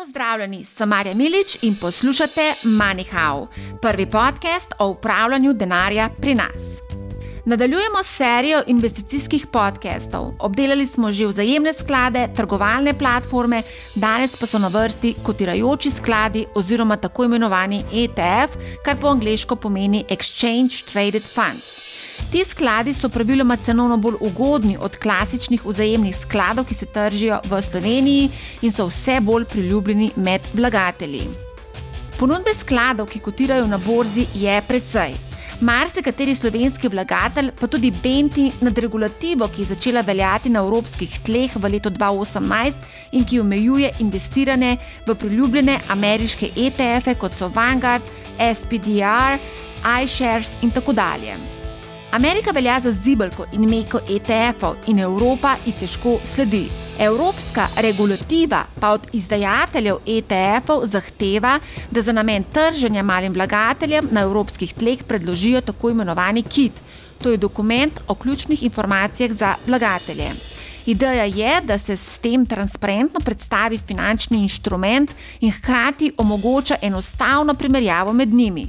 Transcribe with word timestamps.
Pozdravljeni, 0.00 0.64
sem 0.64 0.88
Marja 0.88 1.14
Milič 1.14 1.58
in 1.62 1.74
poslušate 1.76 2.54
MoneyHow, 2.64 3.46
prvi 3.82 4.06
podcast 4.06 4.72
o 4.78 4.86
upravljanju 4.88 5.52
denarja 5.52 6.08
pri 6.20 6.34
nas. 6.34 6.80
Nadaljujemo 7.44 8.02
serijo 8.04 8.62
investicijskih 8.66 9.46
podcastov. 9.46 10.30
Obdelali 10.38 10.86
smo 10.86 11.12
že 11.12 11.26
vzajemne 11.26 11.74
sklade, 11.74 12.28
trgovalne 12.36 12.98
platforme, 12.98 13.62
danes 13.94 14.36
pa 14.36 14.46
so 14.46 14.58
na 14.58 14.68
vrsti 14.68 15.14
kotirajoči 15.22 15.90
skladi 15.90 16.46
oziroma 16.54 16.96
tako 16.96 17.24
imenovani 17.24 17.84
ETF, 17.92 18.56
kar 18.84 18.96
po 19.00 19.08
angliško 19.08 19.56
pomeni 19.56 20.04
Exchange 20.08 20.92
Traded 20.92 21.22
Funds. 21.22 21.89
Ti 22.30 22.44
skladi 22.44 22.94
so 22.94 23.08
praviloma 23.08 23.56
cenovno 23.56 23.96
bolj 23.96 24.20
ugodni 24.20 24.76
od 24.80 24.96
klasičnih 24.96 25.64
vzajemnih 25.66 26.16
skladov, 26.20 26.64
ki 26.68 26.74
se 26.74 26.86
tržijo 26.86 27.40
v 27.44 27.62
Sloveniji 27.62 28.28
in 28.62 28.72
so 28.72 28.86
vse 28.86 29.20
bolj 29.20 29.44
priljubljeni 29.44 30.10
med 30.16 30.40
vlagatelji. 30.54 31.24
Ponudbe 32.18 32.54
skladov, 32.58 33.08
ki 33.08 33.18
kotirajo 33.18 33.66
na 33.66 33.78
borzi, 33.78 34.26
je 34.34 34.62
precej. 34.68 35.14
Marsikateri 35.60 36.34
slovenski 36.34 36.88
vlagatelj, 36.88 37.50
pa 37.60 37.66
tudi 37.66 37.90
Benti 37.90 38.46
nad 38.60 38.78
regulativo, 38.78 39.48
ki 39.48 39.62
je 39.62 39.68
začela 39.74 40.00
veljati 40.00 40.48
na 40.48 40.62
evropskih 40.64 41.18
tleh 41.24 41.56
v 41.56 41.72
letu 41.74 41.90
2018 41.90 42.72
in 43.12 43.24
ki 43.24 43.40
omejuje 43.40 43.92
investiranje 44.00 44.76
v 45.06 45.14
priljubljene 45.14 45.78
ameriške 45.88 46.52
ETF-e, 46.56 47.14
kot 47.14 47.36
so 47.36 47.48
Vanguard, 47.48 48.04
SPDR, 48.40 49.36
iShares 49.84 50.56
in 50.62 50.70
tako 50.70 50.92
dalje. 50.92 51.59
Amerika 52.10 52.50
velja 52.50 52.80
za 52.80 52.92
zibelko 52.92 53.44
in 53.52 53.68
meko 53.70 54.00
ETF-ov 54.08 54.88
in 54.90 54.98
Evropa 54.98 55.54
ji 55.66 55.72
težko 55.78 56.16
sledi. 56.24 56.64
Evropska 56.98 57.68
regulativa 57.76 58.64
pa 58.80 58.90
od 58.96 59.06
izdajateljev 59.12 60.00
ETF-ov 60.06 60.86
zahteva, 60.90 61.58
da 61.90 62.02
za 62.02 62.12
namen 62.12 62.44
trženja 62.52 63.02
malim 63.02 63.32
vlagateljem 63.32 64.08
na 64.10 64.26
evropskih 64.26 64.74
tleh 64.74 65.04
predložijo 65.04 65.60
tako 65.60 65.90
imenovani 65.90 66.42
KIT. 66.42 66.72
To 67.22 67.30
je 67.30 67.36
dokument 67.36 68.00
o 68.08 68.14
ključnih 68.14 68.62
informacijah 68.62 69.32
za 69.32 69.54
vlagatelje. 69.66 70.32
Ideja 70.86 71.24
je, 71.24 71.60
da 71.60 71.78
se 71.78 71.96
s 71.96 72.18
tem 72.18 72.46
transparentno 72.46 73.20
predstavi 73.20 73.78
finančni 73.78 74.42
inštrument 74.42 75.10
in 75.40 75.52
hkrati 75.52 76.12
omogoča 76.16 76.76
enostavno 76.82 77.54
primerjavo 77.54 78.12
med 78.12 78.28
njimi. 78.28 78.66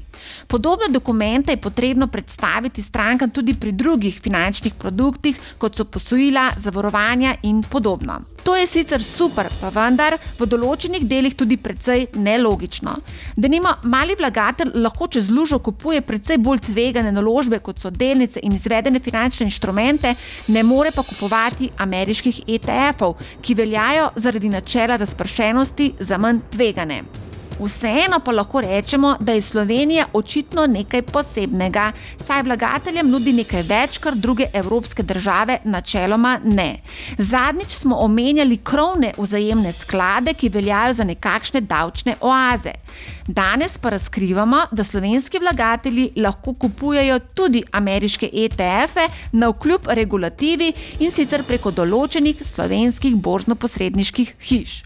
Podobne 0.48 0.88
dokumente 0.90 1.52
je 1.52 1.58
potrebno 1.58 2.08
predstaviti 2.08 2.84
strankam 2.84 3.30
tudi 3.30 3.54
pri 3.54 3.72
drugih 3.72 4.20
finančnih 4.24 4.74
produktih, 4.74 5.40
kot 5.58 5.76
so 5.76 5.86
posojila, 5.86 6.52
zavarovanja 6.58 7.36
in 7.44 7.64
podobno. 7.64 8.22
To 8.44 8.56
je 8.56 8.68
sicer 8.68 9.04
super, 9.04 9.48
pa 9.62 9.70
vendar 9.70 10.18
v 10.40 10.46
določenih 10.46 11.06
delih 11.08 11.36
tudi 11.38 11.58
precej 11.58 12.08
nelogično. 12.14 12.96
Da 13.36 13.48
nima 13.48 13.76
mali 13.84 14.16
vlagatelj 14.20 14.72
lahko 14.76 15.08
čez 15.08 15.30
lužo 15.30 15.60
kupuje 15.60 16.02
precej 16.02 16.38
bolj 16.38 16.66
tvegane 16.68 17.12
naložbe, 17.12 17.60
kot 17.60 17.80
so 17.80 17.90
delnice 17.90 18.42
in 18.44 18.56
izvedene 18.58 19.00
finančne 19.00 19.46
inštrumente, 19.46 20.16
ne 20.48 20.64
more 20.64 20.92
pa 20.92 21.04
kupovati 21.04 21.70
ameriških 22.02 22.44
ETF-ov, 22.48 23.18
ki 23.42 23.56
veljajo 23.56 24.10
zaradi 24.16 24.50
načela 24.50 24.98
razpršenosti 24.98 25.94
za 26.00 26.18
manj 26.18 26.42
tvegane. 26.52 27.04
Vseeno 27.62 28.20
pa 28.26 28.32
lahko 28.32 28.62
rečemo, 28.62 29.16
da 29.20 29.32
je 29.32 29.42
Slovenija 29.42 30.06
očitno 30.14 30.66
nekaj 30.68 31.02
posebnega, 31.02 31.92
saj 32.28 32.44
vlagateljem 32.44 33.10
nudi 33.10 33.34
nekaj 33.38 33.62
več, 33.70 33.98
kar 34.02 34.16
druge 34.16 34.48
evropske 34.54 35.04
države 35.04 35.60
načeloma 35.64 36.40
ne. 36.44 36.80
Zadnjič 37.18 37.70
smo 37.70 37.96
omenjali 38.02 38.58
krovne 38.58 39.12
vzajemne 39.18 39.74
sklade, 39.74 40.34
ki 40.34 40.50
veljajo 40.50 40.94
za 40.94 41.04
nekakšne 41.04 41.62
davčne 41.62 42.16
oaze. 42.22 42.74
Danes 43.28 43.78
pa 43.78 43.90
razkrivamo, 43.90 44.64
da 44.72 44.84
slovenski 44.84 45.40
vlagatelji 45.40 46.12
lahko 46.16 46.54
kupujejo 46.54 47.20
tudi 47.20 47.64
ameriške 47.72 48.30
ETF-e 48.34 49.06
na 49.32 49.50
vkljub 49.50 49.82
regulativi 49.88 50.74
in 51.00 51.12
sicer 51.12 51.44
preko 51.44 51.72
določenih 51.72 52.42
slovenskih 52.56 53.16
borzno-posredniških 53.16 54.34
hiš. 54.50 54.82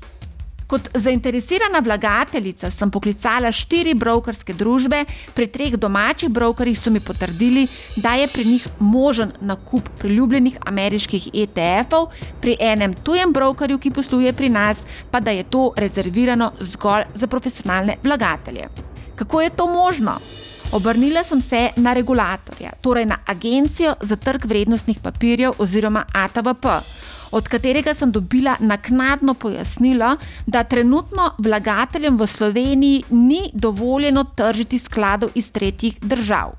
Kot 0.67 0.89
zainteresirana 0.97 1.79
vlagateljica 1.83 2.71
sem 2.73 2.89
poklicala 2.91 3.51
štiri 3.53 3.93
brokerske 3.93 4.53
družbe, 4.57 5.03
pri 5.37 5.47
treh 5.53 5.75
domačih 5.77 6.31
brokerjih 6.33 6.79
so 6.79 6.89
mi 6.89 6.99
potrdili, 6.99 7.67
da 8.01 8.15
je 8.17 8.27
pri 8.27 8.45
njih 8.45 8.67
možen 8.79 9.31
nakup 9.41 9.89
priljubljenih 9.99 10.57
ameriških 10.65 11.29
ETF-ov, 11.33 12.09
pri 12.41 12.57
enem 12.59 12.93
tujem 12.93 13.33
brokerju, 13.33 13.77
ki 13.77 13.93
posluje 13.93 14.33
pri 14.33 14.49
nas, 14.49 14.81
pa 15.11 15.19
da 15.19 15.31
je 15.31 15.43
to 15.43 15.69
rezervirano 15.77 16.51
zgolj 16.59 17.05
za 17.15 17.27
profesionalne 17.27 17.99
vlagatelje. 18.03 18.67
Kako 19.15 19.41
je 19.41 19.49
to 19.49 19.67
možno? 19.67 20.19
Obrnila 20.71 21.23
sem 21.23 21.41
se 21.41 21.69
na 21.75 21.93
regulatorja, 21.93 22.71
torej 22.81 23.05
na 23.05 23.17
Agencijo 23.25 23.93
za 24.01 24.15
trg 24.15 24.45
vrednostnih 24.45 24.99
papirjev 24.99 25.51
oziroma 25.59 26.05
ATVP 26.13 26.65
od 27.35 27.47
katerega 27.47 27.93
sem 27.93 28.11
dobila 28.11 28.55
naknadno 28.59 29.33
pojasnilo, 29.33 30.15
da 30.45 30.63
trenutno 30.63 31.31
vlagateljem 31.37 32.17
v 32.17 32.27
Sloveniji 32.27 33.03
ni 33.09 33.49
dovoljeno 33.53 34.23
tržiti 34.23 34.79
skladov 34.79 35.29
iz 35.35 35.51
tretjih 35.51 35.97
držav. 36.01 36.53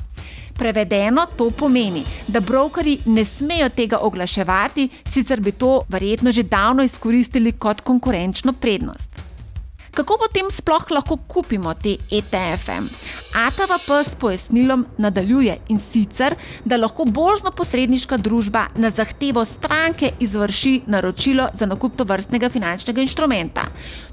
Prevedeno 0.59 1.27
to 1.37 1.51
pomeni, 1.51 2.05
da 2.29 2.41
brokeri 2.41 2.99
ne 3.07 3.25
smejo 3.25 3.69
tega 3.69 3.99
oglaševati, 3.99 4.89
sicer 5.13 5.41
bi 5.41 5.53
to 5.53 5.81
verjetno 5.89 6.33
že 6.33 6.43
davno 6.43 6.83
izkoristili 6.83 7.53
kot 7.53 7.81
konkurenčno 7.81 8.53
prednost. 8.53 9.36
Kako 9.97 10.19
potem 10.21 10.51
sploh 10.53 10.91
lahko 10.93 11.17
kupimo 11.17 11.73
te 11.75 11.95
ETF-e? 12.13 12.75
ATVP 13.37 13.89
s 14.05 14.15
pojasnilom 14.21 14.83
nadaljuje 15.01 15.55
in 15.73 15.81
sicer, 15.81 16.35
da 16.65 16.77
lahko 16.77 17.07
borzno-posredniška 17.09 18.19
družba 18.21 18.67
na 18.77 18.91
zahtevo 18.91 19.45
stranke 19.45 20.11
izvrši 20.21 20.83
naročilo 20.87 21.49
za 21.55 21.67
nakup 21.67 21.97
tovrstnega 21.97 22.53
finančnega 22.53 23.01
inštrumenta. 23.01 23.65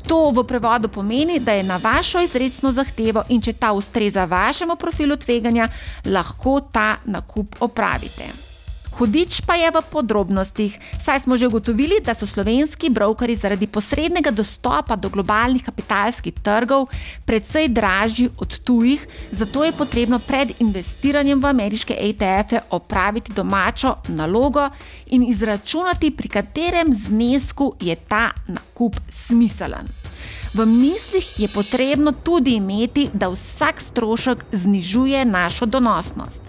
To 0.08 0.32
v 0.32 0.46
prevodu 0.48 0.88
pomeni, 0.88 1.40
da 1.40 1.52
je 1.60 1.68
na 1.68 1.78
vašo 1.84 2.24
izredno 2.24 2.72
zahtevo 2.72 3.26
in 3.30 3.42
če 3.42 3.54
ta 3.54 3.74
ustreza 3.76 4.24
vašemu 4.26 4.80
profilu 4.80 5.20
tveganja, 5.20 5.68
lahko 6.06 6.62
ta 6.72 6.96
nakup 7.06 7.60
opravite. 7.60 8.53
Hudič 8.94 9.42
pa 9.42 9.58
je 9.58 9.74
v 9.74 9.82
podrobnostih, 9.90 10.78
saj 11.02 11.26
smo 11.26 11.34
že 11.34 11.50
ugotovili, 11.50 11.98
da 11.98 12.14
so 12.14 12.30
slovenski 12.30 12.94
brokeri 12.94 13.34
zaradi 13.34 13.66
posrednega 13.66 14.30
dostopa 14.30 14.94
do 14.94 15.10
globalnih 15.10 15.66
kapitalskih 15.66 16.34
trgov 16.46 16.86
precej 17.26 17.74
dražji 17.74 18.30
od 18.38 18.60
tujih, 18.62 19.02
zato 19.34 19.66
je 19.66 19.74
potrebno 19.74 20.22
pred 20.22 20.54
investiranjem 20.62 21.42
v 21.42 21.50
ameriške 21.50 21.98
ETF-e 21.98 22.70
opraviti 22.70 23.34
domačo 23.34 23.96
nalogo 24.14 24.70
in 25.10 25.26
izračunati, 25.26 26.14
pri 26.14 26.30
katerem 26.30 26.94
znesku 26.94 27.74
je 27.82 27.96
ta 27.96 28.30
nakup 28.48 28.94
smiselen. 29.10 30.03
V 30.54 30.66
mislih 30.66 31.40
je 31.40 31.48
potrebno 31.48 32.12
tudi 32.12 32.52
imeti, 32.56 33.10
da 33.14 33.30
vsak 33.30 33.82
strošek 33.82 34.46
znižuje 34.52 35.26
našo 35.26 35.66
donosnost. 35.66 36.42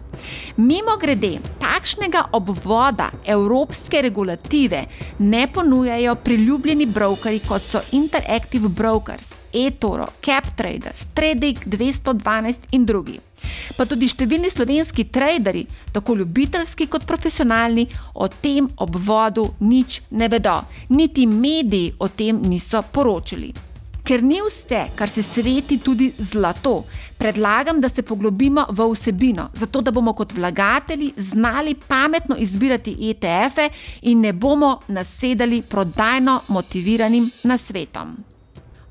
Mimo 0.56 0.96
grede, 1.00 1.38
takšnega 1.60 2.24
obvoda 2.32 3.08
evropske 3.24 4.02
regulative 4.02 4.84
ne 5.18 5.46
ponujajo 5.52 6.14
priljubljeni 6.14 6.86
brokeri 6.86 7.40
kot 7.48 7.62
so 7.62 7.80
Interactive 7.92 8.68
Brokers, 8.68 9.32
eToro, 9.52 10.06
CapTrader, 10.24 10.92
Trading 11.14 11.58
212 11.66 12.54
in 12.70 12.84
drugi. 12.84 13.20
Pa 13.76 13.86
tudi 13.88 14.08
številni 14.08 14.50
slovenski 14.50 15.08
traderi, 15.08 15.64
tako 15.92 16.20
ljubiteljski 16.20 16.86
kot 16.92 17.06
profesionalni, 17.08 17.88
o 18.14 18.28
tem 18.28 18.68
obvodu 18.76 19.48
nič 19.60 20.02
ne 20.10 20.28
vedo, 20.28 20.60
niti 20.88 21.26
mediji 21.26 21.94
o 21.98 22.08
tem 22.08 22.42
niso 22.44 22.84
poročali. 22.92 23.54
Ker 24.04 24.20
ni 24.20 24.36
vse, 24.44 24.90
kar 24.94 25.08
se 25.08 25.22
sveti, 25.22 25.78
tudi 25.80 26.10
zlato, 26.18 26.82
predlagam, 27.18 27.80
da 27.80 27.88
se 27.88 28.02
poglobimo 28.02 28.66
v 28.68 28.88
vsebino, 28.92 29.48
zato 29.54 29.80
da 29.80 29.90
bomo 29.90 30.12
kot 30.12 30.32
vlagatelji 30.32 31.12
znali 31.16 31.74
pametno 31.88 32.36
izbirati 32.38 32.96
ETF-e 33.00 33.68
in 34.02 34.20
ne 34.20 34.32
bomo 34.32 34.80
nasedali 34.88 35.62
prodajno 35.62 36.40
motiviranim 36.48 37.30
nasvetom. 37.44 38.12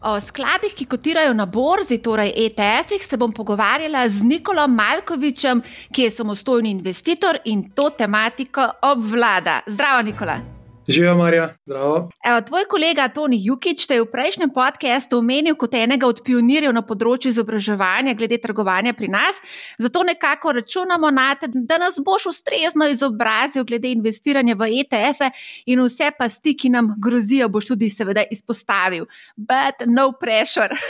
O 0.02 0.20
skladih, 0.20 0.74
ki 0.76 0.86
kotirajo 0.86 1.34
na 1.34 1.46
borzi, 1.46 1.98
torej 2.02 2.34
ETF-ih, 2.48 3.06
se 3.06 3.18
bom 3.18 3.32
pogovarjala 3.32 4.10
z 4.10 4.24
Nikolom 4.24 4.74
Malkovičem, 4.76 5.62
ki 5.92 6.10
je 6.10 6.12
samostojni 6.12 6.72
investitor 6.72 7.38
in 7.46 7.70
to 7.70 7.90
tematiko 7.90 8.68
obvlada. 8.82 9.62
Zdravo, 9.68 10.02
Nikola. 10.02 10.53
Živijo, 10.88 11.16
Marja, 11.18 11.56
zdravo. 11.66 12.10
Evo, 12.26 12.42
tvoj 12.42 12.66
kolega 12.70 13.08
Toni 13.08 13.38
Jukič 13.46 13.86
te 13.88 13.96
je 13.96 14.02
v 14.04 14.10
prejšnjem 14.12 14.50
podkastu 14.52 15.18
omenil 15.18 15.56
kot 15.56 15.74
enega 15.74 16.08
od 16.08 16.20
pionirjev 16.26 16.74
na 16.76 16.82
področju 16.84 17.32
izobraževanja 17.32 18.14
glede 18.20 18.38
trgovanja 18.44 18.92
pri 18.94 19.08
nas. 19.14 19.40
Zato 19.80 20.04
nekako 20.04 20.52
računamo 20.60 21.12
na 21.12 21.30
te, 21.40 21.48
da 21.48 21.78
nas 21.80 21.96
boš 22.04 22.26
ustrezno 22.34 22.88
izobrazil 22.92 23.64
glede 23.64 23.94
investiranja 23.96 24.58
v 24.60 24.70
ETF-e 24.82 25.32
in 25.72 25.84
vse 25.86 26.12
pasti, 26.18 26.56
ki 26.58 26.74
nam 26.76 26.96
grozijo, 27.00 27.48
boš 27.48 27.72
tudi 27.72 27.90
seveda 27.90 28.28
izpostavil. 28.32 29.08
But 29.38 29.88
no 29.88 30.12
pressure. 30.20 30.76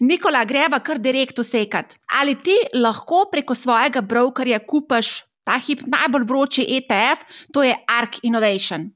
Nikola, 0.00 0.44
greva 0.48 0.78
kar 0.80 0.98
direkt 0.98 1.38
usekati. 1.38 1.98
Ali 2.20 2.38
ti 2.38 2.54
lahko 2.74 3.26
preko 3.32 3.54
svojega 3.54 4.00
brokerja 4.00 4.58
kupaš 4.58 5.29
ta 5.44 5.58
hip 5.66 5.84
najbolj 5.86 6.24
vroči 6.28 6.66
ETF, 6.78 7.24
to 7.52 7.62
je 7.62 7.74
ARK 7.88 8.22
Innovation? 8.22 8.90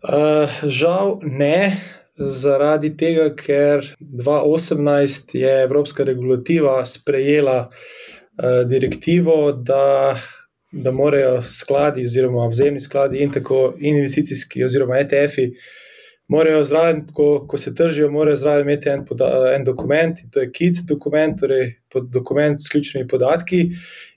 Uh, 0.00 0.48
žal 0.64 1.18
ne, 1.22 1.76
zaradi 2.16 2.92
tega, 2.96 3.28
ker 3.36 3.84
2018 4.00 5.34
je 5.36 5.52
Evropska 5.62 6.04
regulativa 6.04 6.86
sprejela 6.86 7.68
uh, 7.68 8.62
direktivo, 8.68 9.52
da, 9.52 10.16
da 10.72 10.92
morajo 10.92 11.42
skladi, 11.42 12.04
oziroma 12.04 12.48
vzemni 12.48 12.80
skladi 12.80 13.20
in 13.20 13.32
tako 13.32 13.74
investicijski, 13.78 14.64
oziroma 14.64 14.98
ETF-i. 15.04 15.50
Morajo 16.30 16.64
zraven, 16.64 17.00
ko, 17.12 17.44
ko 17.48 17.58
se 17.58 17.74
tržijo, 17.74 18.10
morajo 18.10 18.36
zraven 18.36 18.62
imeti 18.62 18.88
en, 18.88 19.04
poda, 19.04 19.30
en 19.56 19.64
dokument, 19.66 20.16
to 20.30 20.40
je 20.40 20.52
KIT 20.52 20.84
dokument, 20.88 21.34
torej 21.40 21.72
pod 21.90 22.06
dokument 22.14 22.60
s 22.60 22.70
ključnimi 22.70 23.08
podatki. 23.08 23.64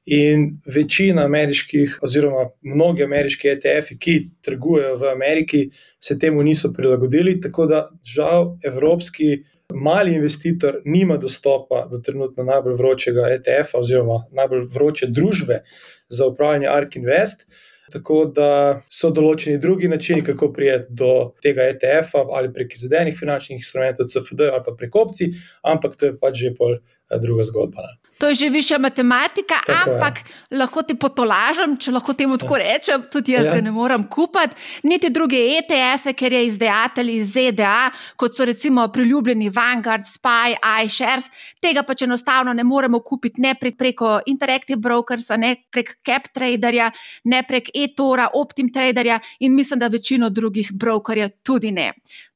In 0.06 0.60
večina 0.76 1.24
ameriških, 1.26 2.00
oziroma 2.04 2.50
mnogi 2.62 3.04
ameriški 3.04 3.48
ETF-ji, 3.48 3.98
ki 4.00 4.16
trgujejo 4.44 4.98
v 5.00 5.12
Ameriki, 5.14 5.62
se 6.00 6.20
temu 6.20 6.44
niso 6.44 6.74
prilagodili. 6.76 7.40
Tako 7.42 7.66
da, 7.66 7.90
žal, 8.04 8.58
evropski 8.64 9.38
mali 9.74 10.16
investitor 10.16 10.82
nima 10.86 11.18
dostopa 11.18 11.88
do 11.92 11.98
trenutno 12.04 12.44
najbolj 12.44 12.74
vročega 12.74 13.30
ETF-a, 13.38 13.80
oziroma 13.80 14.26
najbolj 14.32 14.68
vroče 14.74 15.08
družbe 15.08 15.64
za 16.10 16.28
upravljanje 16.28 16.68
ARK 16.68 16.96
Invest. 16.96 17.48
Tako 17.92 18.26
da 18.32 18.48
so 18.92 19.10
določeni 19.12 19.60
drugi 19.62 19.90
načini, 19.92 20.24
kako 20.26 20.50
prijeti 20.54 20.96
do 20.98 21.34
tega 21.44 21.68
ETF-a, 21.74 22.24
ali 22.38 22.52
prek 22.54 22.74
izvedenih 22.74 23.16
finančnih 23.20 23.60
instrumentov, 23.60 24.08
CFD 24.10 24.48
ali 24.48 24.64
pa 24.66 24.74
prek 24.80 24.96
opcij, 24.96 25.34
ampak 25.68 25.98
to 26.00 26.10
je 26.10 26.16
pač 26.20 26.40
že 26.40 26.54
eh, 26.54 26.80
druga 27.18 27.44
zgodba. 27.44 27.81
Ne. 27.81 28.04
To 28.19 28.30
je 28.30 28.36
že 28.36 28.50
višja 28.50 28.77
matematika, 28.77 29.57
tako 29.65 29.92
ampak 29.92 30.18
je. 30.18 30.57
lahko 30.57 30.83
ti 30.83 30.95
potolažem, 30.95 31.77
če 31.77 31.92
lahko 31.92 32.13
temu 32.13 32.38
tako 32.38 32.57
ja. 32.57 32.63
rečem, 32.63 33.04
tudi 33.12 33.33
jaz 33.33 33.50
ja. 33.50 33.56
ga 33.57 33.62
ne 33.62 33.71
morem 33.71 34.06
kupiti. 34.07 34.56
Niti 34.83 35.10
druge 35.10 35.39
ETF-e, 35.57 36.13
ker 36.13 36.33
je 36.33 36.45
izdajatelj 36.48 37.12
iz 37.15 37.33
ZDA, 37.33 37.92
kot 38.15 38.38
so 38.38 38.45
recimo 38.45 38.86
priljubljeni 38.94 39.50
Vanguard, 39.50 40.06
Spy, 40.07 40.56
iShares, 40.86 41.27
tega 41.62 41.83
pač 41.83 42.06
enostavno 42.06 42.54
ne 42.54 42.63
moremo 42.63 43.01
kupiti 43.04 43.42
ne 43.42 43.56
prek, 43.60 43.77
preko 43.77 44.19
Interactive 44.25 44.80
Brokers, 44.80 45.33
ne 45.38 45.56
prek 45.71 45.98
CapTraderja, 46.06 46.92
ne 47.25 47.44
prek 47.48 47.74
eTora, 47.74 48.30
Optim 48.33 48.71
Traderja 48.74 49.19
in 49.39 49.56
mislim, 49.56 49.80
da 49.80 49.88
večino 49.88 50.30
drugih 50.30 50.71
brokerjev 50.71 51.30
tudi 51.44 51.71
ne. 51.71 51.92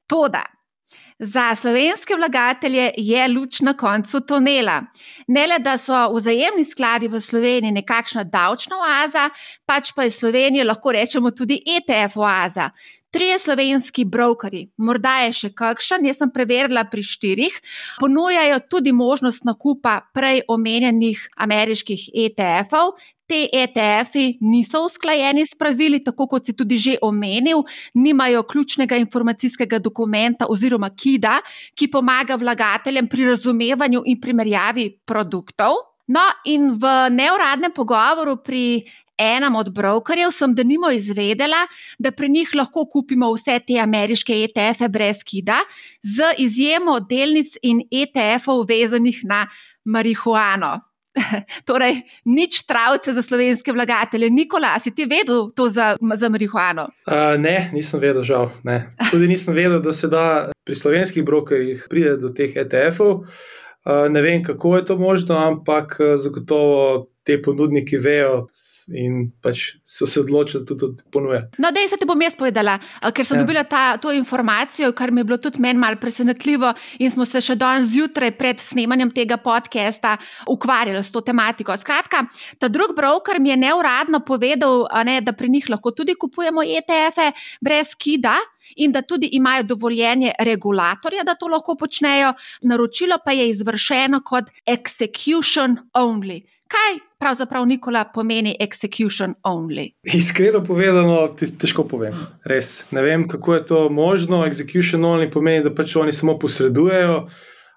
Toda, 0.07 0.43
Za 1.19 1.55
slovenske 1.55 2.15
vlagatelje 2.15 2.91
je 2.97 3.27
luč 3.27 3.59
na 3.59 3.73
koncu 3.73 4.19
tunela. 4.21 4.81
Ne 5.27 5.47
le, 5.47 5.57
da 5.59 5.77
so 5.81 5.97
vzajemni 6.13 6.65
skladi 6.65 7.07
v 7.09 7.21
Sloveniji 7.21 7.73
nekakšna 7.73 8.23
davčna 8.23 8.77
oaza, 8.77 9.29
pač 9.65 9.89
pa 9.95 10.05
je 10.05 10.11
Slovenija 10.11 10.65
lahko 10.65 10.93
rečemo 10.93 11.31
tudi 11.31 11.57
ETF 11.65 12.17
oaza. 12.21 12.69
Trije 13.09 13.39
slovenski 13.39 14.05
brokeri, 14.05 14.67
morda 14.77 15.15
je 15.25 15.33
še 15.33 15.49
kakšen, 15.57 16.05
jaz 16.05 16.19
sem 16.21 16.29
preverila 16.29 16.83
pri 16.91 17.01
štirih, 17.01 17.55
ponujajo 17.97 18.59
tudi 18.69 18.93
možnost 18.93 19.47
nakupa 19.47 20.01
prej 20.13 20.43
omenjenih 20.53 21.23
ameriških 21.47 22.09
ETF-ov, 22.13 22.93
Te 23.27 23.41
ETF-i 23.51 24.37
niso 24.41 24.85
usklajeni 24.85 25.43
s 25.45 25.57
pravili, 25.59 25.99
tako 26.03 26.29
kot 26.31 26.45
si 26.47 26.53
tudi 26.55 26.77
že 26.79 26.93
omenil, 27.03 27.65
nimajo 27.93 28.43
ključnega 28.47 28.95
informacijskega 29.03 29.79
dokumenta 29.83 30.47
oziroma 30.47 30.89
KID-a, 30.95 31.41
ki 31.75 31.89
pomaga 31.91 32.37
vlagateljem 32.39 33.07
pri 33.11 33.27
razumevanju 33.33 34.05
in 34.05 34.21
primerjavi 34.21 34.87
produktov. 35.05 35.75
No, 36.07 36.23
in 36.47 36.77
v 36.79 36.87
neuradnem 37.11 37.73
pogovoru 37.75 38.37
pri 38.39 38.87
enem 39.19 39.55
od 39.59 39.73
brokerjev 39.75 40.31
sem 40.31 40.53
denimo 40.55 40.91
izvedela, 40.91 41.65
da 41.99 42.11
pri 42.11 42.29
njih 42.29 42.55
lahko 42.55 42.85
kupimo 42.85 43.33
vse 43.33 43.59
te 43.67 43.79
ameriške 43.83 44.43
ETF-e 44.45 44.87
brez 44.87 45.23
KID-a, 45.27 45.59
z 46.03 46.31
izjemo 46.37 46.99
delnic 46.99 47.57
in 47.61 47.83
ETF-ov 47.91 48.63
vezanih 48.69 49.19
na 49.23 49.47
marihuano. 49.83 50.77
torej, 51.69 52.01
nič 52.25 52.63
travce 52.67 53.13
za 53.13 53.21
slovenske 53.21 53.73
vlagatelje. 53.73 54.29
Nikola, 54.29 54.77
si 54.79 54.91
ti 54.95 55.05
vedel 55.05 55.49
to 55.55 55.69
za, 55.69 55.95
za 56.15 56.29
marihuano? 56.29 56.89
Uh, 57.07 57.35
ne, 57.39 57.69
nisem 57.73 57.99
vedel, 57.99 58.23
žal. 58.23 58.49
Ne. 58.63 58.95
Tudi 59.11 59.27
nisem 59.27 59.55
vedel, 59.55 59.81
da 59.81 59.93
se 59.93 60.07
da 60.07 60.51
pri 60.65 60.75
slovenskih 60.75 61.25
brokerjih 61.25 61.87
priti 61.89 62.17
do 62.21 62.29
teh 62.29 62.55
ETF-ov. 62.55 63.23
Uh, 63.87 64.07
ne 64.11 64.21
vem, 64.21 64.43
kako 64.43 64.77
je 64.77 64.85
to 64.85 64.97
možno, 64.97 65.37
ampak 65.37 65.97
zagotovo 66.15 67.07
te 67.27 67.35
ponudniki 67.43 67.99
vejo 67.99 68.47
in 68.95 69.27
pač 69.43 69.73
so 69.83 70.07
se 70.07 70.21
odločili, 70.23 70.63
tudi 70.67 71.03
ponuja. 71.11 71.43
No, 71.59 71.71
da 71.75 71.83
se 71.89 71.99
ti 71.99 72.07
bom 72.07 72.21
jaz 72.23 72.37
povedala, 72.39 72.77
ker 73.11 73.27
sem 73.27 73.39
ja. 73.39 73.43
dobila 73.43 73.65
ta, 73.67 73.83
to 74.01 74.13
informacijo, 74.15 74.93
kar 74.95 75.11
mi 75.11 75.21
je 75.21 75.27
bilo 75.27 75.39
tudi 75.43 75.61
meni 75.63 75.79
malo 75.81 75.99
presenetljivo, 75.99 76.71
in 77.03 77.11
smo 77.11 77.27
se 77.27 77.41
še 77.43 77.57
danes 77.59 77.91
zjutraj 77.91 78.31
pred 78.39 78.63
snemanjem 78.63 79.11
tega 79.15 79.39
podcasta 79.43 80.15
ukvarjali 80.47 81.03
s 81.03 81.11
to 81.11 81.23
tematiko. 81.25 81.75
Skratka, 81.77 82.23
ta 82.61 82.71
drug 82.71 82.95
broker 82.95 83.41
mi 83.43 83.51
je 83.51 83.59
neuradno 83.65 84.23
povedal, 84.25 84.85
ne, 85.07 85.19
da 85.21 85.35
pri 85.35 85.51
njih 85.51 85.71
lahko 85.73 85.91
tudi 85.91 86.15
kupujemo 86.15 86.63
ETF-e 86.63 87.33
brez 87.61 87.97
KID-a. 87.97 88.37
In 88.83 88.91
da 88.91 88.99
tudi 88.99 89.29
imajo 89.31 89.63
dovoljenje 89.63 90.33
regulatorja, 90.43 91.23
da 91.23 91.37
to 91.39 91.47
lahko 91.47 91.77
počnejo, 91.79 92.33
naročilo 92.67 93.15
pa 93.23 93.31
je 93.31 93.47
izvršeno 93.53 94.19
kot 94.27 94.51
execution 94.67 95.77
only. 95.95 96.41
Kaj 96.67 96.99
pravzaprav 97.19 97.65
Nikola 97.65 98.05
pomeni 98.13 98.55
execution 98.59 99.33
only? 99.43 99.91
Iskreno 100.03 100.63
povedano, 100.63 101.27
težko 101.59 101.83
povem. 101.87 102.13
Res 102.45 102.91
ne 102.91 103.01
vem, 103.01 103.27
kako 103.27 103.55
je 103.55 103.65
to 103.65 103.81
možno. 103.89 104.45
Execution 104.45 105.05
only 105.05 105.31
pomeni, 105.33 105.63
da 105.63 105.73
pač 105.75 105.95
oni 105.95 106.13
samo 106.13 106.37
posredujejo, 106.39 107.27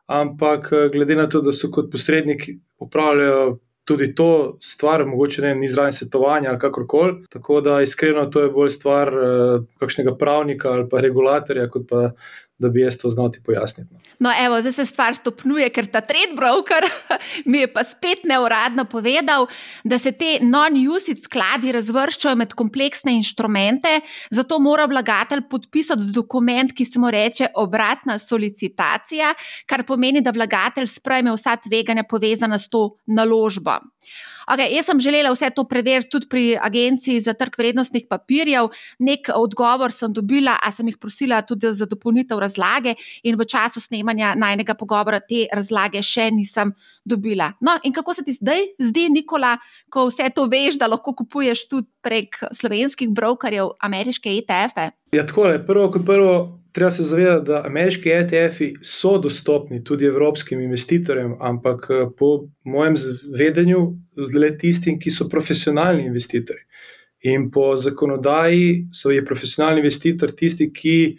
ampak 0.07 0.71
eh, 0.73 0.89
glede 0.93 1.17
na 1.17 1.29
to, 1.29 1.41
da 1.41 1.53
so 1.53 1.71
kot 1.73 1.91
posredniki 1.93 2.61
upravljajo. 2.79 3.59
Tudi 3.89 4.11
to 4.15 4.59
stvar, 4.63 5.03
mogoče 5.09 5.43
ne 5.43 5.65
izraven 5.65 5.93
svetovanja 5.93 6.51
ali 6.51 6.59
kakorkoli. 6.61 7.25
Tako 7.33 7.61
da 7.65 7.81
iskreno 7.83 8.27
to 8.31 8.43
je 8.45 8.51
bolj 8.53 8.71
stvar 8.71 9.09
uh, 9.09 9.65
kakšnega 9.81 10.15
pravnika 10.21 10.71
ali 10.71 10.85
pa 10.89 11.01
regulatorja, 11.01 11.65
kot 11.73 11.89
pa 11.89 12.11
da 12.61 12.69
bi 12.69 12.83
jaz 12.85 12.99
to 13.01 13.09
znal 13.09 13.31
ti 13.33 13.41
pojasniti. 13.45 13.95
No. 13.95 14.01
no, 14.19 14.33
evo, 14.45 14.61
zdaj 14.61 14.73
se 14.73 14.87
stvar 14.87 15.17
stopnjuje, 15.17 15.71
ker 15.73 15.89
ta 15.89 16.03
trade 16.05 16.37
broker 16.37 16.85
mi 17.51 17.63
je 17.63 17.71
pa 17.73 17.85
spet 17.85 18.25
neuradno 18.29 18.85
povedal, 18.85 19.47
da 19.85 19.99
se 19.99 20.13
te 20.13 20.37
non-usage 20.45 21.25
skladi 21.25 21.73
razvrščajo 21.73 22.37
med 22.37 22.53
kompleksne 22.55 23.15
inštrumente, 23.17 24.01
zato 24.31 24.61
mora 24.61 24.85
vlagatelj 24.91 25.47
podpisati 25.51 26.11
dokument, 26.13 26.75
ki 26.77 26.85
se 26.85 27.01
mu 27.01 27.11
reče 27.11 27.53
obratna 27.57 28.19
solicitacija, 28.19 29.33
kar 29.67 29.87
pomeni, 29.89 30.21
da 30.21 30.35
vlagatelj 30.37 30.91
sprejme 30.93 31.33
vsa 31.37 31.57
tveganja 31.65 32.05
povezana 32.11 32.59
s 32.59 32.69
to 32.69 32.91
naložbo. 33.07 33.81
Okay, 34.51 34.73
jaz 34.75 34.89
sem 34.89 34.99
želela 35.01 35.31
vse 35.31 35.47
to 35.55 35.63
preveriti 35.65 36.11
tudi 36.11 36.27
pri 36.27 36.57
agenciji 36.59 37.21
za 37.23 37.35
trg 37.39 37.55
vrednostnih 37.59 38.09
papirjev. 38.11 38.73
Nek 38.99 39.31
odgovor 39.35 39.93
sem 39.95 40.13
dobila, 40.13 40.57
a 40.59 40.73
sem 40.75 40.89
jih 40.91 40.99
prosila 40.99 41.39
tudi 41.47 41.71
za 41.71 41.87
dopolnitev 41.87 42.39
razlage, 42.43 42.97
in 43.23 43.39
v 43.39 43.47
času 43.47 43.81
snemanja 43.81 44.35
najnega 44.35 44.75
pogovora 44.75 45.21
te 45.21 45.47
razlage 45.55 46.03
še 46.03 46.31
nisem 46.35 46.75
dobila. 47.05 47.53
No, 47.61 47.77
in 47.85 47.95
kako 47.95 48.15
se 48.15 48.27
ti 48.27 48.35
zdaj 48.35 48.75
zdi, 48.91 49.07
Nikola, 49.15 49.55
ko 49.91 50.09
vse 50.09 50.27
to 50.35 50.49
veš, 50.51 50.81
da 50.83 50.91
lahko 50.91 51.15
kupuješ 51.15 51.69
tudi 51.71 51.87
prek 52.03 52.43
slovenskih 52.51 53.15
brokerjev 53.15 53.77
ameriške 53.79 54.35
ETF-e? 54.41 54.91
Ja, 55.15 55.27
tako 55.27 55.47
je. 55.47 55.63
Prvo, 55.67 55.91
kot 55.95 56.07
prvo, 56.07 56.60
treba 56.73 56.91
se 56.91 57.03
zavedati, 57.03 57.47
da 57.47 57.63
ameriški 57.67 58.09
ETF-ji 58.09 58.75
so 58.83 59.19
dostopni 59.19 59.85
tudi 59.85 60.07
evropskim 60.07 60.61
investitorjem, 60.61 61.37
ampak 61.41 61.87
eh, 61.91 62.07
po 62.19 62.49
mojem 62.65 62.95
vedenju, 63.39 63.85
le 64.35 64.53
tistim, 64.59 64.99
ki 65.01 65.11
so 65.11 65.29
profesionalni 65.29 66.07
investitorji. 66.07 66.65
In 67.23 67.51
po 67.51 67.77
zakonodaji 67.77 68.89
so 68.93 69.11
je 69.11 69.25
profesionalni 69.25 69.81
investitor 69.81 70.33
tisti, 70.33 70.71
ki 70.73 71.19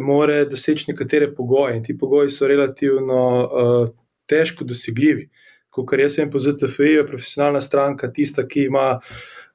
more 0.00 0.44
doseči 0.48 0.88
nekatere 0.88 1.34
pogoje, 1.34 1.76
in 1.76 1.82
ti 1.84 1.98
pogoji 1.98 2.30
so 2.30 2.48
relativno 2.48 3.18
uh, 3.44 3.88
težko 4.26 4.64
dosegljivi. 4.64 5.28
Kot 5.72 5.92
jaz 5.98 6.16
vem, 6.18 6.30
po 6.30 6.40
ZTF 6.40 6.80
je 6.84 7.04
profesionalna 7.06 7.60
stranka 7.60 8.08
tista, 8.12 8.46
ki 8.48 8.66
ima 8.68 9.00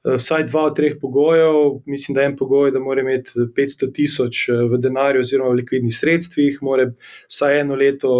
vsaj 0.04 0.44
dva 0.44 0.62
od 0.62 0.76
treh 0.76 0.96
pogojev. 1.00 1.80
Mislim, 1.86 2.14
da 2.14 2.20
je 2.20 2.26
en 2.26 2.36
pogoj, 2.36 2.70
da 2.70 2.80
mora 2.80 3.00
imeti 3.00 3.30
500 3.56 3.92
tisoč 3.94 4.48
v 4.70 4.78
denarju 4.78 5.20
oziroma 5.20 5.50
v 5.50 5.60
likvidnih 5.62 5.96
sredstvih, 5.96 6.58
mora 6.62 6.90
vsaj 7.28 7.60
eno 7.60 7.74
leto 7.74 8.12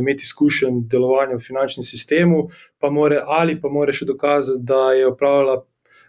imeti 0.00 0.24
izkušen 0.24 0.86
delovanja 0.88 1.36
v 1.36 1.44
finančnem 1.44 1.84
sistemu, 1.84 2.48
pa 2.78 2.90
more, 2.90 3.20
ali 3.26 3.60
pa 3.60 3.68
mora 3.68 3.92
še 3.92 4.08
dokazati, 4.08 4.64
da 4.64 4.92
je 4.96 5.06
opravljala 5.06 5.60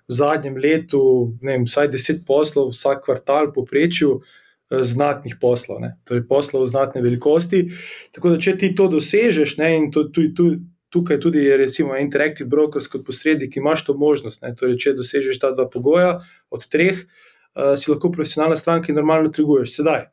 v 0.07 0.15
zadnjem 0.15 0.57
letu 0.57 1.03
vem, 1.43 1.67
vsaj 1.67 1.91
10 1.91 2.25
poslov, 2.27 2.72
vsak 2.75 3.05
kvartal, 3.05 3.53
poprečju. 3.53 4.22
Znatnih 4.67 5.38
poslov, 5.39 5.77
ne? 5.79 5.93
torej 6.03 6.25
poslov 6.27 6.65
znatne 6.67 7.00
velikosti. 7.00 7.69
Tako 8.12 8.34
da, 8.34 8.39
če 8.43 8.57
ti 8.60 8.74
to 8.75 8.89
dosežeš, 8.91 9.53
ne, 9.62 9.69
in 9.77 9.86
to, 9.96 10.10
tudi, 10.12 10.34
tudi, 10.36 10.57
tukaj 10.89 11.20
tudi 11.20 11.44
je, 11.44 11.58
recimo, 11.58 11.98
Interactive 11.98 12.48
Brokers 12.50 12.88
kot 12.88 13.06
posrednik, 13.06 13.58
imaš 13.58 13.86
to 13.86 13.98
možnost. 13.98 14.44
Torej, 14.60 14.77
če 14.79 14.96
dosežeš 14.98 15.39
ta 15.41 15.51
dva 15.56 15.67
pogoja 15.70 16.20
od 16.53 16.67
treh, 16.72 17.03
uh, 17.03 17.75
si 17.79 17.91
lahko 17.91 18.12
profesionalna 18.13 18.56
stranka 18.60 18.91
in 18.91 19.00
normalno 19.00 19.32
trguješ. 19.34 19.75
Sedaj, 19.79 20.08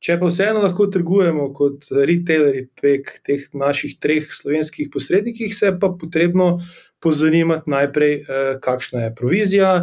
če 0.00 0.18
pa 0.20 0.30
vseeno 0.30 0.62
lahko 0.64 0.86
trgujemo 0.92 1.50
kot 1.56 1.90
retailerji 1.90 2.68
prek 2.80 3.18
teh 3.26 3.50
naših 3.52 3.98
treh 4.00 4.30
slovenskih 4.30 4.88
posrednikih, 4.92 5.54
se 5.56 5.74
pa 5.80 5.92
potrebno 6.00 6.60
pozanimati 7.02 7.70
najprej, 7.70 8.16
uh, 8.22 8.54
kakšna 8.62 9.08
je 9.08 9.14
provizija. 9.18 9.74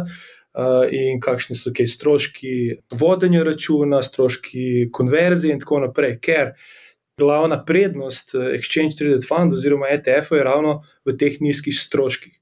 Uh, 0.58 0.88
in 0.90 1.20
kakšni 1.22 1.54
so 1.54 1.70
kaj 1.76 1.86
stroški 1.86 2.52
vodenja 2.98 3.44
računa, 3.46 4.00
stroški 4.02 4.88
konverzije, 4.96 5.54
in 5.54 5.60
tako 5.62 5.84
naprej. 5.84 6.16
Ker 6.24 6.48
uh, 6.50 6.77
glavna 7.18 7.64
prednost 7.64 8.34
eh, 8.34 8.38
Exchange 8.58 8.98
Traded 8.98 9.26
Fund 9.28 9.52
oziroma 9.52 9.90
ETF-a 9.90 10.36
je 10.36 10.44
ravno 10.44 10.82
v 11.04 11.16
teh 11.18 11.40
nizkih 11.40 11.74
stroških. 11.74 12.34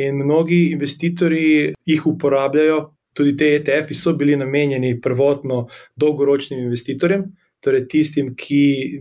In 0.00 0.22
mnogi 0.22 0.70
investitorji 0.70 1.74
jih 1.86 2.06
uporabljajo, 2.06 2.94
tudi 3.14 3.34
te 3.36 3.54
ETF-i 3.56 3.94
so 3.94 4.14
bili 4.14 4.36
namenjeni 4.36 5.00
prvotno 5.02 5.66
dolgoročnim 5.96 6.60
investitorjem, 6.60 7.24
torej 7.60 7.88
tistim, 7.88 8.34
ki 8.36 8.98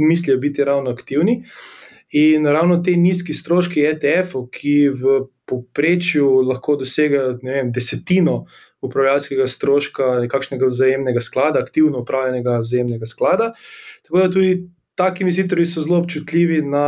mislijo 0.00 0.36
biti 0.38 0.64
ravno 0.64 0.90
aktivni. 0.90 1.42
In 2.10 2.46
ravno 2.46 2.82
te 2.84 2.96
nizki 2.96 3.34
stroški 3.34 3.84
ETF-ov, 3.84 4.48
ki 4.52 4.76
v 4.88 5.18
povprečju 5.48 6.42
lahko 6.44 6.76
dosegajo 6.76 7.38
vem, 7.42 7.72
desetino 7.72 8.42
upravljalskega 8.84 9.46
stroška 9.50 10.08
nekakšnega 10.24 10.68
vzajemnega 10.68 11.20
sklada, 11.24 11.62
aktivno 11.64 12.04
upravljenega 12.04 12.58
vzajemnega 12.62 13.08
sklada, 13.10 13.52
Tako 14.08 14.18
da 14.18 14.30
tudi 14.30 14.52
taki 14.98 15.22
investitorji 15.22 15.66
so 15.66 15.80
zelo 15.84 15.98
občutljivi 15.98 16.62
na 16.62 16.86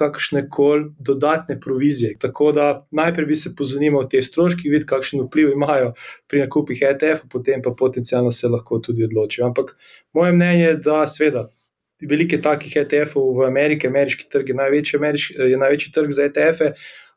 kakšne 0.00 0.48
koli 0.48 0.90
dodatne 0.98 1.60
provizije. 1.60 2.16
Tako 2.18 2.52
da 2.52 2.66
najprej 2.90 3.26
bi 3.26 3.36
se 3.36 3.54
pozanimal 3.56 4.08
te 4.08 4.22
stroške, 4.22 4.68
videti, 4.68 4.88
kakšen 4.88 5.24
vpliv 5.26 5.50
imajo 5.52 5.92
pri 6.28 6.44
nakupih 6.44 6.82
ETF, 6.82 7.26
potem 7.32 7.62
pa 7.64 7.74
potencialno 7.78 8.32
se 8.32 8.48
lahko 8.48 8.78
tudi 8.78 9.04
odločijo. 9.04 9.46
Ampak 9.46 9.74
moje 10.12 10.32
mnenje 10.32 10.64
je, 10.64 10.76
da 10.76 11.06
sveda. 11.06 11.48
Velike 12.00 12.38
takih 12.40 12.76
ETF-ov 12.80 13.34
v 13.40 13.48
Ameriki, 13.48 13.88
ameriški 13.90 14.30
trg 14.32 14.48
je 14.48 14.54
največji, 14.56 14.98
ameriški, 14.98 15.34
je 15.52 15.58
največji 15.60 15.92
trg 15.92 16.14
za 16.16 16.28
ETF-e, 16.30 16.70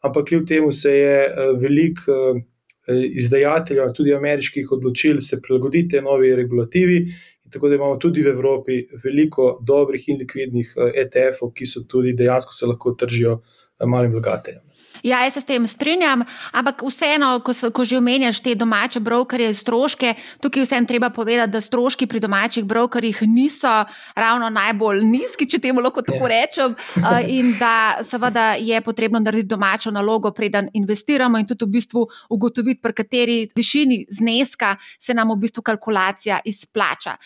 ampak 0.04 0.28
kljub 0.28 0.48
temu 0.48 0.72
se 0.72 0.92
je 0.92 1.22
eh, 1.24 1.54
veliko 1.62 2.18
eh, 2.34 3.06
izdajateljev, 3.22 3.94
tudi 3.96 4.16
ameriških, 4.16 4.72
odločil 4.72 5.22
se 5.22 5.40
prilagoditi 5.42 6.02
novi 6.02 6.36
regulativi 6.36 7.06
Tako 7.54 7.70
da 7.70 7.76
imamo 7.76 7.98
tudi 8.02 8.24
v 8.24 8.34
Evropi 8.34 8.80
veliko 9.04 9.60
dobrih 9.62 10.08
in 10.10 10.18
likvidnih 10.18 10.74
ETF-ov, 11.04 11.50
eh, 11.50 11.52
e 11.52 11.58
ki 11.60 11.66
so 11.70 11.84
tudi 11.90 12.16
dejansko 12.18 12.54
se 12.54 12.66
lahko 12.66 12.96
tržijo 12.98 13.40
eh, 13.40 13.86
malim 13.86 14.12
vlagateljem. 14.12 14.64
Ja, 15.04 15.26
jaz 15.26 15.34
se 15.34 15.42
s 15.42 15.46
tem 15.46 15.68
strinjam, 15.68 16.24
ampak 16.56 16.80
vseeno, 16.88 17.34
ko, 17.44 17.52
ko 17.76 17.84
že 17.84 17.98
omenjaš 18.00 18.40
te 18.40 18.54
domače 18.56 19.02
brokerje, 19.04 19.50
stroške, 19.54 20.14
tukaj 20.40 20.64
vseeno 20.64 20.88
treba 20.88 21.10
povedati, 21.12 21.52
da 21.52 21.62
stroški 21.62 22.08
pri 22.08 22.22
domačih 22.24 22.64
brokerjih 22.66 23.22
niso 23.28 23.74
ravno 24.16 24.50
najbolj 24.50 25.04
nizki, 25.04 25.50
če 25.50 25.60
temu 25.60 25.84
lahko 25.84 26.06
tako 26.08 26.24
ja. 26.24 26.32
rečem, 26.32 26.76
in 27.28 27.52
da 27.60 28.00
seveda 28.08 28.54
je 28.56 28.82
potrebno 28.82 29.20
narediti 29.20 29.52
domačo 29.52 29.92
nalogo, 29.92 30.32
preden 30.32 30.70
investiramo 30.74 31.38
in 31.38 31.52
tudi 31.52 31.68
v 31.68 31.74
bistvu 31.76 32.08
ugotoviti, 32.30 32.82
pri 32.82 32.96
kateri 32.96 33.40
višini 33.56 34.06
zneska 34.08 34.78
se 35.00 35.14
nam 35.14 35.36
v 35.36 35.42
bistvu 35.44 35.68
kalkulacija 35.68 36.40
izplača. 36.48 37.18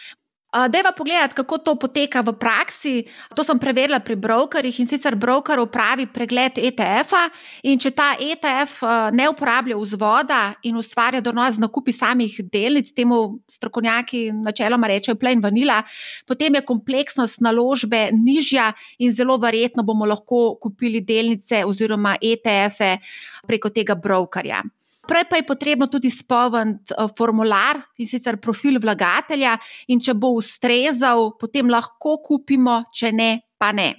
Deva 0.47 0.91
pogledati, 0.95 1.35
kako 1.35 1.57
to 1.57 1.75
poteka 1.75 2.21
v 2.23 2.31
praksi. 2.39 3.03
To 3.35 3.43
sem 3.43 3.59
preverila 3.59 3.99
pri 3.99 4.15
brokerjih 4.15 4.79
in 4.79 4.87
sicer 4.87 5.15
broker 5.19 5.59
upravi 5.59 6.07
pregled 6.07 6.55
ETF-a. 6.55 7.27
In 7.67 7.75
če 7.79 7.91
ta 7.91 8.15
ETF 8.15 9.11
ne 9.11 9.27
uporablja 9.29 9.75
vzvoda 9.77 10.55
in 10.63 10.79
ustvarja 10.79 11.19
donos 11.21 11.59
z 11.59 11.63
nakupi 11.65 11.91
samih 11.91 12.39
delnic, 12.47 12.93
temu 12.95 13.43
strokovnjaki 13.51 14.31
načeloma 14.31 14.87
rečejo 14.87 15.19
plain 15.19 15.43
vanila, 15.43 15.81
potem 16.25 16.55
je 16.55 16.63
kompleksnost 16.63 17.43
naložbe 17.43 18.07
nižja 18.15 18.71
in 19.03 19.11
zelo 19.11 19.35
verjetno 19.37 19.83
bomo 19.83 20.07
lahko 20.07 20.55
kupili 20.63 21.03
delnice 21.03 21.65
oziroma 21.67 22.15
ETF-e 22.21 22.97
preko 23.45 23.69
tega 23.69 23.99
brokerja. 23.99 24.63
Prej 25.07 25.27
pa 25.29 25.39
je 25.39 25.45
potrebno 25.47 25.87
tudi 25.87 26.11
spomniti 26.11 26.93
uh, 26.93 27.07
formular 27.17 27.79
in 27.97 28.07
sicer 28.09 28.39
profil 28.43 28.79
vlagatelja, 28.83 29.57
in 29.87 30.01
če 30.03 30.17
bo 30.17 30.33
ustrezal, 30.37 31.33
potem 31.39 31.71
lahko 31.71 32.17
kupimo, 32.25 32.83
če 32.93 33.13
ne, 33.15 33.31
pa 33.57 33.71
ne. 33.71 33.93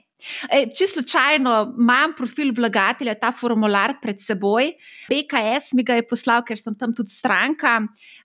E, 0.51 0.65
če 0.75 0.89
slučajno 0.91 1.53
imam 1.79 2.13
profil 2.19 2.51
vlagatelja, 2.57 3.15
ta 3.21 3.31
formular 3.35 3.95
pred 4.03 4.19
seboj, 4.23 4.73
BKS 5.11 5.77
mi 5.79 5.85
ga 5.87 5.95
je 5.95 6.07
poslal, 6.11 6.43
ker 6.47 6.59
sem 6.59 6.75
tam 6.79 6.95
tudi 6.97 7.15
stranka, 7.15 7.77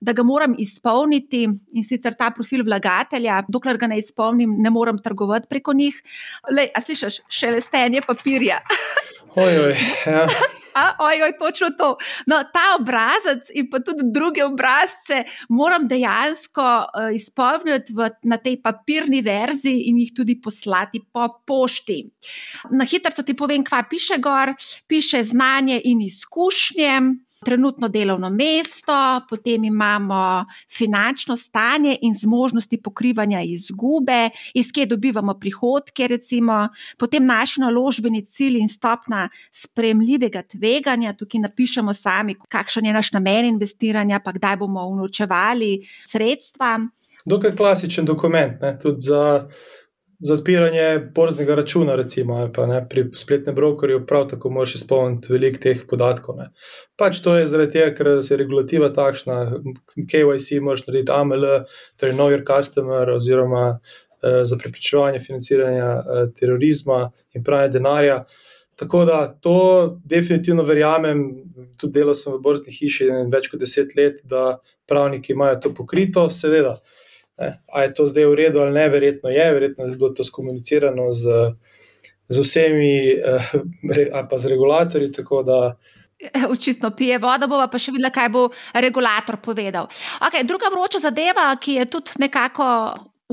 da 0.02 0.16
ga 0.18 0.26
moram 0.26 0.58
izpolniti 0.58 1.44
in 1.46 1.86
sicer 1.86 2.18
ta 2.18 2.32
profil 2.34 2.66
vlagatelja, 2.66 3.44
dokler 3.46 3.78
ga 3.78 3.92
ne 3.94 4.02
izpolnim, 4.02 4.58
ne 4.58 4.74
morem 4.74 4.98
trgovati 5.06 5.52
preko 5.52 5.78
njih. 5.78 6.02
Le, 6.50 6.68
a 6.74 6.82
slišiš, 6.82 7.22
šele 7.30 7.62
stenje 7.62 8.02
papirja. 8.08 8.60
Ojoj, 9.38 9.78
ja. 10.10 10.28
Ojoj, 11.00 11.38
točno 11.40 11.70
to. 11.78 11.98
No, 12.28 12.44
ta 12.54 12.76
obrazec 12.80 13.50
in 13.54 13.70
pa 13.72 13.80
tudi 13.80 14.06
druge 14.14 14.44
obrazce 14.46 15.24
moram 15.50 15.88
dejansko 15.88 16.62
uh, 16.64 17.10
izpolniti 17.16 17.94
v, 17.94 18.10
na 18.24 18.38
tej 18.38 18.62
papirni 18.62 19.22
verziji 19.22 19.90
in 19.90 20.00
jih 20.00 20.14
tudi 20.16 20.40
poslati 20.42 21.04
po 21.14 21.28
pošti. 21.48 22.00
Na 22.72 22.86
hitro 22.86 23.24
ti 23.24 23.36
povem, 23.38 23.64
kaj 23.64 23.88
piše 23.90 24.18
gor. 24.18 24.54
Piše 24.88 25.24
znanje 25.24 25.82
in 25.84 26.02
izkušnje 26.02 27.00
trenutno 27.44 27.88
delovno 27.90 28.30
mesto, 28.30 29.22
potem 29.30 29.64
imamo 29.64 30.46
finančno 30.72 31.38
stanje 31.38 31.98
in 32.02 32.16
zmožnosti 32.16 32.82
pokrivanja 32.82 33.42
izgube, 33.42 34.30
iz 34.54 34.72
kje 34.72 34.86
dobivamo 34.86 35.34
prihodke, 35.40 36.08
recimo, 36.08 36.68
potem 36.98 37.26
naši 37.26 37.62
naložbeni 37.62 38.26
cilj 38.26 38.58
in 38.60 38.70
stopna 38.70 39.30
spremljivega 39.52 40.42
tveganja. 40.42 41.14
Tukaj 41.14 41.42
napišemo 41.42 41.94
sami, 41.94 42.36
kakšen 42.50 42.86
je 42.86 42.94
naš 42.94 43.12
namen 43.12 43.46
investiranja, 43.46 44.20
pa 44.20 44.32
kdaj 44.32 44.58
bomo 44.58 44.88
unovčevali 44.88 45.88
sredstva. 46.08 46.80
Dokaj 47.26 47.56
klasičen 47.56 48.06
dokument, 48.06 48.62
ne, 48.62 48.80
tudi 48.80 49.00
za 49.00 49.48
za 50.24 50.34
odpiranje 50.34 51.00
borznega 51.16 51.56
računa, 51.56 51.96
recimo, 51.96 52.36
ali 52.36 52.52
pa 52.54 52.66
ne, 52.66 52.80
pri 52.90 53.10
spletnem 53.16 53.56
brokerju, 53.56 54.06
prav 54.08 54.28
tako 54.32 54.50
moraš 54.50 54.76
izpolniti 54.76 55.34
veliko 55.34 55.60
teh 55.64 55.82
podatkov. 55.90 56.38
Ne. 56.40 56.48
Pač 56.96 57.20
to 57.26 57.36
je 57.36 57.50
zaradi 57.52 57.74
tega, 57.76 57.90
ker 57.98 58.10
je 58.24 58.38
regulativa 58.40 58.88
takšna. 58.96 59.42
KYC 59.98 60.62
moraš 60.64 60.86
narediti 60.88 61.12
AML, 61.12 61.44
torej 62.00 62.16
Know 62.16 62.32
Your 62.32 62.46
Customer, 62.48 63.12
oziroma 63.12 63.66
eh, 63.74 64.40
za 64.48 64.58
preprečevanje 64.58 65.20
financiranja 65.20 65.92
eh, 66.00 66.26
terorizma 66.40 67.04
in 67.36 67.44
pranja 67.44 67.76
denarja. 67.76 68.24
Tako 68.80 69.06
da 69.06 69.28
to 69.28 69.58
definitivno 70.06 70.64
verjamem, 70.64 71.28
tudi 71.78 72.00
delal 72.00 72.16
sem 72.16 72.32
v 72.34 72.40
borzni 72.42 72.72
hiši 72.72 73.12
več 73.32 73.52
kot 73.52 73.60
deset 73.60 73.92
let, 74.00 74.24
da 74.24 74.62
pravniki 74.88 75.36
imajo 75.36 75.60
to 75.68 75.76
pokrito, 75.76 76.30
seveda. 76.32 76.78
Ali 77.38 77.84
je 77.84 77.94
to 77.94 78.08
zdaj 78.08 78.26
v 78.26 78.36
redu 78.36 78.62
ali 78.62 78.74
ne, 78.74 78.90
verjetno 78.90 79.30
je, 79.30 79.46
verjetno 79.54 79.86
je 79.86 79.96
bilo 79.98 80.10
to 80.14 80.24
skomunicirano 80.24 81.14
z, 81.14 81.54
z 82.30 82.40
vsemi, 82.40 83.18
eh, 83.18 83.54
ali 84.14 84.28
pa 84.30 84.38
z 84.38 84.54
regulatorji. 84.54 85.12
Očitno 86.54 86.92
pije 86.96 87.18
vodo, 87.18 87.48
bova 87.48 87.68
pa 87.68 87.80
še 87.82 87.92
videla, 87.92 88.14
kaj 88.14 88.30
bo 88.30 88.50
regulator 88.74 89.40
povedal. 89.42 89.90
Okay, 90.22 90.46
druga 90.48 90.70
vroča 90.72 91.02
zadeva, 91.04 91.50
ki 91.60 91.82
je 91.82 91.90
tudi 91.90 92.22
nekako 92.24 92.68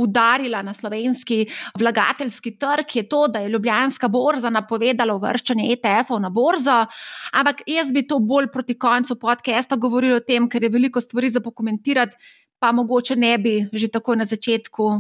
udarila 0.01 0.63
na 0.63 0.75
slovenski 0.75 1.45
vlagateljski 1.79 2.55
trg, 2.59 2.95
je 2.95 3.09
to, 3.09 3.27
da 3.29 3.43
je 3.43 3.49
Ljubljanska 3.49 4.09
borza 4.09 4.51
napovedala 4.51 5.15
uvrščanje 5.15 5.67
ETF-ov 5.75 6.21
na 6.23 6.31
borzo. 6.31 6.85
Ampak 7.33 7.63
jaz 7.67 7.91
bi 7.93 8.07
to 8.09 8.19
bolj 8.19 8.49
proti 8.53 8.79
koncu 8.79 9.19
podcasta 9.21 9.77
govorila 9.77 10.17
o 10.17 10.25
tem, 10.25 10.49
ker 10.49 10.63
je 10.63 10.73
veliko 10.73 11.01
stvari 11.01 11.31
za 11.31 11.43
pokomentirati 11.45 12.17
pa 12.61 12.73
mogoče 12.73 13.17
ne 13.17 13.39
bi 13.39 13.55
že 13.73 13.89
tako 13.89 14.15
na 14.15 14.25
začetku 14.25 14.91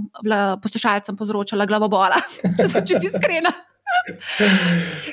poslušalcem 0.63 1.17
povzročala 1.17 1.67
glavobola, 1.67 2.17
če 2.89 3.01
si 3.01 3.11
iskrena. 3.13 3.53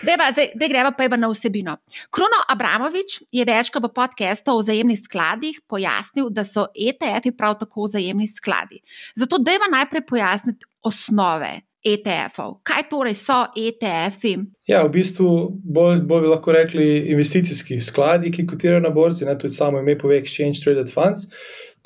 Zdaj 0.04 0.70
greva 0.70 0.92
pa 0.92 1.18
na 1.18 1.30
vsebino. 1.32 1.78
Kruno 2.14 2.40
Abramovič 2.50 3.22
je 3.32 3.46
večkrat 3.46 3.84
v 3.84 3.94
podkastu 3.94 4.54
o 4.54 4.62
vzajemnih 4.62 5.00
skladih 5.00 5.62
pojasnil, 5.68 6.30
da 6.30 6.46
so 6.46 6.68
ETF-ji 6.76 7.34
prav 7.38 7.58
tako 7.60 7.88
vzajemni 7.90 8.28
skladi. 8.28 8.82
Zato 9.16 9.38
dajva 9.38 9.72
najprej 9.72 10.06
pojasniti 10.06 10.66
osnove. 10.84 11.62
ETF-ov. 11.88 12.58
Kaj 12.68 12.88
torej 12.90 13.16
so 13.16 13.46
ETF-i? 13.56 14.34
Ja, 14.68 14.82
v 14.84 14.92
bistvu 14.98 15.28
bolj, 15.64 16.02
bolj 16.10 16.26
bi 16.26 16.32
lahko 16.34 16.52
rekli 16.52 16.88
investicijski 17.14 17.78
skladi, 17.82 18.32
ki 18.34 18.48
kotirajo 18.50 18.82
na 18.84 18.92
borzi, 18.92 19.26
ne, 19.26 19.38
tudi 19.40 19.54
samo 19.56 19.80
ime 19.80 19.96
pove 19.98 20.18
Exchange 20.20 20.60
Traded 20.64 20.92
Funds. 20.92 21.30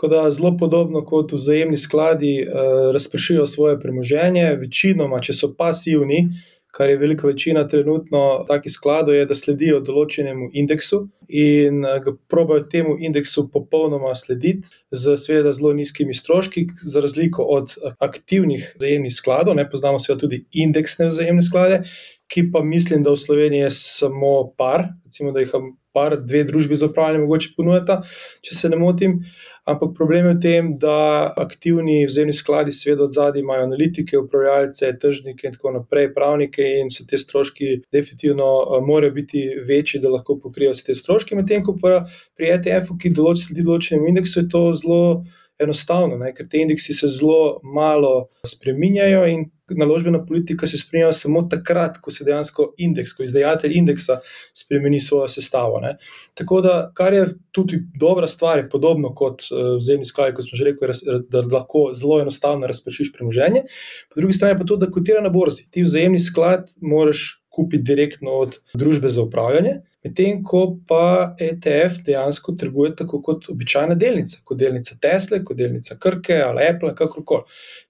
Da, 0.09 0.23
zelo 0.33 0.55
podobno 0.57 1.03
kot 1.05 1.31
vzajemni 1.35 1.77
skladi, 1.77 2.39
uh, 2.41 2.89
razpršijo 2.93 3.45
svoje 3.47 3.79
premoženje, 3.79 4.55
večinoma, 4.57 5.19
če 5.21 5.35
so 5.37 5.51
pasivni, 5.57 6.23
uh, 6.25 6.51
kar 6.71 6.89
je 6.89 6.97
velika 6.97 7.27
večina 7.27 7.67
trenutno 7.67 8.45
takih 8.47 8.71
skladov, 8.71 9.15
je, 9.15 9.25
da 9.25 9.35
sledijo 9.35 9.79
določenemu 9.83 10.49
indeksu 10.55 11.03
in 11.27 11.83
eh, 11.85 11.99
ga 12.03 12.13
probajo 12.31 12.63
temu 12.71 12.95
indeksu 12.99 13.49
popolnoma 13.51 14.13
slediti, 14.15 14.71
z 14.91 15.17
seveda 15.19 15.51
zelo 15.55 15.73
nizkimi 15.75 16.15
stroški, 16.15 16.67
za 16.83 17.03
razliko 17.03 17.43
od 17.57 17.75
eh, 17.75 17.95
aktivnih 17.99 18.71
vzajemnih 18.79 19.15
skladov. 19.15 19.59
Ne 19.59 19.67
poznamo 19.69 19.99
seveda 19.99 20.25
tudi 20.25 20.45
indeksne 20.63 21.11
vzajemne 21.11 21.43
sklade, 21.43 21.83
ki 22.31 22.47
pa 22.53 22.63
mislim, 22.63 23.03
da 23.03 23.11
v 23.11 23.19
Sloveniji 23.19 23.67
je 23.67 23.75
samo 23.75 24.53
par, 24.57 24.87
recimo, 25.03 25.35
da 25.35 25.43
jih 25.43 25.51
par, 25.91 26.15
dve 26.23 26.45
družbi 26.47 26.77
za 26.79 26.87
upravljanje 26.87 27.25
mogoče 27.25 27.49
ponujata, 27.57 27.99
če 28.47 28.55
se 28.55 28.71
ne 28.71 28.79
motim. 28.79 29.19
Ampak 29.65 29.93
problem 29.93 30.25
je 30.25 30.33
v 30.33 30.39
tem, 30.41 30.69
da 30.81 31.33
aktivni 31.37 32.05
vzemni 32.09 32.33
skladi, 32.33 32.73
seveda, 32.73 33.05
od 33.05 33.13
zadaj 33.13 33.43
imajo 33.43 33.67
analitike, 33.67 34.17
upravljalce, 34.17 34.89
tržnike 34.99 35.47
in 35.47 35.53
tako 35.53 35.75
naprej, 35.75 36.07
pravnike, 36.15 36.65
in 36.81 36.89
so 36.89 37.05
te 37.05 37.19
stroški 37.21 37.83
definitivno 37.93 38.47
uh, 38.61 38.79
morajo 38.81 39.13
biti 39.19 39.43
večji, 39.67 40.01
da 40.01 40.09
lahko 40.09 40.39
pokrijejo 40.41 40.73
te 40.85 40.95
stroške. 40.97 41.37
Medtem 41.37 41.61
ko 41.63 41.77
pa 41.77 42.07
pri 42.37 42.55
ETF-u, 42.55 42.97
ki 42.97 43.13
določ, 43.13 43.45
sledi 43.45 43.67
določenemu 43.67 44.09
indeksu, 44.09 44.39
je 44.41 44.49
to 44.49 44.63
zelo 44.81 45.01
enostavno, 45.61 46.17
ne? 46.17 46.33
ker 46.33 46.47
te 46.49 46.61
indeksi 46.61 46.93
se 46.93 47.07
zelo 47.07 47.59
malo 47.63 48.27
spreminjajo 48.47 49.25
in 49.29 49.49
naložbena 49.77 50.25
politika 50.25 50.67
se 50.67 50.77
spremenja 50.77 51.13
samo 51.13 51.41
takrat, 51.51 51.97
ko 52.01 52.11
se 52.11 52.25
dejansko 52.27 52.73
indeks, 52.77 53.13
ko 53.13 53.23
izdajatelj 53.23 53.75
indeksa 53.77 54.19
spremeni 54.57 54.99
svojo 54.99 55.27
sestavo. 55.31 55.79
Ne? 55.79 55.95
Tako 56.37 56.61
da, 56.61 56.75
kar 56.95 57.13
je 57.13 57.25
tudi 57.51 57.79
dobra 57.99 58.27
stvar, 58.27 58.59
je 58.59 58.69
podobno 58.69 59.13
kot 59.15 59.45
uh, 59.51 59.75
vzemni 59.77 60.05
sklad, 60.05 60.35
kot 60.35 60.47
smo 60.47 60.59
že 60.59 60.71
rekli, 60.71 60.89
da 61.29 61.43
lahko 61.45 61.89
zelo 61.93 62.21
enostavno 62.21 62.67
razprešiš 62.67 63.13
premoženje. 63.13 63.63
Po 64.09 64.19
drugi 64.21 64.33
strani 64.33 64.59
pa 64.59 64.65
to, 64.67 64.75
da 64.75 64.91
kotira 64.91 65.21
na 65.21 65.29
borzi. 65.29 65.69
Ti 65.71 65.85
vzemni 65.87 66.19
sklad 66.19 66.69
moraš 66.81 67.41
kupiti 67.51 67.83
direktno 67.83 68.31
od 68.31 68.59
družbe 68.73 69.09
za 69.09 69.21
upravljanje. 69.21 69.81
Medtem 70.03 70.39
ko 70.43 70.63
pa 70.87 71.35
ETF 71.39 72.01
dejansko 72.05 72.55
trguje 72.57 72.95
tako 72.95 73.21
kot 73.21 73.49
običajna 73.49 73.95
delnica, 73.95 74.39
kot 74.43 74.57
delnica 74.57 74.95
Tesla, 75.01 75.43
kot 75.45 75.57
delnica 75.57 75.97
Krke 76.01 76.39
ali 76.41 76.65
Apple, 76.65 76.95
kakorkoli. 76.95 77.43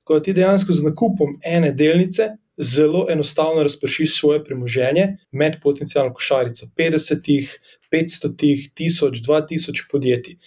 Ko 0.03 0.19
ti 0.19 0.33
dejansko 0.35 0.73
z 0.73 0.89
nakupom 0.89 1.37
ene 1.43 1.71
delnice 1.71 2.33
zelo 2.57 3.05
enostavno 3.09 3.63
razpršiš 3.63 4.17
svoje 4.19 4.43
premoženje 4.43 5.07
med 5.31 5.61
potencijalno 5.63 6.13
košarico 6.13 6.67
50, 6.77 7.57
500, 7.91 8.35
1000, 8.75 9.23
2000 9.27 9.87
podjetij. 9.91 10.37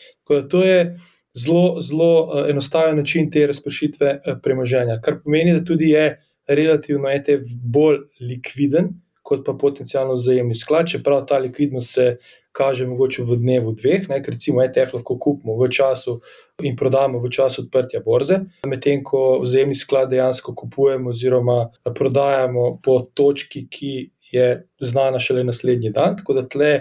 To 0.50 0.62
je 0.64 0.98
zelo, 1.34 1.80
zelo 1.80 2.10
eh, 2.38 2.50
enostaven 2.50 2.96
način 2.96 3.30
te 3.30 3.46
razpršitve 3.46 4.10
eh, 4.10 4.36
premoženja, 4.42 5.00
kar 5.00 5.22
pomeni, 5.24 5.52
da 5.52 5.64
tudi 5.64 5.88
je 5.90 6.20
relativno 6.46 7.08
ETF 7.10 7.56
bolj 7.62 7.98
likviden 8.20 8.88
kot 9.24 9.44
pa 9.46 9.54
potencijalno 9.56 10.14
vzajemni 10.18 10.54
sklad, 10.54 10.88
čeprav 10.92 11.24
ta 11.26 11.38
likvidnost 11.40 11.94
se 11.94 12.16
kaže 12.52 12.86
mogoče 12.86 13.24
v 13.26 13.36
dnevu 13.40 13.72
dveh, 13.74 14.08
ne, 14.08 14.20
ker 14.22 14.36
recimo 14.36 14.62
ETF 14.62 14.98
lahko 14.98 15.16
kupimo 15.18 15.56
v 15.58 15.68
času 15.74 16.20
in 16.62 16.76
prodamo 16.78 17.18
v 17.18 17.30
času 17.32 17.64
odprtja 17.64 18.02
borze, 18.04 18.44
medtem 18.70 19.02
ko 19.02 19.40
vzajemni 19.42 19.74
sklad 19.74 20.12
dejansko 20.12 20.54
kupujemo 20.54 21.10
oziroma 21.10 21.56
prodajamo 21.98 22.76
po 22.84 23.00
točki, 23.14 23.66
ki 23.66 23.94
je 24.34 24.46
znana 24.80 25.18
šele 25.18 25.44
naslednji 25.44 25.90
dan. 25.94 26.16
Tako 26.16 26.34
da 26.34 26.48
tle 26.48 26.72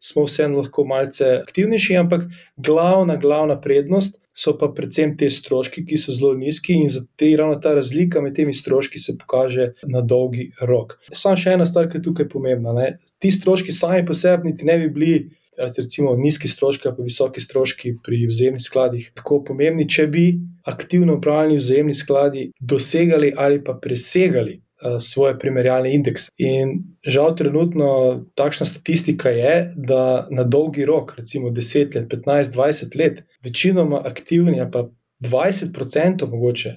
smo 0.00 0.24
vseeno 0.24 0.60
lahko 0.60 0.84
malce 0.88 1.38
aktivnejši, 1.42 1.96
ampak 2.00 2.28
glavna, 2.56 3.16
glavna 3.16 3.60
prednost 3.60 4.21
so 4.34 4.54
pa 4.58 4.68
predvsem 4.72 5.14
te 5.18 5.28
stroški, 5.30 5.84
ki 5.86 5.98
so 6.00 6.14
zelo 6.14 6.32
nizki 6.38 6.76
in 6.80 6.88
zato 6.92 7.24
je 7.24 7.36
ravno 7.36 7.60
ta 7.60 7.74
razlika 7.76 8.20
med 8.20 8.36
temi 8.36 8.54
stroški 8.54 8.98
se 8.98 9.16
pokaže 9.18 9.72
na 9.88 10.00
dolgi 10.00 10.50
rok. 10.60 10.96
Samo 11.12 11.36
še 11.36 11.56
ena 11.58 11.66
stvar, 11.68 11.90
ki 11.90 12.00
je 12.00 12.06
tukaj 12.08 12.28
pomembna. 12.32 12.72
Ne? 12.76 12.88
Ti 13.20 13.30
stroški 13.30 13.74
sami 13.76 14.06
po 14.06 14.16
sebi 14.16 14.52
niti 14.52 14.68
ne 14.68 14.78
bi 14.82 14.90
bili. 14.90 15.14
Recimo 15.52 16.14
nizki 16.16 16.48
stroški, 16.48 16.88
pa 16.96 17.04
visoki 17.04 17.42
stroški 17.44 17.98
pri 18.00 18.22
vzajemnih 18.24 18.62
skladih, 18.64 19.10
tako 19.18 19.42
pomembni, 19.50 19.84
če 19.84 20.06
bi 20.08 20.22
aktivno 20.64 21.18
upravljali 21.18 21.58
vzajemni 21.60 21.94
skladi 21.94 22.44
dosegali 22.56 23.34
ali 23.36 23.60
pa 23.64 23.74
presegali 23.76 24.62
svoje 25.00 25.38
primerjalne 25.38 25.94
indekse. 25.94 26.30
In 26.36 26.82
žal, 27.06 27.36
trenutno 27.36 28.24
takšna 28.34 28.66
statistika 28.66 29.30
je, 29.30 29.72
da 29.76 30.28
na 30.30 30.44
dolgi 30.44 30.84
rok, 30.84 31.14
recimo 31.16 31.50
10 31.50 31.96
let, 31.96 32.08
15, 32.10 32.54
20 32.54 32.98
let, 32.98 33.22
večinoma 33.44 34.02
aktivni, 34.04 34.64
pa 34.72 34.88
20% 35.20 36.30
mogoče 36.30 36.76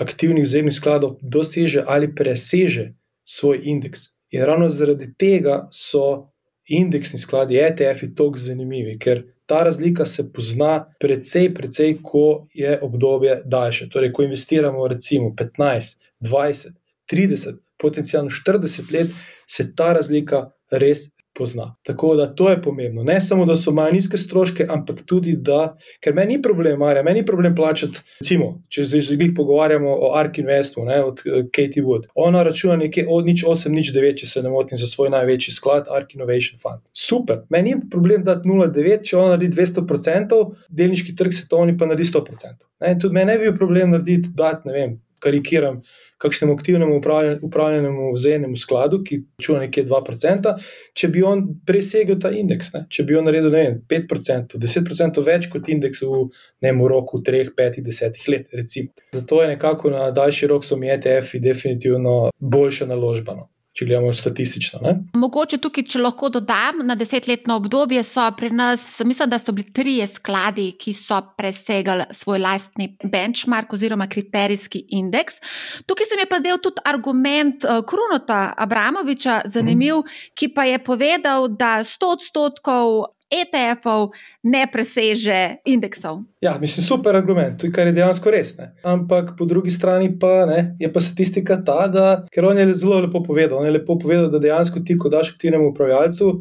aktivnih 0.00 0.44
vzemnih 0.44 0.74
skladov 0.74 1.16
doseže 1.20 1.84
ali 1.86 2.14
preseže 2.14 2.92
svoj 3.24 3.60
indeks. 3.62 4.00
In 4.30 4.44
ravno 4.44 4.68
zaradi 4.68 5.14
tega 5.18 5.68
so 5.70 6.32
indeksni 6.68 7.18
skladi, 7.18 7.58
ETF-ji, 7.60 8.14
tako 8.14 8.38
zanimivi, 8.38 8.98
ker 8.98 9.24
ta 9.46 9.62
razlika 9.64 10.06
se 10.06 10.32
pozna 10.32 10.92
precej, 11.00 11.50
precej, 11.54 11.98
ko 12.02 12.46
je 12.54 12.78
obdobje 12.82 13.42
daljše. 13.44 13.88
Torej, 13.88 14.12
ko 14.12 14.22
investiramo 14.22 14.88
recimo 14.88 15.34
15, 15.36 16.00
20, 16.20 16.72
30, 17.10 17.58
potencialno 17.78 18.30
40 18.30 18.92
let, 18.92 19.10
se 19.46 19.74
ta 19.76 19.92
razlika 19.92 20.50
res 20.70 21.08
pozna. 21.34 21.76
Tako 21.82 22.16
da 22.16 22.34
to 22.34 22.50
je 22.50 22.62
pomembno. 22.62 23.02
Ne 23.02 23.20
samo, 23.20 23.44
da 23.44 23.56
so 23.56 23.72
malo 23.72 23.90
nizke 23.92 24.18
stroške, 24.18 24.66
ampak 24.70 25.02
tudi, 25.06 25.36
da, 25.36 25.76
ker 26.00 26.14
meni 26.14 26.36
ni 26.36 26.42
problem, 26.42 26.78
Marja, 26.78 27.02
meni 27.02 27.20
ni 27.20 27.26
problem 27.26 27.54
plačati, 27.56 28.00
recimo, 28.20 28.62
če 28.68 28.86
se 28.86 29.00
že 29.00 29.16
glih 29.16 29.32
pogovarjamo 29.36 29.90
o 29.90 30.12
Ark 30.16 30.38
Investu, 30.38 30.80
od 30.80 31.22
uh, 31.24 31.44
Katie 31.52 31.82
Wood. 31.82 32.08
Ona 32.14 32.42
računa 32.42 32.76
nekje 32.76 33.06
od 33.08 33.26
nič 33.26 33.44
8, 33.44 33.72
nič 33.72 33.92
9, 33.94 34.20
če 34.20 34.26
se 34.26 34.42
ne 34.42 34.50
motim, 34.50 34.78
za 34.78 34.86
svoj 34.86 35.10
največji 35.10 35.54
sklad, 35.54 35.88
Ark 35.90 36.14
Innovation 36.14 36.60
Fund. 36.62 36.82
Super, 36.92 37.42
meni 37.48 37.74
ni 37.74 37.88
problem 37.90 38.24
dati 38.24 38.48
0,9, 38.48 39.08
če 39.08 39.16
ona 39.16 39.36
naredi 39.36 39.56
200%, 39.56 40.42
delniški 40.68 41.16
trg 41.16 41.32
svetovni 41.32 41.78
pa 41.78 41.88
naredi 41.88 42.10
100%. 42.10 42.54
Ne, 42.84 42.96
tudi 42.98 43.14
meni 43.14 43.32
ne 43.32 43.38
bi 43.38 43.48
bil 43.48 43.56
problem 43.56 43.96
narediti, 43.96 44.34
dati, 44.36 44.68
ne 44.68 44.76
vem, 44.76 44.96
karikiram 45.22 45.80
kakšnemu 46.22 46.54
aktivnemu 46.54 46.98
upravljenemu 47.42 48.12
vzajemnemu 48.14 48.56
skladu, 48.56 49.02
ki 49.06 49.20
čuva 49.42 49.62
nekje 49.64 49.84
2%, 49.88 50.54
če 50.98 51.10
bi 51.12 51.24
on 51.26 51.44
presegel 51.66 52.20
ta 52.22 52.30
indeks, 52.34 52.72
ne? 52.76 52.84
če 52.92 53.06
bi 53.08 53.18
on 53.18 53.26
naredil 53.28 53.52
vem, 53.54 53.80
5%, 53.90 54.58
10% 54.62 55.24
več 55.26 55.48
kot 55.52 55.70
indeks 55.72 56.04
v 56.06 56.26
nekem 56.62 56.84
roku 56.92 57.22
3, 57.24 57.54
5, 57.58 57.80
10 57.86 58.20
let. 58.32 58.48
Recimo. 58.52 58.92
Zato 59.14 59.42
je 59.42 59.48
nekako 59.54 59.90
na 59.90 60.10
daljši 60.14 60.50
rok 60.50 60.64
so 60.64 60.76
mi 60.76 60.90
ETF-ji 60.92 61.40
definitivno 61.42 62.30
boljša 62.38 62.90
naložba. 62.92 63.36
No 63.38 63.51
če 63.72 63.86
gledamo 63.88 64.12
statistično. 64.14 64.80
Ne? 64.84 64.92
Mogoče 65.16 65.56
tukaj, 65.62 65.86
če 65.94 66.02
lahko 66.02 66.28
dodam, 66.32 66.82
na 66.84 66.96
desetletno 66.98 67.56
obdobje 67.56 68.02
so 68.04 68.24
pri 68.36 68.50
nas, 68.52 68.84
mislim, 69.04 69.30
da 69.32 69.38
so 69.40 69.54
bili 69.56 69.72
trije 69.72 70.08
skladi, 70.12 70.68
ki 70.78 70.92
so 70.96 71.22
presegali 71.38 72.04
svoj 72.12 72.42
lastni 72.44 72.90
benchmark 73.02 73.72
oziroma 73.72 74.08
kriterijski 74.12 74.84
indeks. 74.98 75.40
Tukaj 75.86 76.10
se 76.10 76.20
mi 76.20 76.26
je 76.26 76.28
pa 76.28 76.42
zdel 76.42 76.60
tudi 76.60 76.84
argument 76.84 77.64
uh, 77.64 77.80
Krunota 77.88 78.42
Abramoviča 78.56 79.40
zanimiv, 79.44 80.02
hmm. 80.02 80.20
ki 80.36 80.52
pa 80.52 80.68
je 80.68 80.78
povedal, 80.84 81.48
da 81.48 81.78
100 81.86 82.12
odstotkov 82.18 83.02
ETF-ov 83.32 84.12
ne 84.42 84.66
preseže 84.72 85.62
indeksov. 85.64 86.22
Ja, 86.44 86.58
mislim, 86.60 86.84
super 86.84 87.16
argument, 87.16 87.64
kar 87.74 87.88
je 87.88 87.94
dejansko 87.96 88.30
res. 88.30 88.54
Ne. 88.58 88.72
Ampak 88.84 89.32
po 89.38 89.46
drugi 89.48 89.72
strani 89.72 90.10
pa 90.20 90.44
ne, 90.46 90.60
je 90.80 90.92
pa 90.92 91.00
statistika 91.00 91.56
ta, 91.64 91.86
da 91.88 92.06
ker 92.32 92.44
on 92.44 92.58
je 92.58 92.68
zelo 92.74 93.00
lepo 93.00 93.22
povedal. 93.24 93.58
On 93.58 93.66
je 93.66 93.74
lepo 93.78 93.98
povedal, 93.98 94.28
da 94.30 94.42
dejansko 94.42 94.84
ti, 94.86 94.98
ko 94.98 95.08
daš 95.12 95.34
aktivnemu 95.34 95.70
upravljalcu, 95.72 96.32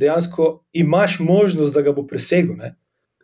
dejansko 0.00 0.52
imaš 0.72 1.20
možnost, 1.20 1.74
da 1.74 1.82
ga 1.82 1.92
bo 1.92 2.06
presegel. 2.06 2.56
Ne. 2.58 2.74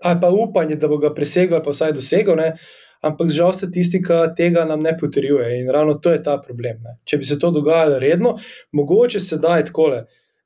Ali 0.03 0.21
pa 0.21 0.31
upanje, 0.31 0.77
da 0.77 0.89
bo 0.89 1.01
ga 1.03 1.11
presegel, 1.15 1.59
ali 1.59 1.65
pa 1.65 1.75
vsaj 1.75 1.97
dosegel. 1.99 2.39
Ne. 2.39 2.53
Ampak 3.03 3.31
žal 3.31 3.53
statistika 3.55 4.25
tega 4.35 4.65
nam 4.67 4.83
ne 4.83 4.97
potrjuje 4.99 5.61
in 5.61 5.69
ravno 5.71 5.95
to 6.03 6.11
je 6.11 6.23
ta 6.23 6.39
problem. 6.43 6.81
Ne. 6.83 6.97
Če 7.05 7.19
bi 7.19 7.27
se 7.27 7.39
to 7.39 7.51
dogajalo 7.55 7.99
redno, 7.99 8.37
mogoče 8.73 9.21
se 9.21 9.39
da 9.39 9.57
je 9.59 9.69
tako 9.71 9.91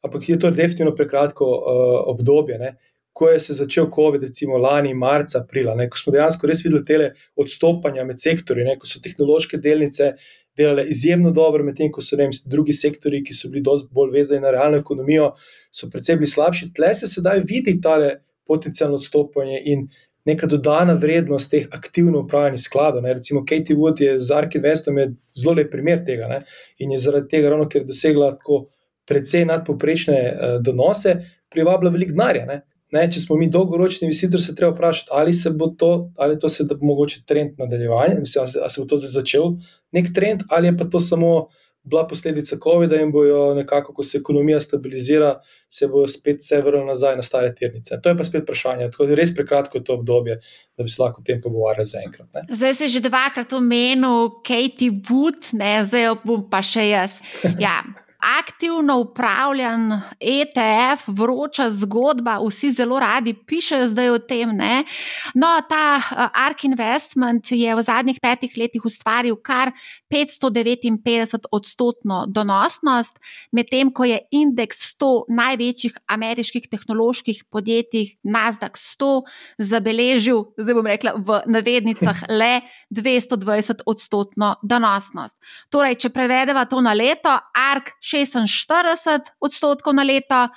ampak 0.03 0.29
je 0.29 0.39
to 0.39 0.51
definitivno 0.51 0.95
prekratko 0.95 1.47
uh, 1.47 1.95
obdobje. 2.15 2.59
Ne? 2.59 2.75
Ko 3.13 3.29
je 3.29 3.41
se 3.41 3.55
začel 3.55 3.91
COVID, 3.95 4.23
recimo 4.23 4.59
lani, 4.59 4.95
marca, 4.95 5.43
aprila, 5.45 5.75
ne? 5.75 5.89
ko 5.89 5.99
smo 5.99 6.15
dejansko 6.17 6.49
res 6.49 6.65
videli 6.65 6.85
te 6.85 7.11
odstopanja 7.37 8.05
med 8.09 8.21
sektorji, 8.21 8.65
ne? 8.65 8.79
ko 8.81 8.89
so 8.89 9.03
tehnološke 9.05 9.61
delnice 9.61 10.15
delale 10.57 10.85
izjemno 10.89 11.31
dobro, 11.31 11.65
medtem 11.65 11.91
ko 11.93 12.03
so 12.05 12.17
vem, 12.17 12.33
drugi 12.47 12.75
sektori, 12.77 13.23
ki 13.25 13.35
so 13.35 13.49
bili 13.49 13.63
dosti 13.65 13.89
bolj 13.95 14.13
vezani 14.17 14.45
na 14.45 14.53
realno 14.53 14.81
ekonomijo, 14.81 15.33
so 15.73 15.89
predvsem 15.93 16.21
bili 16.21 16.29
slabši. 16.29 16.73
Tle 16.77 16.95
se 16.95 17.09
sedaj 17.09 17.45
vidi 17.49 17.79
tale 17.81 18.19
potencijalno 18.49 18.99
odstopanje 19.01 19.61
in 19.73 19.87
neka 20.29 20.47
dodana 20.47 20.95
vrednost 20.95 21.51
teh 21.51 21.67
aktivno 21.73 22.21
upravljanih 22.21 22.61
skladov. 22.61 23.03
Ne. 23.03 23.15
Recimo 23.15 23.45
Katie 23.49 23.77
Wood 23.77 24.03
je 24.03 24.21
z 24.21 24.35
Ark 24.37 24.55
Investom 24.55 25.01
zelo 25.35 25.55
lep 25.57 25.71
primer 25.71 26.05
tega 26.07 26.29
ne. 26.29 26.43
in 26.79 26.93
je 26.93 26.99
zaradi 26.99 27.29
tega, 27.29 27.51
ravno 27.51 27.69
ker 27.69 27.83
je 27.83 27.91
dosegla 27.91 28.37
tako 28.37 28.67
precej 29.09 29.47
nadpoprečne 29.49 30.19
uh, 30.19 30.59
donose, 30.63 31.17
privabila 31.53 31.93
veliko 31.93 32.17
denarja. 32.17 32.61
Ne, 32.93 33.07
če 33.09 33.23
smo 33.23 33.39
mi 33.41 33.49
dolgoročni 33.49 34.05
investitor, 34.05 34.41
se 34.41 34.53
treba 34.55 34.75
vprašati, 34.75 35.09
ali 35.17 35.33
se 35.33 35.51
bo 35.57 35.71
to, 35.81 36.11
ali 36.21 36.37
to 36.39 36.49
se 36.53 36.67
bo 36.69 36.77
mogoče 36.85 37.23
trend 37.27 37.57
nadaljevanja, 37.61 38.19
ali 38.21 38.71
se 38.71 38.81
bo 38.83 38.87
to 38.89 38.99
začel 39.01 39.55
nek 39.97 40.13
trend, 40.13 40.45
ali 40.53 40.69
je 40.69 40.77
pa 40.77 40.85
to 40.93 41.01
samo 41.01 41.49
bila 41.85 42.05
posledica 42.07 42.57
COVID-a 42.63 43.01
in 43.01 43.11
bojo 43.11 43.55
nekako, 43.55 43.95
ko 43.95 44.05
se 44.07 44.19
ekonomija 44.19 44.61
stabilizira, 44.61 45.33
se 45.69 45.89
bojo 45.89 46.09
spet 46.09 46.39
vse 46.39 46.61
vrnili 46.63 46.87
nazaj 46.87 47.17
na 47.17 47.23
stare 47.23 47.55
tirnice. 47.55 47.99
To 48.03 48.13
je 48.13 48.19
pa 48.19 48.25
spet 48.25 48.45
vprašanje. 48.45 48.91
Tako 48.91 49.09
da 49.09 49.13
je 49.13 49.19
res 49.19 49.33
prekratko 49.35 49.81
to 49.81 49.97
obdobje, 49.99 50.39
da 50.79 50.85
bi 50.85 50.93
se 50.93 51.03
lahko 51.03 51.25
o 51.25 51.27
tem 51.27 51.41
pogovarjali 51.43 51.89
zaenkrat. 51.91 52.29
Zdaj 52.51 52.75
se 52.75 52.85
je 52.85 52.95
že 52.99 53.03
dvakrat 53.09 53.53
omenil 53.53 54.31
Katie 54.47 54.93
Wood, 55.09 55.51
ne, 55.59 55.81
zdaj 55.85 56.13
bom 56.23 56.47
pa 56.51 56.63
še 56.63 56.87
jaz. 56.93 57.19
Ja 57.59 57.81
aktivno 58.23 58.99
upravljan 58.99 60.01
ETF, 60.21 61.09
vroča 61.09 61.71
zgodba, 61.71 62.39
vsi 62.49 62.73
zelo 62.73 63.01
radi 63.01 63.35
pišejo 63.35 63.89
zdaj 63.89 64.11
o 64.11 64.19
tem. 64.19 64.57
Ne? 64.57 64.85
No, 65.35 65.49
ta 65.69 65.97
uh, 65.99 66.47
Ark 66.47 66.65
Investment 66.65 67.51
je 67.51 67.75
v 67.75 67.83
zadnjih 67.83 68.19
petih 68.23 68.55
letih 68.57 68.85
ustvaril 68.85 69.37
kar 69.43 69.73
559 70.13 71.49
odstotno 71.53 72.25
donosnost, 72.29 73.19
medtem 73.53 73.91
ko 73.91 74.05
je 74.05 74.21
indeks 74.31 74.95
100 74.95 75.11
največjih 75.29 75.99
ameriških 76.07 76.69
tehnoloških 76.71 77.45
podjetij 77.51 78.17
Nasdaq 78.23 78.79
100 78.79 79.11
zabeležil, 79.59 80.45
zdaj 80.59 80.79
bom 80.79 80.87
rekla 80.87 81.17
v 81.17 81.41
navednicah, 81.47 82.25
le 82.41 82.61
220 82.91 83.83
odstotno 83.87 84.55
donosnost. 84.63 85.39
Torej, 85.73 85.99
če 86.05 86.13
prevedemo 86.15 86.65
to 86.71 86.81
na 86.85 86.93
leto, 86.95 87.33
Ark 87.57 87.97
46 88.13 89.33
odstotkov 89.41 89.97
na 89.97 90.05
leto, 90.05 90.49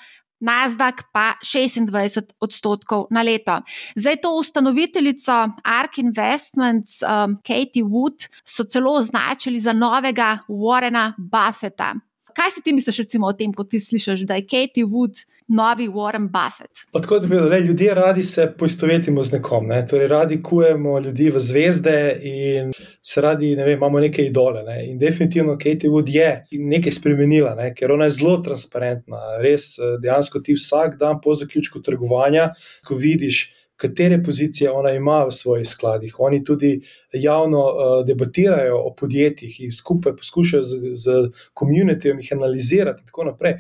Nasdaq 0.44 1.10
pa 1.16 1.40
26 1.40 2.36
odstotkov 2.44 3.08
na 3.08 3.24
leto. 3.24 3.64
Zdaj 3.96 4.20
to 4.20 4.36
ustanoviteljico 4.36 5.32
Ark 5.64 5.98
Investments, 5.98 7.00
um, 7.02 7.40
Katie 7.40 7.88
Wood, 7.88 8.28
so 8.44 8.68
celo 8.68 9.00
označili 9.00 9.60
za 9.60 9.74
novega 9.74 10.44
Warrena 10.52 11.16
Buffeta. 11.18 11.96
Kaj 12.36 12.52
si 12.52 12.62
ti 12.62 12.74
misliš 12.74 12.98
recimo, 12.98 13.28
o 13.28 13.34
tem, 13.34 13.54
ko 13.54 13.64
ti 13.64 13.80
slišiš, 13.80 14.26
da 14.28 14.36
je 14.36 14.44
Katie 14.44 14.84
Wood 14.84 15.22
novi 15.48 15.88
Warren 15.88 16.28
Buffett? 16.28 16.84
Pa 16.92 17.00
tako 17.00 17.20
da 17.20 17.28
bi 17.28 17.40
rekli, 17.40 17.68
ljudje 17.68 17.94
radi 17.96 18.24
se 18.24 18.48
poistovetimo 18.58 19.24
z 19.24 19.38
nekom, 19.38 19.66
ne? 19.66 19.86
torej 19.88 20.08
radi 20.08 20.42
kujemo 20.44 21.00
ljudi 21.00 21.30
v 21.30 21.40
zvezde 21.40 22.20
in 22.24 22.74
se 23.02 23.22
radi, 23.22 23.56
ne 23.56 23.64
vem, 23.64 23.78
imamo 23.78 24.00
neke 24.00 24.26
idole. 24.26 24.64
Ne? 24.64 24.86
In 24.90 25.00
definitivno 25.00 25.56
Katie 25.58 25.90
Wood 25.90 26.12
je 26.12 26.46
nekaj 26.52 26.92
spremenila, 26.92 27.56
ne? 27.56 27.72
ker 27.74 27.92
ona 27.92 28.10
je 28.10 28.18
zelo 28.20 28.38
transparentna. 28.44 29.38
Res 29.40 29.78
eh, 29.80 29.96
dejansko 30.04 30.44
ti 30.44 30.58
vsak 30.60 31.00
dan 31.00 31.22
po 31.24 31.34
zaključku 31.34 31.82
trgovanja, 31.82 32.50
ko 32.88 33.00
vidiš, 33.00 33.55
katere 33.76 34.24
pozicije 34.24 34.72
ona 34.72 34.92
ima 34.92 35.24
v 35.26 35.32
svojih 35.32 35.68
skladih. 35.68 36.16
Oni 36.20 36.44
tudi 36.44 36.82
javno 37.14 37.60
uh, 37.60 38.06
debatirajo 38.08 38.78
o 38.78 38.94
podjetjih 38.96 39.60
in 39.62 39.72
skupaj 39.72 40.16
poskušajo 40.16 40.64
z, 40.64 40.80
z 40.94 41.16
komunitijem 41.54 42.20
jih 42.20 42.34
analizirati. 42.34 43.02
In 43.02 43.06
tako 43.06 43.24
naprej. 43.24 43.58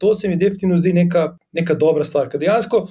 To 0.00 0.14
se 0.14 0.28
mi 0.28 0.36
definitivno 0.36 0.76
zdi 0.76 0.92
neka, 0.92 1.36
neka 1.52 1.74
dobra 1.74 2.04
stvar. 2.04 2.28
Ker 2.28 2.40
dejansko 2.40 2.86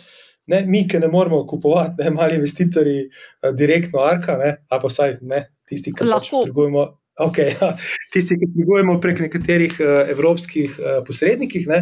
ne, 0.47 0.65
mi, 0.65 0.87
ki 0.87 0.99
ne 0.99 1.07
moremo 1.07 1.45
kupovati, 1.47 2.03
ne 2.03 2.09
mali 2.09 2.35
investitorji, 2.35 3.05
uh, 3.07 3.53
direktno 3.55 4.01
arka, 4.01 4.37
ne, 4.37 4.57
ali 4.67 4.81
pa 4.81 4.87
vsaj 4.87 5.17
ne, 5.21 5.45
tisti, 5.69 5.93
ki 5.93 6.09
pač 6.09 6.33
trgujemo. 6.33 6.89
Okay, 7.19 7.53
ja. 7.61 7.75
Tisti, 8.13 8.39
ki 8.41 8.47
trgujemo 8.55 8.95
prek 9.01 9.19
nekaterih 9.21 9.75
uh, 9.77 9.91
evropskih 10.09 10.79
uh, 10.79 10.95
posrednikov, 11.05 11.75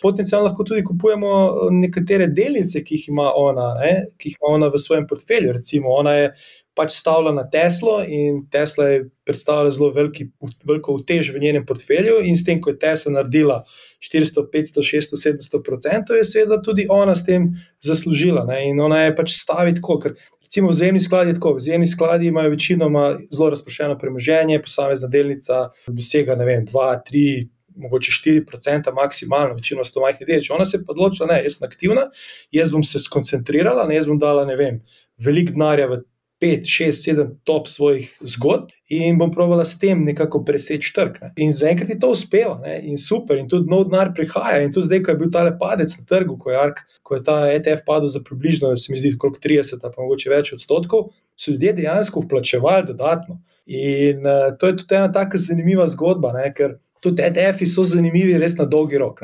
potencialno 0.00 0.48
lahko 0.48 0.64
tudi 0.64 0.84
kupujemo 0.86 1.32
eh, 1.48 1.74
nekatere 1.82 2.30
delnice, 2.32 2.80
ki 2.84 2.96
jih 2.96 3.10
ima 3.12 3.26
ona, 3.36 3.74
ne, 3.82 3.92
ki 4.16 4.32
jih 4.32 4.38
ima 4.38 4.54
ona 4.56 4.70
v 4.72 4.80
svojem 4.80 5.04
portfelju. 5.10 5.52
Recimo, 5.58 5.92
ona 5.92 6.14
je 6.16 6.30
pač 6.78 6.94
stavila 6.94 7.34
na 7.34 7.42
Teslo 7.50 7.98
in 8.06 8.44
Tesla 8.52 8.86
je 8.92 8.98
predstavljala 9.26 9.74
zelo 9.74 9.90
veliki, 9.92 10.28
veliko 10.64 10.94
utež 10.94 11.32
v 11.34 11.42
njenem 11.42 11.66
portfelju, 11.66 12.20
in 12.24 12.38
s 12.38 12.46
tem, 12.46 12.60
ko 12.62 12.70
je 12.70 12.78
Tesla 12.78 13.16
naredila 13.18 13.58
400, 14.04 14.46
500, 14.52 14.84
600, 14.86 15.20
700 15.24 15.62
procent, 15.66 16.14
je 16.14 16.24
seveda 16.24 16.60
tudi 16.62 16.86
ona 16.88 17.16
s 17.18 17.26
tem 17.26 17.50
zaslužila. 17.84 18.46
Ne, 18.48 18.62
in 18.70 18.80
ona 18.80 19.02
je 19.04 19.16
pač 19.18 19.34
staviti 19.36 19.82
tako, 19.82 19.98
ker 20.06 20.16
Recimo, 20.48 20.70
vzemni 20.72 21.00
skladi, 21.00 21.34
tako, 21.36 21.50
vzemni 21.58 21.86
skladi 21.86 22.26
imajo 22.26 22.50
večinoma 22.50 23.18
zelo 23.30 23.50
razprošeno 23.50 23.98
premoženje, 23.98 24.62
posamezna 24.62 25.08
delnica 25.12 25.58
dosega, 25.86 26.36
ne 26.40 26.44
vem, 26.48 26.62
2, 26.66 26.84
3, 27.10 27.48
mogoče 27.76 28.12
4%, 28.12 28.94
maksimalno, 28.94 29.54
večino 29.54 29.84
s 29.84 29.92
to 29.92 30.00
majhnih 30.00 30.26
delnic. 30.26 30.48
Ona 30.50 30.64
se 30.64 30.76
je 30.76 30.84
odločila, 30.88 31.26
da 31.28 31.34
je 31.34 31.52
aktivna, 31.68 32.06
jaz 32.50 32.72
bom 32.72 32.84
se 32.84 32.98
skoncentrirala, 32.98 33.84
ne, 33.86 33.98
jaz 34.00 34.08
bom 34.08 34.18
dala, 34.18 34.46
ne 34.48 34.56
vem, 34.56 34.80
veliko 35.20 35.52
denarja 35.52 35.90
v 35.92 36.00
5, 36.40 36.66
6, 36.70 36.92
7 37.10 37.32
top 37.44 37.68
svojih 37.68 38.10
zgodb 38.20 38.70
in 38.88 39.18
bom 39.18 39.30
provala 39.30 39.64
s 39.66 39.78
tem 39.78 40.04
nekako 40.04 40.40
preseči 40.44 40.92
trg. 40.94 41.18
Ne. 41.22 41.32
In 41.44 41.52
zaenkrat 41.52 41.90
je 41.90 41.98
to 41.98 42.12
uspelo 42.14 42.58
ne. 42.62 42.78
in 42.86 42.98
super, 42.98 43.38
in 43.38 43.48
tudi 43.48 43.70
nov 43.70 43.88
denar 43.90 44.12
prihaja. 44.14 44.62
In 44.62 44.72
tudi 44.72 44.86
zdaj, 44.86 45.02
ko 45.02 45.12
je 45.14 45.20
bil 45.22 45.32
tale 45.34 45.52
padec 45.58 45.92
na 45.98 46.06
trgu, 46.08 46.38
ko 46.38 46.50
je, 46.50 46.60
ARK, 46.62 46.80
ko 47.02 47.18
je 47.18 47.24
ta 47.26 47.38
ETF 47.52 47.84
padel 47.86 48.08
za 48.08 48.22
približno, 48.24 48.76
se 48.76 48.92
mi 48.92 48.98
zdi, 48.98 49.14
okrog 49.18 49.40
30, 49.44 49.82
pa 49.82 49.94
mogoče 49.98 50.30
več 50.30 50.52
odstotkov, 50.56 51.10
so 51.36 51.52
ljudje 51.52 51.74
dejansko 51.82 52.24
vplačevali 52.24 52.86
dodatno. 52.92 53.40
In 53.68 54.24
uh, 54.24 54.54
to 54.58 54.70
je 54.70 54.78
tudi 54.80 54.96
ena 54.96 55.12
tako 55.12 55.38
zanimiva 55.42 55.84
zgodba, 55.90 56.32
ne, 56.32 56.48
ker 56.56 56.78
tudi 57.02 57.22
ETF-ji 57.22 57.68
so 57.70 57.84
zanimivi, 57.86 58.36
res 58.38 58.56
na 58.58 58.66
dolgi 58.68 58.98
rok. 59.00 59.22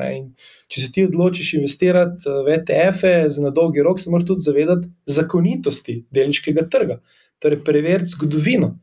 Če 0.71 0.81
se 0.81 0.91
ti 0.91 1.05
odločiš 1.07 1.55
investirati 1.59 2.29
eh, 2.29 2.39
v 2.45 2.55
ETF-e 2.59 3.13
na 3.43 3.51
dolgi 3.55 3.83
rok, 3.85 3.99
se 3.99 4.11
moraš 4.11 4.27
tudi 4.31 4.47
zavedati 4.47 4.89
zakonitosti 5.05 6.01
delniškega 6.15 6.67
trga. 6.71 6.99
Torej, 7.43 7.61
preveriti 7.67 8.15
zgodovino. 8.15 8.75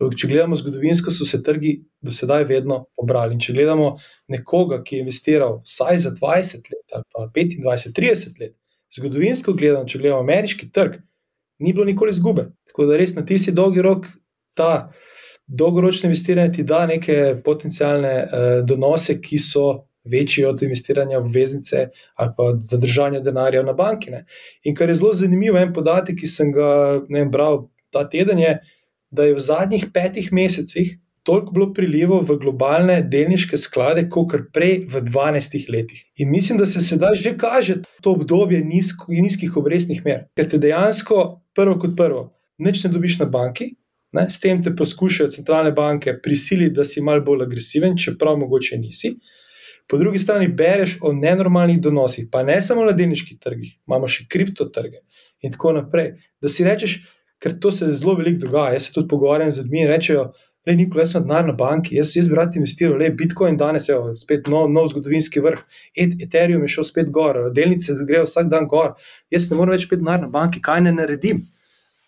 Če 0.00 0.30
gledamo 0.30 0.56
zgodovinsko, 0.56 1.12
so 1.12 1.26
se 1.28 1.42
trgi 1.44 1.74
do 2.00 2.12
sedaj 2.14 2.46
vedno 2.48 2.86
obrali. 2.96 3.36
In 3.36 3.42
če 3.44 3.52
gledamo 3.52 3.90
nekoga, 4.32 4.78
ki 4.80 4.96
je 4.96 5.04
investiral 5.04 5.58
vsaj 5.60 6.00
za 6.06 6.14
20 6.16 6.70
let, 6.72 6.86
ali 6.96 7.04
pa 7.12 7.26
25, 7.34 7.92
30 7.98 8.40
let, 8.40 8.54
zgodovinsko 8.96 9.52
gledano, 9.52 9.84
če 9.84 10.00
gledamo 10.00 10.24
ameriški 10.24 10.70
trg, 10.72 10.96
ni 11.60 11.74
bilo 11.76 11.84
nikoli 11.84 12.16
izgube. 12.16 12.48
Tako 12.70 12.88
da 12.88 12.96
res 12.96 13.12
na 13.12 13.26
tisti 13.28 13.52
dolgi 13.52 13.84
rok 13.84 14.08
ta 14.56 14.90
dolgoročno 15.50 16.08
investiranje 16.08 16.52
ti 16.52 16.62
da 16.62 16.86
neke 16.86 17.36
potencijalne 17.44 18.14
uh, 18.22 18.66
donose, 18.66 19.18
ki 19.20 19.38
so 19.38 19.86
večji 20.04 20.44
od 20.44 20.62
investiranja 20.62 21.18
v 21.18 21.26
obveznice 21.26 21.88
ali 22.14 22.32
pa 22.36 22.54
zadržanja 22.60 23.20
denarja 23.20 23.62
na 23.62 23.72
banki. 23.72 24.10
Ne. 24.10 24.24
In 24.64 24.74
kar 24.74 24.88
je 24.88 24.94
zelo 24.94 25.12
zanimivo, 25.12 25.58
en 25.58 25.72
podatek, 25.72 26.18
ki 26.20 26.26
sem 26.26 26.52
ga 26.52 27.00
ne, 27.08 27.24
bral 27.24 27.66
ta 27.90 28.06
teden, 28.08 28.38
je, 28.38 28.58
da 29.10 29.26
je 29.26 29.34
v 29.34 29.44
zadnjih 29.44 29.86
petih 29.94 30.32
mesecih 30.32 30.96
toliko 31.22 31.52
bilo 31.52 31.72
prilivo 31.74 32.20
v 32.24 32.36
globalne 32.40 33.00
delniške 33.02 33.58
sklade, 33.60 34.06
kot 34.08 34.32
prej 34.54 34.86
v 34.88 35.02
12 35.04 35.68
letih. 35.68 36.04
In 36.16 36.30
mislim, 36.30 36.58
da 36.58 36.66
se 36.66 36.80
sedaj 36.80 37.14
že 37.14 37.36
kaže 37.38 37.82
to 38.00 38.14
obdobje 38.16 38.62
nizko, 38.64 39.12
nizkih 39.12 39.56
obrestnih 39.56 40.00
mer, 40.04 40.24
ker 40.36 40.48
te 40.48 40.58
dejansko, 40.58 41.42
prvo 41.54 41.76
kot 41.78 41.96
prvo, 41.96 42.30
nič 42.58 42.84
ne 42.84 42.90
dobiš 42.90 43.18
na 43.20 43.28
banki, 43.28 43.74
Ne? 44.12 44.26
S 44.30 44.40
tem 44.40 44.62
te 44.62 44.72
poskušajo 44.76 45.30
centralne 45.30 45.72
banke 45.72 46.16
prisiliti, 46.22 46.74
da 46.74 46.84
si 46.84 47.02
malo 47.02 47.22
bolj 47.26 47.44
agresiven, 47.46 47.96
čeprav 47.98 48.38
mogoče 48.38 48.78
nisi. 48.78 49.14
Po 49.90 49.98
drugi 49.98 50.18
strani 50.18 50.48
bereš 50.48 50.98
o 51.02 51.12
nenormalnih 51.12 51.80
donosih, 51.82 52.28
pa 52.32 52.42
ne 52.46 52.60
samo 52.62 52.84
na 52.86 52.92
delniških 52.94 53.38
trgih, 53.42 53.72
imamo 53.88 54.08
še 54.08 54.26
kriptotrge 54.30 55.02
in 55.42 55.54
tako 55.54 55.72
naprej. 55.78 56.12
Da 56.42 56.50
si 56.52 56.66
rečeš, 56.66 57.00
ker 57.42 57.56
to 57.58 57.72
se 57.74 57.88
zelo 57.98 58.14
veliko 58.18 58.44
dogaja. 58.44 58.76
Jaz 58.76 58.86
se 58.88 58.94
tudi 58.94 59.08
pogovarjam 59.10 59.50
z 59.50 59.62
ljudmi 59.62 59.82
in 59.82 59.90
rečejo, 59.90 60.24
da 60.66 60.74
ni 60.76 60.84
kole 60.90 61.06
smo 61.08 61.22
denar 61.24 61.46
na 61.48 61.54
banki, 61.56 61.96
jaz, 61.96 62.12
jaz 62.16 62.28
bi 62.28 62.36
rad 62.36 62.56
investiral, 62.56 62.98
le 63.00 63.08
Bitcoin 63.16 63.56
danes 63.56 63.88
je 63.88 63.96
spet 64.20 64.50
nov, 64.52 64.68
nov 64.70 64.90
zgodovinski 64.92 65.40
vrh, 65.40 65.62
Ethereum 65.96 66.66
je 66.66 66.74
šel 66.74 66.84
spet 66.84 67.08
gor, 67.10 67.38
delnice 67.56 67.96
grejo 68.06 68.26
vsak 68.28 68.50
dan 68.52 68.68
gor, 68.68 68.92
jaz 69.32 69.48
ne 69.50 69.56
morem 69.56 69.78
več 69.78 69.86
spet 69.88 70.02
denar 70.04 70.20
na 70.20 70.28
banki, 70.28 70.60
kaj 70.60 70.84
ne 70.84 70.92
naredim 70.98 71.40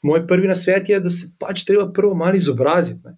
moj 0.02 0.26
prvi 0.26 0.48
nasvet 0.50 0.88
je, 0.88 1.00
da 1.00 1.10
se 1.10 1.30
pač 1.38 1.64
treba 1.68 1.88
prvo 1.92 2.14
malo 2.14 2.38
izobraziti. 2.38 3.14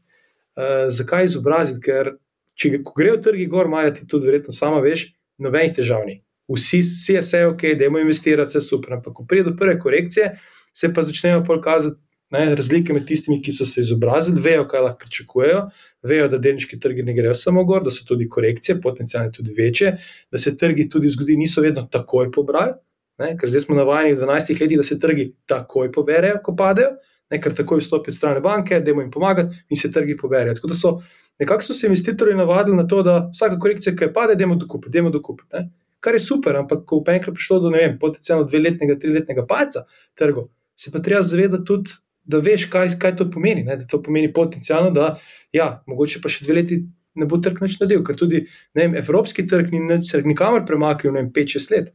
Uh, 0.54 0.86
zakaj 0.88 1.26
izobraziti? 1.30 1.80
Ker 1.84 2.14
če 2.54 2.78
grejo 2.96 3.18
trgi 3.22 3.46
gor, 3.50 3.66
imajo 3.66 3.94
ti 3.96 4.06
tudi, 4.06 4.28
verjetno, 4.30 4.54
sama 4.54 4.80
veš, 4.84 5.08
nobenih 5.42 5.74
težav 5.74 6.04
ni. 6.06 6.20
Vsi, 6.50 6.82
vsi 6.84 7.16
je 7.16 7.22
vse 7.24 7.46
ok, 7.48 7.62
da 7.78 7.88
imamo 7.88 8.04
investirati, 8.04 8.52
vse 8.52 8.60
super. 8.62 8.98
Ampak, 8.98 9.16
ko 9.16 9.24
pride 9.28 9.50
do 9.50 9.56
prve 9.56 9.78
korekcije, 9.80 10.34
se 10.74 10.92
pa 10.94 11.02
začnejo 11.02 11.44
pokazati 11.46 11.98
ne, 12.34 12.54
razlike 12.54 12.92
med 12.92 13.06
tistimi, 13.06 13.40
ki 13.42 13.52
so 13.52 13.66
se 13.66 13.82
izobrazili, 13.84 14.42
vejo, 14.42 14.66
kaj 14.68 14.86
lahko 14.86 15.04
pričakujejo, 15.04 15.60
vejo, 16.08 16.28
da 16.32 16.40
delniški 16.42 16.78
trgi 16.80 17.04
ne 17.06 17.14
grejo 17.16 17.34
samo 17.38 17.64
gor, 17.68 17.84
da 17.84 17.92
so 17.94 18.06
tudi 18.08 18.28
korekcije, 18.28 18.80
potencialno 18.82 19.32
tudi 19.32 19.54
večje, 19.58 19.96
da 20.32 20.38
se 20.38 20.56
trgi 20.58 20.88
tudi 20.90 21.12
zgodi, 21.14 21.36
niso 21.40 21.62
vedno 21.64 21.86
takoj 21.90 22.32
pobrali. 22.32 22.74
Ne, 23.18 23.34
ker 23.38 23.50
zdaj 23.50 23.66
smo 23.66 23.76
navajeni 23.78 24.16
v 24.16 24.24
12 24.24 24.60
letih, 24.60 24.78
da 24.80 24.84
se 24.86 24.98
trgi 25.00 25.28
takoj 25.46 25.92
poberejo, 25.92 26.40
ko 26.42 26.54
padejo, 26.58 26.96
ne, 27.30 27.40
ker 27.40 27.54
takoj 27.54 27.78
vstopijo 27.82 28.14
strane 28.14 28.40
banke, 28.42 28.80
da 28.80 28.90
jim 28.90 29.10
pomagajo 29.10 29.52
in 29.70 29.78
se 29.78 29.92
trgi 29.92 30.16
poberejo. 30.18 30.56
Tako 30.58 30.70
da 30.72 30.78
so 30.78 30.92
nekako 31.38 31.62
so 31.62 31.74
se 31.74 31.86
investitorji 31.86 32.34
navadili 32.34 32.76
na 32.76 32.86
to, 32.88 33.02
da 33.02 33.30
vsaka 33.32 33.58
korekcija, 33.58 33.94
ki 33.96 34.04
je 34.04 34.12
pade, 34.12 34.34
da 34.34 34.44
jim 34.44 34.58
dokupiti, 34.58 34.92
da 34.92 34.98
jim 34.98 35.12
dokupiti. 35.12 35.62
Kar 36.00 36.14
je 36.14 36.20
super, 36.20 36.56
ampak 36.56 36.84
ko 36.86 37.00
pa 37.04 37.14
enkrat 37.14 37.34
prišlo 37.34 37.60
do 37.64 37.70
vem, 37.72 37.98
potencialno 37.98 38.44
dveletnega, 38.44 38.98
triletnega 39.00 39.46
palca 39.46 39.86
trgu, 40.18 40.48
se 40.76 40.90
pa 40.92 41.00
treba 41.02 41.22
zavedati 41.22 41.64
tudi, 41.64 41.94
da 42.24 42.40
veš, 42.40 42.66
kaj, 42.72 42.96
kaj 43.00 43.16
to 43.16 43.28
pomeni. 43.30 43.62
Ne? 43.64 43.76
Da 43.76 43.86
to 43.86 44.02
pomeni 44.02 44.32
potencialno, 44.32 44.90
da 44.90 45.14
ja, 45.52 45.82
mogoče 45.86 46.20
pa 46.20 46.32
še 46.32 46.44
dve 46.44 46.60
leti 46.60 46.82
ne 47.14 47.26
bo 47.30 47.38
trg 47.42 47.60
več 47.62 47.78
nadel, 47.80 48.02
ker 48.06 48.16
tudi 48.18 48.44
vem, 48.76 48.96
evropski 48.98 49.46
trg 49.46 49.70
ni 49.72 50.00
se 50.04 50.20
nikamor 50.24 50.64
premaknil 50.66 51.14
5-6 51.34 51.70
let. 51.74 51.92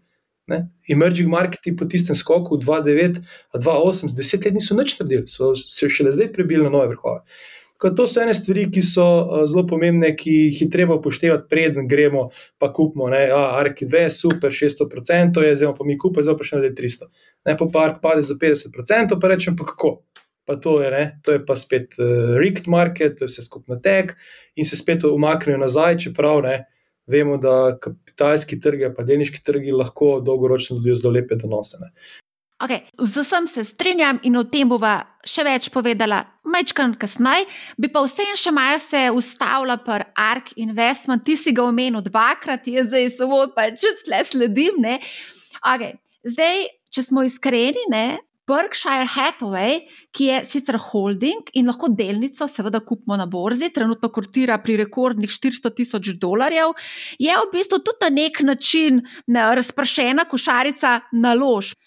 Ne? 0.50 0.64
Emerging 0.90 1.30
marketi 1.30 1.76
po 1.78 1.86
tistem 1.86 2.18
skoku 2.18 2.58
2-9, 2.58 3.22
2-8, 3.54 4.16
10 4.18 4.46
let 4.46 4.58
niso 4.58 4.78
nič 4.78 4.98
naredili, 5.00 5.30
so 5.30 5.54
se 5.56 5.90
šele 5.90 6.14
zdaj 6.16 6.34
prebili 6.34 6.66
na 6.66 6.74
nove 6.74 6.92
vrhove. 6.94 7.24
To 7.80 8.04
so 8.08 8.20
ene 8.20 8.34
stvari, 8.36 8.66
ki 8.74 8.82
so 8.84 9.06
uh, 9.06 9.44
zelo 9.48 9.64
pomembne, 9.68 10.10
ki 10.20 10.34
jih 10.50 10.58
je 10.66 10.70
treba 10.74 10.98
upoštevati, 11.00 11.48
preden 11.52 11.88
gremo, 11.88 12.26
pa 12.60 12.74
kupimo. 12.76 13.08
Arki 13.08 13.88
2, 13.88 14.10
super, 14.12 14.52
600%, 14.52 15.40
je, 15.46 15.54
zdaj 15.62 15.72
pa 15.78 15.88
mi 15.88 15.96
kupimo, 15.98 16.26
zdaj 16.28 16.36
pa 16.42 16.48
še 16.48 16.60
nekaj 16.60 16.76
300. 16.82 17.08
Ne, 17.48 17.56
pa 17.62 17.70
park 17.72 18.02
pade 18.04 18.26
za 18.28 18.36
50%, 18.42 19.16
pa 19.16 19.32
rečem, 19.32 19.56
pa 19.56 19.70
kako. 19.70 20.02
Pa 20.50 20.58
to 20.60 20.80
je, 20.82 20.90
ne, 20.92 21.06
to 21.24 21.38
je 21.38 21.44
pa 21.46 21.56
spet 21.56 21.96
uh, 22.02 22.36
rigged 22.42 22.68
market, 22.68 23.16
to 23.16 23.28
je 23.28 23.32
vse 23.32 23.46
skupno 23.46 23.78
tek 23.80 24.16
in 24.60 24.66
se 24.66 24.76
spet 24.76 25.06
umaknejo 25.06 25.60
nazaj, 25.62 26.00
čeprav 26.04 26.42
ne, 26.44 26.56
vemo, 27.10 27.38
da 27.42 27.76
kapitalski 27.82 28.60
trgi, 28.62 28.90
pa 28.96 29.04
delniški 29.04 29.44
trgi 29.46 29.76
lahko 29.76 30.20
dolgoročno 30.26 30.80
dobijo 30.80 30.96
zelo 31.00 31.14
lepe 31.18 31.38
donose. 31.40 31.82
Ne. 31.82 31.94
Okay, 32.60 32.84
z 33.00 33.24
vsem 33.24 33.48
se 33.48 33.64
strinjam 33.64 34.20
in 34.28 34.36
o 34.36 34.44
tem 34.44 34.68
bova 34.68 34.98
še 35.24 35.46
več 35.48 35.70
povedala, 35.72 36.26
majčkan 36.44 36.92
kasneje. 37.00 37.46
Bi 37.80 37.88
pa 37.88 38.04
vsem 38.04 38.34
še 38.36 38.52
malo 38.52 38.82
se 38.84 39.06
ustavila 39.16 39.78
pri 39.80 40.10
Ark 40.20 40.52
Investment, 40.60 41.24
ti 41.24 41.38
si 41.40 41.54
ga 41.56 41.64
omenil 41.64 42.04
dvakrat, 42.04 42.68
jaz 42.68 42.92
zdaj 42.92 43.08
samo 43.16 43.46
pač 43.56 43.86
tle 44.04 44.20
sledim. 44.28 44.84
Okay, 45.64 45.96
zdaj, 46.28 46.68
če 46.92 47.06
smo 47.08 47.24
iskreni, 47.24 47.88
ne, 47.94 48.20
Berkshire 48.50 49.06
Hathaway, 49.06 49.84
ki 50.16 50.30
je 50.30 50.40
sicer 50.50 50.78
holding 50.82 51.52
in 51.54 51.70
lahko 51.70 51.92
delnico, 51.94 52.48
seveda, 52.50 52.82
kupimo 52.82 53.18
na 53.20 53.28
borzi, 53.30 53.70
trenutno 53.74 54.10
kortira 54.10 54.58
pri 54.64 54.80
rekordnih 54.82 55.30
400 55.30 55.74
tisoč 55.78 56.14
dolarjev, 56.22 56.74
je 57.22 57.36
v 57.36 57.52
bistvu 57.54 57.84
tudi 57.86 58.08
na 58.08 58.10
nek 58.16 58.42
način 58.48 59.04
razpršena 59.28 60.26
košarica 60.32 61.00
naložb. 61.14 61.78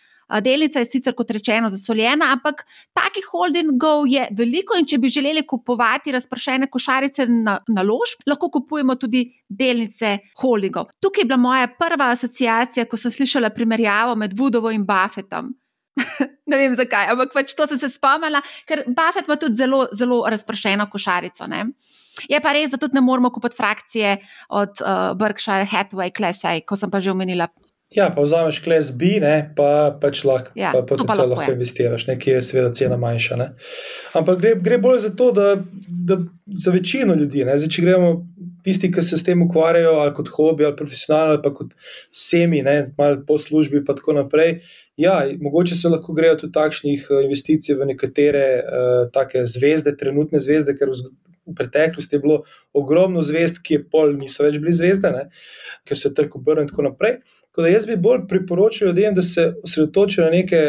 Delnica 0.40 0.80
je 0.80 0.86
sicer, 0.88 1.12
kot 1.12 1.28
rečeno, 1.34 1.68
zasoljena, 1.68 2.30
ampak 2.32 2.62
takih 2.96 3.26
holdingov 3.34 4.06
je 4.08 4.22
veliko 4.32 4.78
in 4.80 4.86
če 4.88 4.96
bi 5.02 5.10
želeli 5.12 5.42
kupovati 5.44 6.14
razpršene 6.14 6.70
košarice 6.72 7.26
na 7.28 7.58
naložb, 7.68 8.22
lahko 8.30 8.48
kupujemo 8.54 8.96
tudi 8.96 9.26
delnice 9.48 10.14
holdingov. 10.40 10.88
Tukaj 11.04 11.26
je 11.26 11.28
bila 11.28 11.40
moja 11.42 11.68
prva 11.76 12.08
asociacija, 12.14 12.86
ko 12.88 12.96
sem 12.96 13.12
slišala 13.12 13.52
primerjavo 13.52 14.14
med 14.16 14.32
Vudovo 14.38 14.72
in 14.72 14.86
Buffetom. 14.88 15.52
ne 16.50 16.60
vem 16.60 16.76
zakaj, 16.78 17.10
ampak 17.12 17.34
pač 17.34 17.56
to 17.56 17.66
sem 17.70 17.80
se 17.80 17.90
spomnila, 17.92 18.42
ker 18.68 18.84
Buffett 18.88 19.28
ima 19.28 19.36
tudi 19.40 19.58
zelo, 19.58 19.84
zelo 19.96 20.22
razpršeno 20.32 20.88
košarico. 20.92 21.48
Ne? 21.50 21.66
Je 22.28 22.40
pa 22.44 22.54
res, 22.56 22.70
da 22.72 22.80
tudi 22.80 22.98
ne 22.98 23.04
moramo 23.04 23.32
kupiti 23.32 23.58
frakcije 23.58 24.16
od 24.60 24.80
uh, 24.84 25.12
Berkshire 25.18 25.68
Hathaway, 25.68 26.12
Klesaj, 26.14 26.64
ko 26.68 26.78
sem 26.80 26.92
pa 26.92 27.00
že 27.00 27.12
omenila 27.12 27.48
Ja, 27.92 28.08
pa 28.16 28.22
vzameš 28.24 28.62
kles 28.64 28.88
B, 28.96 29.18
ne, 29.20 29.52
pa 29.56 29.92
pač 30.00 30.22
lahko, 30.24 30.52
ja, 30.56 30.70
pa 30.72 30.80
potencialno 30.86 31.34
lahko, 31.34 31.42
lahko 31.42 31.56
investiraš, 31.56 32.06
nekje 32.08 32.38
je 32.38 32.44
seveda 32.46 32.70
cena 32.76 32.96
manjša. 33.00 33.36
Ne. 33.36 33.48
Ampak 34.16 34.40
gre, 34.40 34.52
gre 34.64 34.78
bolj 34.80 35.02
za 35.04 35.10
to, 35.16 35.28
da, 35.36 35.56
da 35.88 36.16
za 36.64 36.72
večino 36.72 37.16
ljudi, 37.18 37.44
ne, 37.44 37.58
zdaj, 37.60 37.72
če 37.76 37.84
gremo 37.84 38.12
tisti, 38.64 38.88
ki 38.94 39.04
se 39.04 39.18
s 39.20 39.26
tem 39.26 39.42
ukvarjajo, 39.44 39.92
ali 40.00 40.14
kot 40.16 40.30
hobi, 40.32 40.64
ali 40.64 40.76
profesionalno, 40.78 41.36
ali 41.36 41.42
pa 41.44 41.52
kot 41.52 41.74
semi, 42.08 42.62
ne, 42.64 42.78
malo 42.98 43.20
po 43.28 43.36
službi, 43.38 43.84
pa 43.84 43.96
tako 43.98 44.16
naprej. 44.22 44.62
Ja, 44.96 45.24
mogoče 45.40 45.76
se 45.76 45.88
lahko 45.88 46.12
grejo 46.12 46.36
tudi 46.36 46.52
takšnih 46.52 47.06
eh, 47.10 47.24
investicij 47.24 47.76
v 47.78 47.86
nekatere 47.94 48.46
uh, 48.60 49.36
zvezde, 49.48 49.96
trenutne 49.96 50.40
zvezde, 50.40 50.74
ker 50.76 50.92
v, 50.92 51.12
v 51.48 51.54
preteklosti 51.56 52.16
je 52.16 52.20
bilo 52.20 52.42
ogromno 52.76 53.22
zvezd, 53.24 53.62
ki 53.64 53.78
je 53.78 53.84
pol 53.88 54.12
niso 54.18 54.44
več 54.44 54.58
bili 54.60 54.74
zvezde, 54.76 55.10
ne, 55.10 55.24
ker 55.88 55.96
se 55.96 56.10
je 56.10 56.14
trg 56.18 56.36
obrnil 56.36 56.66
in 56.66 56.68
tako 56.68 56.90
naprej. 56.90 57.22
Tako 57.52 57.64
da 57.64 57.72
jaz 57.72 57.88
bi 57.88 57.96
bolj 58.00 58.26
priporočil 58.28 58.88
ljudem, 58.88 59.14
da 59.16 59.22
se 59.22 59.48
osredotočijo 59.64 60.24
na 60.24 60.36
neke 60.36 60.62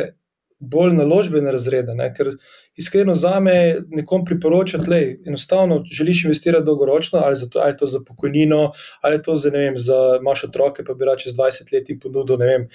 bolj 0.59 0.95
naložbene 0.95 1.51
razrede. 1.51 1.95
Ne? 1.95 2.09
Ker 2.15 2.33
iskreno 2.75 3.15
za 3.15 3.39
me 3.39 3.75
nekom 3.89 4.25
priporočati, 4.25 4.85
da 4.87 4.95
enostavno 5.25 5.83
želiš 5.91 6.23
investirati 6.23 6.65
dolgoročno, 6.65 7.19
ali, 7.19 7.49
to, 7.49 7.59
ali 7.59 7.77
to 7.77 7.85
za 7.85 7.99
pokojnino, 8.07 8.71
ali 9.01 9.21
to 9.21 9.35
za, 9.35 9.49
vem, 9.49 9.77
za 9.77 10.17
imaš 10.21 10.43
otroke, 10.43 10.83
pa 10.83 10.93
bi 10.93 11.05
rad 11.05 11.19
čez 11.19 11.33
20 11.33 11.73
let 11.73 12.01
ponudil 12.01 12.37
ne 12.37 12.45
vem, 12.45 12.67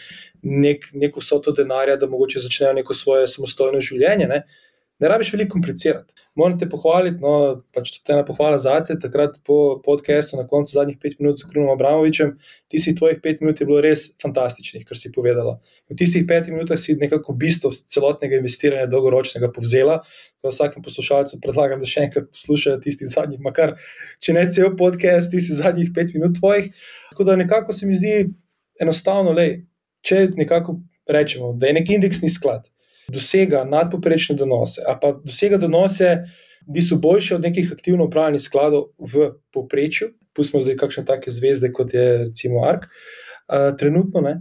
nek, 0.42 0.88
neko 0.92 1.20
vsoto 1.20 1.52
denarja, 1.52 1.96
da 1.96 2.06
mogoče 2.06 2.38
začnejo 2.38 2.72
neko 2.72 2.94
svoje 2.94 3.26
samostojno 3.26 3.80
življenje. 3.80 4.26
Ne? 4.26 4.42
Ne 4.98 5.08
rabiš 5.08 5.32
veliko 5.32 5.52
komplicirati. 5.52 6.14
Moram 6.38 6.58
te 6.58 6.68
pohvaliti, 6.70 7.18
no, 7.22 7.62
pač 7.74 7.90
je 7.96 8.14
ena 8.14 8.24
pohvala 8.26 8.58
za 8.62 8.76
te, 8.86 8.94
takrat 9.00 9.36
po 9.46 9.80
podkastu, 9.84 10.36
na 10.38 10.46
koncu 10.46 10.74
zadnjih 10.74 10.98
pet 11.02 11.16
minut 11.18 11.38
s 11.38 11.46
Krunom 11.48 11.72
Abramovičem, 11.72 12.36
ti 12.70 12.78
si 12.82 12.94
tvojih 12.94 13.18
pet 13.22 13.42
minut 13.42 13.60
je 13.60 13.66
bilo 13.66 13.80
res 13.82 14.04
fantastičnih, 14.22 14.84
kar 14.86 14.98
si 14.98 15.10
povedala. 15.14 15.56
V 15.90 15.98
tistih 15.98 16.26
petih 16.28 16.54
minutah 16.54 16.78
si 16.78 16.94
nekako 16.98 17.34
bistvo 17.38 17.72
celotnega 17.74 18.38
investiranja 18.38 18.86
dolgoročnega 18.90 19.50
povzela. 19.54 20.00
Vsakem 20.46 20.82
poslušalcu 20.86 21.40
predlagam, 21.42 21.82
da 21.82 21.90
še 21.90 22.06
enkrat 22.06 22.30
poslušajo 22.30 22.78
tisti 22.84 23.08
zadnjih, 23.10 23.42
makar 23.42 23.74
če 24.22 24.36
ne 24.36 24.46
cel 24.54 24.76
podcast, 24.78 25.32
tisti 25.34 25.58
zadnjih 25.58 25.90
pet 25.94 26.14
minut 26.14 26.38
tvojih. 26.38 26.70
Tako 27.10 27.26
da 27.26 27.38
nekako 27.38 27.74
se 27.74 27.86
mi 27.86 27.98
zdi 27.98 28.28
enostavno, 28.78 29.34
lej, 29.34 29.64
če 30.06 30.28
nekako 30.38 30.78
rečemo, 31.10 31.56
da 31.58 31.66
je 31.66 31.80
nek 31.80 31.90
indeksni 31.90 32.30
sklad 32.30 32.68
dosega 33.12 33.64
nadpoprečne 33.64 34.36
donose, 34.36 34.82
ali 34.86 34.98
pa 35.02 35.12
dosega 35.24 35.56
donose, 35.56 36.12
ki 36.68 36.82
so 36.84 36.98
boljše 37.00 37.38
od 37.38 37.46
nekih 37.46 37.72
aktivno 37.72 38.04
upravljenih 38.04 38.42
skladov 38.42 38.90
v 38.98 39.30
povprečju, 39.52 40.12
pustimo 40.36 40.60
zdaj 40.62 40.76
kakšne 40.76 41.04
take 41.08 41.32
zvezde, 41.32 41.72
kot 41.72 41.94
je 41.94 42.06
recimo 42.28 42.64
ARK, 42.68 42.84
uh, 42.84 43.72
trenutno 43.78 44.20
ne. 44.20 44.34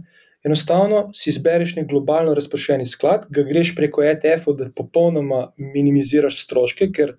Enostavno 0.44 1.08
si 1.14 1.30
izbereš 1.32 1.74
nek 1.76 1.88
globalno 1.88 2.34
razpršeni 2.34 2.86
sklad, 2.86 3.26
ga 3.30 3.42
greš 3.42 3.72
preko 3.76 4.04
ETF-ov, 4.06 4.54
da 4.60 4.68
popolnoma 4.70 5.48
minimiziraš 5.58 6.38
stroške, 6.44 6.92
ker, 6.94 7.16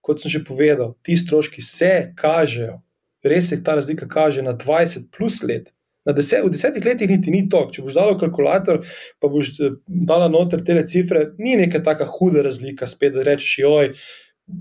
kot 0.00 0.22
sem 0.22 0.32
že 0.32 0.42
povedal, 0.44 0.96
ti 1.06 1.16
stroški 1.16 1.62
se 1.62 1.92
kažejo, 2.18 2.80
res 3.26 3.52
se 3.52 3.62
ta 3.62 3.76
razlika 3.78 4.08
kaže 4.08 4.42
na 4.42 4.56
20 4.56 5.10
plus 5.14 5.42
let, 5.46 5.70
deset, 6.14 6.44
v 6.44 6.52
desetih 6.54 6.84
letih 6.84 7.10
niti 7.10 7.32
ni 7.34 7.46
to. 7.50 7.64
Če 7.72 7.82
boš 7.82 7.96
dal 7.98 8.14
kalkulator, 8.20 8.82
pa 9.22 9.30
boš 9.32 9.52
eh, 9.60 9.78
dal 9.86 10.26
noter 10.30 10.62
te 10.66 10.76
cifre, 10.86 11.30
ni 11.38 11.56
neka 11.58 11.82
tako 11.86 12.06
huda 12.18 12.44
razlika, 12.46 12.86
spet 12.86 13.16
da 13.16 13.24
rečeš, 13.26 13.56
joj, 13.62 13.94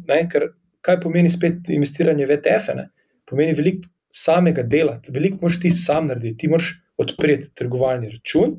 ne, 0.10 0.22
ker 0.32 0.54
kaj 0.86 1.02
pomeni 1.04 1.30
spet 1.34 1.70
investiranje 1.74 2.26
v 2.26 2.40
ETF-e. 2.40 2.88
Pomeni 3.30 3.58
veliko 3.58 3.90
samega 4.14 4.64
dela, 4.64 5.00
veliko 5.10 5.46
moš 5.46 5.60
ti 5.62 5.72
sam 5.74 6.10
narediti. 6.10 6.46
Ti 6.46 6.54
moš 6.54 6.72
odpreti 7.02 7.52
trgovalni 7.58 8.10
račun. 8.14 8.56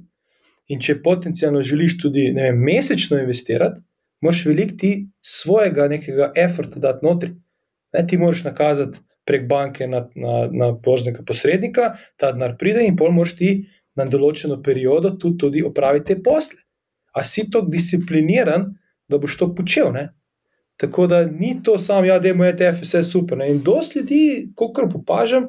In 0.68 0.80
če 0.82 0.98
potencialno 1.02 1.62
želiš 1.62 2.00
tudi 2.02 2.24
vem, 2.34 2.58
mesečno 2.58 3.20
investirati, 3.22 3.78
moš 4.20 4.42
veliko 4.48 4.74
ti 4.80 4.92
svojega 5.22 5.86
nekega 5.88 6.32
efforta 6.36 6.82
dati 6.82 7.06
notri. 7.06 7.30
Ne, 7.94 8.02
ti 8.06 8.18
moraš 8.18 8.42
nakazati 8.44 8.98
prek 9.26 9.48
banke 9.48 9.86
na, 9.90 10.06
na, 10.14 10.36
na 10.52 10.70
borznega 10.72 11.24
posrednika, 11.26 11.94
ta 12.16 12.30
denar 12.32 12.56
pride 12.58 12.84
in 12.86 12.96
pol 12.96 13.12
moš 13.14 13.34
ti 13.38 13.50
na 13.96 14.06
določeno 14.08 14.60
periodo 14.62 15.16
tudi, 15.16 15.38
tudi 15.40 15.64
opraviti 15.66 16.14
te 16.14 16.22
posle. 16.22 16.60
A 17.16 17.24
si 17.24 17.46
to 17.50 17.62
discipliniran, 17.64 18.68
da 19.08 19.18
boš 19.18 19.38
to 19.40 19.48
počel? 19.56 19.90
Ne? 19.94 20.10
Tako 20.76 21.06
da 21.08 21.24
ni 21.24 21.54
to 21.64 21.78
samo, 21.78 22.04
ja, 22.04 22.18
da 22.20 22.28
je 22.28 22.36
moj 22.36 22.50
ETF 22.52 22.82
vse 22.84 23.02
super. 23.08 23.38
Ne? 23.40 23.48
In 23.54 23.62
dosti 23.64 24.02
ljudi, 24.02 24.20
kot 24.54 24.78
opažam, 24.84 25.48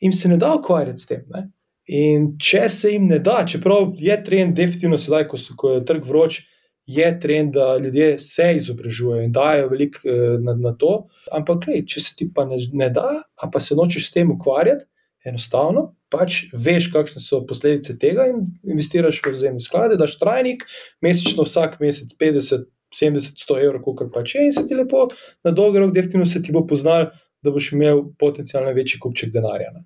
jim 0.00 0.12
se 0.12 0.28
ne 0.28 0.38
da 0.40 0.54
ukvarjati 0.56 1.04
s 1.04 1.10
tem. 1.10 1.24
Ne? 1.34 1.48
In 1.88 2.30
če 2.40 2.68
se 2.72 2.92
jim 2.92 3.08
ne 3.08 3.18
da, 3.24 3.42
čeprav 3.48 3.92
je 3.96 4.16
trend, 4.24 4.56
definitivno 4.56 4.98
sedaj, 5.00 5.28
ko, 5.28 5.40
so, 5.40 5.56
ko 5.56 5.76
je 5.76 5.84
trg 5.88 6.04
vroč, 6.08 6.42
je 6.88 7.08
trend, 7.20 7.52
da 7.54 7.76
ljudje 7.76 8.18
se 8.18 8.52
izobražujejo 8.56 9.26
in 9.26 9.32
dajo 9.32 9.68
veliko 9.68 10.00
eh, 10.08 10.38
na, 10.40 10.54
na 10.56 10.72
to. 10.76 11.08
Ampak, 11.32 11.68
lej, 11.68 11.84
če 11.86 12.04
se 12.04 12.16
ti 12.16 12.28
pa 12.34 12.46
ne, 12.48 12.60
ne 12.72 12.88
da, 12.90 13.10
a 13.36 13.50
pa 13.52 13.60
se 13.60 13.76
nočeš 13.76 14.08
s 14.08 14.16
tem 14.16 14.32
ukvarjati, 14.32 14.88
enostavno 15.28 15.92
pač 16.12 16.46
veš, 16.56 16.88
kakšne 16.92 17.20
so 17.20 17.42
posledice 17.46 17.98
tega 18.00 18.28
in 18.30 18.46
investiraš 18.64 19.20
v 19.24 19.34
vzemne 19.34 19.60
sklade, 19.60 19.98
daš 20.00 20.16
trajnik, 20.20 20.64
mesečno 21.04 21.44
vsak 21.44 21.78
mesec 21.82 22.14
50, 22.20 22.64
70-100 22.96 23.58
evrov, 23.66 23.84
kot 23.84 24.08
pač 24.14 24.34
je, 24.36 24.46
in 24.48 24.54
se 24.56 24.64
ti 24.66 24.76
lepo 24.78 25.08
na 25.44 25.52
dolgi 25.52 25.82
rok, 25.82 25.92
definitivno 25.92 26.26
se 26.26 26.40
ti 26.42 26.54
bo 26.54 26.64
poznal, 26.66 27.10
da 27.44 27.52
boš 27.54 27.72
imel 27.76 28.06
potencialno 28.18 28.72
večji 28.74 29.00
kupček 29.02 29.34
denarja. 29.34 29.70
Ne. 29.76 29.84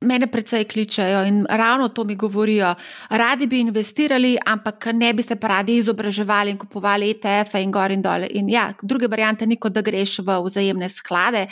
Mene 0.00 0.28
predvsej 0.30 0.64
kličejo 0.70 1.24
in 1.26 1.46
ravno 1.50 1.88
to 1.88 2.04
mi 2.04 2.14
govorijo. 2.14 2.74
Radi 3.10 3.46
bi 3.46 3.58
investirali, 3.60 4.36
ampak 4.46 4.86
ne 4.94 5.12
bi 5.14 5.22
se 5.22 5.36
pa 5.36 5.48
radi 5.48 5.76
izobraževali 5.76 6.50
in 6.54 6.58
kupovali 6.58 7.10
ETF-e 7.10 7.62
in 7.62 7.70
gor 7.70 7.90
in 7.90 8.02
dol. 8.02 8.28
In 8.30 8.48
ja, 8.48 8.72
druge 8.82 9.08
variante 9.10 9.46
ni 9.46 9.56
kot 9.56 9.72
da 9.74 9.82
greš 9.82 10.20
v 10.22 10.38
vzajemne 10.44 10.88
sklade. 10.88 11.48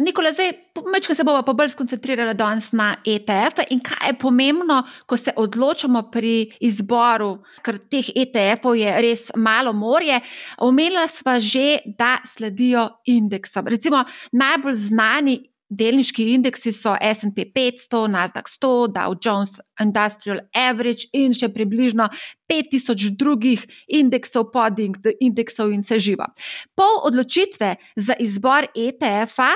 Nikola, 0.00 0.32
zdaj 0.32 0.52
mečka 0.92 1.14
se 1.14 1.24
bomo 1.24 1.42
pa 1.42 1.52
bolj 1.56 1.70
skoncentrirali 1.72 2.34
danes 2.34 2.72
na 2.72 2.96
ETF-e 3.06 3.64
in 3.70 3.80
kaj 3.80 4.10
je 4.10 4.16
pomembno, 4.20 4.82
ko 5.06 5.16
se 5.16 5.32
odločamo 5.36 6.02
pri 6.12 6.50
izboru, 6.60 7.38
ker 7.64 7.78
teh 7.78 8.10
ETF-ov 8.14 8.76
je 8.76 8.96
res 9.02 9.28
malo 9.36 9.72
morje. 9.72 10.20
Omenila 10.66 11.06
sva 11.08 11.38
že, 11.40 11.78
da 11.98 12.18
sledijo 12.26 12.88
indeksom. 13.06 13.66
Recimo 13.66 14.04
najbolj 14.32 14.74
znani 14.74 15.38
delniški 15.68 16.30
indeksi 16.34 16.72
so 16.72 16.94
SP 16.96 17.44
500, 17.54 18.08
Nasdaq 18.12 18.48
100, 18.48 18.70
Dow 18.94 19.14
Jones 19.24 19.58
Industrial 19.80 20.40
Average 20.56 21.08
in 21.12 21.34
še 21.36 21.50
približno 21.52 22.08
5000 22.48 23.16
drugih 23.20 23.64
indeksov, 23.88 24.50
podindeksov 24.54 25.72
in 25.74 25.84
vse 25.84 26.00
živo. 26.00 26.28
Pol 26.76 27.02
odločitve 27.08 27.76
za 27.96 28.16
izbor 28.18 28.70
ETF-a 28.74 29.52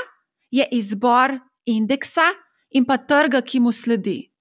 je 0.53 0.69
izbor 0.77 1.39
indeksa 1.65 2.29
in 2.73 2.85
pa 2.85 2.99
trga, 2.99 3.41
ki 3.41 3.61
mu 3.61 3.73
sledi. 3.73 4.33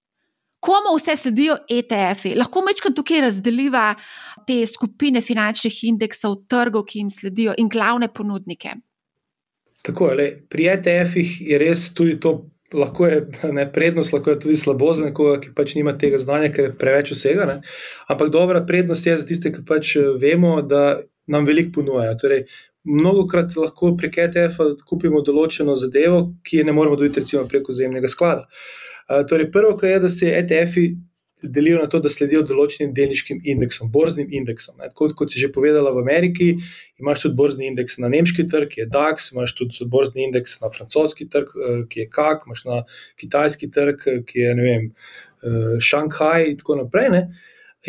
Komu 0.61 0.93
vse 0.93 1.15
sledijo 1.17 1.55
ETF-ji? 1.69 2.35
Lahko 2.37 2.61
mečkam 2.61 2.93
tukaj 2.93 3.23
razdeliva 3.25 3.95
te 4.45 4.59
skupine 4.69 5.23
finančnih 5.25 5.79
indeksov, 5.89 6.43
trgov, 6.51 6.85
ki 6.85 7.01
jim 7.01 7.09
sledijo 7.09 7.55
in 7.57 7.69
glavne 7.71 8.11
ponudnike. 8.13 8.75
Tako 9.91 10.07
je, 10.15 10.31
pri 10.49 10.71
ETF-ih 10.71 11.35
je 11.43 11.57
res 11.59 11.89
tudi 11.93 12.15
to, 12.23 12.47
lahko 12.73 13.07
je 13.07 13.21
ne, 13.57 13.67
prednost, 13.71 14.13
lahko 14.15 14.31
je 14.31 14.39
tudi 14.39 14.55
slabo 14.55 14.93
za 14.95 15.09
nekoga, 15.09 15.39
ki 15.43 15.51
pač 15.55 15.75
nima 15.75 15.97
tega 15.99 16.19
znanja, 16.21 16.51
ker 16.55 16.69
je 16.69 16.75
preveč 16.79 17.11
vsega. 17.11 17.47
Ne. 17.49 17.57
Ampak 18.07 18.31
dobra 18.31 18.63
prednost 18.67 19.07
je 19.07 19.17
za 19.19 19.27
tiste, 19.27 19.51
ki 19.51 19.65
pač 19.67 19.95
eh, 19.99 20.13
vemo, 20.21 20.61
da 20.63 21.01
nam 21.27 21.45
veliko 21.47 21.81
ponujajo. 21.81 22.15
Torej, 22.23 22.45
mnogokrat 22.87 23.55
lahko 23.59 23.91
prek 23.99 24.17
ETF-a 24.25 24.71
kupimo 24.87 25.21
določeno 25.25 25.75
zadevo, 25.77 26.23
ki 26.47 26.61
je 26.61 26.69
ne 26.69 26.75
moremo 26.75 26.97
dobiti, 26.97 27.21
recimo, 27.21 27.43
preko 27.49 27.75
zemnega 27.75 28.09
sklada. 28.09 28.47
Uh, 29.11 29.21
torej, 29.27 29.51
prvo, 29.51 29.75
kar 29.77 29.91
je, 29.91 29.99
da 30.07 30.09
se 30.09 30.31
ETF-i 30.39 30.85
delijo 31.43 31.79
na 31.81 31.87
to, 31.89 31.99
da 31.99 32.09
sledijo 32.09 32.41
določenim 32.47 32.93
delniškim 32.95 33.41
indeksom, 33.53 33.91
borznim 33.91 34.31
indeksom. 34.33 34.81
Kot, 34.97 35.15
kot 35.17 35.33
si 35.33 35.41
že 35.41 35.51
povedala, 35.53 35.93
v 35.95 36.03
Ameriki 36.03 36.49
imaš 37.01 37.25
tudi 37.25 37.37
borzni 37.39 37.69
indeks 37.71 37.97
na 38.01 38.09
nemški 38.13 38.47
trg, 38.51 38.69
ki 38.71 38.83
je 38.83 38.89
DAX, 38.91 39.31
imaš 39.35 39.55
tudi 39.57 39.87
borzni 39.91 40.27
indeks 40.27 40.59
na 40.61 40.71
francoski 40.73 41.27
trg, 41.31 41.53
ki 41.91 42.03
je 42.03 42.09
KAK, 42.09 42.47
imaš 42.49 42.65
na 42.67 42.81
kitajski 43.21 43.71
trg, 43.71 44.05
ki 44.27 44.45
je 44.45 44.57
ne 44.57 44.67
vem, 44.67 44.91
Šanghaj 45.81 46.51
in 46.51 46.59
tako 46.59 46.77
naprej. 46.83 47.09
Ne? 47.09 47.23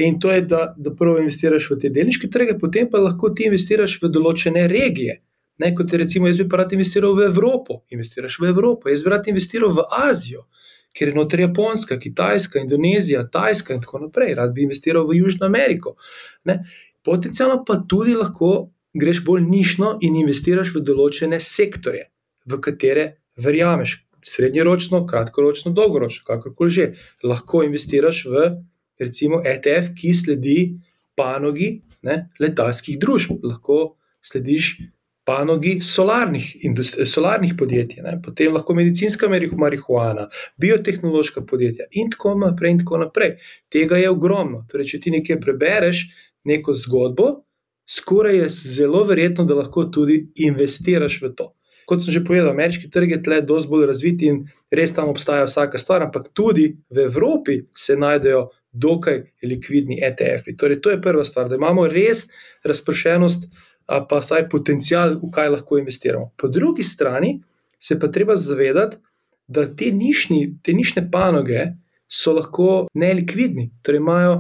In 0.01 0.17
to 0.21 0.31
je, 0.33 0.41
da, 0.49 0.75
da 0.77 0.95
prvo 0.97 1.19
investiraš 1.21 1.69
v 1.71 1.77
te 1.83 1.91
delniške 1.93 2.31
trge, 2.33 2.57
potem 2.61 2.89
pa 2.89 3.03
lahko 3.03 3.29
ti 3.37 3.45
investiraš 3.51 3.99
v 4.01 4.09
določene 4.09 4.65
regije. 4.71 5.21
Ne, 5.61 5.75
kot 5.77 5.93
je 5.93 6.01
recimo, 6.01 6.31
jaz 6.31 6.41
bi 6.41 6.57
rad 6.57 6.73
investiral 6.73 7.13
v 7.15 7.27
Evropo, 7.29 7.83
investiraš 7.93 8.39
v 8.41 8.49
Evropo, 8.49 8.89
jaz 8.89 9.05
bi 9.05 9.13
rad 9.13 9.29
investiral 9.29 9.71
v 9.77 9.85
Azijo, 10.09 10.47
ker 10.97 11.09
je 11.09 11.17
noter 11.17 11.41
Japonska, 11.41 11.99
Kitajska, 11.99 12.61
Indonezija, 12.61 13.25
Tajska 13.33 13.75
in 13.75 13.81
tako 13.81 14.05
naprej. 14.07 14.35
Rad 14.39 14.55
bi 14.55 14.67
investiral 14.67 15.07
v 15.09 15.19
Južno 15.23 15.47
Ameriko. 15.47 15.97
Ne. 16.45 16.63
Potencialno 17.05 17.63
pa 17.67 17.81
tudi 17.89 18.15
lahko 18.15 18.71
greš 18.95 19.23
bolj 19.25 19.47
nišno 19.49 19.97
in 20.05 20.17
investiraš 20.21 20.75
v 20.77 20.85
določene 20.85 21.41
sektorje, 21.41 22.09
v 22.47 22.61
katere 22.61 23.07
verjameš. 23.41 24.03
Srednjeročno, 24.23 25.03
kratkoročno, 25.09 25.73
dolgoročno, 25.75 26.23
kakorkoli 26.29 26.71
že. 26.71 26.85
Lahko 27.27 27.65
investiraš 27.67 28.25
v 28.31 28.45
recimo 29.03 29.41
ETF, 29.43 29.97
ki 29.99 30.13
sledi 30.15 30.59
panogi 31.19 31.81
ne, 32.07 32.29
letalskih 32.41 33.01
družb, 33.03 33.43
lahko 33.43 33.97
slediš 34.23 34.77
panogi 35.25 35.81
solarnih, 35.83 36.57
solarnih 37.07 37.55
podjetij, 37.59 38.03
ne. 38.03 38.17
potem 38.25 38.55
lahko 38.55 38.75
medicinska 38.75 39.29
marihuana, 39.29 40.29
biotehnološka 40.61 41.45
podjetja 41.47 41.87
in 41.91 42.11
tako 42.11 42.35
naprej. 42.35 42.71
In 42.71 42.83
tako 42.83 42.99
naprej. 42.99 43.37
Tega 43.71 43.97
je 43.97 44.11
ogromno. 44.11 44.65
Torej, 44.71 44.93
če 44.95 45.01
ti 45.01 45.15
nekaj 45.15 45.41
prebereš, 45.41 46.05
neko 46.45 46.75
zgodbo, 46.75 47.29
skoraj 47.87 48.37
je 48.37 48.49
zelo 48.49 49.05
verjetno, 49.05 49.45
da 49.45 49.55
lahko 49.55 49.85
tudi 49.85 50.25
investiraš 50.43 51.21
v 51.23 51.35
to. 51.39 51.53
Kot 51.87 52.03
sem 52.03 52.15
že 52.15 52.23
povedal, 52.25 52.53
ameriški 52.55 52.91
trg 52.91 53.17
je 53.17 53.23
tle 53.23 53.41
dosti 53.47 53.71
bolj 53.71 53.87
razvit 53.91 54.23
in 54.27 54.43
res 54.71 54.95
tam 54.95 55.11
obstaja 55.11 55.47
vsaka 55.49 55.79
stvar, 55.79 56.07
ampak 56.07 56.31
tudi 56.35 56.77
v 56.91 57.07
Evropi 57.07 57.59
se 57.75 57.97
najdejo 57.99 58.49
dokaj 58.73 59.19
likvidni 59.45 59.99
ETF-ji. 60.01 60.57
Torej, 60.57 60.81
to 60.81 60.95
je 60.95 61.03
prva 61.03 61.25
stvar, 61.25 61.51
da 61.51 61.59
imamo 61.59 61.87
res 61.91 62.29
razpršenost, 62.65 63.51
pa 63.87 64.19
vsaj 64.23 64.49
potencial, 64.49 65.17
v 65.23 65.31
kaj 65.35 65.51
lahko 65.57 65.79
investiramo. 65.79 66.33
Po 66.37 66.49
drugi 66.49 66.83
strani 66.83 67.41
se 67.79 67.99
pa 68.01 68.09
treba 68.09 68.37
zavedati, 68.37 68.97
da 69.47 69.67
te, 69.67 69.91
nišni, 69.93 70.59
te 70.63 70.73
nišne 70.73 71.09
panoge 71.11 71.73
so 72.09 72.33
lahko 72.33 72.87
nelikvidni, 72.95 73.71
torej 73.83 74.01
imajo 74.01 74.37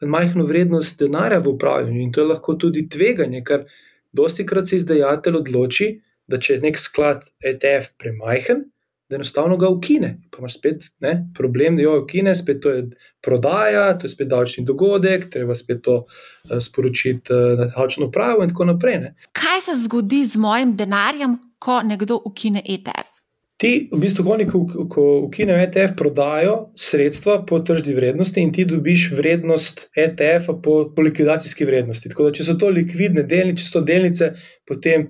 majhno 0.00 0.44
vrednost 0.44 1.00
denarja 1.00 1.38
v 1.38 1.48
upravljanju 1.48 2.00
in 2.00 2.12
to 2.12 2.20
je 2.20 2.30
lahko 2.30 2.54
tudi 2.54 2.86
tveganje, 2.88 3.42
ker 3.44 3.64
dosti 4.12 4.46
krat 4.46 4.68
se 4.68 4.76
izdajatelj 4.76 5.40
odloči, 5.40 5.88
da 6.28 6.38
če 6.38 6.56
je 6.56 6.62
nek 6.64 6.78
sklad 6.80 7.26
ETF 7.44 7.94
premajhen, 8.00 8.64
da 9.08 9.16
enostavno 9.16 9.56
ga 9.56 9.68
ukine. 9.68 10.20
Pa 10.30 10.38
imaš 10.38 10.58
spet 10.58 10.84
ne, 11.00 11.28
problem, 11.34 11.76
da 11.76 11.82
jo 11.82 12.02
ukine, 12.02 12.34
spet 12.34 12.60
to 12.62 12.70
je 12.70 12.86
prodaja, 13.22 13.98
to 13.98 14.06
je 14.06 14.10
spet 14.10 14.28
davčni 14.28 14.64
dogodek, 14.64 15.30
treba 15.30 15.56
spet 15.56 15.82
to 15.82 15.96
uh, 15.96 16.58
sporočiti 16.60 17.32
uh, 17.32 17.58
na 17.58 17.66
davčno 17.76 18.10
pravo 18.10 18.42
in 18.42 18.50
tako 18.50 18.64
naprej. 18.64 18.98
Ne. 19.00 19.14
Kaj 19.32 19.60
se 19.70 19.76
zgodi 19.84 20.26
z 20.26 20.36
mojim 20.36 20.76
denarjem, 20.76 21.38
ko 21.58 21.82
nekdo 21.82 22.20
ukine 22.24 22.62
ETF? 22.64 23.12
Ti, 23.56 23.88
v 23.88 23.98
bistvu, 24.00 24.24
ko, 24.24 24.62
ko, 24.68 24.82
ko 24.92 25.02
ukinejo 25.24 25.56
ETF, 25.64 25.94
prodajo 25.96 26.56
sredstva 26.76 27.38
po 27.48 27.62
tržni 27.64 27.94
vrednosti 27.96 28.42
in 28.42 28.50
ti 28.52 28.66
dobiš 28.68 29.12
vrednost 29.16 29.86
ETF-a 29.96 30.58
po, 30.60 30.74
po 30.96 31.02
likvidacijski 31.02 31.64
vrednosti. 31.64 32.10
Tako 32.12 32.26
da, 32.26 32.34
če 32.36 32.44
so 32.44 32.56
to 32.60 32.68
likvidne 32.68 33.24
delnice, 33.24 33.62
če 33.62 33.68
so 33.70 33.78
to 33.78 33.86
delnice, 33.88 34.28
potem 34.68 35.08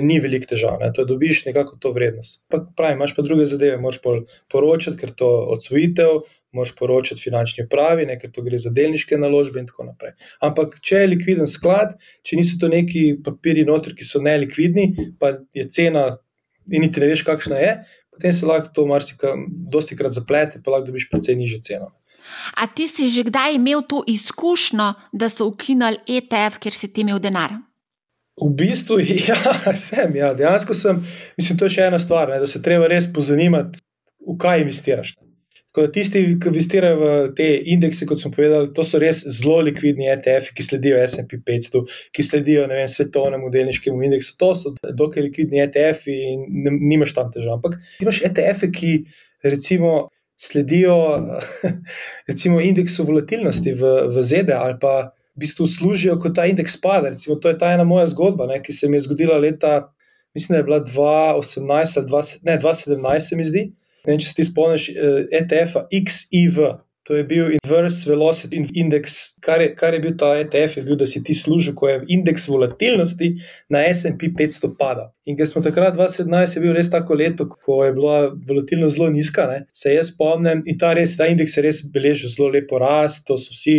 ni 0.00 0.18
velik 0.20 0.46
težav, 0.50 0.78
ne, 0.80 0.90
to 0.94 1.04
dobiš 1.06 1.44
nekako 1.46 1.76
to 1.80 1.92
vrednost. 1.94 2.42
Pa, 2.50 2.62
pravi, 2.76 2.98
imaš 2.98 3.14
pa 3.16 3.22
druge 3.22 3.46
zadeve, 3.46 3.78
moraš 3.80 4.00
poročati, 4.50 4.96
ker 4.98 5.12
to 5.16 5.28
odsvojitev, 5.54 6.22
moraš 6.56 6.72
poročati 6.78 7.22
finančni 7.22 7.64
upravi, 7.64 8.06
ne, 8.08 8.16
ker 8.18 8.32
to 8.34 8.42
gre 8.42 8.58
za 8.58 8.72
delniške 8.74 9.18
naložbe 9.18 9.62
in 9.62 9.68
tako 9.70 9.86
naprej. 9.92 10.16
Ampak, 10.42 10.80
če 10.82 11.04
je 11.04 11.12
likviden 11.12 11.50
sklad, 11.50 11.94
če 12.26 12.40
niso 12.40 12.58
to 12.60 12.70
neki 12.72 13.04
papiri 13.24 13.64
noter, 13.68 13.94
ki 13.94 14.06
so 14.06 14.22
nelikvidni, 14.24 15.14
pa 15.20 15.36
je 15.54 15.68
cena 15.70 16.08
in 16.70 16.84
niti 16.84 17.02
ne 17.02 17.12
veš, 17.12 17.24
kakšna 17.26 17.62
je, 17.62 17.72
potem 18.14 18.34
se 18.34 18.46
lahko 18.46 18.74
to 18.74 18.86
marsikaj, 18.90 19.46
dosti 19.72 19.96
krat 19.98 20.14
zaplete, 20.16 20.62
pa 20.64 20.74
lahko 20.74 20.90
dobiš 20.90 21.08
precej 21.12 21.38
niže 21.38 21.62
ceno. 21.64 21.94
A 22.54 22.66
ti 22.66 22.86
si 22.86 23.08
že 23.10 23.24
kdaj 23.26 23.56
imel 23.56 23.82
to 23.82 24.04
izkušnjo, 24.06 24.92
da 25.12 25.30
so 25.30 25.48
ukinili 25.50 26.02
ETF, 26.06 26.60
ker 26.62 26.74
si 26.76 26.90
ti 26.92 27.02
imel 27.02 27.18
denar? 27.18 27.56
V 28.40 28.50
bistvu, 28.56 29.00
ja, 29.28 29.74
sem. 29.76 30.16
Ja. 30.16 30.34
Dejansko 30.34 30.74
sem, 30.74 31.02
mislim, 31.38 31.58
to 31.58 31.68
je 31.68 31.76
še 31.76 31.88
ena 31.90 31.98
stvar, 32.02 32.32
ne, 32.32 32.40
da 32.42 32.48
se 32.50 32.62
treba 32.64 32.88
res 32.90 33.08
pozanimati, 33.12 33.82
v 34.26 34.36
kaj 34.40 34.64
investiraš. 34.64 35.16
Tako 35.70 35.86
da 35.86 35.92
tisti, 35.94 36.20
ki 36.42 36.48
investirajo 36.50 36.96
v 36.98 37.10
te 37.38 37.46
indekse, 37.70 38.06
kot 38.06 38.18
smo 38.18 38.32
povedali, 38.34 38.72
to 38.74 38.82
so 38.82 38.98
res 38.98 39.20
zelo 39.22 39.60
likvidni 39.62 40.08
ETF, 40.10 40.50
ki 40.56 40.66
sledijo 40.66 40.98
SP 41.06 41.38
500, 41.46 41.84
ki 42.10 42.24
sledijo 42.26 42.64
vem, 42.72 42.88
svetovnemu 42.90 43.50
delniškemu 43.54 44.02
indeksu. 44.08 44.34
To 44.42 44.48
so 44.58 44.72
dokaj 44.82 45.28
likvidni 45.28 45.62
ETF 45.62 46.10
in 46.10 46.42
nimaš 46.80 47.14
tam 47.14 47.30
težav. 47.30 47.60
Ampak 47.60 47.78
imaš 48.02 48.18
ETF, 48.26 48.66
ki 48.74 48.96
recimo 49.46 50.08
sledijo 50.40 50.96
recimo 52.30 52.60
indeksu 52.60 53.06
volatilnosti 53.06 53.72
v, 53.72 53.94
v 54.10 54.22
ZDA 54.26 54.58
ali 54.64 54.78
pa 54.80 55.12
v 55.36 55.44
bistvu 55.44 55.66
služijo 55.66 56.18
kot 56.20 56.34
ta 56.36 56.46
indeks 56.50 56.76
pada. 56.80 57.12
Recimo, 57.14 57.36
to 57.36 57.48
je 57.48 57.58
ta 57.58 57.72
ena 57.74 57.84
moja 57.84 58.06
zgodba, 58.10 58.46
ne, 58.46 58.60
ki 58.62 58.72
se 58.72 58.88
mi 58.88 58.98
je 58.98 59.06
zgodila 59.06 59.38
leta, 59.38 59.92
mislim, 60.34 60.54
da 60.54 60.58
je 60.58 60.68
bila 60.68 60.80
2018 60.84 61.98
ali 61.98 62.06
20, 62.06 62.38
ne, 62.42 62.58
2017, 62.58 63.28
se 63.28 63.36
mi 63.36 63.44
zdi. 63.44 63.64
Ne, 64.06 64.16
če 64.18 64.30
se 64.30 64.34
ti 64.38 64.46
spomniš 64.48 64.90
ETF-a 65.30 65.84
eh, 65.84 65.98
e 65.98 66.04
XIV. 66.06 66.70
To 67.08 67.16
je 67.16 67.24
bil 67.24 67.56
Inverse 67.56 68.04
Velocity 68.06 68.60
Index, 68.76 69.34
kar 69.42 69.60
je, 69.60 69.72
kar 69.74 69.94
je 69.96 70.00
bil 70.04 70.12
ta 70.20 70.34
ETF, 70.38 70.76
je 70.76 70.82
bil, 70.84 70.98
da 71.00 71.08
si 71.08 71.22
ti 71.24 71.34
služil, 71.34 71.74
ko 71.74 71.88
je 71.88 72.02
indeks 72.12 72.46
volatilnosti 72.48 73.32
na 73.72 73.82
SP 73.90 74.30
500 74.36 74.76
padal. 74.78 75.10
In 75.30 75.36
ker 75.38 75.46
smo 75.46 75.60
takrat, 75.62 75.94
2017, 75.94 76.56
je 76.56 76.60
bil 76.64 76.72
res 76.74 76.88
tako 76.90 77.14
leto, 77.14 77.44
ko 77.46 77.84
je 77.84 77.92
bila 77.94 78.14
volatilnost 78.48 78.96
zelo 78.96 79.10
nizka, 79.14 79.44
ne, 79.46 79.60
se 79.76 79.92
jaz 79.94 80.10
spomnim 80.10 80.64
in 80.66 80.78
ta, 80.80 80.90
res, 80.96 81.14
ta 81.18 81.28
indeks 81.30 81.54
je 81.54 81.62
res 81.62 81.82
beležil 81.94 82.32
zelo 82.32 82.48
lepo 82.56 82.80
rast. 82.82 83.22
To 83.28 83.36
so 83.38 83.54
vsi 83.54 83.76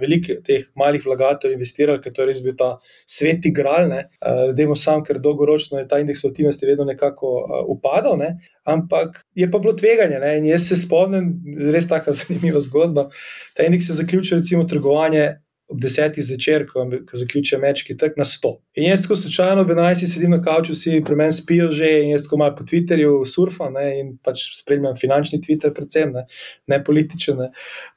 veliki 0.00 0.38
teh 0.46 0.64
malih 0.80 1.04
vlagateljev 1.04 1.58
investirali, 1.58 2.00
ker 2.00 2.14
to 2.14 2.24
je 2.24 2.30
res 2.30 2.40
bil 2.44 2.56
ta 2.56 2.70
sveti 3.10 3.52
gral. 3.52 3.92
Uh, 3.92 4.54
Demo 4.56 4.78
sam, 4.78 5.04
ker 5.04 5.20
dolgoročno 5.20 5.82
je 5.82 5.88
ta 5.90 6.00
indeks 6.00 6.24
volatilnosti 6.24 6.70
vedno 6.70 6.88
nekako 6.88 7.36
uh, 7.42 7.60
upadal. 7.76 8.16
Ne. 8.20 8.36
Ampak 8.64 9.20
je 9.36 9.50
pa 9.50 9.60
bilo 9.60 9.74
tveganje. 9.76 10.22
Ne? 10.22 10.38
In 10.40 10.48
jaz 10.48 10.70
se 10.70 10.80
spomnim, 10.80 11.34
res 11.74 11.90
tako 11.90 12.14
zanimiva 12.22 12.62
zgodba. 12.64 13.10
Ta 13.58 13.68
indeks 13.68 13.90
je 13.90 13.98
zaključil, 14.00 14.40
recimo, 14.40 14.64
trgovanje 14.70 15.34
ob 15.74 15.80
desetih 15.82 16.24
zvečer, 16.24 16.64
ko, 16.70 16.86
ko 17.08 17.18
zaključijo 17.18 17.58
mečki 17.62 17.96
trg 17.98 18.18
na 18.20 18.24
sto. 18.28 18.54
In 18.78 18.88
jaz 18.88 19.02
tako 19.04 19.16
slučajno, 19.20 19.64
ob 19.66 19.74
11. 19.74 20.06
sedim 20.10 20.34
na 20.36 20.40
kavču, 20.42 20.76
vsi 20.76 21.02
pri 21.06 21.18
meni 21.18 21.34
spijo 21.34 21.70
že 21.74 21.90
in 22.02 22.14
jaz 22.14 22.28
tako 22.28 22.40
malo 22.42 22.56
po 22.58 22.64
Twitterju 22.70 23.20
surfam 23.26 23.74
ne, 23.74 23.88
in 24.00 24.14
pač 24.22 24.46
spremljam 24.58 24.96
finančni 25.00 25.42
Twitter, 25.42 25.74
predvsem 25.74 26.14
ne, 26.14 26.26
ne 26.70 26.80
političen. 26.84 27.42
Ne. 27.42 27.50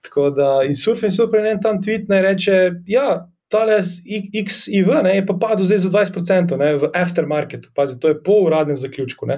Tako 0.06 0.30
da 0.36 0.52
in 0.66 0.76
surfam 0.76 1.12
in 1.12 1.16
surfam 1.16 1.46
en 1.46 1.62
tam 1.62 1.82
tweet 1.84 2.10
ne 2.10 2.22
reče, 2.26 2.62
ja. 2.90 3.10
Tale 3.48 3.78
XIV 3.80 4.90
ne, 5.06 5.14
je 5.16 5.24
pa 5.24 5.34
padel 5.40 5.64
zdaj 5.64 5.78
za 5.86 5.90
20% 5.94 6.58
ne, 6.60 6.74
v 6.82 6.90
aftermarketu. 6.92 7.70
Pazi, 7.76 7.96
to 8.04 8.12
je 8.12 8.18
po 8.24 8.42
uradnem 8.44 8.76
zaključku. 8.76 9.30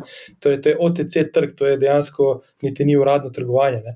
Torej, 0.42 0.62
to 0.66 0.72
je 0.72 0.78
OTC 0.80 1.28
trg, 1.34 1.54
to 1.58 1.68
je 1.70 1.78
dejansko 1.78 2.40
niti 2.66 2.88
ni 2.90 2.98
uradno 2.98 3.30
trgovanje. 3.30 3.84
Ne. 3.86 3.94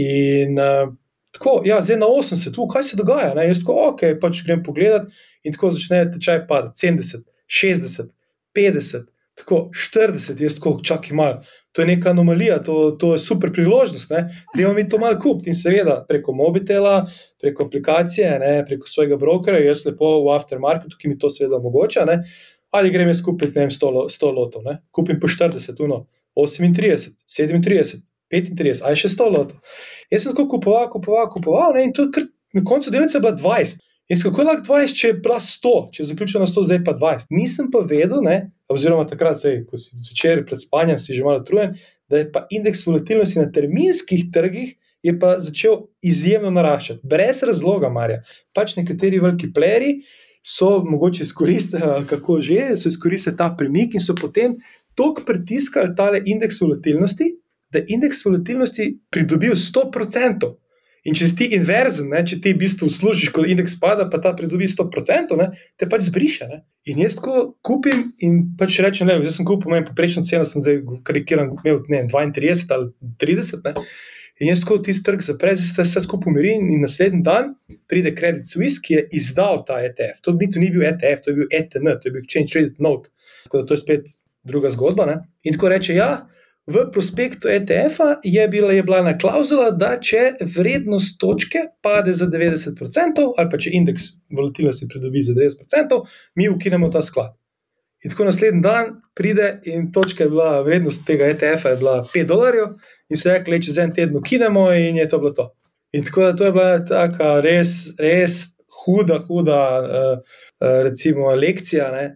In 0.00 0.56
uh, 0.56 0.94
Tako, 1.40 1.62
ja, 1.64 1.78
zdaj 1.82 1.96
na 1.96 2.06
80, 2.06 2.52
tu, 2.54 2.66
kaj 2.68 2.82
se 2.84 2.96
dogaja? 2.96 3.32
Ne? 3.34 3.46
Jaz 3.48 3.62
tako, 3.62 3.78
ok, 3.94 4.02
pač 4.20 4.42
grem 4.44 4.60
pogledat 4.60 5.06
in 5.40 5.54
tako 5.54 5.70
začne 5.72 6.02
tečaj 6.12 6.42
padati 6.50 6.86
70, 6.86 7.24
60, 7.48 8.10
50, 8.56 9.06
tako 9.40 9.60
40, 9.72 10.42
jaz 10.44 10.58
tako 10.58 10.74
čakaj 10.84 11.16
malo. 11.16 11.40
To 11.72 11.80
je 11.80 11.86
neka 11.86 12.10
anomalija, 12.10 12.58
to, 12.66 12.90
to 13.00 13.14
je 13.14 13.22
super 13.24 13.52
priložnost, 13.54 14.10
da 14.10 14.28
imamo 14.58 14.74
mi 14.74 14.88
to 14.88 14.98
malo 14.98 15.16
kupiti 15.22 15.50
in 15.50 15.56
seveda 15.56 16.04
preko 16.08 16.34
mobitela, 16.36 17.06
preko 17.40 17.64
aplikacije, 17.64 18.38
ne, 18.42 18.52
preko 18.66 18.90
svojega 18.90 19.16
brokera, 19.16 19.62
jaz 19.64 19.86
lepo 19.86 20.18
v 20.26 20.34
aftermarketu, 20.34 20.98
ki 21.00 21.08
mi 21.08 21.18
to 21.18 21.30
seveda 21.30 21.56
omogoča, 21.56 22.04
ne, 22.04 22.24
ali 22.74 22.92
grem 22.92 23.08
jaz 23.08 23.22
kupiti 23.24 23.54
ne 23.56 23.64
vem, 23.64 23.72
100, 23.72 24.08
100 24.12 24.34
lotov, 24.34 24.66
ne, 24.66 24.80
kupim 24.90 25.20
po 25.22 25.30
40, 25.30 25.78
uno, 25.86 26.04
38, 26.36 27.16
37, 27.30 28.02
35, 28.32 28.82
aj 28.86 28.98
še 29.02 29.12
100 29.12 29.30
lotov. 29.34 29.78
Jaz 30.10 30.24
sem 30.24 30.34
tako 30.34 30.48
kupoval, 30.56 30.88
kupoval, 30.90 31.28
kupoval, 31.30 31.76
ne, 31.76 31.86
in 31.88 31.94
to 31.94 32.08
je 32.08 32.26
na 32.56 32.64
koncu 32.66 32.90
delnice 32.90 33.20
bila 33.22 33.36
20. 33.36 33.82
In 34.10 34.18
kako 34.18 34.42
lahko 34.42 34.64
20, 34.66 34.96
če 34.98 35.08
je 35.12 35.16
bila 35.22 35.36
100, 35.38 35.72
če 35.94 36.02
je 36.02 36.06
zaključena 36.08 36.46
100, 36.50 36.64
zdaj 36.66 36.80
pa 36.86 36.96
20. 36.98 37.30
Nisem 37.30 37.68
pa 37.70 37.84
vedel, 37.86 38.24
ne, 38.26 38.38
oziroma 38.70 39.06
takrat, 39.06 39.38
sej, 39.38 39.60
ko 39.70 39.78
si 39.78 39.94
zvečer 39.94 40.42
pred 40.48 40.62
spanjem, 40.62 40.98
si 40.98 41.14
že 41.14 41.26
malo 41.26 41.44
utrujen, 41.44 41.76
da 42.10 42.18
je 42.18 42.26
pa 42.34 42.42
indeks 42.50 42.82
volatilnosti 42.88 43.38
na 43.38 43.50
terminskih 43.54 44.30
trgih. 44.34 44.74
Je 45.00 45.14
pa 45.16 45.38
začel 45.40 45.86
izjemno 46.04 46.50
naraščati, 46.52 47.06
brez 47.08 47.38
razloga, 47.48 47.88
Marja. 47.88 48.18
Pač 48.52 48.74
nekateri 48.76 49.16
veliki 49.22 49.48
pleri 49.54 49.94
so 50.44 50.82
mogoče 50.84 51.22
izkoristili, 51.24 52.02
kako 52.10 52.36
že, 52.44 52.74
so 52.76 52.90
izkoristili 52.90 53.38
ta 53.38 53.48
premik 53.56 53.94
in 53.96 54.04
so 54.04 54.12
potem 54.18 54.58
toliko 54.98 55.24
pritiskali 55.24 55.94
tale 55.96 56.20
indeks 56.26 56.60
volatilnosti, 56.60 57.30
da 57.72 57.82
indeks 57.86 58.24
volatilnosti 58.24 58.90
pridobijo 59.10 59.54
100%. 59.54 60.54
In 61.08 61.16
če 61.16 61.30
ti 61.32 61.46
inverzen, 61.56 62.10
ne, 62.12 62.20
če 62.28 62.36
ti 62.44 62.52
v 62.52 62.60
bistvu 62.60 62.90
služiš, 62.92 63.30
ko 63.32 63.46
indeks 63.48 63.78
pada, 63.80 64.04
pa 64.12 64.18
ta 64.20 64.34
pridobi 64.36 64.66
100%, 64.68 65.36
ne, 65.40 65.46
te 65.80 65.88
pač 65.88 66.04
zbriše. 66.10 66.48
Ne. 66.50 66.60
In 66.92 67.00
jaz 67.00 67.16
tako 67.16 67.54
kupim 67.64 68.10
in 68.20 68.42
pač 68.60 68.76
rečem, 68.84 69.08
da 69.08 69.32
sem 69.32 69.48
kupil, 69.48 69.72
imam 69.72 69.86
poprečno 69.88 70.26
ceno, 70.28 70.44
sem 70.44 70.60
zdaj 70.60 70.82
karikiran, 71.08 71.54
imel 71.64 71.80
ne, 71.88 72.02
32 72.12 72.76
ali 72.76 72.90
30. 73.22 73.64
Ne. 73.64 73.86
In 74.40 74.48
jaz 74.48 74.62
tako 74.64 74.78
tisti 74.84 75.04
trg 75.04 75.24
zaprem, 75.24 75.56
se 75.56 75.84
vse 75.84 76.00
skupaj 76.04 76.32
umirim, 76.32 76.68
in 76.72 76.84
naslednji 76.84 77.20
dan 77.24 77.54
pride 77.88 78.12
Credit 78.16 78.48
Suisse, 78.48 78.80
ki 78.84 78.98
je 78.98 79.06
izdal 79.20 79.64
ta 79.68 79.80
ETF. 79.84 80.20
To 80.24 80.36
ni, 80.36 80.48
to 80.52 80.60
ni 80.60 80.68
bil 80.72 80.84
ETF, 80.88 81.24
to 81.24 81.32
je 81.32 81.40
bil 81.40 81.48
ETN, 81.52 81.90
to 82.00 82.08
je 82.08 82.14
bil 82.14 82.24
Exchange 82.24 82.52
Traded 82.52 82.80
Note. 82.80 83.12
Tako 83.44 83.60
da 83.60 83.68
to 83.68 83.76
je 83.76 83.82
spet 83.84 84.08
druga 84.44 84.72
zgodba. 84.72 85.08
Ne. 85.08 85.18
In 85.44 85.56
tako 85.56 85.72
reče, 85.72 85.96
ja 85.96 86.10
v 86.70 86.84
prospektu 86.92 87.48
ETF-a 87.48 88.20
je 88.24 88.46
bila, 88.48 88.72
je 88.72 88.82
bila 88.86 89.00
ena 89.02 89.16
klauzula, 89.18 89.70
da 89.74 89.96
če 90.00 90.36
vrednost 90.54 91.18
točke 91.20 91.66
pade 91.82 92.14
za 92.14 92.28
90%, 92.30 93.26
ali 93.36 93.50
pa 93.50 93.58
če 93.58 93.74
indeks 93.74 94.10
volatilnosti 94.36 94.88
pridobi 94.88 95.22
za 95.26 95.34
90%, 95.34 96.00
mi 96.38 96.48
ukinemo 96.48 96.90
ta 96.94 97.02
sklad. 97.02 97.34
In 98.04 98.12
tako 98.14 98.30
naslednji 98.30 98.62
dan 98.64 98.94
pride 99.14 99.48
in 99.68 99.90
točka 99.92 100.24
je 100.24 100.30
bila, 100.32 100.62
vrednost 100.64 101.04
tega 101.06 101.28
ETF-a 101.34 101.74
je 101.74 101.80
bila 101.82 101.96
5 102.14 102.30
dolarjev, 102.30 102.76
in 103.10 103.20
se 103.20 103.32
rekli, 103.32 103.60
čez 103.62 103.78
en 103.78 103.92
teden 103.94 104.16
ukinemo, 104.16 104.70
in 104.72 104.96
je 104.96 105.08
to 105.08 105.18
bilo 105.18 105.34
to. 105.36 105.50
In 105.92 106.06
tako 106.06 106.22
da 106.22 106.36
to 106.36 106.46
je 106.46 106.52
bila 106.52 106.84
taka 106.86 107.40
res, 107.44 107.90
res 107.98 108.38
huda, 108.84 109.18
huda, 109.26 109.60
uh, 109.80 110.18
uh, 110.62 110.80
recimo, 110.86 111.34
lekcija. 111.34 111.90
Ne? 111.92 112.06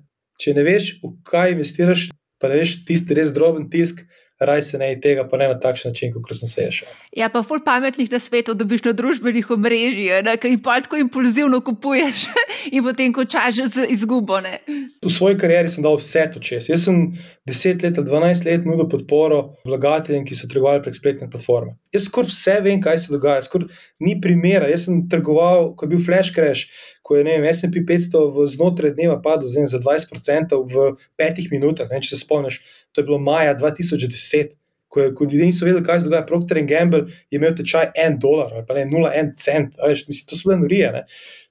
Če 0.41 0.55
ne 0.55 0.65
veš, 0.67 0.95
v 1.03 1.13
kaj 1.27 1.57
investiraš, 1.57 2.09
pa 2.41 2.51
ne 2.53 2.63
veš 2.63 2.79
tisti 2.87 3.19
res 3.19 3.35
droben 3.35 3.67
tisk, 3.71 4.05
raj 4.41 4.63
se 4.63 4.79
ne 4.79 4.89
tega, 5.01 5.25
pa 5.31 5.37
ne 5.37 5.49
na 5.49 5.59
takšen 5.61 5.93
način, 5.93 6.13
kot 6.15 6.37
sem 6.37 6.49
se 6.49 6.63
ješel. 6.63 6.89
Ja, 7.17 7.29
pa 7.31 7.43
ful 7.47 7.61
pametnih 7.65 8.11
na 8.11 8.19
svetu 8.19 8.55
dobiš 8.55 8.85
na 8.85 8.93
družbenih 8.97 9.51
omrežjih, 9.51 10.27
ki 10.41 10.55
jih 10.55 10.63
pa 10.65 10.81
tako 10.83 10.99
impulzivno 10.99 11.61
kupuješ 11.65 12.27
in 12.75 12.85
potem 12.85 13.13
končaš 13.15 13.63
z 13.77 13.87
izgubo. 13.95 14.41
Ne? 14.45 14.59
V 15.05 15.13
svoji 15.13 15.39
karieri 15.39 15.71
sem 15.71 15.87
dal 15.87 15.99
vse 16.01 16.27
to 16.35 16.43
čez. 16.43 16.69
Jaz 16.69 16.89
sem 16.89 17.15
10 17.49 17.87
let, 17.87 18.01
12 18.01 18.49
let 18.49 18.67
nudil 18.67 18.89
podporo 18.91 19.43
vlagateljem, 19.69 20.27
ki 20.27 20.39
so 20.39 20.51
trgovali 20.51 20.83
prek 20.83 20.99
spletne 20.99 21.31
platforme. 21.31 21.77
Jaz 21.95 22.09
skoraj 22.09 22.33
vse 22.33 22.59
vem, 22.65 22.83
kaj 22.83 23.05
se 23.05 23.15
dogaja, 23.15 23.47
skoraj 23.47 23.71
ni 24.03 24.19
primera. 24.21 24.69
Jaz 24.73 24.89
sem 24.89 25.05
trgoval, 25.11 25.75
ko 25.79 25.87
je 25.87 25.95
bil 25.95 26.03
flash 26.03 26.35
crash 26.35 26.67
ko 27.05 27.19
je 27.19 27.25
vem, 27.27 27.45
SP 27.45 27.85
500 27.85 28.23
v 28.33 28.47
znotraj 28.49 28.95
dneva 28.97 29.19
padel 29.21 29.51
za 29.69 29.79
20% 29.79 30.57
v 30.73 30.95
petih 31.21 31.51
minutah. 31.53 31.91
Ne, 31.93 32.01
če 32.01 32.15
se 32.15 32.25
spomniš, 32.25 32.63
to 32.97 33.03
je 33.03 33.09
bilo 33.11 33.21
maja 33.21 33.53
2010. 33.61 34.57
Ko, 34.89 35.03
je, 35.03 35.11
ko 35.19 35.27
ljudje 35.27 35.49
niso 35.51 35.67
vedeli, 35.67 35.83
kaj 35.85 36.01
se 36.01 36.07
dogaja, 36.07 36.23
Procter 36.25 36.61
Gamble 36.63 37.09
je 37.27 37.41
imel 37.41 37.57
tečaj 37.59 37.89
en 37.99 38.15
dolar 38.23 38.53
ali 38.55 38.63
pa 38.69 38.77
ne 38.77 38.85
0,1 38.87 39.33
cent, 39.43 39.73
veš, 39.83 40.05
mislim, 40.07 40.29
to 40.31 40.39
so 40.39 40.49
bile 40.49 40.61
norije. 40.61 40.93
Ne. 40.95 41.01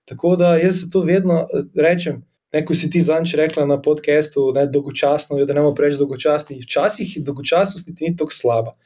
Tako 0.07 0.37
da 0.39 0.53
jaz 0.57 0.79
se 0.79 0.87
to 0.89 1.01
vedno 1.03 1.41
eh, 1.43 1.65
rečem. 1.75 2.21
Neko 2.53 2.77
si 2.77 2.87
ti 2.93 3.01
zanč 3.01 3.33
rekla 3.35 3.65
na 3.65 3.81
podkastu, 3.81 4.51
da 4.55 4.63
je 4.63 4.71
dolgočasno, 4.71 5.37
da 5.41 5.53
ne 5.53 5.59
moremo 5.59 5.75
preveč 5.75 5.97
dolgočasni. 5.99 6.61
Včasih 6.63 7.17
dolgočasnost 7.25 7.89
ni 7.99 8.13
tako 8.15 8.31
slaba, 8.33 8.77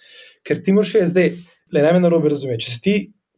ker 0.43 0.63
ti 0.63 0.74
moraš 0.74 0.93
vedeti, 0.95 1.43
da 1.72 1.80
je 1.80 1.86
najmanj 1.86 2.07
narobe 2.07 2.32
razumeti. 2.34 2.65
Če 2.65 2.72
se 2.72 2.82
ti 2.82 2.95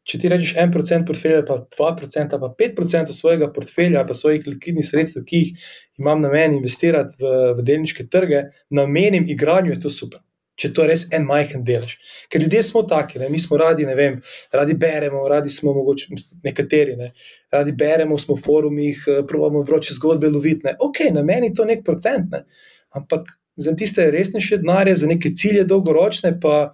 če 0.08 0.20
ti 0.22 0.32
rečeš 0.32 0.56
1% 0.58 1.06
portfelja, 1.08 1.44
pa 1.46 1.60
2%, 1.76 2.40
pa 2.40 2.50
5% 2.62 3.14
svojega 3.14 3.50
portfelja, 3.54 4.06
pa 4.08 4.16
svojih 4.18 4.48
likvidnih 4.48 4.86
sredstev, 4.86 5.26
ki 5.28 5.44
jih 5.44 5.70
imam 6.02 6.22
na 6.24 6.32
meni 6.34 6.60
investirati 6.60 7.20
v, 7.20 7.36
v 7.58 7.66
delniške 7.68 8.08
trge, 8.12 8.48
namenim 8.74 9.28
igranju, 9.30 9.76
je 9.76 9.84
to 9.86 9.94
super. 9.94 10.24
Če 10.60 10.74
to 10.76 10.84
je 10.84 10.90
res 10.90 11.06
en 11.16 11.24
majhen 11.24 11.62
delež. 11.64 11.94
Ker 12.32 12.44
ljudje 12.44 12.66
smo 12.68 12.82
taki, 12.88 13.20
ne? 13.22 13.30
mi 13.32 13.40
smo 13.40 13.56
radi, 13.60 13.86
ne 13.88 13.96
vem, 13.96 14.18
radi 14.52 14.76
beremo, 14.76 15.22
radi 15.32 15.52
smo 15.54 15.72
mogoče 15.78 16.18
nekateri, 16.44 16.98
ne? 17.00 17.14
radi 17.54 17.72
beremo, 17.80 18.18
smo 18.20 18.36
v 18.36 18.44
forumih, 18.44 19.06
eh, 19.08 19.22
pravimo 19.28 19.64
vroče 19.68 19.96
zgodbe 19.96 20.32
lovitne. 20.32 20.76
Ok, 20.84 21.06
na 21.16 21.24
meni 21.24 21.52
je 21.52 21.60
to 21.62 21.68
nek 21.70 21.86
procent, 21.88 22.28
ne? 22.34 22.44
ampak 22.92 23.32
za 23.60 23.72
tiste 23.76 24.10
resnejše 24.12 24.60
denarje, 24.60 24.98
za 25.00 25.08
neke 25.08 25.32
cilje 25.36 25.64
dolgoročne, 25.68 26.34
pa 26.42 26.74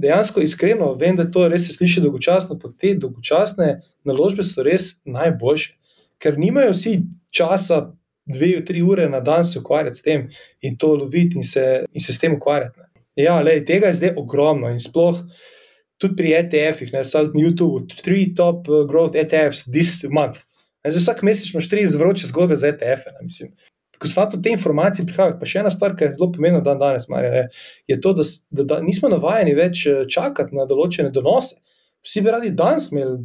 dejansko 0.00 0.40
iskreno 0.40 0.92
vem, 0.98 1.16
da 1.16 1.28
to 1.30 1.46
res 1.48 1.66
se 1.66 1.76
sliši 1.76 2.02
dolgočasno, 2.04 2.56
ampak 2.56 2.74
te 2.80 2.94
dolgočasne 2.98 3.70
naložbe 4.08 4.44
so 4.46 4.64
res 4.66 4.94
najboljše, 5.04 5.74
ker 6.20 6.38
nimajo 6.38 6.74
vsi 6.74 6.98
časa, 7.34 7.90
dve, 8.30 8.64
tri 8.64 8.82
ure 8.82 9.08
na 9.08 9.20
dan 9.20 9.44
se 9.44 9.58
ukvarjati 9.58 9.96
s 9.96 10.02
tem 10.02 10.28
in 10.62 10.76
to 10.78 10.94
loviti 10.94 11.36
in 11.36 11.42
se, 11.42 11.84
in 11.92 12.00
se 12.00 12.12
s 12.12 12.20
tem 12.20 12.34
ukvarjati. 12.36 12.80
Ja, 13.16 13.40
lej, 13.42 13.64
tega 13.66 13.90
je 13.90 13.98
zdaj 13.98 14.14
ogromno 14.16 14.70
in 14.70 14.78
sploh. 14.80 15.18
Tudi 16.00 16.16
pri 16.16 16.32
ETF-ih, 16.38 16.92
ne 16.94 17.02
samo 17.04 17.32
na 17.34 17.42
YouTubu, 17.42 17.82
tri 18.02 18.30
top 18.34 18.68
uh, 18.68 18.86
growth 18.88 19.18
ETFs 19.18 19.66
this 19.68 20.04
month. 20.08 20.46
Ne, 20.84 20.92
vsak 20.94 21.20
mesec 21.26 21.50
imaš 21.52 21.68
tri 21.68 21.84
zvroče 21.86 22.30
zgodbe 22.30 22.56
za 22.56 22.70
ETF-e 22.70 23.12
ko 24.00 24.08
so 24.08 24.26
te 24.42 24.50
informacije 24.50 25.06
prihajajo. 25.06 25.38
Pa 25.40 25.48
še 25.48 25.60
ena 25.62 25.70
stvar, 25.72 25.94
ki 25.96 26.06
je 26.06 26.14
zelo 26.16 26.30
pomembna 26.32 26.62
dan 26.64 26.80
danes, 26.80 27.08
Marja, 27.12 27.46
je 27.90 27.98
to, 28.00 28.14
da, 28.16 28.24
da, 28.50 28.66
da 28.74 28.80
nismo 28.84 29.10
navajeni 29.12 29.54
več 29.58 29.84
eh, 29.86 30.04
čakati 30.08 30.56
na 30.56 30.66
določene 30.68 31.12
donose. 31.12 31.60
Vsi 32.06 32.22
bi 32.24 32.32
radi 32.32 32.52
danes 32.56 32.88
imeli, 32.90 33.18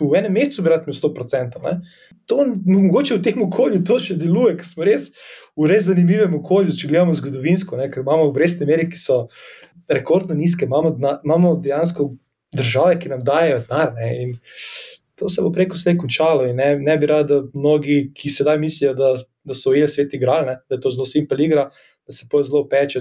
v 0.00 0.16
enem 0.18 0.32
mesecu 0.32 0.64
bi 0.64 0.72
radi 0.72 0.88
imeli 0.88 0.98
100%. 0.98 1.60
Ne? 1.66 1.74
To 2.32 2.46
mogoče 2.48 3.18
v 3.18 3.24
tem 3.26 3.42
okolju 3.44 3.82
to 3.86 3.98
še 4.00 4.16
deluje, 4.16 4.56
ker 4.60 4.68
smo 4.68 4.88
res 4.88 5.10
v 5.58 5.68
res 5.68 5.84
zanimivem 5.90 6.38
okolju, 6.40 6.72
če 6.80 6.88
gledamo 6.88 7.12
zgodovinsko, 7.18 7.76
ne? 7.76 7.90
ker 7.92 8.00
imamo 8.00 8.30
obrestne 8.30 8.66
mere, 8.68 8.88
ki 8.88 8.98
so 8.98 9.26
rekordno 9.92 10.38
nizke, 10.38 10.64
imamo, 10.64 10.94
imamo 10.96 11.58
dejansko 11.60 12.08
države, 12.56 12.96
ki 13.02 13.12
nam 13.12 13.20
dajo 13.26 13.60
denar 13.68 13.92
to 15.22 15.28
se 15.28 15.42
bo 15.42 15.52
preko 15.52 15.76
slej 15.76 15.96
končalo. 15.98 16.46
Ne, 16.52 16.76
ne 16.78 16.96
bi 16.98 17.06
rad, 17.06 17.28
da 17.30 17.42
mnogi, 17.54 18.10
ki 18.14 18.30
sedaj 18.30 18.58
mislijo, 18.58 18.94
da, 18.98 19.14
da 19.44 19.54
so 19.54 19.70
ujeli 19.70 19.88
svet 19.88 20.14
igrali, 20.14 20.46
da 20.68 20.74
je 20.74 20.80
to 20.80 20.90
zelo 20.90 21.06
simpel 21.06 21.40
igra, 21.40 21.70
da 22.06 22.12
se 22.12 22.26
poje 22.30 22.44
zelo 22.44 22.68
peče. 22.68 23.00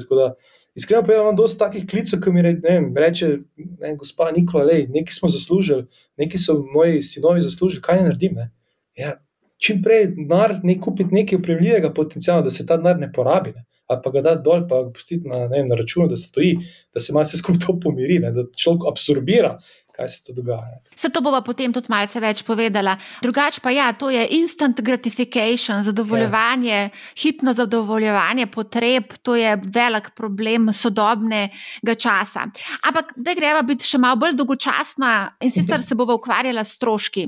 Iskreno 0.76 1.02
povedano, 1.04 1.24
imam 1.24 1.36
dosta 1.36 1.66
takih 1.66 1.88
klicev, 1.90 2.22
ki 2.24 2.32
mi 2.32 2.42
re, 2.42 2.54
ne 2.54 2.78
vem, 2.78 2.86
reče, 2.98 3.32
ne, 3.58 3.96
gospa 4.00 4.30
Nikola, 4.32 4.64
lej, 4.70 4.86
nekaj 4.90 5.18
smo 5.18 5.30
zaslužili, 5.30 5.88
nekaj 6.18 6.40
so 6.40 6.62
moji 6.74 7.02
sinovi 7.04 7.44
zaslužili, 7.44 7.82
kaj 7.84 8.00
ne 8.00 8.06
naredim. 8.08 8.38
Ne? 8.40 8.52
Ja, 8.96 9.18
čim 9.62 9.82
prej 9.84 10.14
denar 10.16 10.56
ne 10.64 10.78
kupiti 10.82 11.16
nekaj 11.16 11.42
upremljivega 11.42 11.92
potencijala, 11.94 12.46
da 12.48 12.54
se 12.54 12.66
ta 12.66 12.78
denar 12.80 13.00
ne 13.00 13.12
porabi. 13.12 13.52
Ne? 13.56 13.66
Ali 13.92 14.00
pa 14.04 14.12
ga 14.12 14.22
da 14.24 14.36
dol, 14.40 14.64
pa 14.70 14.86
ga 14.86 14.94
pustiti 14.96 15.28
na, 15.28 15.50
na 15.52 15.76
računu, 15.76 16.08
da 16.08 16.16
stoji, 16.18 16.56
da 16.96 17.04
se 17.04 17.14
malo 17.14 17.28
vse 17.28 17.42
skupaj 17.42 17.66
to 17.66 17.76
pomiri, 17.84 18.22
ne? 18.24 18.32
da 18.32 18.46
človek 18.56 18.88
absorbira 18.88 19.58
kaj 20.02 20.10
se 20.10 20.24
tu 20.24 20.34
dogaja. 20.34 20.80
Se 20.96 21.10
to 21.10 21.22
bova 21.22 21.42
potem 21.46 21.74
tudi 21.74 21.90
malce 21.90 22.20
več 22.22 22.44
povedala. 22.48 22.96
Drugač 23.22 23.60
pa 23.62 23.72
ja, 23.74 23.92
to 23.94 24.10
je 24.10 24.22
instant 24.38 24.82
gratification, 24.82 25.84
zadovoljevanje, 25.86 26.78
ja. 26.78 26.90
hipno 27.22 27.54
zadovoljevanje 27.54 28.48
potreb, 28.52 29.14
to 29.22 29.36
je 29.38 29.56
velik 29.62 30.12
problem 30.18 30.72
sodobnega 30.74 31.96
časa. 31.98 32.48
Ampak 32.88 33.14
da 33.16 33.36
greva 33.38 33.62
biti 33.68 33.88
še 33.88 34.00
malo 34.02 34.20
bolj 34.22 34.38
dolgočasna 34.40 35.14
in 35.46 35.54
sicer 35.54 35.84
se 35.88 35.98
bova 35.98 36.18
ukvarjala 36.18 36.66
s 36.66 36.78
stroški. 36.80 37.28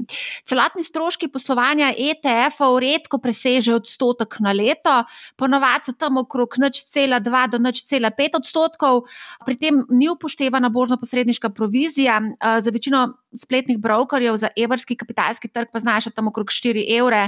Celotni 0.50 0.86
stroški 0.86 1.30
poslovanja 1.34 1.94
ETF-ov 1.94 2.80
redko 2.82 3.20
preseže 3.22 3.76
odstotek 3.76 4.40
na 4.44 4.54
leto, 4.56 4.96
ponovadi 5.38 5.92
so 5.92 5.98
tam 5.98 6.18
okrog 6.24 6.58
0,2 6.62 7.44
do 7.54 7.60
0,5 7.62 8.40
odstotkov, 8.40 9.04
pri 9.46 9.58
tem 9.60 9.84
ni 9.92 10.10
upoštevana 10.10 10.70
božno 10.74 10.98
posredniška 11.02 11.52
provizija 11.54 12.20
za 12.64 12.72
večino 12.74 13.04
spletnih 13.36 13.78
brokerjev, 13.80 14.40
za 14.42 14.50
evrski 14.58 14.98
kapitalski 14.98 15.52
trg 15.52 15.72
pa 15.74 15.84
znaša 15.84 16.16
tam 16.16 16.32
okrog 16.32 16.52
4 16.52 16.88
evre. 16.98 17.28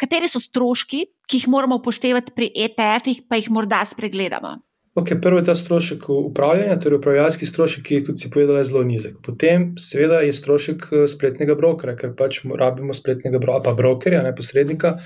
Kateri 0.00 0.28
so 0.28 0.40
stroški, 0.40 1.04
ki 1.28 1.38
jih 1.42 1.48
moramo 1.52 1.78
upoštevati 1.78 2.32
pri 2.34 2.50
ETF-ih, 2.64 3.24
pa 3.28 3.38
jih 3.38 3.50
morda 3.52 3.84
spregledamo? 3.86 4.56
Okay, 4.94 5.16
prvo 5.20 5.38
je 5.38 5.44
ta 5.44 5.54
strošek 5.56 6.02
upravljanja, 6.08 6.74
torej 6.80 6.98
upravljalski 6.98 7.46
strošek, 7.48 7.84
ki 7.84 7.94
je, 7.94 8.04
kot 8.04 8.18
si 8.20 8.28
povedala, 8.30 8.64
zelo 8.64 8.82
nizek. 8.84 9.14
Potem, 9.24 9.70
seveda, 9.80 10.18
je 10.20 10.34
strošek 10.36 10.84
eh, 10.92 11.04
spletnega 11.08 11.56
brokera, 11.56 11.94
ker 11.96 12.12
pač 12.16 12.42
rabimo 12.44 12.92
spletnega 12.92 13.40
bro 13.40 13.56
pa 13.64 13.72
brokerja, 13.78 14.20
ne 14.26 14.34
posrednika, 14.36 14.98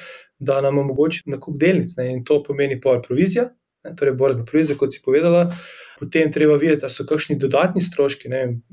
da 0.42 0.58
nam 0.64 0.82
omogoči 0.82 1.22
nakup 1.30 1.54
delnic. 1.60 1.94
Ne, 2.00 2.08
in 2.16 2.24
to 2.26 2.40
pomeni 2.42 2.80
pol 2.82 2.98
provizija, 3.04 3.46
ne, 3.86 3.94
torej 3.94 4.16
borzna 4.18 4.42
provizija, 4.48 4.78
kot 4.80 4.96
si 4.96 5.04
povedala. 5.04 5.52
Potem 5.98 6.32
treba 6.32 6.56
videti, 6.60 6.82
da 6.84 6.90
so 6.92 7.06
kakšni 7.08 7.38
dodatni 7.40 7.80
stroški. 7.80 8.28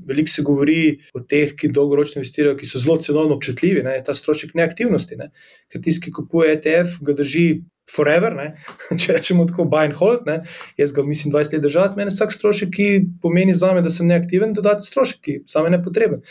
Veliko 0.08 0.30
se 0.30 0.42
govori 0.44 0.80
o 1.16 1.22
teh, 1.24 1.54
ki 1.56 1.70
dolgoročno 1.72 2.20
investirajo, 2.20 2.56
ki 2.60 2.68
so 2.68 2.80
zelo 2.82 2.98
cenovno 3.02 3.38
občutljivi. 3.38 3.84
Ne? 3.86 3.96
Ta 4.04 4.14
strošek 4.14 4.52
neaktivnosti. 4.58 5.16
Ne? 5.20 5.30
Ker 5.72 5.80
tisti, 5.84 6.06
ki 6.06 6.18
kupuje 6.18 6.52
ETF, 6.58 6.98
ga 7.04 7.16
drži 7.20 7.46
forever, 7.90 8.36
ne? 8.36 8.46
če 9.00 9.16
rečemo 9.18 9.46
tako, 9.48 9.66
buy 9.70 9.88
and 9.88 9.96
hold. 9.98 10.28
Ne? 10.28 10.42
Jaz 10.80 10.92
ga 10.96 11.04
mislim 11.06 11.32
20 11.32 11.56
let 11.56 11.64
držati, 11.64 11.98
meni 12.00 12.12
vsak 12.12 12.32
strošek, 12.32 12.74
ki 12.74 12.90
pomeni 13.22 13.56
za 13.56 13.72
me, 13.76 13.84
da 13.84 13.92
sem 13.92 14.08
neaktiven, 14.08 14.54
dodatni 14.56 14.88
strošek, 14.88 15.24
ki 15.24 15.38
same 15.50 15.72
ne 15.72 15.80
potreben. 15.84 16.24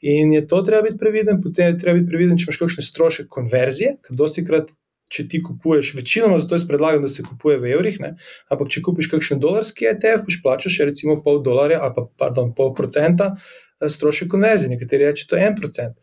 In 0.00 0.32
je 0.32 0.46
to 0.48 0.62
treba 0.64 0.82
biti 0.86 0.98
previden, 0.98 1.42
potem 1.44 1.74
je 1.74 1.80
treba 1.82 1.98
biti 1.98 2.08
previden, 2.08 2.38
če 2.40 2.48
imaš 2.48 2.60
kakšne 2.62 2.84
stroške 2.86 3.26
konverzije, 3.28 3.98
ker 4.06 4.16
dosti 4.16 4.46
krat 4.46 4.70
če 5.10 5.26
ti 5.28 5.40
kupuješ, 5.42 5.94
večinoma 5.98 6.38
zato 6.38 6.54
jaz 6.54 6.66
predlagam, 6.68 7.02
da 7.02 7.10
se 7.10 7.24
kupuje 7.26 7.58
v 7.58 7.72
evrih, 7.74 7.98
ne? 8.02 8.14
ampak 8.48 8.70
če 8.70 8.82
kupiš 8.86 9.10
kakšen 9.12 9.42
dolarski 9.42 9.88
ETF, 9.90 10.24
boš 10.26 10.40
plačal 10.44 10.74
še 10.74 10.90
recimo 10.92 11.18
pol 11.24 11.42
dolarja 11.46 11.82
ali 11.82 11.96
pa 11.96 12.06
pardon, 12.24 12.52
pol 12.56 12.74
procenta 12.78 13.32
eh, 13.34 13.88
strošek 13.90 14.30
konverzije, 14.30 14.70
nekateri 14.74 15.10
reče, 15.10 15.26
to 15.30 15.38
je 15.38 15.48
en 15.48 15.56
procent. 15.58 15.96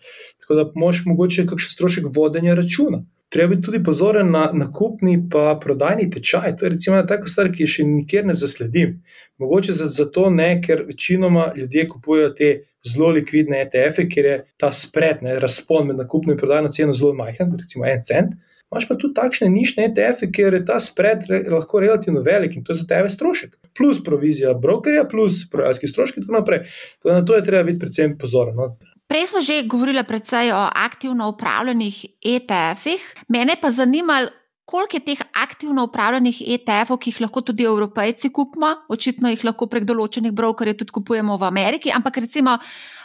Tako 0.44 0.60
da 0.60 0.68
moš 0.76 1.06
mogoče 1.08 1.48
kakšen 1.48 1.78
strošek 1.78 2.12
vodenja 2.16 2.58
računa. 2.58 3.06
Treba 3.30 3.52
biti 3.52 3.66
tudi 3.66 3.82
pozoren 3.84 4.30
na 4.32 4.46
nakupni 4.56 5.18
pa 5.32 5.58
prodajni 5.60 6.06
tečaj. 6.12 6.54
To 6.58 6.66
je 6.66 6.70
recimo 6.78 6.96
ena 6.96 7.08
taka 7.08 7.28
stvar, 7.28 7.50
ki 7.52 7.66
je 7.66 7.74
še 7.74 7.84
nikjer 7.88 8.24
ne 8.28 8.36
zasledim. 8.40 9.02
Mogoče 9.44 9.76
zato 9.76 10.30
ne, 10.32 10.62
ker 10.64 10.86
večinoma 10.88 11.50
ljudje 11.58 11.88
kupujejo 11.92 12.30
te 12.38 12.52
zelo 12.88 13.10
likvidne 13.18 13.60
ETF-e, 13.66 14.08
ker 14.08 14.30
je 14.32 14.38
ta 14.58 14.72
spred, 14.72 15.26
ne, 15.28 15.36
razpon 15.44 15.90
med 15.90 16.00
nakupno 16.00 16.32
in 16.34 16.40
prodajno 16.40 16.72
ceno 16.72 16.96
zelo 16.96 17.14
majhen, 17.18 17.52
recimo 17.60 17.86
en 17.86 18.04
cent. 18.04 18.38
Imáš 18.68 18.88
pa 18.88 18.98
tudi 19.00 19.16
takšne 19.16 19.48
nišne 19.48 19.88
ETF-e, 19.88 20.28
kjer 20.28 20.58
je 20.58 20.66
ta 20.68 20.80
spred 20.84 21.24
re, 21.30 21.40
lahko 21.48 21.80
relativno 21.80 22.20
velik 22.22 22.58
in 22.58 22.66
to 22.68 22.76
je 22.76 22.82
za 22.82 22.88
tebe 22.90 23.10
strošek. 23.10 23.56
Plus 23.78 24.02
provizija 24.04 24.54
brokerja, 24.54 25.06
plus 25.08 25.46
proizvodski 25.52 25.88
stroški 25.88 26.20
in 26.20 26.26
tako 26.26 26.40
naprej. 26.42 26.66
Tako 27.00 27.16
na 27.16 27.26
to 27.26 27.38
je 27.38 27.46
treba 27.48 27.64
biti 27.64 27.80
predvsem 27.80 28.18
pozoren. 28.20 28.60
No. 28.60 28.76
Prej 29.08 29.28
smo 29.32 29.42
že 29.42 29.64
govorili 29.64 30.04
predvsej 30.04 30.52
o 30.52 30.68
aktivno 30.76 31.30
upravljenih 31.32 32.06
ETF-ih. 32.20 33.08
Mene 33.32 33.56
pa 33.62 33.72
zanimalo, 33.72 34.28
koliko 34.68 34.98
je 34.98 35.06
teh 35.06 35.22
aktivno 35.40 35.86
upravljenih 35.88 36.42
ETF-ov, 36.56 36.98
ki 37.00 37.14
jih 37.14 37.22
lahko 37.24 37.42
tudi 37.48 37.64
evropejci 37.64 38.34
kupimo, 38.36 38.68
očitno 38.92 39.32
jih 39.32 39.46
lahko 39.48 39.68
prek 39.72 39.86
določenih 39.88 40.34
brokerjev 40.36 40.76
tudi 40.82 40.96
kupujemo 40.98 41.38
v 41.40 41.48
Ameriki, 41.48 41.94
ampak 41.96 42.20
recimo 42.26 42.58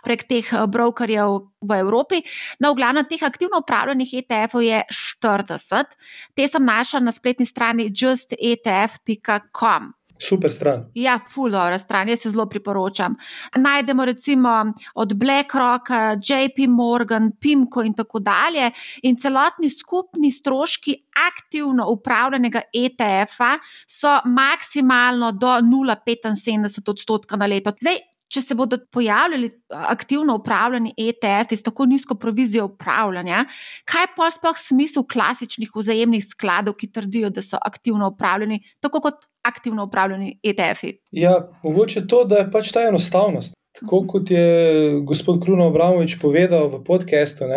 prek 0.02 0.26
teh 0.26 0.42
eh, 0.50 0.66
brokerjev 0.66 1.28
v 1.62 1.78
Evropi. 1.78 2.18
No, 2.58 2.74
v 2.74 2.82
glavnem 2.82 3.06
teh 3.06 3.22
aktivno 3.22 3.62
upravljenih 3.62 4.10
ETF-ov 4.24 4.66
je 4.66 4.82
40, 4.90 5.94
te 6.34 6.48
sem 6.50 6.64
našla 6.66 6.98
na 7.06 7.14
spletni 7.14 7.46
strani 7.46 7.86
justetf.com. 7.94 9.82
Super 10.22 10.52
stran. 10.52 10.84
Ja, 10.94 11.16
fuldo, 11.30 11.60
stran, 11.78 12.08
jaz 12.08 12.20
se 12.22 12.30
zelo 12.30 12.46
priporočam. 12.46 13.16
Najdemo 13.56 14.04
recimo 14.04 14.72
od 14.94 15.14
BlackRock, 15.14 15.90
JP 16.22 16.68
Morgan, 16.68 17.32
PIMCO 17.40 17.82
in 17.82 17.94
tako 17.94 18.20
dalje. 18.20 18.70
In 19.02 19.16
celotni 19.16 19.70
skupni 19.70 20.30
stroški 20.30 20.94
aktivno 21.26 21.88
upravljenega 21.90 22.62
ETF-a 22.74 23.56
so 23.88 24.20
maksimalno 24.24 25.32
do 25.32 25.58
0,75 25.58 26.90
odstotka 26.90 27.36
na 27.36 27.46
leto. 27.46 27.72
Zdaj, 27.80 27.98
če 28.32 28.40
se 28.40 28.56
bodo 28.56 28.78
pojavljali 28.92 29.50
aktivno 29.92 30.38
upravljeni 30.38 30.94
ETF-i 30.96 31.56
s 31.56 31.66
tako 31.66 31.86
nizko 31.86 32.14
provizijo 32.14 32.64
upravljanja, 32.70 33.44
kaj 33.84 34.08
pa 34.16 34.30
sploh 34.32 34.58
smisel 34.58 35.04
klasičnih 35.04 35.74
vzajemnih 35.74 36.24
skladov, 36.30 36.78
ki 36.80 36.92
trdijo, 36.92 37.30
da 37.30 37.44
so 37.44 37.60
aktivno 37.60 38.08
upravljeni, 38.14 38.62
tako 38.80 39.02
kot 39.04 39.26
aktivno 39.42 39.84
upravljeni 39.84 40.38
ETF-i? 40.42 40.96
Ja, 41.10 41.50
mogoče 41.62 42.06
to, 42.06 42.24
da 42.24 42.42
je 42.42 42.50
pač 42.50 42.72
ta 42.72 42.86
enostavnost. 42.88 43.56
Tako 43.80 44.02
kot 44.06 44.30
je 44.30 45.00
gospod 45.08 45.40
Kruno 45.44 45.70
Abramovič 45.70 46.18
povedal 46.20 46.68
v 46.68 46.82
podkastu, 46.84 47.48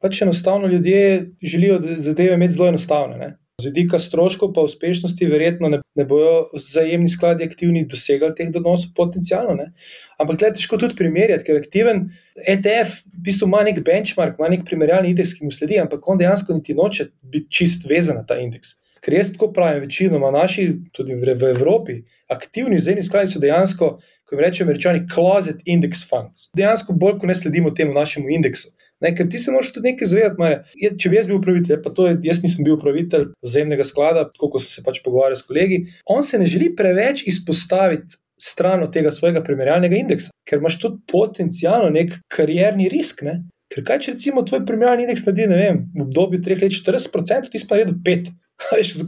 pač 0.00 0.20
enostavno 0.22 0.68
ljudje 0.68 1.30
želijo 1.42 1.80
zadeve 1.96 2.34
imeti 2.34 2.52
zelo 2.52 2.68
enostavne. 2.68 3.16
Ne? 3.18 3.30
Z 3.62 3.70
vidika 3.70 3.98
stroškov 3.98 4.52
pa 4.52 4.64
uspešnosti, 4.66 5.26
verjetno 5.30 5.68
ne, 5.70 5.78
ne 5.94 6.04
bodo 6.04 6.50
vzajemni 6.56 7.08
skladi 7.08 7.46
aktivni 7.46 7.84
dosegali 7.86 8.34
teh 8.36 8.50
donosov 8.52 8.92
potencialno. 8.96 9.54
Ne? 9.54 9.70
Ampak 10.18 10.42
je 10.42 10.52
težko 10.58 10.76
tudi 10.76 10.98
primerjati, 10.98 11.46
ker 11.46 11.62
aktiven 11.62 12.08
ETF 12.34 13.04
v 13.06 13.24
bistvu 13.28 13.48
ima 13.48 13.62
nek 13.64 13.80
benchmark, 13.86 14.36
ima 14.38 14.50
nek 14.52 14.66
primerjalni 14.68 15.14
indeks, 15.14 15.36
ki 15.38 15.46
mu 15.46 15.54
sledi, 15.54 15.78
ampak 15.80 16.04
on 16.10 16.20
dejansko 16.20 16.58
niti 16.58 16.76
noče 16.76 17.08
biti 17.22 17.62
čist 17.62 17.88
vezan 17.88 18.20
na 18.20 18.26
ta 18.26 18.36
indeks. 18.42 18.74
Ker 19.04 19.18
jaz 19.18 19.34
tako 19.34 19.50
pravim, 19.52 19.82
večinoma 19.84 20.30
naši, 20.32 20.70
tudi 20.96 21.14
v, 21.14 21.34
v 21.36 21.50
Evropi, 21.52 21.98
aktivni 22.32 22.78
vzajemni 22.80 23.04
skladi 23.04 23.34
so 23.34 23.42
dejansko, 23.42 23.90
kot 24.24 24.40
rečemo, 24.40 24.70
američani, 24.70 25.04
closet 25.12 25.60
index 25.68 26.06
funds. 26.08 26.48
Dejansko 26.56 26.96
bolj, 26.96 27.18
ko 27.20 27.28
ne 27.28 27.36
sledimo 27.36 27.74
temu 27.76 27.92
našemu 27.92 28.32
indeksu. 28.32 28.72
Ne, 29.04 29.10
ker 29.12 29.28
ti 29.28 29.38
se 29.38 29.52
moraš 29.52 29.74
tudi 29.74 29.90
nekaj 29.90 30.08
zavedati. 30.08 30.96
Če 31.02 31.10
bi 31.12 31.18
jaz 31.18 31.28
bil 31.28 31.36
upravitelj, 31.36 31.80
pa 31.84 31.92
to 31.92 32.06
je, 32.08 32.18
jaz 32.24 32.40
nisem 32.44 32.64
bil 32.64 32.78
upravitelj 32.78 33.26
vzajemnega 33.44 33.84
sklada, 33.84 34.24
tako 34.32 34.54
kot 34.54 34.64
sem 34.64 34.78
se 34.78 34.84
pač 34.86 35.02
pogovarjal 35.04 35.36
s 35.36 35.44
kolegi, 35.44 35.82
on 36.08 36.24
se 36.24 36.40
ne 36.40 36.46
želi 36.48 36.70
preveč 36.76 37.26
izpostaviti 37.28 38.16
stran 38.40 38.82
od 38.86 38.94
tega 38.94 39.12
svojega 39.12 39.42
primerjalnega 39.44 39.98
indeksa, 39.98 40.32
ker 40.48 40.62
imaš 40.62 40.78
tudi 40.80 41.02
potencijalno 41.10 41.90
nek 41.92 42.16
karjerni 42.32 42.88
risk. 42.92 43.22
Ne? 43.26 43.42
Ker 43.72 43.84
kaj, 43.84 44.00
če 44.06 44.14
recimo 44.14 44.44
tvoj 44.46 44.64
primerjalni 44.68 45.04
indeks 45.04 45.26
naredi, 45.26 45.50
ne 45.50 45.60
vem, 45.60 45.84
v 45.92 46.06
obdobju 46.06 46.40
3 46.46 46.64
let 46.64 46.78
40%, 46.78 47.52
ti 47.52 47.62
pa 47.68 47.82
redo 47.82 47.98
5%. 48.06 48.32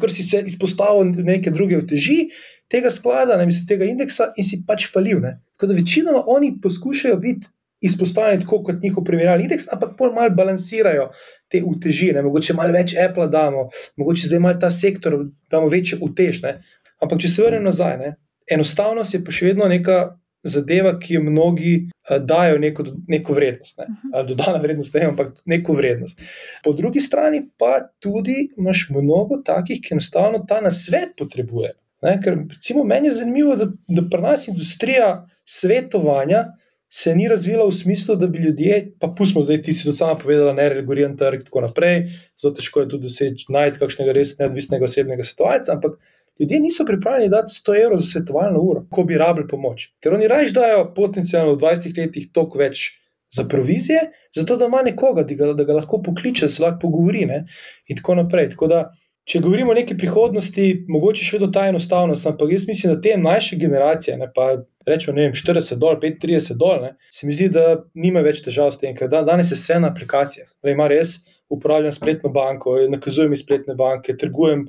Ker 0.01 0.13
si 0.13 0.23
se 0.27 0.43
izpostavil 0.47 1.13
neke 1.25 1.51
druge 1.51 1.79
uteži 1.79 2.27
tega 2.71 2.91
sklada, 2.91 3.37
ne 3.37 3.47
mislim, 3.47 3.67
tega 3.67 3.87
indeksa 3.87 4.33
in 4.37 4.45
si 4.45 4.63
pač 4.67 4.89
falil. 4.93 5.21
Ne? 5.23 5.37
Tako 5.57 5.71
da 5.71 5.79
večinoma 5.79 6.25
oni 6.27 6.57
poskušajo 6.63 7.17
biti 7.23 7.49
izpostavljeni 7.81 8.43
tako 8.43 8.63
kot 8.65 8.83
njihov 8.83 9.05
primerjalni 9.05 9.45
indeks, 9.45 9.69
ampak 9.73 9.95
bolj 9.99 10.13
malo 10.15 10.31
balansirajo 10.35 11.11
te 11.53 11.63
uteži. 11.63 12.13
Ne? 12.17 12.23
Mogoče 12.27 12.57
malo 12.59 12.75
več 12.75 12.97
Apple 12.99 13.29
damo, 13.31 13.69
mogoče 13.97 14.27
zdaj 14.27 14.43
malo 14.43 14.61
ta 14.61 14.71
sektor 14.71 15.19
damo 15.51 15.69
večjo 15.69 15.99
utež. 16.03 16.43
Ne? 16.43 16.59
Ampak 17.03 17.21
če 17.23 17.31
se 17.31 17.45
vrnem 17.45 17.67
nazaj, 17.69 17.99
ne? 18.03 18.15
enostavnost 18.51 19.15
je 19.15 19.25
pa 19.25 19.35
še 19.35 19.51
vedno 19.51 19.67
neka 19.69 20.17
zadeva, 20.49 20.95
ki 21.01 21.19
jo 21.19 21.23
mnogi 21.27 21.73
uh, 21.87 22.17
dajo 22.23 22.59
neko, 22.63 22.85
neko 23.09 23.37
vrednost. 23.37 23.79
Ne? 23.79 23.89
Mhm. 23.91 24.15
Ali 24.15 24.29
dodana 24.29 24.61
vrednost, 24.63 24.95
ne, 24.95 25.07
ampak 25.13 25.33
neko 25.45 25.77
vrednost. 25.77 26.23
Po 26.65 26.73
drugi 26.73 27.01
strani 27.01 27.43
pa 27.59 27.81
tudi 28.01 28.37
imaš 28.59 28.89
mnogo 28.91 29.43
takih, 29.45 29.81
ki 29.83 29.97
enostavno 29.99 30.45
ta 30.49 30.61
nasvet 30.65 31.17
potrebujejo. 31.19 31.77
Ker, 32.23 32.37
recimo, 32.51 32.85
meni 32.85 33.09
je 33.09 33.19
zanimivo, 33.19 33.57
da, 33.57 33.67
da 33.89 34.05
pri 34.11 34.23
nas 34.23 34.49
industrija 34.49 35.27
svetovanja 35.45 36.45
se 36.89 37.15
ni 37.17 37.29
razvila 37.29 37.67
v 37.67 37.73
smislu, 37.73 38.15
da 38.17 38.27
bi 38.27 38.39
ljudje, 38.39 38.93
pa 39.01 39.09
pustimo 39.09 39.43
zdaj, 39.45 39.63
ti 39.63 39.73
si 39.73 39.85
to 39.85 39.93
sama 39.93 40.15
povedala, 40.15 40.53
ne 40.53 40.69
reguliran 40.69 41.17
trg 41.17 41.41
in 41.41 41.47
tako 41.49 41.61
naprej, 41.67 42.05
zelo 42.41 42.55
težko 42.55 42.81
je 42.81 42.89
tudi 42.89 43.09
doseči 43.09 43.51
najti 43.53 43.81
kakšnega 43.83 44.15
res 44.15 44.37
neodvisnega 44.39 44.87
osebnega 44.87 45.27
svetovalca, 45.27 45.75
ampak 45.75 45.99
ljudje 46.41 46.61
niso 46.61 46.85
pripravljeni 46.85 47.31
dati 47.31 47.53
100 47.53 47.79
evrov 47.85 47.99
za 47.99 48.11
svetovalno 48.11 48.61
uro, 48.61 48.85
ko 48.91 49.05
bi 49.05 49.19
rabili 49.19 49.49
pomoč. 49.49 49.89
Ker 50.03 50.15
oni 50.15 50.29
raje 50.29 50.53
dajo 50.53 50.93
potencialno 50.95 51.55
v 51.55 51.61
20 51.63 51.99
letih 51.99 52.29
toliko 52.33 52.59
več 52.59 52.87
za 53.33 53.45
provizije, 53.49 54.01
zato 54.37 54.57
da 54.57 54.67
ima 54.67 54.83
nekoga, 54.83 55.23
da 55.23 55.35
ga, 55.35 55.53
da 55.53 55.65
ga 55.65 55.81
lahko 55.81 56.03
pokliče, 56.03 56.49
se 56.49 56.63
lahko 56.63 56.79
pogovori 56.87 57.27
ne? 57.27 57.45
in 57.89 57.97
tako 57.97 58.15
naprej. 58.15 58.51
Tako 58.55 58.69
da, 58.71 58.83
če 59.27 59.41
govorimo 59.43 59.73
o 59.73 59.75
neki 59.75 59.97
prihodnosti, 59.99 60.67
mogoče 60.89 61.25
še 61.27 61.37
vedno 61.37 61.51
ta 61.53 61.67
enostavnost, 61.69 62.27
ampak 62.31 62.53
jaz 62.55 62.67
mislim, 62.69 62.95
da 62.95 63.01
te 63.03 63.17
mlajše 63.19 63.59
generacije, 63.59 64.17
ne, 64.21 64.29
pa 64.35 64.53
rečemo, 64.87 65.17
ne 65.17 65.27
vem, 65.27 65.35
40 65.35 65.81
dol, 65.83 65.99
35 66.03 66.55
dol, 66.61 66.85
ne, 66.85 66.93
se 67.11 67.27
mi 67.27 67.35
zdi, 67.35 67.49
da 67.57 67.81
nima 67.99 68.23
več 68.23 68.45
težav 68.45 68.71
s 68.71 68.79
tem, 68.83 68.95
ker 68.95 69.11
danes 69.11 69.51
je 69.51 69.59
vse 69.59 69.81
na 69.83 69.91
aplikacijah. 69.91 70.53
Ima 70.71 70.87
res 70.93 71.19
upravljam 71.51 71.95
spletno 71.95 72.31
banko, 72.35 72.79
nakazujem 72.91 73.35
iz 73.35 73.43
spletne 73.43 73.75
banke, 73.79 74.15
trgujem 74.19 74.69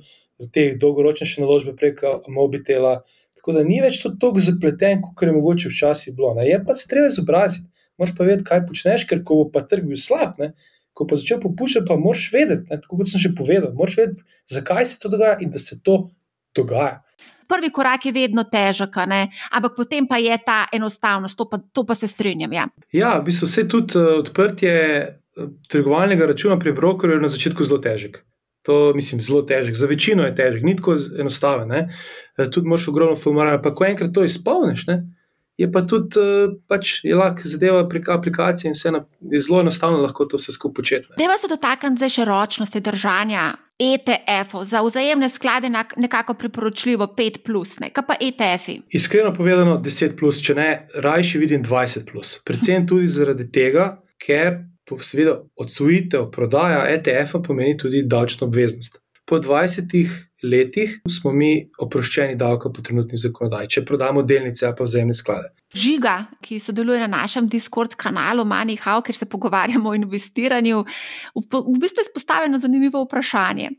te 0.53 0.75
dolgoročne 0.79 1.27
naložbe 1.41 1.75
preko 1.75 2.21
mobitela. 2.27 3.01
Tako 3.37 3.55
da 3.57 3.63
ni 3.63 3.79
več 3.81 4.01
to 4.03 4.11
tako 4.19 4.43
zapleten, 4.43 5.01
kot 5.01 5.25
je 5.25 5.33
mogoče 5.33 5.71
včasih 5.71 6.15
bilo. 6.15 6.33
Ne. 6.37 6.47
Je 6.49 6.59
pa 6.65 6.75
se 6.75 6.87
treba 6.89 7.07
izobraziti, 7.07 7.65
moš 7.97 8.13
pa 8.17 8.27
vedeti, 8.27 8.45
kaj 8.47 8.65
počneš, 8.67 9.07
ker 9.09 9.23
ko 9.25 9.41
bo 9.41 9.49
pa 9.53 9.63
trg 9.67 9.87
bil 9.87 9.99
slab, 9.99 10.37
ne, 10.41 10.53
ko 10.97 11.07
pa 11.09 11.17
začel 11.17 11.41
popuščati, 11.41 11.87
pa 11.89 11.97
moš 12.01 12.27
vedeti, 12.33 12.67
ne, 12.69 12.79
tako 12.83 13.01
kot 13.01 13.09
sem 13.09 13.21
že 13.21 13.33
povedal, 13.37 13.73
moš 13.77 13.97
vedeti, 13.97 14.25
zakaj 14.51 14.85
se 14.89 14.99
to 15.01 15.13
dogaja 15.13 15.39
in 15.41 15.53
da 15.53 15.61
se 15.61 15.79
to 15.83 16.07
dogaja. 16.55 17.01
Prvi 17.47 17.69
korak 17.71 18.05
je 18.05 18.11
vedno 18.11 18.43
težek, 18.43 18.97
ampak 18.99 19.77
potem 19.77 20.07
pa 20.07 20.17
je 20.19 20.35
ta 20.45 20.65
enostavnost, 20.73 21.37
to 21.37 21.47
pa, 21.47 21.61
to 21.71 21.85
pa 21.87 21.95
se 21.95 22.09
strinjam. 22.11 22.53
Ja, 22.53 22.65
ja 22.91 23.13
v 23.21 23.29
bistvu 23.29 23.47
vse 23.47 23.63
tudi 23.71 23.95
uh, 23.95 24.17
odprtje 24.19 24.73
trgovalnega 25.71 26.27
računa 26.27 26.59
pri 26.59 26.73
brokerju 26.73 27.15
je 27.15 27.21
na 27.21 27.31
začetku 27.31 27.63
zelo 27.63 27.79
težek. 27.79 28.19
To 28.67 28.91
mislim, 28.95 29.21
zelo 29.23 29.45
težek. 29.47 29.77
Za 29.79 29.87
večino 29.87 30.25
je 30.27 30.33
težek, 30.35 30.63
ni 30.67 30.75
tako 30.75 30.97
enostaven. 31.19 31.69
Ne? 31.71 31.85
E, 32.35 32.49
tudi 32.51 32.67
moš 32.67 32.89
ogromno 32.91 33.15
formularja, 33.15 33.61
pa 33.63 33.71
ko 33.75 33.87
enkrat 33.87 34.11
to 34.15 34.25
izpolniš, 34.27 34.87
ne? 34.91 35.03
je 35.57 35.71
pa 35.71 35.81
tudi 35.81 36.19
e, 36.21 36.47
pač, 36.69 36.99
je 37.03 37.15
lahko 37.17 37.49
zadeva 37.49 37.85
prek 37.89 38.09
aplikacije 38.13 38.69
in 38.69 38.75
vse 38.77 38.91
na, 38.93 39.01
je 39.31 39.39
zelo 39.41 39.63
enostavno 39.63 40.01
lahko 40.03 40.27
to 40.29 40.37
vse 40.37 40.53
skupaj 40.53 40.75
početi. 40.75 41.07
Deva 41.17 41.37
se 41.41 41.49
dotakniti 41.49 42.03
zdaj 42.03 42.13
še 42.19 42.27
ročnosti 42.29 42.83
držanja. 42.83 43.53
ETF-ov 43.77 44.63
za 44.65 44.79
vzajemne 44.81 45.27
sklade 45.29 45.69
nekako 45.69 46.33
priporočljivo 46.33 47.05
5, 47.17 47.35
plus, 47.45 47.75
ne? 47.79 47.91
kaj 47.93 48.05
pa 48.07 48.15
ETF-i? 48.19 48.79
Iskreno 48.89 49.29
povedano, 49.37 49.75
10, 49.77 50.15
plus, 50.17 50.39
če 50.41 50.55
ne, 50.57 50.69
rajši 50.97 51.37
vidim 51.37 51.61
20. 51.61 52.07
Plus. 52.09 52.39
Predvsem 52.41 52.87
tudi 52.89 53.05
zaradi 53.07 53.45
tega, 53.53 53.91
ker 54.17 54.63
seveda 55.01 55.41
odsvojitev, 55.55 56.29
prodaja 56.31 56.85
ETF-a 56.95 57.41
pomeni 57.43 57.77
tudi 57.77 58.03
davčno 58.07 58.47
obveznost. 58.47 59.01
Po 59.27 59.39
20 59.43 59.91
letih 60.43 60.99
smo 61.09 61.31
mi 61.33 61.69
oproščeni 61.81 62.37
davka 62.37 62.69
po 62.71 62.81
trenutni 62.85 63.17
zakonodaji, 63.17 63.71
če 63.75 63.85
prodamo 63.85 64.23
delnice 64.23 64.67
ali 64.67 64.77
pa 64.77 64.85
vzajemne 64.85 65.15
sklade. 65.17 65.49
Žiga, 65.75 66.13
ki 66.39 66.61
sodeluje 66.63 67.01
na 67.01 67.09
našem 67.11 67.49
Discord 67.51 67.97
kanalu 67.99 68.45
MoneyHow, 68.47 69.01
kjer 69.03 69.17
se 69.17 69.25
pogovarjamo 69.27 69.89
o 69.89 69.95
investiranju, 69.97 70.83
v 71.35 71.73
bistvu 71.81 71.99
je 71.99 72.05
izpostavljeno 72.07 72.59
zanimivo 72.63 73.01
vprašanje. 73.03 73.73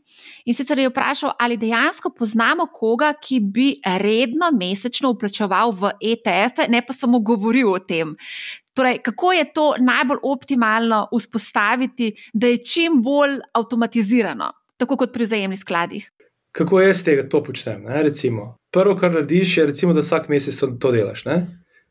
In 0.45 0.55
sicer 0.55 0.77
je 0.77 0.91
vprašal, 0.91 1.33
ali 1.39 1.57
dejansko 1.57 2.11
poznamo 2.13 2.67
koga, 2.73 3.15
ki 3.17 3.39
bi 3.39 3.71
redno 3.97 4.51
mesečno 4.53 5.15
uplačeval 5.15 5.73
v 5.73 5.95
ETF-e, 6.11 6.67
ne 6.69 6.83
pa 6.85 6.93
samo 6.93 7.23
govoril 7.25 7.71
o 7.73 7.79
tem. 7.79 8.13
Torej, 8.79 9.01
kako 9.03 9.31
je 9.33 9.45
to 9.53 9.73
najbolj 9.79 10.17
optimalno 10.23 11.07
vzpostaviti, 11.11 12.13
da 12.33 12.47
je 12.47 12.61
čim 12.63 13.01
bolj 13.03 13.41
avtomatizirano, 13.53 14.53
tako 14.77 14.95
kot 15.01 15.11
pri 15.13 15.27
vzajemnih 15.27 15.59
skladih? 15.59 16.05
Kako 16.55 16.79
jaz 16.81 17.03
tega 17.03 17.25
to 17.29 17.41
počnem? 17.43 17.83
Prvo, 18.71 18.95
kar 18.95 19.11
narediš, 19.11 19.57
je, 19.57 19.65
recimo, 19.65 19.93
da 19.93 19.99
vsak 19.99 20.29
mesec 20.29 20.55
to, 20.55 20.71
to 20.79 20.93
delaš. 20.95 21.25
Ne? 21.25 21.37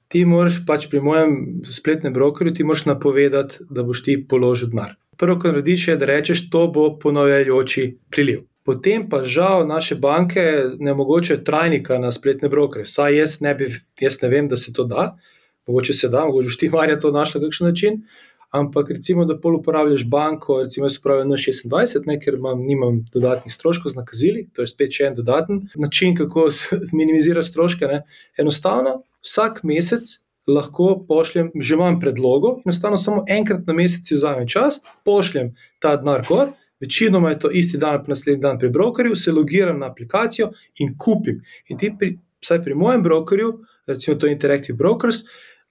Ti 0.09 0.25
moraš 0.25 0.63
pač 0.67 0.89
pri 0.89 1.05
mojem 1.05 1.37
spletnem 1.69 2.13
brokerju, 2.13 2.55
ti 2.55 2.65
moraš 2.65 2.87
napovedati, 2.89 3.69
da 3.69 3.85
boš 3.85 4.05
ti 4.09 4.17
položil 4.29 4.73
denar. 4.73 4.97
Prvo, 5.21 5.37
kar 5.37 5.59
narediš, 5.59 5.89
je, 5.89 6.01
da 6.01 6.09
rečeš, 6.09 6.49
to 6.49 6.71
bo 6.73 6.95
ponovljajoči 6.99 7.99
priliv. 8.09 8.47
Potem 8.65 9.11
pa 9.13 9.27
žal 9.29 9.67
naše 9.69 10.01
banke 10.01 10.41
ne 10.79 10.97
omogočajo 10.97 11.45
trajnika 11.45 11.99
na 11.99 12.13
spletne 12.13 12.49
brokere. 12.49 12.89
Vsaj 12.89 13.19
jaz 13.19 13.43
ne, 13.45 13.53
bi, 13.55 13.75
jaz 14.01 14.23
ne 14.23 14.33
vem, 14.33 14.49
da 14.49 14.57
se 14.57 14.73
to 14.73 14.89
da 14.89 15.19
mogoče 15.69 15.95
se 15.95 16.09
da, 16.09 16.25
mogoče 16.27 16.57
ti 16.59 16.69
marja 16.73 17.01
to 17.01 17.11
našla 17.13 17.41
na 17.41 17.47
kakšen 17.47 17.69
način. 17.69 18.03
Ampak 18.51 18.91
recimo, 18.91 19.25
da 19.29 19.37
pol 19.41 19.59
uporabljaš 19.59 20.07
banko, 20.09 20.63
recimo 20.63 20.87
jaz 20.87 20.97
uporabljam 20.97 21.29
na 21.29 21.37
26, 21.37 22.07
ne, 22.07 22.17
ker 22.21 22.39
imam, 22.39 22.63
nimam 22.65 23.03
dodatnih 23.13 23.53
stroškov 23.53 23.93
z 23.93 23.99
nakazili, 23.99 24.47
to 24.57 24.65
je 24.65 24.71
spet 24.71 24.95
še 24.97 25.11
en 25.11 25.19
dodaten 25.19 25.67
način, 25.77 26.15
kako 26.17 26.47
zminimizirati 26.93 27.49
stroške. 27.51 27.91
Ne. 27.91 28.03
Enostavno 28.41 29.03
vsak 29.25 29.61
mesec 29.69 30.15
lahko 30.49 30.95
pošljem, 31.09 31.51
že 31.61 31.75
imam 31.77 32.01
predlogo, 32.01 32.55
enostavno 32.65 32.97
samo 32.97 33.25
enkrat 33.29 33.67
na 33.69 33.77
mesec 33.77 34.09
vzamem 34.13 34.49
čas, 34.49 34.81
pošljem 35.05 35.53
ta 35.81 35.97
denar 36.01 36.25
gor. 36.29 36.55
Večinoma 36.81 37.35
je 37.35 37.39
to 37.43 37.51
isti 37.51 37.79
dan, 37.79 38.01
pa 38.05 38.15
naslednji 38.15 38.41
dan 38.41 38.59
pri 38.59 38.71
brokerju, 38.71 39.17
se 39.17 39.33
logiram 39.33 39.79
na 39.79 39.91
aplikacijo 39.91 40.53
in 40.79 40.95
kupim. 40.99 41.43
In 41.69 41.79
ti, 41.79 41.91
pri, 41.99 42.15
vsaj 42.41 42.63
pri 42.65 42.75
mojem 42.75 43.03
brokerju, 43.03 43.53
recimo 43.87 44.17
to 44.17 44.31
Interactive 44.31 44.77
Brokers, 44.77 45.25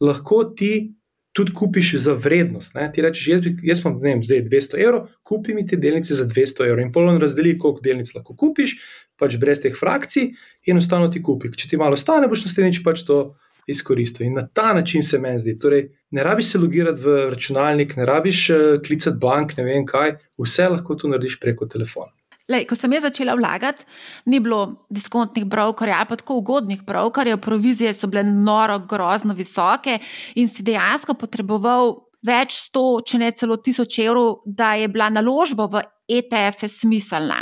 lahko 0.03 0.43
ti 0.57 0.97
tudi 1.37 1.53
kupiš 1.53 1.93
za 2.01 2.13
vrednost. 2.17 2.73
Ne? 2.75 2.87
Ti 2.93 3.03
rečeš, 3.05 3.27
jaz, 3.29 3.47
jaz 3.63 3.81
imam 3.83 3.99
vem, 4.01 4.23
zdaj 4.25 4.41
200 4.47 4.79
evrov, 4.81 5.03
kupi 5.23 5.53
mi 5.53 5.67
te 5.69 5.77
delnice 5.77 6.17
za 6.17 6.25
200 6.25 6.65
evrov 6.65 6.81
in 6.81 6.93
polno 6.93 7.13
razdeli, 7.21 7.57
koliko 7.61 7.83
delnic 7.85 8.09
lahko 8.15 8.33
kupiš, 8.33 8.77
pač 9.21 9.37
brez 9.37 9.61
teh 9.61 9.75
frakcij, 9.77 10.31
in 10.65 10.77
enostavno 10.77 11.11
ti 11.13 11.21
kupi. 11.21 11.53
Če 11.53 11.69
ti 11.69 11.77
malo 11.77 11.99
stane, 11.99 12.29
boš 12.31 12.47
naslednjič 12.47 12.81
pač 12.85 13.05
to. 13.05 13.35
In 13.67 14.31
na 14.31 14.45
ta 14.47 14.71
način 14.73 15.03
se 15.03 15.17
meni 15.19 15.41
zdi. 15.43 15.57
Torej, 15.59 15.89
ne 16.15 16.23
rabiš 16.23 16.53
se 16.53 16.59
logirati 16.59 17.01
v 17.03 17.15
računalnik, 17.33 17.97
ne 17.99 18.05
rabiš 18.07 18.43
uh, 18.49 18.61
klicati 18.79 19.19
bank, 19.19 19.57
ne 19.57 19.65
vem 19.67 19.83
kaj, 19.85 20.13
vse 20.39 20.69
lahko 20.71 20.95
to 20.95 21.11
narediš 21.11 21.35
preko 21.43 21.67
telefona. 21.67 22.13
Lej, 22.47 22.63
ko 22.69 22.77
sem 22.79 22.93
jaz 22.95 23.03
začela 23.03 23.35
vlagati, 23.35 23.83
ni 24.31 24.39
bilo 24.39 24.87
diskontnih 24.93 25.45
brokerjev 25.45 25.97
ali 25.97 26.07
pa 26.07 26.15
tako 26.15 26.37
ugodnih 26.39 26.83
brokerjev, 26.87 27.41
provizije 27.43 27.91
so 27.93 28.07
bile 28.07 28.23
noro, 28.23 28.79
grozno 28.79 29.35
visoke 29.35 29.97
in 30.35 30.47
si 30.47 30.63
dejansko 30.63 31.17
potreboval 31.19 31.97
več 32.27 32.55
sto, 32.55 33.01
če 33.05 33.19
ne 33.21 33.31
celo 33.35 33.57
tisoč 33.61 33.99
evrov, 34.05 34.41
da 34.45 34.73
je 34.79 34.87
bila 34.91 35.09
naložba 35.13 35.67
v 35.71 35.83
ETF 36.07 36.69
smiselna. 36.71 37.41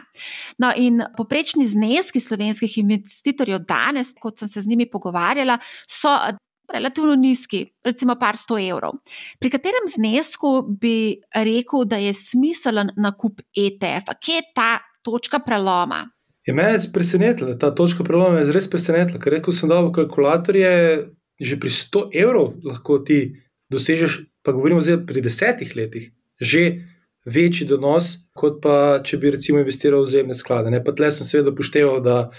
No, 0.61 0.71
in 0.75 1.03
poprečni 1.17 1.67
zneski 1.69 2.19
slovenskih 2.19 2.79
investitorjev 2.81 3.61
danes, 3.69 4.13
kot 4.19 4.41
sem 4.41 4.49
se 4.49 4.65
z 4.65 4.73
njimi 4.73 4.89
pogovarjala, 4.89 5.59
so. 5.87 6.17
Relativno 6.65 7.13
nizki, 7.13 7.59
recimo 7.85 8.15
par 8.17 8.39
sto 8.41 8.55
evrov. 8.57 8.95
Pri 9.37 9.51
katerem 9.53 9.85
znesku 9.85 10.63
bi 10.81 11.13
rekel, 11.37 11.83
da 11.85 11.99
je 12.01 12.09
smiselen 12.17 12.89
nakup 12.97 13.43
ETF-a? 13.53 14.15
Kje 14.17 14.39
je 14.39 14.45
ta 14.57 14.71
točka 15.05 15.39
preloma? 15.45 16.07
Je 16.45 16.53
mene 16.53 16.77
je 16.77 16.89
presenetila, 16.93 17.55
ta 17.57 17.71
točka 17.75 18.03
preloma 18.05 18.41
je 18.41 18.53
res 18.53 18.67
presenetila. 18.69 19.21
Ker 19.21 19.37
rekel 19.37 19.53
sem, 19.55 19.69
da 19.69 19.81
v 19.81 19.93
kalkulatorju 19.93 21.13
že 21.35 21.59
pri 21.59 21.67
100 21.67 22.15
evrov 22.15 22.53
lahko 22.63 23.01
ti 23.03 23.35
dosežeš, 23.67 24.21
pa 24.39 24.53
govorimo 24.55 24.79
zdaj 24.79 25.01
pri 25.03 25.19
desetih 25.25 25.73
letih, 25.75 26.13
že 26.39 26.85
večji 27.25 27.67
donos, 27.67 28.29
kot 28.37 28.61
pa 28.63 29.01
če 29.03 29.17
bi 29.17 29.33
recimo 29.33 29.59
investiral 29.59 30.05
v 30.05 30.11
zemne 30.13 30.37
sklade. 30.37 30.71
Ne? 30.71 30.79
Pa 30.85 30.93
tle 30.95 31.09
sem 31.11 31.27
seveda 31.27 31.51
upošteval, 31.51 31.99
da 32.05 32.29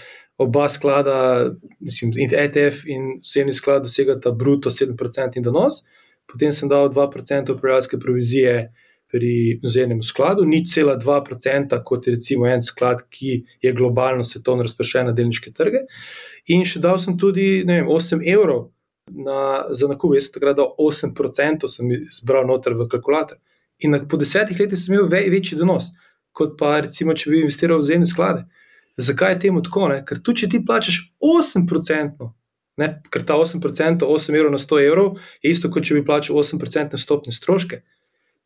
oba 0.41 0.65
sklada, 0.69 1.51
mislim, 1.83 2.13
ETF 2.31 2.87
in 2.89 3.19
zemni 3.25 3.53
sklad 3.53 3.85
dosegata 3.85 4.31
bruto 4.31 4.71
7% 4.73 5.37
in 5.37 5.45
donos, 5.45 5.83
potem 6.29 6.53
sem 6.55 6.69
dal 6.69 6.89
2% 6.89 7.53
upravljalske 7.53 7.99
provizije 7.99 8.69
pri 9.11 9.59
zemljem 9.63 10.01
skladu, 10.03 10.45
ni 10.45 10.65
cela 10.67 10.97
2%, 10.99 11.83
kot 11.83 12.07
je 12.07 12.15
recimo 12.15 12.47
en 12.47 12.61
sklad, 12.61 13.05
ki 13.09 13.43
je 13.61 13.73
globalno 13.73 14.23
svetovno 14.23 14.65
razpršen 14.67 15.07
na 15.07 15.13
delniške 15.15 15.53
trge. 15.55 15.85
In 16.51 16.65
še 16.67 16.81
dal 16.83 16.99
sem 16.99 17.17
tudi 17.19 17.63
vem, 17.67 17.87
8 17.87 18.23
evrov 18.27 18.67
na, 19.11 19.67
za 19.71 19.87
nakup, 19.87 20.15
jaz 20.15 20.27
sem 20.27 20.37
takrat 20.37 20.59
dal 20.59 20.73
8%, 20.83 21.69
sem 21.71 21.95
zbral 22.19 22.47
noter 22.47 22.75
v 22.75 22.89
kalkulator. 22.91 23.39
In 23.79 23.95
na, 23.95 24.01
po 24.03 24.19
desetih 24.19 24.59
letih 24.59 24.79
sem 24.79 24.95
imel 24.95 25.09
ve, 25.11 25.23
večji 25.31 25.57
donos, 25.59 25.91
kot 26.35 26.57
pa 26.59 26.77
recimo, 26.83 27.15
če 27.15 27.31
bi 27.31 27.43
investiral 27.45 27.79
v 27.79 27.87
zemlje 27.87 28.11
sklade. 28.11 28.47
Zakaj 28.97 29.35
je 29.35 29.39
temu 29.45 29.61
tako? 29.61 29.87
Ne? 29.91 30.01
Ker 30.05 30.19
tu, 30.19 30.33
če 30.33 30.49
ti 30.49 30.63
plačeš 30.65 30.99
8%. 31.21 32.31
Ne, 32.77 32.87
ker 33.09 33.23
ta 33.25 33.37
8%, 33.41 34.05
8 34.05 34.35
evrov 34.37 34.51
na 34.53 34.59
100 34.61 34.81
evrov, 34.85 35.15
je 35.41 35.53
isto, 35.53 35.69
kot 35.73 35.85
če 35.85 35.97
bi 35.97 36.05
plačal 36.05 36.37
8% 36.37 36.99
stopne 37.01 37.33
stroške. 37.33 37.81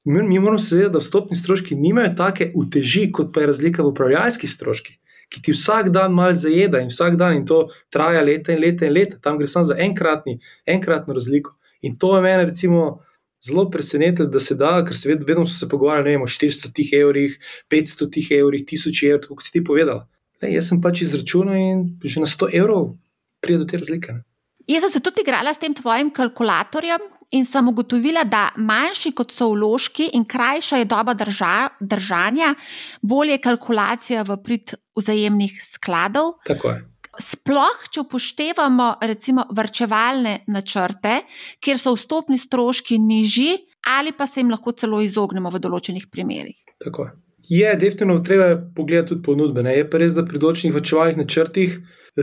Mi, 0.05 0.39
moramo 0.39 0.57
se 0.57 0.75
zavedati, 0.75 0.93
da 0.93 0.99
vstopni 0.99 1.37
stroški 1.37 1.75
nimajo 1.75 2.15
take 2.17 2.51
uteži, 2.55 3.11
kot 3.11 3.33
pa 3.33 3.43
je 3.43 3.47
razlika 3.51 3.83
v 3.83 3.91
upravljalskih 3.91 4.49
stroških, 4.49 4.97
ki 5.29 5.41
ti 5.45 5.53
vsak 5.53 5.91
dan 5.93 6.15
malo 6.17 6.33
zajeda 6.33 6.81
in 6.81 6.89
vsak 6.89 7.19
dan 7.21 7.37
in 7.37 7.45
to 7.45 7.67
traja 7.93 8.23
leta 8.25 8.55
in 8.55 8.59
leta 8.63 8.87
in 8.89 8.93
leta, 8.93 9.19
tam 9.21 9.37
gre 9.37 9.47
samo 9.47 9.69
za 9.69 9.77
enkratni, 9.77 10.39
enkratno 10.65 11.13
razliko. 11.13 11.53
In 11.81 11.95
to 11.95 12.15
je 12.15 12.21
meni, 12.21 12.45
recimo, 12.49 13.03
zelo 13.45 13.69
presenetilo, 13.69 14.27
da 14.29 14.39
se 14.39 14.55
da, 14.55 14.73
ker 14.85 14.97
se 14.97 15.09
vedno, 15.09 15.25
vedno 15.27 15.45
so 15.45 15.59
se 15.59 15.69
pogovarjali 15.69 16.15
vem, 16.15 16.21
o 16.21 16.27
400 16.27 16.87
evrih, 17.01 17.37
500 17.69 18.25
evrih, 18.39 18.65
1000 18.65 19.05
evrih, 19.09 19.29
kot 19.29 19.45
si 19.45 19.53
ti 19.53 19.63
povedala. 19.63 20.07
Le, 20.41 20.49
jaz 20.55 20.69
sem 20.69 20.81
pač 20.81 21.03
izračunal 21.05 21.57
in 21.57 21.87
že 22.03 22.21
na 22.21 22.29
100 22.29 22.49
evrov 22.57 22.95
pride 23.41 23.61
do 23.61 23.69
te 23.69 23.77
razlike. 23.77 24.21
Jaz 24.69 24.85
sem 24.85 24.97
se 24.97 25.01
tudi 25.01 25.21
igrala 25.21 25.53
s 25.53 25.61
tem 25.61 25.73
tvojim 25.77 26.09
kalkulatorjem 26.13 27.01
in 27.31 27.45
sem 27.45 27.67
ugotovila, 27.67 28.23
da 28.27 28.49
manjši 28.57 29.13
kot 29.15 29.33
so 29.35 29.51
vložki 29.53 30.09
in 30.17 30.25
krajša 30.27 30.81
je 30.81 30.87
doba 30.91 31.13
drža, 31.17 31.55
držanja, 31.79 32.53
bolje 33.01 33.37
je 33.37 33.43
kalkulacija 33.47 34.23
v 34.27 34.37
prid 34.43 34.75
vzajemnih 34.99 35.59
skladov. 35.63 36.37
Tako 36.47 36.75
je. 36.75 36.79
Sploh, 37.21 37.81
če 37.91 38.05
upoštevamo 38.05 38.85
recimo 39.03 39.43
vrčevalne 39.51 40.37
načrte, 40.47 41.17
kjer 41.59 41.79
so 41.79 41.91
vstopni 41.97 42.39
stroški 42.39 42.99
nižji, 43.03 43.57
ali 43.97 44.13
pa 44.15 44.27
se 44.27 44.39
jim 44.39 44.53
lahko 44.53 44.71
celo 44.71 45.01
izognemo 45.03 45.51
v 45.51 45.59
določenih 45.59 46.07
primerjih. 46.11 46.61
Tako 46.83 47.09
je. 47.09 47.17
Je 47.51 47.71
definitivno 47.75 48.21
treba 48.23 48.53
pogledati 48.75 49.09
tudi 49.09 49.25
ponudbe. 49.25 49.63
Ne? 49.63 49.73
Je 49.75 49.87
pa 49.89 49.99
res, 49.99 50.13
da 50.15 50.23
pri 50.23 50.39
določenih 50.39 50.75
vrčevalnih 50.75 51.17
načrtih, 51.19 51.73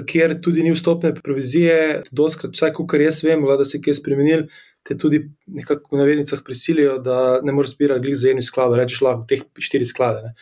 kjer 0.09 0.39
tudi 0.45 0.65
ni 0.65 0.73
vstopne 0.73 1.13
provizije, 1.17 2.05
doskrat, 2.13 2.55
vsaj 2.57 2.73
kar 2.89 3.03
jaz 3.03 3.21
vem, 3.25 3.45
da 3.45 3.67
se 3.69 3.77
je 3.77 3.83
kaj 3.85 3.99
spremenil, 4.01 4.47
te 4.89 4.97
tudi 4.97 5.21
nekako 5.47 5.97
v 5.97 6.01
navednicah 6.01 6.41
prisilijo, 6.45 6.97
da 7.05 7.41
ne 7.45 7.53
moreš 7.53 7.75
zbirati 7.75 8.07
glih 8.07 8.17
zajemnih 8.17 8.47
skladov, 8.47 8.79
rečeš 8.81 9.03
lahko 9.05 9.27
teh 9.29 9.45
štiri 9.61 9.89
sklade. 9.89 10.23
Ne. 10.25 10.33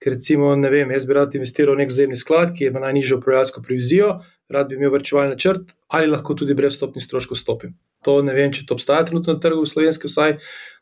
Ker 0.00 0.14
recimo, 0.16 0.54
ne 0.56 0.70
vem, 0.72 0.94
jaz 0.96 1.04
bi 1.04 1.16
rad 1.18 1.36
investiral 1.36 1.76
v 1.76 1.82
nek 1.82 1.92
zajemni 1.92 2.16
sklad, 2.16 2.54
ki 2.56 2.70
ima 2.70 2.80
najnižjo 2.86 3.20
upravljalsko 3.20 3.60
provizijo, 3.66 4.14
rad 4.48 4.72
bi 4.72 4.80
imel 4.80 4.94
vrčevalni 4.94 5.36
načrt, 5.36 5.74
ali 5.92 6.08
lahko 6.08 6.38
tudi 6.40 6.56
brez 6.56 6.78
stopnih 6.80 7.04
stroškov 7.04 7.36
stopim. 7.36 7.76
To 8.06 8.20
ne 8.24 8.32
vem, 8.32 8.52
če 8.52 8.64
to 8.64 8.76
obstaja 8.78 9.04
trenutno 9.04 9.36
na 9.36 9.40
trgu 9.42 9.60
v 9.60 9.68
slovenskem, 9.68 10.08
vsaj, 10.08 10.38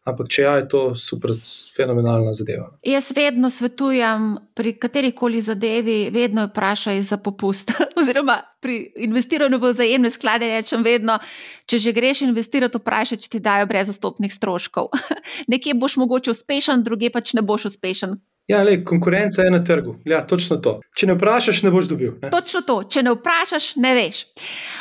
ampak 0.06 0.28
če 0.30 0.44
ja, 0.44 0.52
je 0.60 0.66
to 0.70 0.82
super, 0.98 1.32
fenomenalna 1.74 2.30
zadeva. 2.36 2.68
Jaz 2.86 3.10
vedno 3.16 3.50
svetujem 3.50 4.30
pri 4.56 4.74
kateri 4.80 5.10
koli 5.16 5.42
zadevi, 5.44 5.98
vedno 6.14 6.46
vprašaj 6.48 7.02
za 7.10 7.18
popust. 7.22 7.74
Oziroma 7.98 8.38
pri 8.62 8.78
investiranju 9.08 9.58
v 9.58 9.72
vzajemne 9.74 10.12
sklade 10.14 10.48
rečem 10.52 10.86
vedno, 10.86 11.18
če 11.66 11.82
že 11.82 11.94
greš 11.96 12.22
investirati, 12.28 12.78
vprašaj, 12.78 13.22
če 13.26 13.34
ti 13.34 13.42
dajo 13.42 13.66
brez 13.70 13.90
vstopnih 13.90 14.32
stroškov. 14.34 14.94
Nekje 15.52 15.74
boš 15.74 15.98
mogoče 16.00 16.32
uspešen, 16.32 16.86
druge 16.86 17.10
pač 17.10 17.34
ne 17.34 17.42
boš 17.42 17.72
uspešen. 17.74 18.18
Ja, 18.48 18.62
le, 18.64 18.78
konkurenca 18.80 19.42
je 19.44 19.50
na 19.52 19.58
trgu. 19.60 19.98
Ja, 20.08 20.22
točno 20.24 20.56
to. 20.64 20.78
Če 20.96 21.10
ne 21.10 21.18
vprašaš, 21.18 21.66
ne 21.66 21.72
boš 21.74 21.90
dobil. 21.90 22.14
Ne? 22.22 22.30
Točno 22.32 22.62
to. 22.64 22.78
Če 22.88 23.02
ne 23.04 23.12
vprašaš, 23.12 23.74
ne 23.76 23.92
veš. 23.98 24.22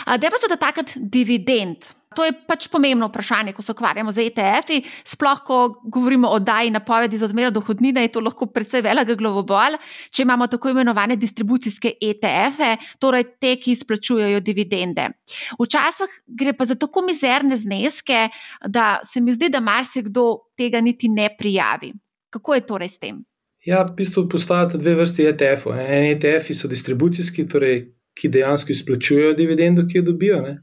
Da 0.08 0.32
pa 0.32 0.40
se 0.40 0.48
dotakniti 0.48 1.02
dividend. 1.04 1.90
To 2.18 2.26
je 2.26 2.34
pač 2.50 2.66
pomembno 2.74 3.12
vprašanje, 3.12 3.54
ko 3.54 3.62
se 3.62 3.76
ukvarjamo 3.76 4.12
z 4.12 4.26
ETF-i. 4.32 4.80
Sploh, 5.06 5.42
ko 5.46 5.58
govorimo 5.84 6.32
o 6.34 6.40
daji 6.42 6.72
napovedi 6.74 7.20
za 7.22 7.28
odmero 7.30 7.52
dohodnine, 7.54 8.02
je 8.08 8.14
to 8.16 8.24
lahko 8.26 8.48
predvsej 8.50 8.82
velik 8.82 9.12
glavobol. 9.20 9.78
Če 10.10 10.26
imamo 10.26 10.48
tako 10.50 10.72
imenovane 10.74 11.16
distribucijske 11.22 11.94
ETF-e, 12.02 12.72
torej 12.98 13.28
te, 13.38 13.54
ki 13.62 13.76
izplačujejo 13.78 14.42
dividende. 14.42 15.12
Včasih 15.62 16.16
gre 16.42 16.56
pa 16.58 16.66
za 16.66 16.76
tako 16.76 17.06
mizerne 17.06 17.58
zneske, 17.58 18.28
da 18.66 18.98
se 19.06 19.22
mi 19.22 19.36
zdi, 19.38 19.52
da 19.54 19.62
marsikdo 19.62 20.26
tega 20.58 20.82
niti 20.82 21.12
ne 21.14 21.30
prijavi. 21.38 21.94
Kako 22.34 22.58
je 22.58 22.66
torej 22.66 22.90
s 22.96 22.98
tem? 23.04 23.22
Ja, 23.68 23.84
v 23.84 23.94
bistvu 24.00 24.26
postajata 24.32 24.80
dve 24.80 24.96
vrsti 24.96 25.28
ETF-ov. 25.28 25.78
En 25.78 26.08
ETF-ji 26.16 26.56
so 26.56 26.70
distribucijski, 26.72 27.46
torej, 27.52 27.84
ki 28.18 28.32
dejansko 28.34 28.74
izplačujejo 28.74 29.36
dividendo, 29.38 29.86
ki 29.86 30.00
jo 30.00 30.08
dobijo, 30.10 30.42
ne? 30.42 30.56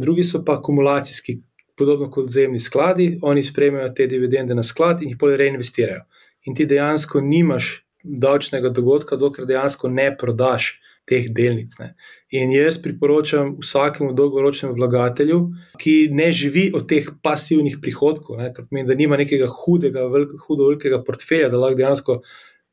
Drugi 0.00 0.24
so 0.24 0.42
pa 0.44 0.58
akumulacijski, 0.58 1.40
podobno 1.78 2.10
kot 2.10 2.26
vzemni 2.26 2.60
skladi. 2.60 3.18
Oni 3.22 3.44
sprejmejo 3.44 3.88
te 3.96 4.06
dividende 4.06 4.54
na 4.54 4.62
sklad 4.62 5.02
in 5.02 5.12
jih 5.12 5.18
potem 5.20 5.40
reinvestirajo. 5.40 6.04
In 6.46 6.54
ti 6.54 6.66
dejansko 6.66 7.20
nimaš 7.20 7.86
davčnega 8.02 8.72
dogodka, 8.74 9.16
dokler 9.16 9.46
dejansko 9.46 9.88
ne 9.88 10.10
prodaš 10.18 10.74
teh 11.08 11.26
delnic. 11.34 11.74
Ne. 11.80 11.92
In 12.38 12.52
jaz 12.54 12.78
priporočam 12.82 13.56
vsakemu 13.62 14.12
dolgoročnemu 14.18 14.74
vlagatelju, 14.76 15.38
ki 15.78 15.94
ne 16.14 16.28
živi 16.32 16.68
od 16.74 16.86
teh 16.90 17.08
pasivnih 17.22 17.78
prihodkov, 17.82 18.38
ne, 18.38 18.52
kar 18.54 18.68
pomeni, 18.68 18.86
da 18.86 18.94
nima 18.98 19.18
nekega 19.18 19.48
hudega, 19.50 20.06
velik, 20.12 20.36
hudo 20.46 20.68
velikega 20.70 21.02
portfelja, 21.06 21.50
da 21.50 21.58
lahko 21.58 21.80
dejansko 21.80 22.18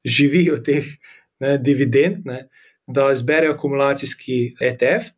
živi 0.05 0.43
od 0.53 0.65
teh 0.65 0.91
ne, 1.41 1.57
dividend, 1.57 2.25
ne, 2.29 2.43
da 2.89 3.09
izberejo 3.13 3.53
akumulacijski 3.53 4.39
ETF 4.61 5.13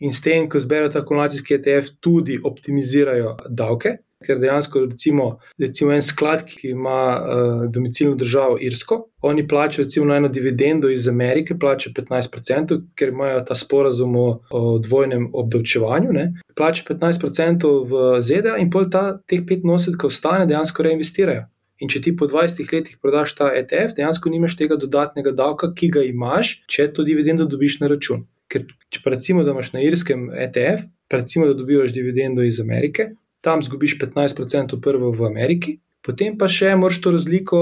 in 0.00 0.12
s 0.12 0.22
tem, 0.24 0.48
ko 0.48 0.60
zberejo 0.60 0.92
ta 0.92 1.02
akumulacijski 1.04 1.54
ETF, 1.54 1.96
tudi 2.00 2.40
optimizirajo 2.44 3.36
davke. 3.48 3.98
Ker 4.20 4.36
dejansko, 4.36 4.82
recimo, 4.84 5.26
recimo 5.58 5.94
en 5.96 6.02
sklad, 6.04 6.42
ki 6.44 6.74
ima 6.74 7.00
uh, 7.16 7.62
domicilno 7.72 8.18
državo 8.20 8.58
Irsko, 8.60 8.98
oni 9.24 9.46
plačajo 9.48 9.86
recimo 9.86 10.06
na 10.06 10.18
eno 10.20 10.28
dividendo 10.28 10.90
iz 10.92 11.08
Amerike, 11.08 11.56
plačajo 11.58 11.94
15%, 11.96 12.76
ker 12.94 13.08
imajo 13.08 13.40
ta 13.48 13.54
sporazum 13.56 14.16
o, 14.16 14.26
o 14.50 14.78
dvojnem 14.78 15.30
obdavčevanju. 15.32 16.12
Plačajo 16.54 16.98
15% 16.98 17.72
v 17.88 18.20
ZDA 18.20 18.58
in 18.60 18.68
pol 18.70 18.90
ta, 18.92 19.22
teh 19.26 19.40
85, 19.40 19.96
ki 19.96 20.06
ostane, 20.06 20.44
dejansko 20.46 20.84
reinvestirajo. 20.84 21.46
In 21.80 21.88
če 21.88 22.02
ti 22.04 22.12
po 22.12 22.28
20 22.28 22.74
letih 22.76 22.98
prodaš 23.00 23.32
ta 23.38 23.48
ETF, 23.56 23.94
dejansko 23.96 24.28
nimaš 24.28 24.58
tega 24.60 24.76
dodatnega 24.76 25.32
davka, 25.32 25.72
ki 25.72 25.88
ga 25.96 26.04
imaš, 26.04 26.58
če 26.68 26.90
to 26.92 27.08
dividendo 27.08 27.48
dobiš 27.48 27.80
na 27.80 27.88
račun. 27.88 28.26
Ker 28.50 28.66
če 28.90 29.02
recimo, 29.14 29.44
da 29.46 29.54
imaš 29.54 29.72
na 29.72 29.82
irskem 29.86 30.26
ETF, 30.34 30.88
recimo, 31.12 31.46
da 31.46 31.54
dobivaš 31.54 31.94
dividendo 31.94 32.42
iz 32.42 32.58
Amerike, 32.60 33.12
tam 33.40 33.62
zgubiš 33.62 33.94
15% 34.00 34.80
prvo 34.82 35.12
v 35.14 35.28
Ameriki, 35.28 35.76
potem 36.02 36.34
pa 36.38 36.48
še 36.50 36.74
moraš 36.76 36.98
to 37.04 37.14
razliko, 37.14 37.60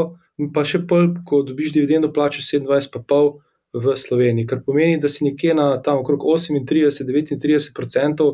pa 0.55 0.65
še 0.65 0.81
pol, 0.89 1.13
ko 1.29 1.43
dobiš 1.47 1.75
dividendo, 1.77 2.11
plačaš 2.15 2.49
27,5% 2.55 3.45
v 3.73 3.97
Sloveniji, 3.97 4.47
kar 4.49 4.63
pomeni, 4.65 4.97
da 5.01 5.09
si 5.13 5.25
nekje 5.27 5.55
na 5.55 5.77
tam 5.85 6.01
okrog 6.01 6.23
38-39% 6.25 8.29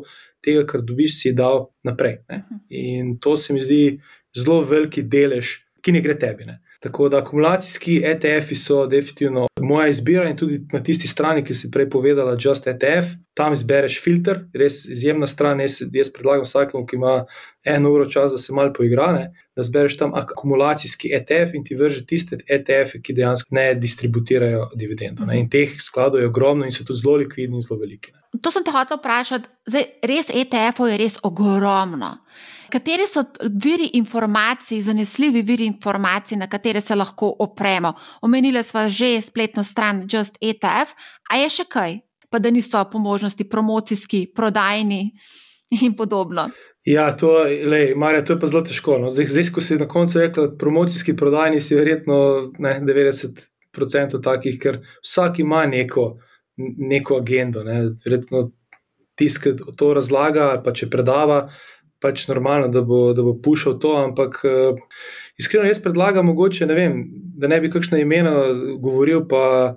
tega, 0.45 0.63
kar 0.69 0.85
dobiš, 0.87 1.19
si 1.19 1.33
dal 1.35 1.71
naprej. 1.83 2.21
Ne? 2.31 2.39
Mhm. 2.39 2.61
In 2.71 3.19
to 3.19 3.37
se 3.37 3.53
mi 3.53 3.61
zdi 3.61 4.01
zelo 4.37 4.63
veliki 4.63 5.03
delež, 5.03 5.67
ki 5.83 5.93
ne 5.93 6.01
gre 6.01 6.15
tebi. 6.19 6.45
Ne? 6.47 6.61
Tako 6.85 7.09
da 7.09 7.19
akumulacijski 7.19 8.03
ETF-ji 8.05 8.57
so 8.57 8.87
definitivno 8.87 9.47
moja 9.61 9.89
izbira 9.89 10.29
in 10.29 10.37
tudi 10.37 10.59
na 10.73 10.83
tisti 10.83 11.09
strani, 11.09 11.45
ki 11.45 11.55
si 11.55 11.71
prej 11.73 11.87
povedala, 11.91 12.37
Just 12.41 12.67
ETF, 12.67 13.15
tam 13.35 13.53
izbereš 13.57 13.97
filter, 14.05 14.43
res 14.53 14.83
izjemna 14.85 15.27
stran. 15.27 15.63
Jaz, 15.65 15.79
jaz 15.93 16.11
predlagam 16.13 16.45
vsakemu, 16.45 16.85
ki 16.87 16.97
ima 16.97 17.15
eno 17.65 17.93
uro 17.95 18.05
časa, 18.05 18.35
da 18.35 18.39
se 18.39 18.53
malo 18.53 18.73
poigra, 18.77 19.07
ne, 19.17 19.31
da 19.57 19.65
zbereš 19.65 19.97
tam 19.99 20.13
akumulacijski 20.15 21.09
ETF 21.17 21.55
in 21.55 21.65
ti 21.65 21.75
vrže 21.75 22.05
tiste 22.07 22.37
ETF-je, 22.47 23.01
ki 23.01 23.17
dejansko 23.17 23.57
ne 23.57 23.71
distribuirajo 23.81 24.67
dividendo. 24.77 25.25
Ne. 25.25 25.39
In 25.41 25.49
teh 25.49 25.73
skladov 25.81 26.21
je 26.21 26.29
ogromno 26.29 26.69
in 26.69 26.77
so 26.77 26.85
tudi 26.85 27.01
zelo 27.01 27.17
likvidni 27.23 27.57
in 27.57 27.65
zelo 27.65 27.81
veliki. 27.81 28.13
Ne. 28.13 28.43
To 28.43 28.53
sem 28.53 28.65
te 28.67 28.77
hotel 28.77 29.01
vprašati, 29.01 29.49
zdaj 29.73 29.89
res 30.13 30.29
ETF-ov 30.43 30.93
je 30.93 31.01
res 31.01 31.17
ogromno. 31.25 32.19
Kateri 32.75 33.07
so 33.07 33.23
viri 33.65 33.91
informacij, 33.93 34.81
zanesljivi 34.83 35.43
viri 35.43 35.67
informacij, 35.67 36.39
na 36.39 36.49
katere 36.51 36.81
se 36.81 36.95
lahko 36.95 37.37
opremo? 37.39 37.93
Omenili 38.23 38.63
smo 38.63 38.89
že 38.89 39.21
spletno 39.23 39.65
stran 39.65 40.07
Just 40.13 40.39
ETF, 40.41 40.91
a 41.31 41.37
je 41.39 41.51
še 41.51 41.65
kaj, 41.71 42.01
pa 42.31 42.39
da 42.39 42.51
niso 42.51 42.83
po 42.93 42.99
možnosti 42.99 43.49
promocijski, 43.49 44.27
prodajni 44.35 45.13
in 45.87 45.95
podobno. 45.95 46.49
Ja, 46.85 47.13
to, 47.17 47.45
lej, 47.47 47.95
Marja, 47.95 48.25
to 48.25 48.35
je 48.35 48.41
pa 48.41 48.51
zelo 48.51 48.65
težko. 48.67 48.99
No. 48.99 49.11
Zdaj, 49.15 49.53
ko 49.55 49.63
si 49.63 49.79
na 49.79 49.87
koncu 49.89 50.19
rekla, 50.19 50.49
promocijski, 50.59 51.15
prodajni, 51.17 51.61
si 51.61 51.79
verjetno 51.79 52.19
ne, 52.59 52.75
90% 52.83 54.19
takih, 54.23 54.59
ker 54.59 54.81
vsak 54.99 55.39
ima 55.47 55.63
neko, 55.71 56.17
neko 56.91 57.23
agendo. 57.23 57.63
Ne. 57.63 57.79
Verjetno 58.03 58.49
tiskati 59.15 59.63
to 59.79 59.95
razlaga, 59.95 60.51
pa 60.65 60.75
če 60.75 60.91
predava 60.91 61.45
pač 62.05 62.27
normalno, 62.29 62.69
da 62.69 62.83
bo, 62.85 63.13
da 63.17 63.25
bo 63.25 63.33
pušil 63.41 63.79
to. 63.81 63.95
Ampak 64.03 64.43
uh, 64.45 64.81
iskreno 65.41 65.69
jaz 65.69 65.81
predlagam, 65.83 66.29
mogoče, 66.29 66.67
ne 66.69 66.77
vem, 66.77 66.99
da 67.41 67.49
ne 67.49 67.61
bi 67.61 67.71
kakšno 67.73 67.99
imeno 67.99 68.35
govoril, 68.83 69.25
pa 69.31 69.75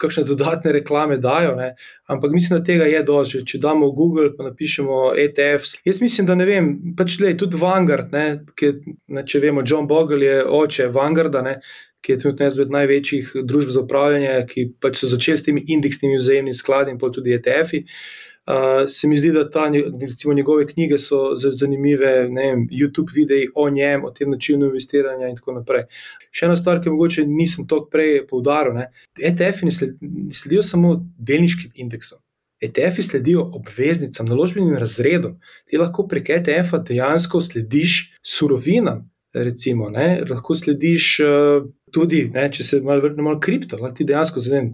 kakšne 0.00 0.24
dodatne 0.28 0.72
reklame 0.78 1.18
dajo. 1.22 1.54
Ne? 1.58 1.74
Ampak 2.12 2.32
mislim, 2.32 2.58
da 2.58 2.64
tega 2.64 2.88
je 2.88 3.02
dovolj. 3.06 3.44
Če 3.46 3.60
damo 3.62 3.90
v 3.90 3.96
Google, 3.98 4.30
pa 4.36 4.48
napišemo 4.48 5.02
ETF. 5.26 5.76
Jaz 5.86 6.00
mislim, 6.02 6.28
da 6.30 6.38
ne 6.38 6.48
vem, 6.48 6.70
pač 6.98 7.18
le 7.20 7.34
tudi 7.38 7.60
Vanguard, 7.60 8.12
ne, 8.16 8.26
ki, 8.56 8.72
ne, 9.12 9.26
če 9.26 9.42
vemo, 9.44 9.64
John 9.66 9.88
Bogle 9.90 10.24
je 10.24 10.40
oče 10.62 10.88
Vanguarda. 10.94 11.44
Ne, 11.46 11.60
Ki 12.04 12.12
je 12.12 12.20
trenutno 12.22 12.44
ena 12.44 12.52
izmed 12.52 12.70
največjih 12.70 13.30
družb 13.50 13.72
za 13.74 13.80
upravljanje, 13.82 14.34
ki 14.46 14.64
pač 14.84 15.00
so 15.00 15.08
začeli 15.10 15.40
s 15.40 15.42
temi 15.42 15.64
indeksnimi 15.74 16.20
vzajemnimi 16.20 16.54
skladi 16.54 16.92
in 16.92 17.00
pa 17.00 17.08
tudi 17.10 17.32
ETF-ji. 17.34 17.80
Uh, 17.82 18.25
Uh, 18.46 18.84
se 18.86 19.08
mi 19.08 19.16
zdi, 19.18 19.32
da 19.34 19.50
ta, 19.50 19.64
recimo, 20.00 20.34
njegove 20.34 20.66
knjige 20.66 20.98
so 20.98 21.32
zanimive, 21.34 22.12
vem, 22.22 22.68
YouTube 22.70 23.10
videi 23.14 23.48
o 23.54 23.70
njem, 23.70 24.04
o 24.04 24.10
tem 24.10 24.30
načinu 24.30 24.66
investiranja 24.66 25.28
in 25.28 25.34
tako 25.36 25.56
naprej. 25.56 25.88
Še 26.30 26.46
ena 26.46 26.54
stvar, 26.56 26.78
ki 26.82 26.92
mogoče 26.94 27.24
nisem 27.26 27.66
toliko 27.66 27.90
prej 27.90 28.20
poudaril, 28.30 28.78
ETF-ji 29.18 29.66
ne, 29.66 29.74
sled, 29.74 29.98
ne 30.00 30.36
sledijo 30.38 30.62
samo 30.62 30.94
delniškim 31.18 31.74
indeksom. 31.74 32.22
ETF-ji 32.62 33.04
sledijo 33.04 33.42
obveznicam, 33.58 34.30
naložbenim 34.30 34.78
razredom. 34.78 35.40
Ti 35.66 35.82
lahko 35.82 36.06
prek 36.06 36.30
ETF-a 36.38 36.78
dejansko 36.86 37.42
slediš 37.42 37.98
surovinam. 38.22 39.08
Recimo, 39.34 39.90
lahko 40.30 40.54
slediš 40.54 41.08
uh, 41.20 41.66
tudi, 41.96 42.26
ne, 42.34 42.46
če 42.52 42.64
se 42.66 42.80
malo 42.84 43.04
vrnemo 43.06 43.34
na 43.36 43.40
kripto, 43.42 43.78
lahko 43.80 43.96
ti 43.96 44.06
dejansko 44.08 44.42
zdaj, 44.44 44.70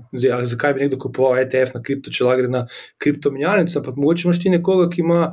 zakaj 0.50 0.76
bi 0.76 0.84
nekdo 0.84 0.98
kupoval 1.06 1.38
ETF 1.44 1.76
na 1.76 1.82
kripto, 1.86 2.10
če 2.10 2.26
lahko 2.26 2.42
gre 2.42 2.52
na 2.52 2.62
kriptomenjalnico, 3.02 3.78
ampak 3.78 3.98
mogoče 4.00 4.26
imaš 4.26 4.40
ti 4.42 4.52
nekoga, 4.52 4.88
ki 4.90 5.04
ima 5.04 5.24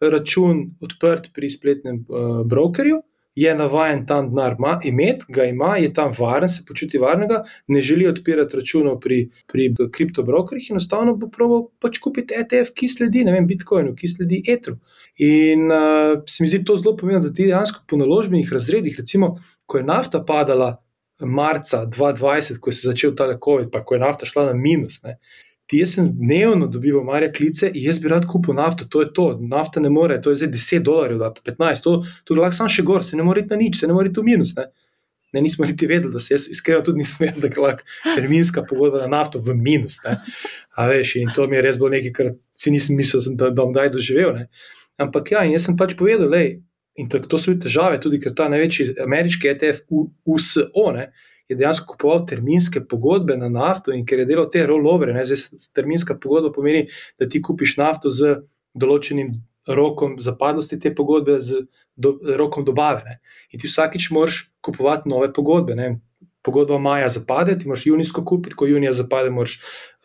račun 0.00 0.64
odprt 0.84 1.30
pri 1.34 1.50
spletnem 1.50 2.02
uh, 2.08 2.40
brokerju. 2.46 3.02
Je 3.38 3.52
navaden 3.54 4.00
tam 4.06 4.32
denar 4.32 4.56
imeti, 4.84 5.28
ga 5.30 5.44
ima, 5.46 5.76
je 5.78 5.92
tam 5.94 6.10
varen, 6.18 6.50
se 6.50 6.64
počuti 6.66 6.98
varnega, 6.98 7.44
ne 7.70 7.80
želi 7.80 8.08
odpirati 8.10 8.56
računov 8.58 8.96
pri, 9.00 9.28
pri 9.46 9.68
kriptobrokerjih, 9.94 10.72
enostavno 10.74 11.14
bo 11.14 11.28
proval 11.30 11.68
pač 11.78 12.00
kupiti 12.02 12.34
ETF, 12.34 12.72
ki 12.74 12.88
sledi, 12.90 13.22
vem, 13.22 13.46
Bitcoinu, 13.46 13.94
ki 13.94 14.10
sledi 14.10 14.42
Etru. 14.42 14.74
In 15.22 15.70
uh, 15.70 16.18
se 16.26 16.42
mi 16.42 16.50
zdi 16.50 16.64
to 16.66 16.76
zelo 16.82 16.96
pomembno, 16.98 17.28
da 17.28 17.34
ti 17.34 17.46
dejansko 17.46 17.86
po 17.86 18.00
naložbenih 18.00 18.50
razredih, 18.52 18.98
recimo, 18.98 19.36
ko 19.70 19.78
je 19.78 19.86
nafta 19.86 20.24
padala 20.26 20.72
marca 21.20 21.86
2020, 21.86 22.60
ko 22.60 22.72
se 22.72 22.86
je 22.86 22.92
začel 22.92 23.14
ta 23.16 23.28
COVID, 23.44 23.70
pa 23.72 23.84
ko 23.84 23.94
je 23.94 24.00
nafta 24.00 24.26
šla 24.26 24.46
na 24.46 24.52
minus. 24.52 25.02
Ne, 25.02 25.18
jaz 25.72 25.94
sem 25.94 26.08
dnevno 26.16 26.66
dobival 26.66 27.04
marja 27.04 27.32
klice 27.32 27.68
in 27.68 27.82
jaz 27.84 27.98
bi 28.00 28.08
rad 28.08 28.26
kupil 28.26 28.54
nafto, 28.54 28.86
to 28.88 29.02
je 29.02 29.12
to. 29.12 29.28
Nafta 29.40 29.80
ne 29.80 29.90
more, 29.90 30.20
to 30.22 30.30
je 30.30 30.42
zdaj 30.42 30.52
10 30.54 30.84
dolarjev, 30.86 31.18
da 31.18 31.32
pa 31.34 31.44
15, 31.50 31.82
to, 31.84 32.04
to 32.24 32.38
lahko 32.38 32.56
sam 32.56 32.70
še 32.72 32.82
gor, 32.82 33.04
se 33.04 33.16
ne 33.16 33.26
more 33.26 33.42
iti 33.44 33.52
na 33.52 33.60
nič, 33.60 33.80
se 33.80 33.86
ne 33.86 33.96
more 33.96 34.08
iti 34.08 34.20
v 34.20 34.30
minus. 34.30 34.54
Ne. 34.56 34.70
Ne, 35.32 35.42
nismo 35.44 35.66
niti 35.68 35.86
vedeli, 35.86 36.12
da 36.12 36.20
se 36.24 36.32
jaz 36.34 36.46
iskreno 36.48 36.80
tudi 36.80 37.02
nisem 37.02 37.26
vedel, 37.26 37.42
da 37.42 37.48
je 37.52 37.60
lahko 37.60 38.14
terminska 38.14 38.62
pogodba 38.64 39.02
na 39.02 39.10
nafto 39.18 39.42
v 39.44 39.52
minus. 39.58 40.00
Veš, 40.78 41.18
in 41.20 41.34
to 41.36 41.44
mi 41.46 41.58
je 41.58 41.66
res 41.66 41.76
bilo 41.76 41.92
nekaj, 41.92 42.14
kar 42.16 42.30
si 42.56 42.72
nisem 42.72 42.96
mislil, 42.96 43.26
da, 43.34 43.50
da 43.50 43.56
bom 43.58 43.74
kdaj 43.74 43.92
doživel. 43.98 44.32
Ne. 44.38 44.48
Ampak 44.98 45.34
ja, 45.34 45.44
jaz 45.44 45.68
sem 45.68 45.76
pač 45.76 45.92
povedal, 45.98 46.32
da 46.32 46.40
In 46.98 47.08
to, 47.08 47.20
to 47.22 47.38
so 47.38 47.52
bile 47.52 47.62
težave, 47.62 48.00
tudi 48.02 48.18
ker 48.22 48.34
ta 48.34 48.48
največji 48.50 48.96
ameriški 49.04 49.50
ETF, 49.52 49.84
USO, 50.26 50.86
ne, 50.96 51.10
je 51.48 51.56
dejansko 51.56 51.94
kupoval 51.94 52.24
terminske 52.28 52.82
pogodbe 52.84 53.36
na 53.38 53.48
nafto 53.48 53.94
in 53.94 54.04
ker 54.06 54.22
je 54.22 54.28
delal 54.28 54.50
te 54.52 54.66
rollovere. 54.66 55.14
Terminska 55.74 56.18
pogodba 56.20 56.52
pomeni, 56.52 56.88
da 57.18 57.28
ti 57.28 57.40
kupiš 57.42 57.78
nafto 57.78 58.10
z 58.12 58.40
določenim 58.74 59.30
rokom 59.68 60.18
zapadnosti 60.20 60.78
te 60.80 60.92
pogodbe, 60.94 61.38
z 61.40 61.64
do, 61.96 62.18
rokom 62.36 62.64
dobave. 62.64 63.02
Ne. 63.06 63.18
In 63.52 63.60
ti 63.60 63.68
vsakič 63.70 64.10
moraš 64.14 64.42
kupovati 64.64 65.08
nove 65.08 65.32
pogodbe. 65.32 65.76
Ne. 65.78 65.96
Pogodba 66.44 66.78
maja 66.78 67.08
zapade, 67.12 67.56
ti 67.58 67.68
moraš 67.68 67.86
junijsko 67.86 68.24
kupiti, 68.24 68.56
ko 68.56 68.68
junija 68.68 68.92
zapade, 68.96 69.30
moraš 69.30 69.58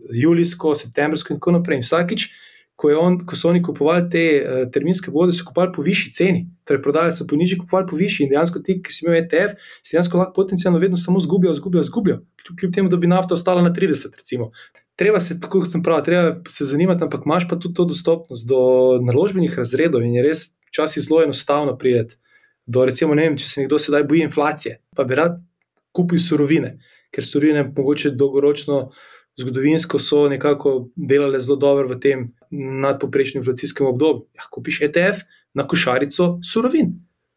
julijsko, 0.10 0.76
septembrsko 0.76 1.34
in 1.34 1.40
tako 1.40 1.58
naprej. 1.60 1.82
In 1.82 1.86
vsakič 1.86 2.30
ko, 2.76 2.90
on, 3.00 3.20
ko 3.26 3.38
so 3.38 3.50
oni 3.50 3.62
kupovali 3.64 4.10
te 4.12 4.24
uh, 4.40 4.62
terminske 4.74 5.12
vode, 5.14 5.36
so 5.36 5.46
kupovali 5.48 5.74
po 5.76 5.86
višji 5.86 6.14
ceni, 6.18 6.46
torej 6.68 6.82
prodajali 6.84 7.16
so 7.16 7.28
po 7.30 7.38
nižji, 7.40 7.60
kupovali 7.62 7.88
po 7.90 8.00
višji. 8.00 8.26
In 8.26 8.34
dejansko 8.34 8.62
ti, 8.66 8.80
ki 8.84 8.94
si 8.94 9.06
imel 9.06 9.20
ETF, 9.22 9.60
si 9.86 9.96
dejansko 9.96 10.20
lahko 10.20 10.34
potencialno 10.42 10.82
vedno 10.82 10.98
samo 10.98 11.22
zgubijo, 11.24 11.54
zgubijo, 11.60 11.84
zgubijo. 11.90 12.18
Kljub 12.60 12.74
temu, 12.74 12.90
da 12.90 12.98
bi 12.98 13.12
nafta 13.12 13.38
ostala 13.38 13.62
na 13.62 13.74
30, 13.74 14.18
recimo. 14.18 14.52
Treba 15.00 15.22
se, 15.22 15.40
tako 15.42 15.64
kot 15.64 15.72
sem 15.74 15.84
pravi, 15.84 16.06
treba 16.06 16.36
se 16.50 16.66
zanimati, 16.70 17.06
ampak 17.06 17.26
imaš 17.26 17.48
pa 17.50 17.58
tudi 17.60 17.78
to 17.78 17.86
dostopnost 17.90 18.48
do 18.50 18.60
naložbenih 19.02 19.56
razredov 19.58 20.04
in 20.06 20.18
je 20.20 20.26
res 20.26 20.44
včasih 20.70 21.04
zelo 21.06 21.24
enostavno 21.24 21.78
prijeti. 21.78 22.18
Do, 22.66 22.86
recimo, 22.86 23.16
vem, 23.18 23.36
če 23.38 23.50
se 23.50 23.62
nekdo 23.62 23.80
sedaj 23.82 24.06
boji 24.08 24.24
inflacije, 24.28 24.78
pa 24.96 25.04
bi 25.04 25.18
rad 25.20 25.42
kupil 25.94 26.22
surovine, 26.22 26.78
ker 27.14 27.26
surovine 27.26 27.66
mogoče 27.68 28.14
dolgoročno 28.18 28.78
zgodovinsko 29.40 30.00
so 30.00 30.28
nekako 30.30 30.90
delale 30.96 31.40
zelo 31.40 31.56
dobro 31.56 31.88
v 31.88 32.00
tem 32.00 32.28
nadpoprečnem 32.52 33.42
inflacijskem 33.42 33.88
obdobju. 33.88 34.28
Ja, 34.36 34.48
kupiš 34.52 34.82
ETF 34.82 35.26
na 35.54 35.68
košarico 35.68 36.40
surovin. 36.44 36.94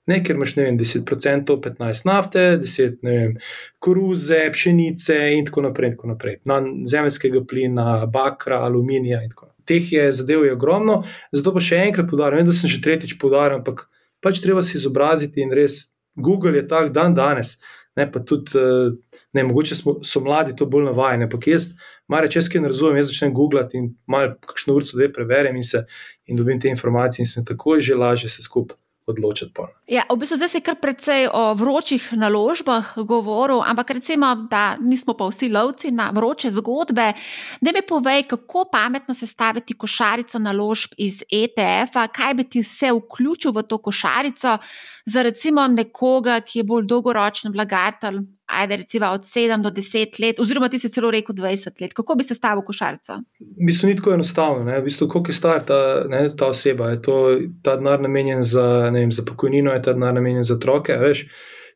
Ne, 0.06 0.20
ker 0.22 0.36
imaš 0.36 0.54
vem, 0.56 0.76
10%, 0.78 1.56
15% 1.62 2.06
nafte, 2.06 2.44
10% 2.62 3.40
koruze, 3.82 4.38
pšenice 4.52 5.16
in 5.34 5.48
tako 5.48 5.64
naprej. 5.66 5.90
In 5.90 5.96
tako 5.96 6.12
naprej. 6.12 6.38
Na 6.44 6.60
zemljskega 6.86 7.42
plina, 7.48 8.06
bakra, 8.06 8.60
aluminija 8.62 9.22
in 9.24 9.32
tako 9.32 9.48
naprej. 9.48 9.64
Teh 9.66 9.92
je 9.92 10.12
zadev 10.12 10.44
je 10.46 10.52
ogromno, 10.54 11.00
zato 11.32 11.50
pa 11.52 11.60
še 11.60 11.80
enkrat 11.88 12.06
podarjam, 12.10 12.46
da 12.46 12.54
sem 12.54 12.70
že 12.70 12.78
tretjič 12.84 13.16
podaril, 13.18 13.58
ampak 13.58 13.88
pač 14.22 14.38
treba 14.44 14.62
se 14.62 14.76
izobraziti 14.78 15.42
in 15.42 15.50
res 15.50 15.96
Google 16.14 16.54
je 16.56 16.68
tak 16.68 16.92
dan 16.94 17.14
danes. 17.14 17.56
Ne, 17.96 18.06
pa 18.12 18.20
tudi, 18.20 18.58
eh, 18.60 19.20
ne, 19.32 19.44
mogoče 19.44 19.74
smo, 19.78 19.98
so 20.04 20.20
mladi 20.20 20.56
to 20.56 20.66
bolj 20.68 20.90
navajeni, 20.90 21.28
ampak 21.28 21.46
jaz, 21.48 21.70
malo 22.12 22.28
če 22.28 22.42
kaj 22.52 22.62
ne 22.62 22.72
razumem, 22.72 23.00
jaz 23.00 23.10
začnem 23.10 23.34
googlati 23.34 23.80
in 23.80 23.92
malo 24.06 24.34
kakšno 24.46 24.76
uro, 24.76 24.88
dve 24.92 25.08
preverjam 25.12 25.56
in, 25.56 25.64
se, 25.64 25.86
in 26.26 26.36
dobim 26.36 26.60
te 26.60 26.68
informacije, 26.68 27.24
in 27.24 27.30
se 27.30 27.44
takoj 27.44 27.80
že 27.80 27.96
lažje 27.96 28.30
se 28.30 28.44
skupaj 28.44 28.76
odločiti. 29.06 29.62
Ja, 29.86 30.02
v 30.10 30.18
bistvu 30.18 30.36
zdaj 30.36 30.48
se 30.48 30.60
kar 30.60 30.76
precej 30.82 31.28
o 31.30 31.54
vročih 31.54 32.08
naložbah 32.12 32.94
govoril, 33.06 33.62
ampak 33.62 33.90
recimo, 33.90 34.34
da 34.50 34.76
nismo 34.82 35.14
pa 35.14 35.28
vsi 35.30 35.48
lovci 35.48 35.90
na 35.90 36.10
vroče 36.14 36.50
zgodbe. 36.50 37.12
Da 37.60 37.72
mi 37.72 37.82
povej, 37.86 38.26
kako 38.26 38.66
pametno 38.72 39.14
sestaviti 39.14 39.78
košarico 39.78 40.38
naložb 40.38 40.98
iz 40.98 41.22
ETF-a, 41.30 42.08
kaj 42.08 42.34
bi 42.34 42.44
ti 42.44 42.64
vse 42.66 42.92
vključil 42.92 43.54
v 43.54 43.62
to 43.62 43.78
košarico 43.78 44.58
za 45.06 45.22
recimo 45.22 45.66
nekoga, 45.66 46.40
ki 46.40 46.58
je 46.58 46.64
bolj 46.64 46.86
dolgoročen 46.90 47.52
vlagatelj, 47.54 48.24
ajde 48.46 48.76
recimo 48.76 49.06
od 49.06 49.20
7 49.20 49.62
do 49.62 49.70
10 49.70 50.20
let, 50.26 50.40
oziroma 50.40 50.68
ti 50.68 50.78
si 50.78 50.88
celo 50.88 51.10
rekel 51.10 51.34
20 51.34 51.80
let. 51.80 51.92
Kako 51.94 52.14
bi 52.14 52.24
se 52.24 52.34
stavil 52.34 52.62
košarico? 52.62 53.14
V 53.40 53.66
bistvu 53.66 53.88
ni 53.88 53.96
tako 53.96 54.12
enostavno. 54.14 54.78
V 54.80 54.82
bistvu, 54.82 55.08
koliko 55.08 55.30
je 55.30 55.34
star 55.34 55.62
ta, 55.66 56.04
ne, 56.08 56.28
ta 56.36 56.46
oseba? 56.46 56.90
Je 56.90 57.02
to 57.02 57.16
ta 57.62 57.76
denar 57.76 58.00
namenjen 58.00 58.42
za, 58.42 58.90
vem, 58.90 59.12
za 59.12 59.22
pokojnino, 59.26 59.72
je 59.72 59.82
ta 59.82 59.92
denar 59.92 60.14
namenjen 60.14 60.44
za 60.44 60.54
otroke? 60.54 60.98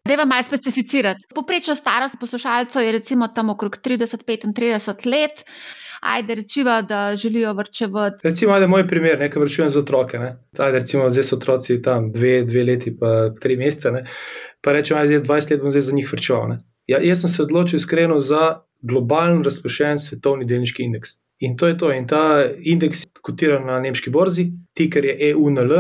Da 0.04 0.16
vam 0.16 0.28
malo 0.28 0.42
specificirati. 0.42 1.26
Poprečna 1.34 1.74
starost 1.74 2.16
poslušalcev 2.20 2.82
je 2.82 2.92
recimo 2.92 3.28
tam 3.28 3.50
okrog 3.50 3.76
30-35 3.84 5.06
let. 5.06 5.44
Ajde, 6.00 6.34
rečiva, 6.34 6.82
da 6.82 7.16
želijo 7.16 7.52
vrčevati. 7.52 8.16
Recimo, 8.22 8.52
da 8.52 8.58
je 8.58 8.68
moj 8.68 8.88
primer, 8.88 9.18
nekaj 9.18 9.40
vrčujem 9.40 9.70
za 9.70 9.80
otroke. 9.80 10.18
Ajde, 10.58 10.78
recimo, 10.78 11.10
zdaj 11.10 11.24
so 11.24 11.36
otroci 11.36 11.82
tam 11.82 12.08
dve, 12.08 12.44
dve 12.44 12.64
leti, 12.64 12.96
pa 12.98 13.30
tri 13.40 13.56
mesece. 13.56 13.90
Ne? 13.90 14.06
Pa 14.60 14.72
rečemo, 14.72 15.04
da 15.04 15.12
je 15.12 15.22
20 15.22 15.50
let 15.50 15.60
bom 15.60 15.70
zdaj 15.70 15.80
za 15.80 15.92
njih 15.92 16.12
vrčeval. 16.12 16.56
Ja, 16.86 16.98
jaz 17.02 17.20
sem 17.20 17.28
se 17.28 17.42
odločil 17.42 17.76
iskreno 17.76 18.20
za 18.20 18.62
globalen 18.82 19.44
razpršen 19.44 19.98
svetovni 19.98 20.44
delniški 20.44 20.82
indeks. 20.82 21.10
In 21.38 21.56
to 21.56 21.68
je 21.68 21.78
to. 21.78 21.92
In 21.92 22.06
ta 22.06 22.44
indeks 22.58 23.02
je 23.02 23.10
kotiran 23.22 23.66
na 23.66 23.80
nemški 23.80 24.10
borzi, 24.10 24.50
tiker 24.74 25.04
je 25.04 25.30
EUNL, 25.30 25.72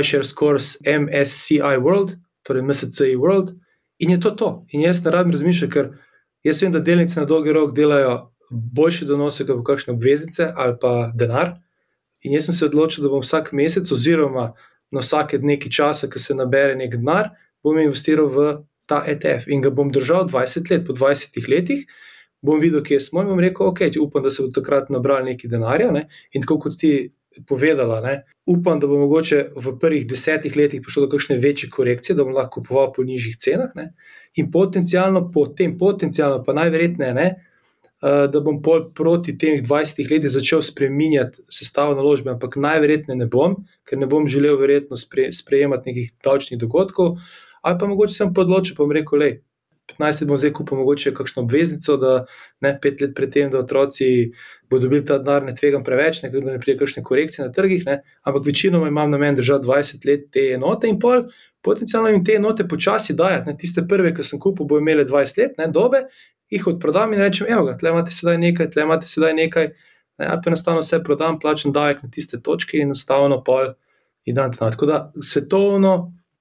iShare 0.00 0.24
Scores 0.24 0.76
MSCI 0.82 1.78
World, 1.78 2.16
torej 2.42 2.62
MSCI 2.62 3.16
World. 3.16 3.54
In 3.98 4.10
je 4.10 4.20
to 4.20 4.30
to. 4.30 4.66
In 4.70 4.80
jaz 4.80 5.04
ne 5.04 5.10
rabim 5.10 5.32
razmišljati, 5.32 5.72
ker 5.72 5.88
jaz 6.42 6.62
vem, 6.62 6.72
da 6.72 6.80
delnice 6.80 7.20
na 7.20 7.26
dolgi 7.26 7.52
rok 7.52 7.74
delajo 7.74 8.34
boljše 8.50 9.06
donose, 9.06 9.46
kot 9.46 9.60
pa 9.60 9.72
kakšne 9.72 9.94
obveznice 9.94 10.52
ali 10.54 10.76
pa 10.80 11.12
denar. 11.14 11.56
In 12.22 12.34
jaz 12.34 12.48
sem 12.48 12.54
se 12.54 12.66
odločil, 12.66 13.04
da 13.04 13.12
bom 13.12 13.22
vsak 13.22 13.52
mesec, 13.52 13.90
oziroma 13.92 14.52
na 14.90 15.04
vsake 15.04 15.38
nekaj 15.38 15.70
časa, 15.70 16.08
ki 16.10 16.18
se 16.18 16.34
nabere 16.34 16.74
nek 16.76 16.96
denar, 16.96 17.30
bom 17.62 17.78
investiral 17.78 18.30
v 18.32 18.48
ta 18.88 19.02
ETF 19.06 19.50
in 19.52 19.62
ga 19.62 19.70
bom 19.70 19.92
držal 19.92 20.26
20 20.28 20.70
let. 20.72 20.86
Po 20.86 20.96
20 20.96 21.48
letih 21.48 21.84
bom 22.42 22.60
videl, 22.60 22.82
kje 22.82 23.00
smo 23.00 23.22
in 23.22 23.28
bom 23.28 23.40
rekel, 23.42 23.68
ok, 23.68 23.84
upam, 24.00 24.22
da 24.22 24.30
se 24.30 24.42
bo 24.42 24.50
takrat 24.54 24.90
nabral 24.90 25.24
nekaj 25.26 25.50
denarja. 25.50 25.90
Ne? 25.92 26.06
In 26.32 26.42
tako 26.42 26.58
kot 26.66 26.78
ti 26.80 27.12
povedala, 27.46 28.00
ne? 28.00 28.14
upam, 28.48 28.80
da 28.80 28.88
bo 28.88 28.96
mogoče 28.98 29.42
v 29.56 29.74
prvih 29.80 30.06
desetih 30.08 30.56
letih 30.56 30.80
prišlo 30.82 31.04
do 31.04 31.10
kakšne 31.12 31.36
večje 31.38 31.68
korekcije, 31.70 32.16
da 32.16 32.24
bom 32.24 32.32
lahko 32.34 32.62
kupoval 32.62 32.92
po 32.96 33.04
nižjih 33.04 33.36
cenah. 33.36 33.74
Ne? 33.76 33.90
In 34.40 34.50
potencialno, 34.50 35.28
po 35.34 35.46
tem, 35.52 35.76
potencialno, 35.78 36.40
pa 36.46 36.56
najverjetneje 36.56 37.14
ne. 37.14 37.28
Uh, 37.98 38.28
da 38.30 38.38
bom 38.38 38.60
pol 38.62 38.84
proti 38.94 39.32
tem 39.34 39.56
20 39.58 40.04
letih 40.06 40.30
začel 40.30 40.62
spremenjati 40.62 41.42
sestavo 41.50 41.96
naložbe, 41.98 42.30
ampak 42.30 42.54
najverjetneje 42.54 43.18
ne 43.18 43.26
bom, 43.26 43.56
ker 43.82 43.98
ne 43.98 44.06
bom 44.06 44.28
želel 44.30 44.54
verjetno 44.60 44.94
spre, 44.96 45.32
sprejemati 45.34 45.90
nekih 45.90 46.12
davčnih 46.22 46.60
dogodkov, 46.60 47.16
ali 47.66 47.78
pa 47.80 47.88
mogoče 47.90 48.14
sem 48.14 48.30
podločil, 48.34 48.76
pa 48.78 48.86
bom 48.86 48.94
rekel, 48.94 49.18
le 49.18 49.30
15 49.88 50.20
let 50.20 50.28
bom 50.28 50.36
zdaj 50.36 50.52
kupil 50.52 50.78
mogoče 50.78 51.14
kakšno 51.14 51.42
obveznico, 51.42 51.96
da 51.96 52.12
ne 52.60 52.74
pet 52.82 53.00
let 53.00 53.14
predtem, 53.16 53.50
da 53.50 53.58
otroci 53.58 54.30
bodo 54.70 54.86
dobili 54.86 55.04
ta 55.06 55.18
denar, 55.18 55.42
ne 55.44 55.54
tvegam 55.56 55.84
preveč, 55.84 56.22
ne, 56.22 56.30
da 56.30 56.52
ne 56.52 56.60
pride 56.60 56.78
kakšne 56.78 57.02
korekcije 57.02 57.46
na 57.46 57.52
trgih, 57.52 57.84
ne, 57.86 58.00
ampak 58.22 58.46
večinoma 58.46 58.88
imam 58.88 59.10
namen 59.10 59.34
držati 59.34 59.66
20 59.66 60.08
let 60.08 60.30
te 60.32 60.50
enote 60.54 60.88
in 60.88 60.98
pol. 61.00 61.28
Potencialno 61.64 62.08
jim 62.12 62.24
te 62.24 62.36
enote 62.38 62.68
počasi 62.68 63.16
dajati. 63.18 63.50
Ne, 63.50 63.56
tiste 63.58 63.82
prve, 63.88 64.12
ki 64.14 64.22
sem 64.22 64.38
kupil, 64.38 64.66
bo 64.68 64.78
imele 64.78 65.04
20 65.04 65.40
let, 65.40 65.56
ne, 65.58 65.66
dobe, 65.74 66.04
jih 66.50 66.66
odprodam 66.66 67.12
in 67.12 67.20
rečem: 67.20 67.46
Evo, 67.50 67.72
tle 67.80 67.90
imate 67.90 68.14
sedaj 68.14 68.38
nekaj, 68.38 68.70
tle 68.70 68.86
imate 68.88 69.08
sedaj 69.08 69.34
nekaj. 69.34 69.72
Ne, 70.18 70.28
pa 70.28 70.50
enostavno 70.50 70.82
vse 70.82 70.98
prodam, 71.04 71.38
plačem 71.38 71.72
davek 71.72 72.02
na 72.02 72.10
tiste 72.10 72.40
točke 72.42 72.78
in 72.78 72.90
enostavno 72.90 73.42
pol 73.44 73.74
in 74.26 74.34
dan. 74.34 74.52
Tako 74.52 74.86
da 74.86 75.12
svetovno 75.22 75.92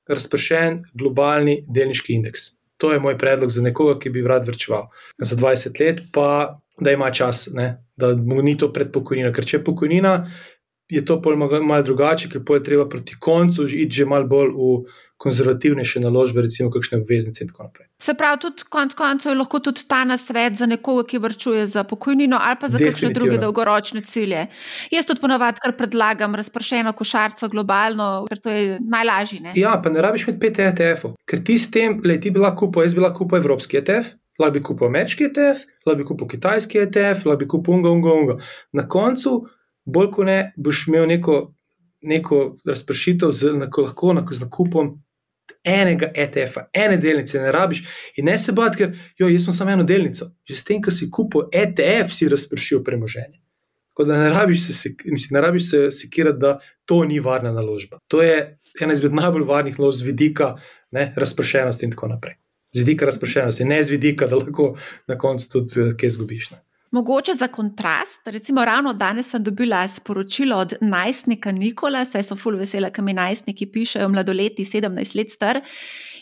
razpršen 0.10 0.84
globalni 0.94 1.60
delniški 1.70 2.14
indeks. 2.14 2.52
To 2.78 2.92
je 2.94 3.00
moj 3.00 3.18
predlog 3.18 3.52
za 3.52 3.62
nekoga, 3.62 4.00
ki 4.00 4.10
bi 4.10 4.24
rad 4.28 4.48
vrčeval 4.48 4.88
za 5.18 5.36
20 5.36 5.82
let, 5.82 6.02
pa 6.14 6.60
da 6.80 6.92
ima 6.92 7.12
čas, 7.12 7.50
ne? 7.54 7.84
da 7.98 8.14
mu 8.16 8.42
ni 8.42 8.58
to 8.58 8.70
pred 8.74 8.92
pokojnino. 8.94 9.32
Ker 9.34 9.46
če 9.46 9.58
je 9.58 9.64
pokojnina, 9.64 10.14
je 10.90 11.02
to 11.06 11.18
pol 11.22 11.36
malo 11.38 11.82
drugače, 11.84 12.30
ker 12.30 12.42
je 12.42 12.64
treba 12.64 12.86
proti 12.90 13.18
koncu 13.20 13.66
iti 13.68 14.02
že 14.02 14.06
malo 14.06 14.28
bolj 14.30 14.54
v, 14.54 14.68
konzervativnejše 15.18 16.00
naložbe, 16.00 16.42
recimo 16.46 16.70
kakšne 16.72 17.00
obveznice 17.02 17.44
in 17.44 17.50
tako 17.50 17.64
naprej. 17.64 17.88
Se 18.02 18.14
pravi, 18.14 18.40
tudi 18.42 18.68
konec 18.70 18.94
koncev 18.94 19.32
je 19.32 19.38
lahko 19.40 19.60
tudi 19.60 19.88
ta 19.90 20.04
nasvet 20.06 20.58
za 20.60 20.66
nekoga, 20.70 21.08
ki 21.10 21.18
vrčuje 21.18 21.66
za 21.68 21.84
pokojnino 21.84 22.38
ali 22.42 22.58
pa 22.62 22.70
za 22.70 22.78
kakšne 22.78 23.10
druge 23.14 23.38
dolgoročne 23.42 24.02
cilje. 24.02 24.46
Jaz 24.92 25.10
tudi 25.10 25.22
ponavadi 25.22 25.64
kar 25.64 25.74
predlagam 25.78 26.36
razpršeno 26.36 26.94
košarico 26.94 27.50
globalno, 27.50 28.26
ker 28.30 28.40
to 28.40 28.54
je 28.54 28.78
najlažje. 28.80 29.40
Ne? 29.42 29.56
Ja, 29.56 29.74
pa 29.84 29.90
ne 29.90 30.06
rabiš 30.06 30.28
imeti 30.28 30.40
pet 30.46 30.62
ETF-ov, 30.68 31.18
ker 31.26 31.42
ti 31.44 31.58
s 31.58 31.72
tem, 31.74 31.98
le 32.06 32.20
ti 32.22 32.32
bi 32.32 32.44
lahko 32.44 32.68
kupil, 32.68 32.86
jaz 32.86 32.94
bi 32.94 33.02
lahko 33.02 33.26
kupil 33.26 33.42
evropski 33.42 33.82
ETF. 33.82 34.14
Lahko 34.38 34.54
bi 34.54 34.62
kupil 34.62 34.86
ameriški 34.92 35.26
ETF, 35.32 35.66
lahko 35.86 35.98
bi 35.98 36.06
kupil 36.06 36.28
kitajski 36.36 36.84
ETF, 36.86 37.26
lahko 37.26 37.42
bi 37.42 37.48
kupil 37.50 37.74
unga, 37.74 37.90
unga, 37.90 38.14
unga. 38.14 38.36
Na 38.78 38.86
koncu, 38.86 39.40
bolj 39.90 40.12
kot 40.14 40.30
ne, 40.30 40.38
boš 40.62 40.84
imel 40.92 41.08
neko, 41.10 41.40
neko 42.06 42.42
razpršitev 42.68 43.34
z 43.34 43.56
lahko 43.58 44.14
z 44.30 44.46
nakupom 44.46 44.94
enega 45.64 46.12
ETF-a, 46.14 46.68
ene 46.74 46.98
delnice, 46.98 47.42
ne 47.42 47.52
rabiš. 47.52 47.84
In 48.18 48.26
ne 48.26 48.38
se 48.38 48.52
bati, 48.52 48.78
ker 48.78 48.96
jo, 49.20 49.30
jaz 49.32 49.48
sem 49.48 49.54
samo 49.54 49.74
eno 49.76 49.84
delnico. 49.88 50.30
Že 50.48 50.56
s 50.56 50.68
tem, 50.68 50.82
ki 50.84 50.94
si 50.94 51.10
kupil 51.12 51.48
ETF, 51.52 52.14
si 52.14 52.30
razpršil 52.32 52.84
premoženje. 52.84 53.40
Tako 53.90 54.08
da 54.10 54.18
ne 54.22 54.30
rabiš 54.30 54.68
se, 54.68 54.90
mislim, 55.06 55.38
ne 55.38 55.42
rabiš 55.42 55.70
se 55.70 55.92
sekirati, 55.92 56.40
da 56.40 56.60
to 56.86 57.04
ni 57.06 57.20
varna 57.20 57.52
naložba. 57.52 57.98
To 58.08 58.22
je 58.22 58.60
ena 58.82 58.94
izmed 58.94 59.14
najbolj 59.14 59.44
varnih 59.44 59.80
naložb 59.80 60.04
z 60.04 60.06
vidika 60.12 60.56
ne, 60.92 61.14
razpršenosti 61.18 61.86
in 61.86 61.92
tako 61.92 62.08
naprej. 62.08 62.36
Z 62.76 62.84
vidika 62.84 63.06
razpršenosti, 63.06 63.66
ne 63.66 63.84
z 63.84 63.90
vidika, 63.90 64.28
da 64.28 64.36
lahko 64.36 64.76
na 65.08 65.18
koncu 65.18 65.50
tudi 65.50 65.82
eh, 65.82 65.94
kaj 65.98 66.10
zgubiš. 66.10 66.52
Ne. 66.52 66.62
Mogoče 66.92 67.34
za 67.34 67.48
kontrast, 67.48 68.22
recimo 68.26 68.66
ravno 68.66 68.94
danes 68.94 69.30
sem 69.30 69.44
dobila 69.44 69.88
sporočilo 69.88 70.58
od 70.58 70.74
najstnika 70.82 71.52
Nikola, 71.52 72.06
saj 72.06 72.24
so 72.24 72.36
ful 72.40 72.56
vesela, 72.56 72.90
kaj 72.90 73.04
mi 73.04 73.14
najstniki 73.14 73.68
pišejo, 73.72 74.08
mladoletni, 74.10 74.66
17 74.66 75.16
let 75.18 75.32
star, 75.32 75.60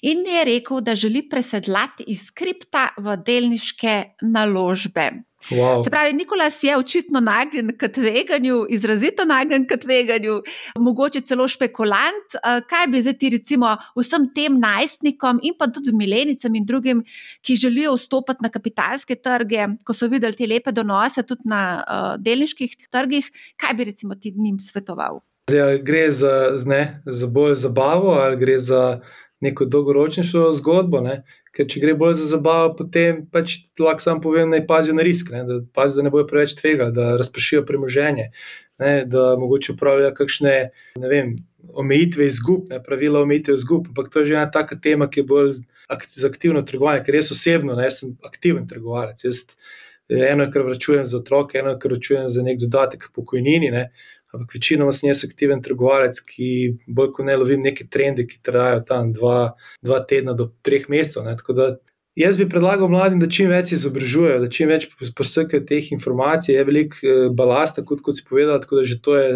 in 0.02 0.26
je 0.26 0.46
rekel, 0.46 0.82
da 0.82 0.96
želi 0.96 1.22
presedlati 1.30 2.04
iz 2.08 2.32
kripta 2.34 2.88
v 2.98 3.18
delniške 3.18 4.04
naložbe. 4.22 5.12
Wow. 5.52 5.84
Se 5.84 5.90
pravi, 5.90 6.14
Nikolas 6.14 6.64
je 6.64 6.78
očitno 6.78 7.20
nagnjen 7.20 7.72
k 7.78 7.88
tveganju, 7.88 8.66
izrazito 8.70 9.26
nagnjen 9.26 9.68
k 9.68 9.78
tveganju, 9.78 10.40
mogoče 10.80 11.22
celo 11.22 11.48
špekulant. 11.48 12.34
Eh, 12.36 12.62
kaj 12.70 12.88
bi 12.88 13.02
zdaj 13.02 13.18
ti, 13.22 13.30
recimo, 13.30 13.76
vsem 14.00 14.26
tem 14.36 14.58
najstnikom 14.60 15.40
in 15.44 15.54
pa 15.60 15.68
tudi 15.68 15.94
milenicam 15.94 16.56
in 16.56 16.66
drugim, 16.66 17.04
ki 17.46 17.56
želijo 17.56 17.94
vstopiti 17.94 18.42
na 18.42 18.50
kapitalske 18.50 19.16
trge, 19.16 19.68
ko 19.86 19.94
so 19.94 20.10
videli 20.10 20.34
te 20.34 20.50
lepe 20.50 20.72
donose 20.72 21.24
tudi 21.24 21.46
na 21.46 21.62
uh, 21.78 22.10
delniških 22.22 22.90
trgih, 22.90 23.30
kaj 23.58 23.74
bi 23.78 23.90
recimo 23.92 24.16
ti 24.16 24.34
njim 24.36 24.60
svetoval? 24.60 25.22
Zdaj, 25.50 25.78
gre 25.86 26.12
za, 26.12 26.58
ne, 26.66 27.02
za 27.06 27.28
bolj 27.28 27.54
zabavo 27.56 28.12
ali 28.18 28.38
gre 28.38 28.60
za 28.60 29.00
neko 29.46 29.68
dolgoročnejšo 29.70 30.50
zgodbo. 30.60 31.02
Ne? 31.06 31.20
Ker 31.56 31.68
če 31.72 31.82
gre 31.84 31.96
bolj 31.98 32.18
za 32.20 32.30
zabavo, 32.34 32.74
potem 32.82 33.24
pač 33.32 33.58
lahko 33.80 34.04
samo 34.04 34.24
povem, 34.26 34.52
da 34.52 34.62
pazijo 34.68 34.98
na 34.98 35.06
risk, 35.08 35.32
ne? 35.34 35.44
da 35.48 35.60
pazijo, 35.76 36.02
da 36.02 36.08
ne 36.08 36.14
bojo 36.14 36.28
preveč 36.30 36.58
tvega, 36.60 36.90
da 36.96 37.14
razpršijo 37.22 37.64
premoženje, 37.68 38.30
ne? 38.84 38.94
da 39.10 39.34
mogoče 39.40 39.76
upravljajo 39.76 40.16
kakšne 40.18 40.56
vem, 41.00 41.36
omejitve 41.74 42.28
izgub, 42.28 42.68
ne? 42.70 42.82
pravila 42.84 43.22
omejitve 43.24 43.56
izgub. 43.56 43.88
Ampak 43.94 44.12
to 44.12 44.24
je 44.24 44.32
že 44.32 44.38
ena 44.40 44.50
taka 44.52 44.80
tema, 44.82 45.10
ki 45.10 45.24
je 45.24 45.30
bolj 45.32 45.56
za 45.56 46.28
aktivno 46.28 46.66
trgovanje, 46.66 47.04
ker 47.06 47.22
jaz 47.22 47.32
osebno 47.32 47.78
ne, 47.78 47.90
jaz 47.90 48.02
sem 48.04 48.16
aktiven 48.26 48.68
trgovalec. 48.68 49.24
Jaz, 49.24 49.46
eno 50.10 50.44
je, 50.44 50.52
kar 50.52 50.66
vračujem 50.66 51.06
za 51.06 51.18
otroke, 51.18 51.58
eno 51.60 51.74
je, 51.76 51.80
kar 51.80 51.96
vračujem 51.96 52.30
za 52.30 52.44
nek 52.44 52.60
dodatek 52.62 53.10
pokojnini. 53.16 53.72
Ne? 53.72 53.90
Ampak 54.36 54.56
večinoma 54.58 54.94
sem 54.94 55.10
jaz 55.10 55.24
aktiven 55.28 55.64
trgovalec, 55.66 56.20
ki 56.30 56.52
bolj 56.88 57.12
kot 57.18 57.28
ne 57.28 57.36
lovim 57.40 57.66
neke 57.66 57.88
trende, 57.92 58.28
ki 58.30 58.42
trajajo 58.46 58.86
tam 58.88 59.12
dva, 59.16 59.56
dva 59.82 60.00
tedna 60.10 60.36
do 60.38 60.52
treh 60.66 60.88
mesecev. 60.92 61.28
Jaz 62.16 62.38
bi 62.40 62.46
predlagal 62.48 62.88
mladim, 62.88 63.20
da 63.20 63.28
čim 63.28 63.50
več 63.52 63.74
se 63.74 63.76
izobražujejo, 63.76 64.40
da 64.40 64.48
čim 64.48 64.70
več 64.72 64.86
posekajo 65.18 65.66
teh 65.68 65.90
informacij. 65.92 66.56
Je 66.56 66.64
veliko 66.64 67.02
eh, 67.04 67.26
balasta, 67.36 67.84
kot, 67.84 68.00
kot 68.06 68.16
si 68.16 68.24
povedal, 68.28 68.62
tako 68.64 68.80
da 68.80 68.84
že 68.88 69.02
to 69.04 69.18
je 69.20 69.32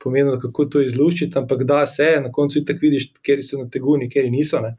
pomenilo, 0.00 0.38
kako 0.40 0.64
to 0.72 0.82
izluščiti, 0.82 1.36
ampak 1.38 1.66
da 1.68 1.82
se, 1.86 2.08
na 2.24 2.32
koncu 2.32 2.60
ti 2.60 2.64
tako 2.72 2.86
vidiš, 2.86 3.10
kje 3.20 3.36
so 3.44 3.60
na 3.60 3.68
teguni, 3.70 4.08
kje 4.10 4.30
niso. 4.32 4.62
Ne. 4.64 4.78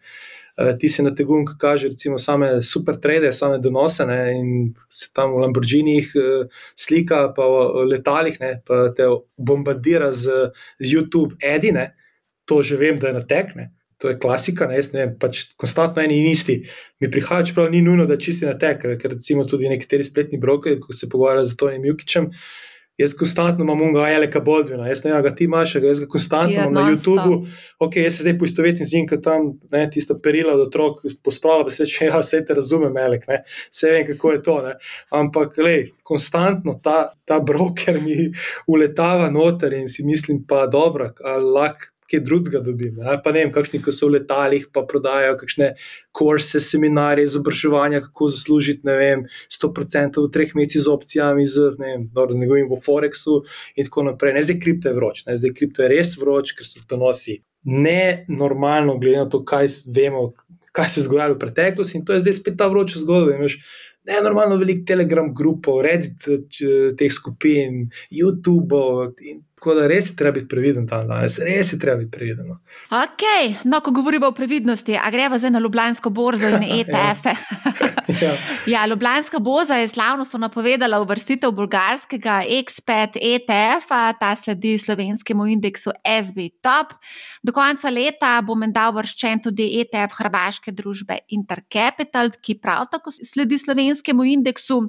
Eh, 0.56 0.76
ti 0.78 0.89
si 0.89 1.01
na 1.01 1.10
tegun, 1.18 1.47
ki 1.49 1.56
kaže 1.58 1.89
recimo 1.89 2.20
same 2.22 2.62
super 2.62 2.99
trade, 3.01 3.32
same 3.34 3.58
donose 3.58 4.06
ne, 4.06 4.18
in 4.38 4.74
se 4.89 5.10
tam 5.14 5.34
v 5.34 5.41
Lamborghinih 5.41 6.12
uh, 6.14 6.43
slika, 6.78 7.32
pa 7.34 7.47
v 7.49 7.88
letalih, 7.89 8.38
ne, 8.38 8.51
pa 8.62 8.91
te 8.93 9.08
bombardira 9.38 10.12
z, 10.14 10.54
z 10.78 10.93
YouTube 10.93 11.34
edine, 11.41 11.95
to 12.45 12.62
že 12.62 12.78
vem, 12.78 12.99
da 13.01 13.10
je 13.10 13.18
na 13.18 13.26
tekne. 13.26 13.72
To 13.97 14.12
je 14.12 14.20
klasika, 14.20 14.68
ne, 14.70 14.78
ne 14.93 14.99
vem, 14.99 15.16
pač 15.18 15.56
konstantno 15.58 16.04
eni 16.04 16.20
in 16.22 16.30
isti. 16.30 16.60
Mi 17.01 17.10
prihaja, 17.10 17.49
čeprav 17.49 17.72
ni 17.74 17.82
nujno, 17.82 18.06
da 18.06 18.20
čisti 18.22 18.45
na 18.45 18.54
tek, 18.54 18.86
ker 19.01 19.16
recimo 19.16 19.47
tudi 19.49 19.72
nekateri 19.72 20.06
spletni 20.06 20.38
brokeri, 20.38 20.78
ko 20.78 20.93
se 20.93 21.10
pogovarjajo 21.10 21.49
z 21.49 21.58
Tonijem 21.64 21.89
Jukičem, 21.89 22.30
uh, 22.30 22.72
Jaz 22.97 23.15
konstantno 23.17 23.65
imam 23.65 23.81
unga 23.81 24.03
Aleka 24.05 24.39
Baldwina, 24.39 24.85
jaz 24.87 24.99
ne 25.03 25.13
vem, 25.13 25.21
ga 25.25 25.31
ti 25.35 25.47
imaš, 25.47 25.75
jaz 25.81 25.99
ga 26.03 26.07
konstantno 26.07 26.53
ja, 26.53 26.67
imam 26.69 26.75
na 26.77 26.91
YouTubu. 26.91 27.37
Ok, 27.81 27.95
jaz 27.97 28.19
se 28.19 28.25
zdaj 28.25 28.35
poistovetim 28.39 28.85
z 28.85 28.99
njim, 28.99 29.07
ker 29.09 29.21
tam 29.21 29.47
ne, 29.71 29.87
tista 29.89 30.13
perila 30.23 30.53
od 30.53 30.67
otrok 30.67 31.01
pospravlja, 31.25 31.65
pa 31.65 31.73
se 31.73 31.87
reče, 31.87 32.05
ja, 32.11 32.19
vse 32.21 32.43
te 32.45 32.57
razumem, 32.59 32.99
Alek, 33.01 33.25
ne, 33.31 33.39
vse 33.71 33.95
vem, 33.95 34.05
kako 34.11 34.35
je 34.35 34.43
to. 34.45 34.59
Ne. 34.67 34.75
Ampak, 35.09 35.57
lej, 35.57 35.87
konstantno 36.05 36.77
ta, 36.83 36.99
ta 37.25 37.39
broker 37.39 37.97
mi 38.03 38.29
uletava 38.73 39.31
noter 39.33 39.73
in 39.79 39.89
si 39.89 40.05
mislim, 40.05 40.43
pa 40.47 40.67
dobro, 40.67 41.09
lahko 41.41 41.93
kaj 42.12 42.22
drugega 42.26 42.60
dobim. 42.64 42.99
Ali 43.04 43.20
pa 43.24 43.32
ne 43.32 43.43
vem, 43.43 43.54
kakšni 43.54 43.82
so 43.89 44.08
v 44.10 44.18
letalih, 44.18 44.68
pa 44.74 44.84
prodajajo 44.88 45.38
kakšne 45.41 45.70
kurse, 46.16 46.62
seminarije, 46.62 47.30
izobraževanja, 47.30 48.01
kako 48.08 48.28
zaslužiti, 48.34 48.86
ne 48.88 48.97
vem, 48.97 49.26
100% 49.51 50.22
v 50.26 50.32
treh 50.34 50.56
mesecih 50.56 50.86
z 50.86 50.93
opcijami, 50.93 51.47
z 51.47 51.74
ne 51.80 51.93
vem, 51.93 52.08
dobro, 52.14 52.38
ne 52.38 52.47
govorim 52.47 52.72
o 52.72 52.80
Forexu 52.80 53.41
in 53.76 53.89
tako 53.89 54.10
naprej. 54.12 54.38
Ne 54.38 54.45
zdaj 54.45 54.60
kripto 54.60 54.89
je 54.89 54.97
vroč, 54.99 55.26
ne 55.28 55.38
zdaj 55.38 55.56
kripto 55.58 55.84
je 55.84 55.91
res 55.93 56.18
vroč, 56.20 56.56
ker 56.58 56.68
so 56.68 56.84
to 56.88 56.99
nosi. 56.99 57.41
Ne 57.64 58.26
normalno, 58.28 58.97
glede 58.99 59.24
na 59.24 59.30
to, 59.30 59.43
kaj 59.47 59.72
vemo, 59.95 60.34
kaj 60.74 60.89
se 60.89 60.99
je 60.99 61.08
zgodilo 61.08 61.38
v 61.38 61.39
preteklosti, 61.39 61.97
in 61.97 62.06
to 62.06 62.18
je 62.18 62.26
zdaj 62.26 62.34
spet 62.41 62.58
ta 62.60 62.68
vroča 62.68 62.99
zgodba. 62.99 63.38
Ne, 64.04 64.18
normalno 64.20 64.58
veliko 64.60 64.84
telegram 64.88 65.30
grupov, 65.32 65.80
Reddit 65.86 66.26
teh 66.99 67.14
skupin, 67.14 67.86
YouTube 68.12 68.76
in 69.24 69.45
Tako 69.64 69.76
da 69.80 69.86
res 69.88 70.09
je 70.09 70.16
treba 70.16 70.36
biti 70.36 70.47
previden 70.47 70.88
tam 70.88 71.07
danes, 71.07 71.38
res 71.39 71.70
je 71.74 71.78
treba 71.80 71.97
biti 71.97 72.11
previden. 72.11 72.47
No. 72.47 72.57
Ok, 72.91 73.24
no, 73.64 73.80
ko 73.80 73.91
govorimo 73.95 74.28
o 74.28 74.36
previdnosti, 74.36 74.97
a 74.99 75.11
greva 75.11 75.39
zdaj 75.39 75.53
na 75.55 75.59
Ljubljansko 75.64 76.09
borzo 76.09 76.49
in 76.49 76.66
ETF-e. 76.80 77.36
Ja. 78.08 78.34
ja, 78.66 78.86
Ljubljanska 78.88 79.39
borza 79.39 79.76
je 79.76 79.89
slavno 79.89 80.26
napovedala 80.38 81.01
uvrstitev 81.01 81.51
bulgarskega 81.51 82.41
Expert 82.49 83.18
ETF-a, 83.22 84.14
ta 84.20 84.36
sledi 84.36 84.78
slovenskemu 84.78 85.47
indeksu 85.47 85.91
SB 86.24 86.38
Top. 86.62 86.93
Do 87.43 87.51
konca 87.51 87.89
leta 87.89 88.41
bo 88.41 88.56
menda 88.56 88.88
uvrščen 88.89 89.41
tudi 89.43 89.68
ETF 89.82 90.18
hrvaške 90.18 90.72
družbe 90.72 91.18
Intercapital, 91.28 92.32
ki 92.41 92.58
prav 92.62 92.88
tako 92.91 93.12
sledi 93.12 93.60
slovenskemu 93.60 94.24
indeksu. 94.34 94.80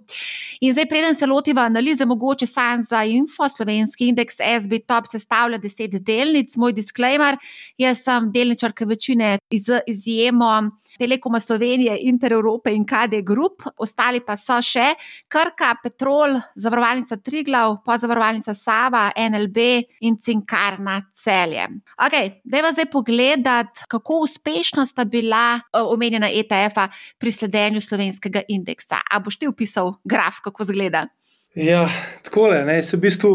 In 0.61 0.75
zdaj, 0.75 0.89
preden 0.89 1.15
se 1.15 1.27
lotiva 1.27 1.67
analize, 1.67 2.07
mogoče 2.07 2.47
sam 2.47 2.83
za 2.83 3.05
info, 3.05 3.49
slovenski 3.49 4.09
indeks 4.13 4.39
SB. 4.39 4.85
Top 4.87 5.07
sestavlja 5.11 5.59
deset 5.59 5.99
delnic, 6.05 6.57
moj 6.57 6.73
disclaimer. 6.77 7.39
Jaz 7.79 8.05
sem 8.05 8.31
delničarka 8.33 8.85
večine 8.85 9.39
iz 9.51 9.69
izjemo 9.87 10.71
Telekoma 10.99 11.41
Slovenije, 11.41 11.99
Inter 12.01 12.33
Europe 12.33 12.73
in 12.73 12.87
KD 13.05 13.23
Group, 13.23 13.63
ostali 13.77 14.21
pa 14.25 14.37
so 14.37 14.57
še 14.65 14.95
Krka, 15.29 15.75
Petrol, 15.83 16.39
zavarovalnica 16.57 17.19
Triglav, 17.21 17.79
pozavarovalnica 17.85 18.55
Sava, 18.55 19.11
NLB 19.17 19.59
in 20.01 20.17
Cinkarna 20.17 21.01
Celje. 21.15 21.67
Ok, 22.01 22.41
dajva 22.45 22.73
zdaj 22.73 22.91
pogledati, 22.93 23.85
kako 23.89 24.23
uspešna 24.25 24.87
sta 24.87 25.05
bila 25.05 25.61
omenjena 25.73 26.31
ETF-a 26.33 26.89
pri 27.19 27.33
sledenju 27.33 27.85
slovenskega 27.85 28.45
indeksa. 28.49 29.03
A 29.11 29.21
boš 29.21 29.39
ti 29.39 29.49
opisal 29.51 29.95
graf, 30.05 30.41
kako 30.45 30.65
zgleda? 30.65 31.07
Ja, 31.55 31.87
tako 32.25 32.49
je, 32.53 32.65
ne, 32.65 32.83
se 32.83 32.97
v 32.97 33.05
bistvu 33.07 33.35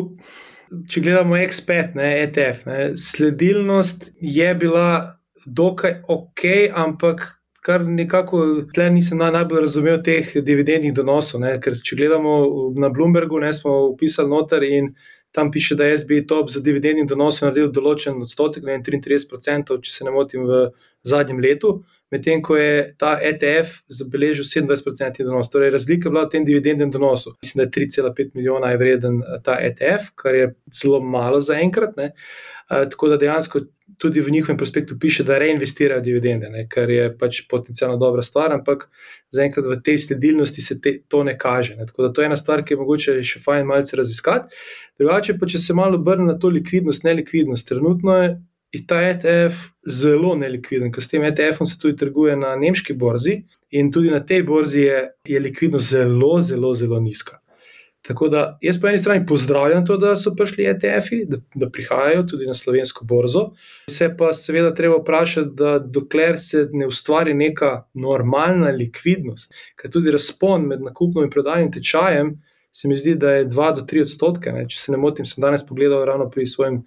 če 0.90 1.02
gledamo 1.02 1.38
X5, 1.40 1.96
ne, 1.98 2.10
ETF, 2.26 2.66
ne, 2.70 2.80
sledilnost 2.98 4.12
je 4.22 4.50
bila 4.60 5.20
dokaj 5.46 6.02
ok, 6.08 6.46
ampak 6.76 7.39
kar 7.66 7.84
nekako 7.86 8.42
tle 8.74 8.90
nisem 8.94 9.20
najbolj 9.20 9.62
razumel 9.66 10.02
teh 10.04 10.34
dividendnih 10.36 10.94
donosov. 10.96 11.42
Ne, 11.44 11.58
ker 11.64 11.76
če 11.76 11.98
gledamo 12.00 12.36
na 12.80 12.90
Bloombergu, 12.90 13.40
ne, 13.44 13.54
smo 13.54 13.76
upisali 13.94 14.30
noter 14.30 14.64
in 14.64 14.94
tam 15.32 15.52
piše, 15.52 15.76
da 15.76 15.86
je 15.86 15.98
SB 15.98 16.12
top 16.28 16.50
za 16.50 16.62
dividendni 16.66 17.06
donos 17.08 17.42
naredil 17.42 17.70
določen 17.72 18.18
odstotek, 18.24 18.66
ne 18.66 18.80
33%, 18.86 19.78
če 19.86 19.94
se 19.94 20.06
ne 20.08 20.14
motim, 20.14 20.46
v 20.50 20.70
zadnjem 21.06 21.40
letu. 21.40 21.80
medtem 22.10 22.42
ko 22.42 22.56
je 22.58 22.96
ta 22.98 23.20
ETF 23.22 23.84
zabeležil 23.88 24.44
27% 24.44 25.22
donos. 25.24 25.50
Torej, 25.54 25.70
razlika 25.70 26.08
je 26.08 26.12
bila 26.12 26.24
v 26.26 26.30
tem 26.30 26.46
dividendnem 26.46 26.90
donosu. 26.92 27.36
Mislim, 27.44 27.60
da 27.62 27.68
je 27.68 27.86
3,5 27.86 28.32
milijona 28.34 28.72
je 28.72 28.78
vreden 28.78 29.22
eh, 29.22 29.42
ta 29.46 29.60
ETF, 29.62 30.10
kar 30.16 30.36
je 30.36 30.48
zelo 30.74 31.00
malo 31.02 31.40
za 31.40 31.60
enkrat. 31.62 31.94
Ne. 31.98 32.16
Tako 32.70 33.10
da 33.10 33.18
dejansko 33.18 33.62
tudi 33.98 34.22
v 34.22 34.32
njihovem 34.32 34.58
prospektu 34.58 34.96
piše, 35.00 35.24
da 35.26 35.38
reinvestirajo 35.42 36.02
dividende, 36.02 36.50
ne, 36.50 36.68
kar 36.70 36.90
je 36.90 37.08
pač 37.18 37.42
potencijalno 37.50 37.98
dobra 37.98 38.22
stvar, 38.22 38.54
ampak 38.54 38.86
zaenkrat 39.34 39.66
v 39.66 39.80
tej 39.84 39.98
sledilnosti 40.06 40.62
se 40.62 40.78
te, 40.82 40.94
to 41.08 41.24
ne 41.24 41.34
kaže. 41.38 41.76
Ne. 41.76 41.88
Tako 41.90 42.06
da 42.06 42.14
to 42.14 42.22
je 42.22 42.30
ena 42.30 42.38
stvar, 42.38 42.64
ki 42.64 42.76
je 42.76 42.78
mogoče 42.78 43.18
še 43.26 43.42
fajn 43.42 43.66
malce 43.68 43.98
raziskati. 43.98 44.56
Drugače 45.02 45.40
pa, 45.42 45.50
če 45.50 45.60
se 45.60 45.74
malo 45.74 45.98
obrne 45.98 46.30
na 46.30 46.38
to 46.38 46.54
likvidnost, 46.54 47.04
nelikvidnost, 47.04 47.68
trenutno 47.68 48.22
je 48.22 48.30
je 48.72 48.88
ta 48.88 49.02
ETF 49.02 49.56
zelo 49.86 50.36
nelikviden, 50.36 50.92
ker 50.94 51.04
s 51.04 51.10
tem 51.10 51.24
ETF-om 51.26 51.68
se 51.68 51.78
tudi 51.82 51.98
trguje 51.98 52.36
na 52.38 52.56
nemški 52.56 52.94
borzi 52.94 53.42
in 53.72 53.92
tudi 53.92 54.12
na 54.14 54.20
tej 54.20 54.44
borzi 54.46 54.86
je, 54.86 55.00
je 55.26 55.40
likvidnost 55.40 55.90
zelo, 55.90 56.40
zelo, 56.42 56.76
zelo 56.76 57.00
nizka. 57.02 57.40
Tako 58.02 58.28
da 58.32 58.58
jaz 58.62 58.78
po 58.82 58.88
eni 58.88 59.00
strani 59.00 59.26
pozdravljam 59.26 59.86
to, 59.86 59.98
da 59.98 60.16
so 60.18 60.32
prišli 60.36 60.66
ETF-i, 60.66 61.26
da, 61.28 61.38
da 61.56 61.70
prihajajo 61.70 62.24
tudi 62.24 62.46
na 62.48 62.54
slovensko 62.54 63.06
borzo. 63.06 63.50
Se 63.92 64.08
pa 64.18 64.34
seveda 64.34 64.74
treba 64.76 64.98
vprašati, 65.02 65.50
da 65.54 65.80
dokler 65.80 66.40
se 66.40 66.68
ne 66.72 66.88
ustvari 66.88 67.34
neka 67.34 67.84
normalna 67.94 68.72
likvidnost, 68.72 69.54
ker 69.76 69.92
tudi 69.92 70.12
razpon 70.16 70.68
med 70.68 70.82
nakupnim 70.82 71.28
in 71.28 71.34
prodajnim 71.34 71.72
tečajem, 71.72 72.38
se 72.72 72.88
mi 72.88 72.98
zdi, 72.98 73.16
da 73.16 73.32
je 73.32 73.46
2 73.46 73.76
do 73.76 73.82
3 73.82 74.02
odstotke. 74.02 74.52
Ne. 74.52 74.68
Če 74.70 74.80
se 74.80 74.92
ne 74.92 74.98
motim, 74.98 75.26
sem 75.26 75.42
danes 75.42 75.66
pogledal 75.68 76.06
ravno 76.06 76.30
pri 76.30 76.46
svojem 76.48 76.84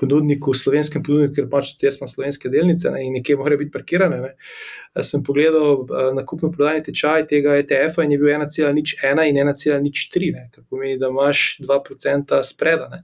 ponudniku, 0.00 0.54
slovenskem 0.54 1.02
ponudniku, 1.02 1.34
ker 1.38 1.48
pač 1.50 1.72
tudi 1.74 1.88
jaz 1.88 1.98
imam 2.00 2.10
slovenske 2.10 2.50
delnice 2.52 2.92
ne, 2.92 3.02
in 3.06 3.16
nekje 3.16 3.36
morajo 3.40 3.62
biti 3.62 3.72
parkirane. 3.72 4.20
Ne. 4.22 5.02
Sem 5.04 5.24
pogledal 5.24 5.86
nakupno 6.16 6.50
prodajni 6.52 6.84
tečaj 6.90 7.26
tega 7.30 7.56
ETF-a 7.62 8.04
in 8.04 8.14
je 8.14 8.20
bil 8.20 8.32
1,01 8.34 9.24
in 9.30 9.40
1,03, 9.42 10.32
kar 10.52 10.64
pomeni, 10.68 11.00
da 11.00 11.12
imaš 11.12 11.46
2% 11.64 12.42
spredane. 12.44 13.02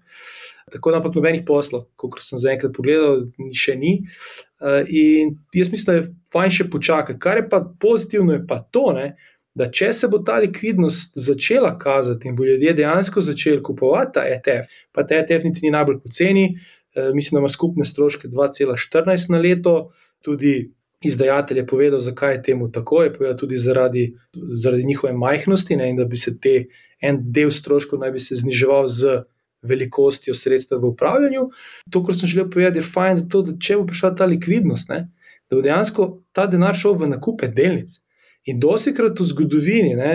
Tako 0.72 0.92
da, 0.92 1.00
ampak 1.00 1.16
nobenih 1.16 1.42
poslov, 1.46 1.88
kot 2.00 2.20
sem 2.24 2.40
zaenkrat 2.40 2.72
pogledal, 2.76 3.26
še 3.56 3.74
ni. 3.76 3.98
In 4.88 5.36
jaz 5.56 5.72
mislim, 5.72 5.88
da 5.88 5.98
je 5.98 6.08
fajn 6.32 6.56
še 6.58 6.70
počakati. 6.72 7.20
Kar 7.20 7.40
je 7.40 7.48
pa 7.48 7.60
pozitivno, 7.80 8.36
je 8.36 8.44
pa 8.48 8.62
to, 8.72 8.90
ne, 8.96 9.14
da 9.58 9.66
če 9.68 9.90
se 9.92 10.08
bo 10.08 10.22
ta 10.24 10.38
likvidnost 10.40 11.18
začela 11.20 11.74
kazati 11.76 12.30
in 12.30 12.36
bo 12.36 12.46
ljudje 12.48 12.72
dejansko 12.78 13.20
začeli 13.20 13.60
kupovati 13.60 14.14
ta 14.14 14.22
ETF, 14.24 14.70
pa 14.96 15.04
ta 15.04 15.18
ETF 15.18 15.44
niti 15.44 15.66
ni 15.66 15.74
najbolj 15.74 15.98
poceni, 16.00 16.46
Eh, 16.54 16.81
mislim, 17.14 17.36
da 17.36 17.40
ima 17.40 17.48
skupne 17.48 17.84
stroške 17.84 18.28
2,14 18.28 19.30
na 19.30 19.38
leto, 19.38 19.92
tudi 20.20 20.72
izdajatelj 21.02 21.58
je 21.58 21.66
povedal, 21.66 22.00
zakaj 22.00 22.34
je 22.34 22.42
temu 22.42 22.72
tako. 22.72 23.02
Je 23.02 23.12
povedal 23.12 23.36
tudi 23.36 23.56
zaradi, 23.56 24.16
zaradi 24.62 24.84
njihove 24.84 25.12
majhnosti 25.12 25.76
ne, 25.76 25.90
in 25.90 25.96
da 25.96 26.04
bi 26.04 26.16
se 26.16 26.38
te 26.40 26.66
en 27.00 27.18
del 27.32 27.50
stroškov 27.50 27.98
naj 27.98 28.10
bi 28.10 28.20
se 28.20 28.36
zniževal 28.36 28.88
z 28.88 29.22
velikostjo 29.62 30.34
sredstev 30.34 30.80
v 30.82 30.92
upravljanju. 30.92 31.48
To, 31.90 32.04
kar 32.04 32.16
sem 32.16 32.28
želel 32.28 32.50
povedati, 32.50 32.78
je 32.78 32.82
fajn, 32.82 33.16
da, 33.20 33.28
to, 33.28 33.42
da 33.42 33.56
če 33.58 33.76
bo 33.78 33.86
prišla 33.86 34.14
ta 34.18 34.26
likvidnost, 34.26 34.90
ne, 34.90 35.08
da 35.50 35.56
bo 35.56 35.62
dejansko 35.62 36.08
ta 36.32 36.46
denar 36.46 36.78
šel 36.78 36.96
v 36.98 37.10
nakupe 37.14 37.48
delnic. 37.48 37.98
In 38.46 38.60
dosikrat 38.60 39.20
v 39.20 39.26
zgodovini 39.26 39.94
ne, 39.98 40.12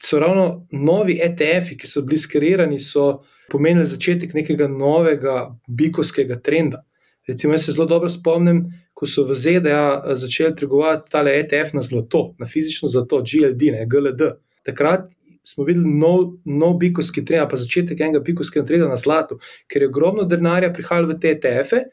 so 0.00 0.20
ravno 0.20 0.66
novi 0.72 1.18
ETF-ji, 1.20 1.76
ki 1.80 1.88
so 1.88 2.02
bili 2.04 2.20
skreirani, 2.20 2.80
so 2.80 3.22
pomenili 3.50 3.86
začetek 3.86 4.34
nekega 4.34 4.68
novega 4.68 5.50
bikovskega 5.68 6.40
trenda. 6.40 6.84
Recimo, 7.28 7.54
jaz 7.54 7.64
se 7.64 7.72
zelo 7.72 7.86
dobro 7.86 8.08
spomnim, 8.08 8.64
ko 8.94 9.06
so 9.06 9.24
v 9.28 9.34
ZDA 9.34 9.80
eh, 10.04 10.16
začeli 10.16 10.56
trgovati 10.56 11.10
tale 11.10 11.36
ETF 11.40 11.74
na 11.78 11.82
zlato, 11.82 12.34
na 12.38 12.46
fizično 12.46 12.88
zlato, 12.88 13.22
GLD, 13.22 13.72
ne, 13.76 13.86
GLD. 13.86 14.32
Takrat 14.66 15.10
smo 15.46 15.64
videli 15.64 15.88
nov, 15.88 16.34
nov 16.44 16.76
bikovski 16.78 17.24
trend, 17.24 17.48
pa 17.50 17.56
začetek 17.56 18.00
enega 18.00 18.20
bikovskega 18.24 18.66
trenda 18.66 18.90
na 18.90 18.98
zlatu, 19.00 19.38
ker 19.68 19.82
je 19.82 19.88
ogromno 19.88 20.26
denarja 20.28 20.72
prihajalo 20.72 21.14
v 21.14 21.20
te 21.20 21.32
ETF-e, 21.36 21.84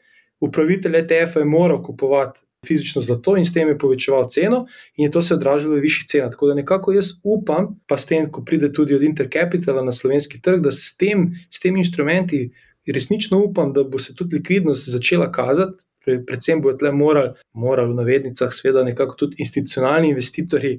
upravitelj 0.44 0.98
ETF-a 1.00 1.40
je 1.40 1.48
moral 1.48 1.80
kupovati 1.82 2.44
fizično 2.66 3.02
zlato 3.02 3.36
in 3.36 3.44
s 3.44 3.52
tem 3.52 3.68
je 3.68 3.78
povečeval 3.78 4.28
ceno, 4.28 4.66
in 4.96 5.04
je 5.04 5.10
to 5.10 5.22
se 5.22 5.34
odražalo 5.34 5.76
v 5.76 5.84
višjih 5.86 6.06
cenah. 6.06 6.30
Tako 6.30 6.48
da 6.48 6.54
nekako 6.54 6.92
jaz 6.92 7.12
upam, 7.24 7.76
pa 7.86 7.98
s 7.98 8.06
tem, 8.06 8.30
ko 8.32 8.44
pride 8.44 8.72
tudi 8.72 8.94
od 8.94 9.02
Intercapitala 9.02 9.82
na 9.82 9.92
slovenski 9.92 10.40
trg, 10.42 10.62
da 10.62 10.72
s 10.72 10.96
tem, 10.96 11.30
s 11.50 11.60
tem 11.60 11.76
instrumenti 11.76 12.48
resnično 12.86 13.38
upam, 13.44 13.72
da 13.72 13.84
bo 13.84 13.98
se 13.98 14.14
tudi 14.14 14.36
likvidnost 14.36 14.88
začela 14.88 15.32
kazati. 15.32 15.84
Predvsem 16.26 16.62
bo 16.64 16.72
tle 16.72 16.92
morali, 16.92 17.34
morali 17.52 17.92
v 17.92 17.98
navednicah, 17.98 18.52
seveda, 18.52 18.84
nekako 18.84 19.14
tudi 19.14 19.36
institucionalni 19.38 20.08
investitorji 20.08 20.78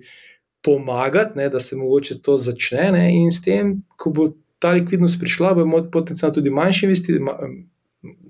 pomagati, 0.66 1.38
ne, 1.38 1.50
da 1.50 1.60
se 1.60 1.76
mogoče 1.78 2.22
to 2.22 2.38
začne. 2.38 2.92
Ne, 2.92 3.04
in 3.14 3.30
s 3.32 3.44
tem, 3.46 3.76
ko 3.96 4.10
bo 4.10 4.32
ta 4.60 4.72
likvidnost 4.74 5.20
prišla, 5.20 5.54
bomo 5.54 5.84
potencialno 5.92 6.34
tudi 6.36 6.50
manjši 6.50 6.86
investitorji 6.86 7.22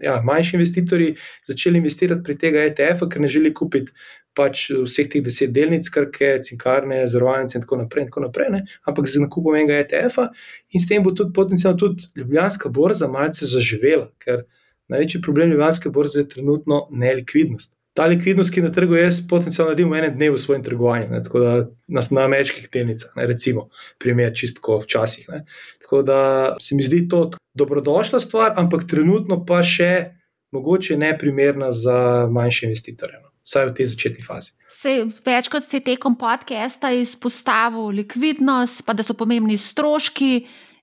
ja, 0.02 0.22
manjši 0.26 0.56
investitorji 0.58 1.16
začeli 1.48 1.78
investirati 1.78 2.24
pri 2.24 2.36
tega 2.38 2.66
ETF-a, 2.70 3.08
ker 3.10 3.22
ne 3.22 3.30
želi 3.32 3.54
kupiti 3.54 3.94
pač 4.38 4.68
vseh 4.72 5.10
teh 5.12 5.24
deset 5.26 5.52
delnic, 5.54 5.90
krke, 5.94 6.38
cinkarne, 6.46 7.02
zavarovalnice 7.12 7.58
in 7.58 7.66
tako 7.66 7.82
naprej, 7.82 8.06
in 8.06 8.12
tako 8.12 8.26
naprej 8.28 8.52
ne? 8.54 8.62
ampak 8.88 9.10
z 9.10 9.24
nakupom 9.26 9.58
enega 9.58 9.82
ETF-a 9.84 10.30
in 10.74 10.84
s 10.84 10.90
tem 10.90 11.04
bo 11.04 11.14
tudi 11.16 11.36
potencialno 11.36 11.80
tudi 11.82 12.10
Ljubljanska 12.18 12.70
borza 12.70 13.10
malce 13.12 13.50
zaživela, 13.50 14.10
ker 14.24 14.46
največji 14.90 15.22
problem 15.26 15.52
Ljubljanske 15.54 15.92
borze 15.94 16.24
je 16.24 16.30
trenutno 16.36 16.88
nelikvidnost 16.92 17.79
ta 18.00 18.06
likvidnost, 18.08 18.54
ki 18.54 18.62
je 18.62 18.64
na 18.64 18.72
trgu, 18.72 18.96
jaz 18.96 19.18
potencialno 19.28 19.74
naredim 19.74 19.90
v 19.92 19.98
enem 20.00 20.14
dnevu 20.16 20.38
v 20.38 20.40
svojem 20.40 20.62
trgovanju, 20.64 21.10
ne, 21.12 21.20
tako 21.24 21.40
da 21.44 21.56
nas 21.92 22.08
na 22.16 22.24
ameriških 22.30 22.70
delnicah, 22.72 23.12
ne, 23.20 23.26
recimo, 23.28 23.66
primer 24.00 24.32
čistko 24.32 24.78
včasih. 24.86 25.26
Ne. 25.34 25.42
Tako 25.84 26.00
da 26.08 26.20
se 26.64 26.78
mi 26.80 26.86
zdi 26.88 27.02
to 27.12 27.26
dobrodošla 27.60 28.22
stvar, 28.24 28.54
ampak 28.56 28.86
trenutno 28.88 29.42
pa 29.44 29.60
še 29.68 30.14
mogoče 30.56 30.96
ne 30.98 31.12
primerna 31.18 31.74
za 31.76 32.30
manjše 32.32 32.70
investitorje. 32.70 33.20
No. 33.20 33.34
Vsaj 33.44 33.68
v 33.68 33.76
tej 33.76 33.92
začetni 33.92 34.24
fazi. 34.24 34.56
Sej, 34.80 35.04
večkrat 35.26 35.68
se 35.68 35.82
je 35.82 35.88
tekom 35.92 36.16
podcasta 36.16 36.94
izpostavil 36.96 37.92
likvidnost, 38.00 38.86
pa 38.88 38.96
da 38.96 39.04
so 39.04 39.18
pomembni 39.18 39.60
stroški, 39.60 40.34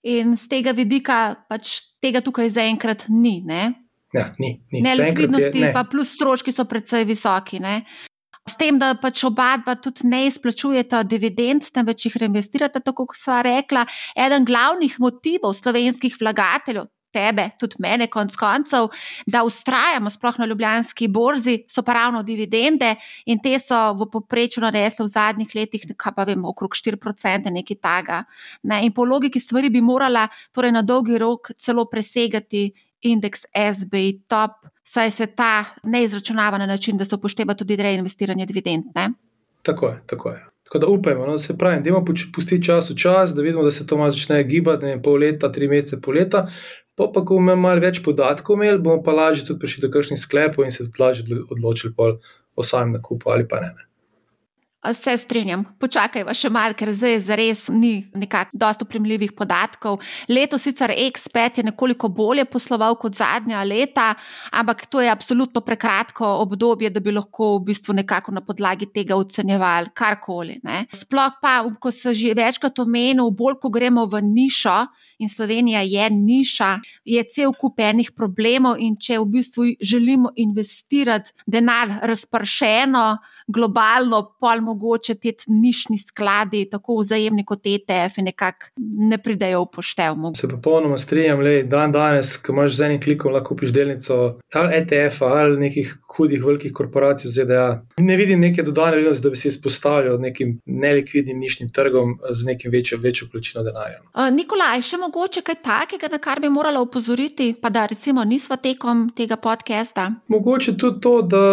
in 0.06 0.36
z 0.38 0.46
tega 0.52 0.76
vidika 0.76 1.34
pač 1.48 1.80
tega 2.04 2.20
tukaj 2.22 2.52
zaenkrat 2.54 3.08
ni. 3.08 3.40
Ne? 3.46 3.72
Ja, 4.16 4.26
ni, 4.38 4.56
ni. 4.72 4.82
Ne, 4.82 4.96
likvidnosti, 4.96 5.52
je, 5.52 5.68
ne. 5.68 5.72
pa 5.74 5.84
plus 5.88 6.14
stroški 6.16 6.54
so 6.54 6.64
precej 6.68 7.04
visoki. 7.08 7.60
Ne? 7.62 7.82
S 8.46 8.54
tem, 8.58 8.78
da 8.78 8.92
pač 8.98 9.24
oba 9.26 9.56
dva 9.58 9.74
tudi 9.82 10.06
ne 10.06 10.26
izplačujeta 10.28 11.02
dividend, 11.10 11.66
temveč 11.74 12.06
jih 12.06 12.18
reinvestirata, 12.22 12.80
tako 12.84 13.08
kot 13.10 13.18
sva 13.18 13.40
rekla. 13.44 13.84
Eden 14.14 14.46
glavnih 14.46 14.94
motivov 15.02 15.56
slovenskih 15.58 16.14
vlagateljev, 16.20 16.86
tebe, 17.16 17.48
tudi 17.60 17.80
mene, 17.82 18.08
konc 18.12 18.34
koncev, 18.38 18.90
da 19.26 19.42
ustrajamo 19.46 20.10
sploh 20.12 20.38
na 20.38 20.48
ljubljanski 20.50 21.08
borzi, 21.08 21.56
so 21.70 21.82
pa 21.86 21.96
ravno 21.96 22.22
dividende 22.26 22.94
in 23.26 23.40
te 23.42 23.56
so 23.62 23.78
v 23.96 24.08
poprečju 24.12 24.62
naresle 24.64 25.06
v 25.06 25.12
zadnjih 25.14 25.54
letih, 25.56 25.86
kaj 25.96 26.16
pa 26.16 26.26
vemo, 26.28 26.52
okrog 26.52 26.76
4%, 26.76 27.52
nekaj 27.58 27.80
taga. 27.82 28.22
Ne? 28.62 28.82
In 28.86 28.94
po 28.94 29.06
logiki 29.08 29.40
stvari 29.40 29.72
bi 29.72 29.80
morala 29.80 30.26
torej 30.52 30.74
na 30.76 30.82
dolgi 30.82 31.18
rok 31.18 31.54
celo 31.56 31.86
presegati 31.90 32.68
indeks 33.02 33.44
SBI 33.80 34.20
top, 34.28 34.50
saj 34.84 35.10
se 35.10 35.26
ta 35.26 35.64
ne 35.82 36.04
izračunava 36.04 36.58
na 36.58 36.66
način, 36.66 36.96
da 36.96 37.04
se 37.04 37.14
upošteva 37.14 37.54
tudi 37.54 37.76
reinvestiranje 37.76 38.46
dividend. 38.46 38.84
Ne? 38.94 39.12
Tako 39.62 39.88
je, 39.88 40.02
tako 40.06 40.30
je. 40.30 40.46
Tako 40.66 40.78
da 40.78 40.86
upajmo, 40.86 41.26
no, 41.26 41.38
se 41.38 41.58
pravi, 41.58 41.82
da 41.82 41.88
imamo 41.88 42.04
pustiti 42.34 42.64
čas 42.64 42.90
v 42.90 42.96
čas, 42.96 43.34
da 43.34 43.42
vidimo, 43.42 43.62
da 43.62 43.70
se 43.70 43.86
to 43.86 43.96
malo 43.96 44.10
začne 44.10 44.44
gibati, 44.44 44.86
ne 44.86 45.02
pol 45.02 45.20
leta, 45.22 45.52
tri 45.52 45.68
mesece, 45.68 46.00
pol 46.02 46.14
leta. 46.14 46.48
Pa, 46.94 47.06
pa 47.14 47.22
ko 47.24 47.36
bomo 47.38 47.52
imeli 47.52 47.84
več 47.84 48.00
podatkov, 48.02 48.56
imeli, 48.56 48.80
bomo 48.82 49.02
pa 49.02 49.12
lažje 49.14 49.44
tudi 49.46 49.60
prišli 49.62 49.84
do 49.84 49.90
kakšnih 49.94 50.18
sklepov 50.18 50.64
in 50.64 50.74
se 50.74 50.86
tudi 50.88 51.02
lažje 51.02 51.42
odločili 51.50 51.94
o 52.56 52.64
samem 52.64 52.96
nakupu 52.96 53.30
ali 53.30 53.46
pa 53.48 53.60
ne. 53.60 53.68
ne. 53.76 53.86
Se 54.94 55.16
strinjam, 55.18 55.64
počakajva 55.80 56.34
še 56.36 56.50
malo, 56.52 56.76
ker 56.78 56.92
zdaj 56.94 57.16
zares 57.26 57.64
ni 57.72 58.04
nekako 58.14 58.58
dosto 58.60 58.86
primljivih 58.86 59.32
podatkov. 59.36 59.98
Leto 60.28 60.58
sicer 60.58 60.92
X5 60.94 61.60
je 61.60 61.64
nekoliko 61.70 62.08
bolje 62.08 62.44
posloval 62.44 62.94
kot 63.00 63.16
zadnja 63.18 63.64
leta, 63.66 64.12
ampak 64.52 64.86
to 64.86 65.00
je 65.00 65.10
absolutno 65.10 65.60
prekratko 65.60 66.26
obdobje, 66.44 66.90
da 66.90 67.00
bi 67.00 67.14
lahko 67.14 67.56
v 67.56 67.64
bistvu 67.70 67.96
nekako 67.98 68.36
na 68.36 68.44
podlagi 68.44 68.86
tega 68.92 69.16
ocenjevali 69.16 69.90
karkoli. 69.94 70.60
Ne. 70.62 70.84
Sploh 70.94 71.40
pa, 71.42 71.58
ko 71.80 71.92
se 71.92 72.14
že 72.14 72.34
večkrat 72.36 72.78
omenil, 72.78 73.30
bolj 73.30 73.58
ko 73.62 73.72
gremo 73.72 74.06
v 74.06 74.22
nišo 74.22 74.76
in 75.18 75.28
Slovenija 75.28 75.80
je 75.80 76.10
niša, 76.10 76.70
je 77.04 77.22
cel 77.32 77.52
kup 77.56 77.80
enih 77.80 78.12
problemov 78.12 78.76
in 78.78 78.96
če 79.00 79.18
v 79.22 79.30
bistvu 79.38 79.70
želimo 79.80 80.32
investirati 80.36 81.32
denar 81.46 81.98
razpršeno, 82.02 83.06
globalno, 83.46 84.22
pol 84.40 84.60
mogoče 84.60 85.14
ti 85.14 85.34
nišni 85.46 85.98
skladi, 85.98 86.64
tako 86.70 86.98
vzajemni 87.00 87.44
kot 87.46 87.66
ETF, 87.66 88.18
nekako 88.26 88.72
ne 89.10 89.18
pridejo 89.22 89.62
v 89.64 89.70
poštev. 89.76 90.16
Se 90.36 90.48
popolnoma 90.48 90.98
strinjam, 90.98 91.44
da 91.44 91.76
dan 91.76 91.92
danes, 91.92 92.36
ko 92.42 92.52
imaš 92.52 92.76
z 92.76 92.88
enim 92.88 93.00
klikom, 93.02 93.32
lahko 93.32 93.54
kupiš 93.54 93.72
delnico 93.72 94.38
ali 94.54 94.80
ETF 94.80 95.22
ali 95.22 95.60
nekih 95.60 95.94
hudih, 96.16 96.44
velikih 96.44 96.72
korporacij 96.72 97.28
v 97.28 97.32
ZDA. 97.32 97.66
Ne 97.98 98.16
vidim 98.16 98.40
neke 98.40 98.62
dodane 98.62 98.96
vrednosti, 98.96 99.22
da 99.22 99.30
bi 99.30 99.36
se 99.36 99.48
izpostavil 99.48 100.18
nekim 100.20 100.58
nelikvidnim 100.66 101.38
nišnim 101.38 101.68
trgom 101.68 102.18
z 102.30 102.46
nekim 102.46 102.72
večjo, 102.72 102.98
večjo 103.02 103.28
količino 103.32 103.64
denarja. 103.64 104.00
Uh, 104.14 104.30
Nikolaj, 104.34 104.82
še 104.82 105.00
mogoče 105.02 105.42
kaj 105.46 105.60
takega, 105.64 106.10
na 106.12 106.18
kar 106.18 106.40
bi 106.40 106.50
morala 106.52 106.80
opozoriti, 106.80 107.52
pa 107.60 107.70
da 107.70 107.86
recimo 107.86 108.24
nisva 108.24 108.56
tekom 108.56 109.10
tega 109.16 109.36
podcasta? 109.36 110.10
Mogoče 110.28 110.76
tudi 110.76 111.00
to, 111.00 111.14
da 111.22 111.44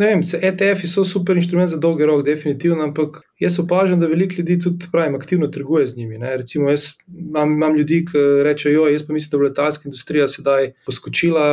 vem, 0.00 0.22
ETF-ji 0.42 0.88
so 0.88 1.04
super 1.04 1.36
inštrument 1.36 1.70
za 1.70 1.78
dolgi 1.78 2.06
rok, 2.06 2.24
definitivno, 2.24 2.82
ampak 2.84 3.22
Jaz 3.40 3.58
opažam, 3.58 4.00
da 4.00 4.06
veliko 4.06 4.34
ljudi 4.38 4.58
tudi 4.60 4.86
pravim, 4.92 5.14
aktivno 5.14 5.46
trguje 5.46 5.86
z 5.86 5.96
njimi. 5.96 6.18
Ne. 6.18 6.36
Recimo, 6.36 6.70
jaz 6.70 6.90
imam, 7.08 7.52
imam 7.52 7.76
ljudi, 7.76 8.02
ki 8.04 8.18
rečejo, 8.44 8.84
jaz 8.92 9.06
pa 9.06 9.12
mislim, 9.12 9.30
da 9.30 9.38
bo 9.38 9.44
letalska 9.44 9.88
industrija 9.88 10.28
sedaj 10.28 10.72
poskočila 10.86 11.46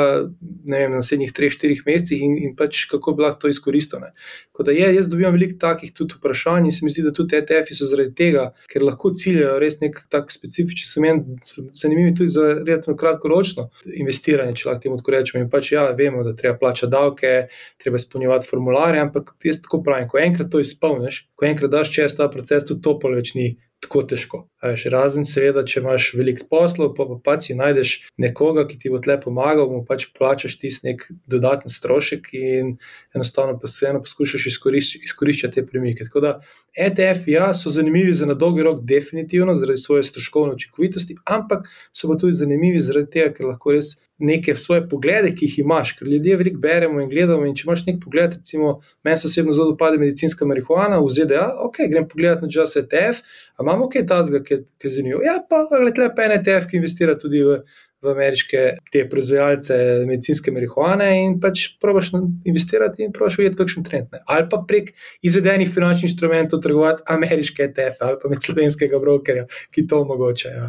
vem, 0.71 0.91
na 0.91 0.97
naslednjih 0.97 1.31
3-4 1.33 1.85
mesecih 1.85 2.21
in, 2.21 2.33
in 2.43 2.55
pač 2.59 2.85
kako 2.91 3.13
bi 3.13 3.23
lahko 3.23 3.39
to 3.41 3.51
izkoristili. 3.53 4.11
Tako 4.51 4.63
da 4.67 4.75
je, 4.75 4.89
jaz 4.95 5.07
dobivam 5.07 5.33
veliko 5.37 5.55
takih 5.59 5.93
tudi 5.93 6.17
vprašanj 6.17 6.67
in 6.67 6.75
se 6.75 6.85
mi 6.85 6.91
zdi, 6.91 7.05
da 7.07 7.13
tudi 7.15 7.39
ETF-ji 7.39 7.79
so 7.79 7.87
zaradi 7.87 8.11
tega, 8.19 8.49
ker 8.67 8.83
lahko 8.83 9.13
ciljajo 9.15 9.55
res 9.63 9.79
nek 9.79 10.01
tak 10.11 10.31
specifičen 10.33 10.91
semen, 10.91 11.23
zanimivi 11.71 12.15
tudi 12.19 12.35
za 12.35 12.49
relativno 12.57 12.97
kratkoročno 12.99 13.69
investiranje, 13.95 14.57
če 14.59 14.69
lahko 14.69 14.83
temu 14.83 14.99
tako 14.99 15.15
rečemo. 15.15 15.43
In 15.45 15.49
pač 15.53 15.71
ja, 15.71 15.87
vemo, 15.95 16.25
da 16.27 16.35
treba 16.35 16.57
plačati 16.59 16.91
davke, 16.91 17.33
treba 17.79 17.95
izpolnjevati 18.01 18.51
formularje, 18.51 19.05
ampak 19.07 19.35
jaz 19.47 19.61
tako 19.63 19.79
pravim, 19.87 20.11
ko 20.11 20.19
enkrat 20.19 20.51
to 20.51 20.59
izpolniš, 20.59 21.23
ko 21.37 21.47
enkrat 21.47 21.76
daš 21.77 21.93
čez 21.93 22.17
ta 22.17 22.27
proces, 22.33 22.65
tudi 22.67 22.83
to 22.85 22.97
pol 23.01 23.15
več 23.19 23.33
ni 23.37 23.53
tako 23.83 24.03
težko. 24.09 24.43
Še 24.57 24.89
razen, 24.89 25.25
seveda, 25.29 25.61
če 25.61 25.83
imaš 25.83 26.07
veliko 26.17 26.47
poslov, 26.49 26.95
pa, 26.97 27.05
pa 27.05 27.17
pač 27.27 27.49
si 27.49 27.55
najdeš 27.57 27.91
nekoga, 28.17 28.63
ki 28.65 28.79
ti 28.81 28.89
bo 28.89 28.97
tle 28.97 29.19
pomagal, 29.21 29.69
mu 29.69 29.83
pač 29.85 30.07
plačaš 30.17 30.55
tisti 30.57 30.89
nek 30.89 31.03
dodaten 31.29 31.69
strošek 31.69 32.31
in 32.33 32.71
enostavno 33.13 33.59
pa 33.61 33.69
vseeno 33.69 34.01
poskušaš 34.01 34.47
izkoriščati 34.49 35.59
te 35.59 35.65
premike. 35.67 36.09
Tako 36.09 36.25
da 36.25 36.33
ETF, 36.73 37.27
ja, 37.29 37.51
so 37.53 37.69
zanimivi 37.69 38.13
za 38.13 38.25
na 38.25 38.33
dolgi 38.33 38.65
rok, 38.65 38.81
definitivno 38.81 39.55
zaradi 39.55 39.77
svoje 39.77 40.03
stroškovne 40.09 40.57
učinkovitosti, 40.57 41.15
ampak 41.25 41.69
so 41.93 42.09
pa 42.09 42.17
tudi 42.17 42.33
zanimivi 42.33 42.81
zaradi 42.81 43.09
tega, 43.13 43.31
ker 43.37 43.49
lahko 43.49 43.77
res 43.77 43.93
neke 44.17 44.55
svoje 44.55 44.83
poglede, 44.89 45.31
ki 45.35 45.45
jih 45.45 45.59
imaš, 45.59 45.93
ker 45.97 46.07
ljudje 46.07 46.37
veliko 46.37 46.59
beremo 46.61 47.01
in 47.01 47.09
gledamo. 47.09 47.45
In 47.45 47.55
če 47.55 47.65
imaš 47.67 47.85
nek 47.85 47.99
pogled, 48.03 48.33
recimo, 48.39 48.79
meni 49.05 49.17
osebno 49.29 49.53
zelo 49.53 49.73
dopade 49.73 49.97
medicinska 50.01 50.45
marihuana 50.45 50.99
v 51.01 51.11
ZDA, 51.13 51.47
ok, 51.65 51.83
grem 51.89 52.07
pogledat 52.09 52.41
na 52.41 52.49
Just 52.51 52.77
ETF, 52.77 53.21
a 53.57 53.65
imamo 53.65 53.89
kaj 53.93 54.05
tazga, 54.09 54.41
ki 54.43 54.56
je 54.83 54.91
zanimivo. 54.91 55.21
Ja, 55.25 55.37
pa 55.49 55.63
gledaj, 55.69 56.11
pa 56.15 56.27
en 56.27 56.35
ETF, 56.37 56.69
ki 56.69 56.79
investira 56.81 57.17
tudi 57.19 57.43
v 57.45 57.61
v 58.01 58.11
ameriške 58.11 58.63
te 58.91 59.03
proizvajalce 59.09 59.75
medicinske 60.05 60.51
marihuane 60.53 61.07
in 61.23 61.39
pač 61.41 61.63
probaš 61.81 62.11
investirati 62.45 63.03
in 63.03 63.13
probaš 63.13 63.39
videti, 63.41 63.57
kakšen 63.57 63.85
trend. 63.87 64.11
Ne. 64.13 64.21
Ali 64.29 64.45
pa 64.51 64.59
prek 64.67 64.91
izvedenih 65.25 65.69
finančnih 65.73 66.11
instrumentov 66.11 66.61
trgovati 66.61 67.03
ameriške 67.09 67.63
ETF 67.63 68.03
ali 68.05 68.19
pa 68.21 68.29
med 68.29 68.43
slovenskega 68.45 68.99
brokerja, 69.01 69.45
ki 69.73 69.87
to 69.87 70.01
omogoča. 70.05 70.49
Ja. 70.49 70.67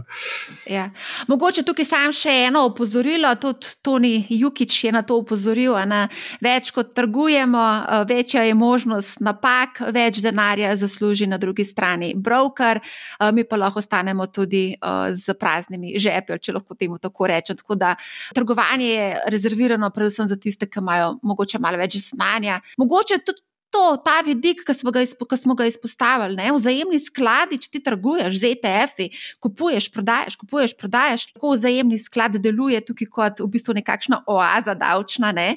Ja. 0.67 0.87
Mogoče 1.29 1.63
tukaj 1.69 1.85
sam 1.89 2.15
še 2.17 2.33
eno 2.47 2.65
opozorilo, 2.71 3.35
tudi 3.41 3.75
Toni 3.83 4.15
Jukič 4.29 4.85
je 4.85 4.93
na 4.93 5.03
to 5.03 5.19
opozoril. 5.21 5.77
Na 5.89 6.07
več 6.45 6.71
kot 6.73 6.95
trgujemo, 6.97 7.65
eh, 7.65 8.05
večja 8.09 8.43
je 8.49 8.55
možnost 8.55 9.21
napak, 9.21 9.83
več 9.93 10.23
denarja 10.25 10.77
zasluži 10.77 11.27
na 11.27 11.39
drugi 11.39 11.65
strani 11.65 12.15
broker, 12.17 12.81
eh, 12.81 13.33
mi 13.33 13.45
pa 13.45 13.57
lahko 13.57 13.79
ostanemo 13.79 14.27
tudi 14.27 14.73
eh, 14.73 15.15
z 15.15 15.35
praznimi 15.35 15.99
žepi, 15.99 16.39
če 16.41 16.53
lahko 16.57 16.75
temu 16.75 16.99
tako 16.99 17.18
rečem. 17.27 17.57
Tako 17.57 17.75
da 17.75 17.97
trgovanje 18.35 18.87
je 18.87 19.21
rezervirano 19.27 19.91
predvsem 19.91 20.29
za 20.29 20.37
tiste, 20.37 20.67
ki 20.67 20.79
imajo 20.79 21.19
morda 21.23 21.59
malo 21.59 21.79
več 21.79 21.97
znanja. 21.97 22.61
Mogoče 22.79 23.19
tudi 23.25 23.43
to, 23.71 23.97
ta 24.05 24.21
vidik, 24.27 24.63
ki 24.67 24.75
smo 24.75 24.93
ga, 24.95 25.03
izpo, 25.05 25.27
ki 25.29 25.37
smo 25.37 25.55
ga 25.59 25.67
izpostavili, 25.69 26.37
ne? 26.39 26.51
vzajemni 26.57 26.99
skladi, 27.03 27.59
če 27.63 27.71
ti 27.73 27.83
trguješ 27.85 28.41
z 28.41 28.53
ETF-i, 28.55 29.09
kupuješ, 29.45 29.91
prodajes, 29.93 30.39
kupuješ, 30.41 30.75
prodajes. 30.81 31.27
Tako 31.35 31.55
vzajemni 31.57 31.99
sklad 32.01 32.39
deluje 32.43 32.81
tukaj 32.85 33.11
kot 33.13 33.43
v 33.45 33.51
bistvu 33.53 33.77
nekakšna 33.81 34.23
oaza 34.31 34.77
davčna, 34.79 35.33
ne? 35.37 35.49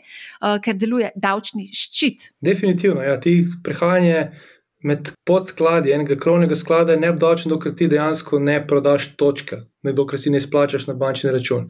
uh, 0.42 0.58
ker 0.64 0.78
deluje 0.80 1.12
davčni 1.16 1.70
ščit. 1.76 2.32
Definitivno, 2.44 3.04
ja, 3.06 3.20
ti 3.22 3.42
prehajanje. 3.64 4.32
Med 4.84 5.12
podskladi 5.30 5.92
enega 5.94 6.16
krovnega 6.18 6.56
sklada 6.58 6.96
je 6.96 7.02
neobdavčen, 7.04 7.52
dokler 7.54 7.76
ti 7.78 7.88
dejansko 7.92 8.40
ne 8.42 8.56
prodaš 8.68 9.12
točke, 9.18 9.60
ne 9.86 9.94
dokler 9.94 10.22
si 10.22 10.34
ne 10.34 10.42
izplačaš 10.42 10.88
na 10.90 10.96
bančni 10.98 11.34
račun. 11.34 11.68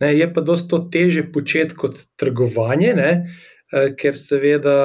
Ne, 0.00 0.14
je 0.16 0.30
pa 0.32 0.40
dosto 0.40 0.80
teže 0.92 1.26
početi 1.32 1.76
kot 1.76 2.00
trgovanje, 2.20 2.94
ne, 2.96 3.10
eh, 3.72 3.90
ker 4.00 4.16
seveda 4.16 4.78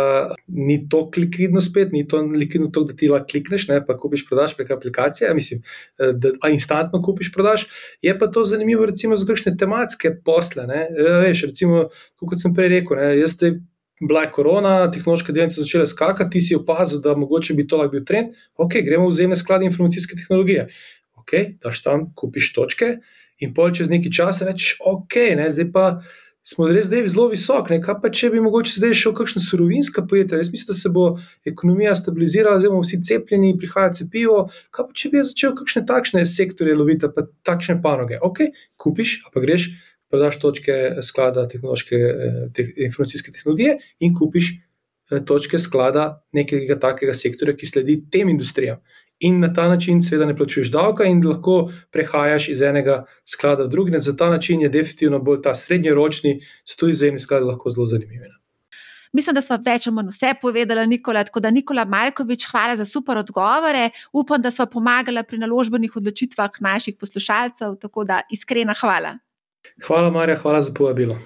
ni 0.47 0.81
to 0.91 1.06
likvidno 1.18 1.64
spet, 1.64 1.95
ni 1.95 2.03
to 2.07 2.19
likvidno 2.35 2.68
to, 2.76 2.84
da 2.84 2.97
ti 2.99 3.07
lahko 3.07 3.31
klikneš, 3.31 3.69
ne, 3.72 3.80
pa 3.85 3.95
kupiš, 3.97 4.27
prodaš 4.27 4.57
prek 4.60 4.76
aplikacije, 4.76 5.31
mislim, 5.34 5.64
eh, 5.64 6.11
da 6.14 6.51
instantno 6.51 7.01
kupiš, 7.01 7.31
prodaš. 7.31 7.68
Je 8.01 8.18
pa 8.19 8.27
to 8.27 8.43
zanimivo 8.43 8.85
recimo 8.91 9.15
za 9.15 9.26
kakšne 9.26 9.56
tematske 9.57 10.18
posle. 10.26 10.68
Ne, 10.68 10.88
veš, 11.23 11.47
recimo, 11.53 11.88
kot 12.19 12.43
sem 12.43 12.53
prej 12.53 12.76
rekel, 12.76 12.99
ne, 12.99 13.14
jaz 13.23 13.39
te 13.39 13.56
bila 14.00 14.24
je 14.24 14.32
korona, 14.32 14.92
tehnološke 14.92 15.34
delnice 15.36 15.62
začele 15.62 15.88
skakati, 15.88 16.38
ti 16.38 16.42
si 16.42 16.56
opazil, 16.56 17.02
da 17.04 17.16
mogoče 17.18 17.54
bi 17.54 17.68
to 17.68 17.78
lahko 17.78 17.98
bil 17.98 18.06
trend. 18.06 18.38
Ok, 18.58 18.80
gremo 18.86 19.10
v 19.10 19.16
zemlje 19.16 19.42
sklade 19.42 19.68
informacijske 19.68 20.16
tehnologije. 20.16 20.70
Ok, 21.20 21.36
daš 21.64 21.84
tam, 21.84 22.10
kupiš 22.16 22.54
točke 22.56 22.98
in 23.40 23.54
pol 23.56 23.72
čez 23.76 23.92
neki 23.92 24.12
čas 24.12 24.42
rečeš, 24.44 24.80
ok, 24.86 25.22
ne, 25.40 25.52
zdaj 25.52 25.72
pa. 25.76 25.86
Smo 26.50 26.70
res 26.72 26.86
zdaj 26.88 27.04
zelo 27.12 27.26
visoki, 27.30 27.76
kaj 27.84 27.98
pa 28.00 28.10
če 28.16 28.30
bi 28.32 28.40
mogoče 28.42 28.78
zdaj 28.80 28.94
šel 28.96 29.12
kakšna 29.14 29.42
surovinska 29.44 30.06
pojetja? 30.08 30.38
Jaz 30.40 30.48
mislim, 30.54 30.70
da 30.72 30.76
se 30.80 30.90
bo 30.96 31.04
ekonomija 31.46 31.92
stabilizirala, 32.00 32.62
zdaj 32.64 32.72
bomo 32.72 32.86
vsi 32.86 33.02
cepljeni, 33.06 33.52
prihaja 33.60 33.92
cepivo. 34.00 34.38
Kaj 34.74 34.88
pa 34.88 34.96
če 35.02 35.12
bi 35.12 35.26
začel 35.28 35.54
kakšne 35.60 35.84
takšne 35.92 36.24
sektorje 36.26 36.78
loviti, 36.80 37.12
pa 37.12 37.26
takšne 37.46 37.76
panoge? 37.84 38.22
Ok, 38.24 38.40
kupiš, 38.80 39.18
pa 39.36 39.44
greš 39.44 39.68
prodaš 40.10 40.40
točke 40.40 40.73
sklada 41.06 41.48
tehnološke, 41.48 41.95
eh, 41.95 42.40
te, 42.53 42.65
informacijske 42.77 43.31
tehnologije 43.31 43.77
in 43.99 44.15
kupiš 44.15 44.52
eh, 45.11 45.19
točke 45.26 45.60
sklada 45.60 46.23
nekega 46.34 46.80
takega 46.80 47.14
sektorja, 47.14 47.56
ki 47.56 47.69
sledi 47.69 48.02
tem 48.11 48.30
industrijam. 48.30 48.81
In 49.19 49.40
na 49.40 49.53
ta 49.53 49.68
način, 49.68 50.02
seveda, 50.02 50.26
ne 50.26 50.36
plačuješ 50.36 50.72
davka 50.72 51.03
in 51.03 51.19
lahko 51.27 51.69
prehajaš 51.91 52.49
iz 52.53 52.61
enega 52.64 53.03
sklada 53.27 53.65
v 53.68 53.73
drugega. 53.73 53.99
Za 53.99 54.15
ta 54.15 54.30
način 54.30 54.61
je 54.61 54.69
definitivno 54.69 55.19
bolj 55.19 55.41
ta 55.44 55.56
srednjeročni, 55.56 56.40
so 56.64 56.80
tudi 56.80 56.95
izjemni 56.95 57.19
skladi 57.19 57.45
lahko 57.45 57.69
zelo 57.69 57.86
zanimivi. 57.86 58.31
Mislim, 59.11 59.34
da 59.36 59.41
smo 59.41 59.57
več 59.65 59.88
ali 59.88 59.95
manj 59.95 60.11
vse 60.14 60.34
povedali, 60.41 60.88
Nikola. 60.88 61.23
Tako 61.23 61.41
da, 61.44 61.52
Nikola 61.52 61.86
Malkovič, 61.86 62.45
hvala 62.52 62.76
za 62.77 62.86
super 62.86 63.18
odgovore. 63.18 63.90
Upam, 64.14 64.41
da 64.41 64.52
smo 64.52 64.65
pomagali 64.65 65.23
pri 65.27 65.38
naložbenih 65.38 65.95
odločitvah 65.95 66.61
naših 66.61 66.95
poslušalcev. 66.99 67.76
Tako 67.81 68.06
da, 68.06 68.22
iskrena 68.31 68.76
hvala. 68.80 69.18
Hvala, 69.88 70.10
Marja, 70.10 70.36
hvala 70.36 70.61
za 70.61 70.72
povabilo. 70.77 71.18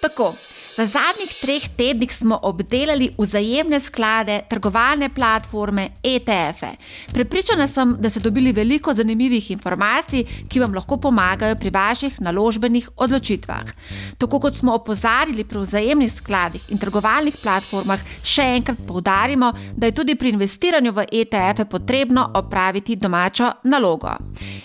Tako. 0.00 0.34
V 0.70 0.86
zadnjih 0.86 1.32
treh 1.40 1.64
tednih 1.76 2.12
smo 2.14 2.38
obdelali 2.46 3.08
vzajemne 3.18 3.80
sklade, 3.82 4.36
trgovalne 4.48 5.08
platforme, 5.10 5.88
ETF-e. 6.02 6.70
Prepričana 7.12 7.66
sem, 7.68 7.96
da 7.98 8.10
ste 8.10 8.20
dobili 8.20 8.52
veliko 8.52 8.94
zanimivih 8.94 9.50
informacij, 9.50 10.24
ki 10.48 10.60
vam 10.62 10.74
lahko 10.74 10.96
pomagajo 10.96 11.56
pri 11.58 11.70
vaših 11.74 12.20
naložbenih 12.20 12.88
odločitvah. 12.96 13.72
Tako 14.18 14.40
kot 14.40 14.54
smo 14.54 14.76
opozarjali 14.78 15.44
pri 15.44 15.58
vzajemnih 15.58 16.12
skladih 16.12 16.70
in 16.70 16.78
trgovalnih 16.78 17.34
platformah, 17.42 18.06
še 18.22 18.46
enkrat 18.60 18.78
poudarimo, 18.86 19.50
da 19.76 19.90
je 19.90 19.96
tudi 19.98 20.14
pri 20.14 20.36
investiranju 20.36 20.92
v 20.92 21.06
ETF-e 21.12 21.66
potrebno 21.66 22.28
opraviti 22.34 22.96
domačo 22.96 23.50
nalogo. 23.64 24.14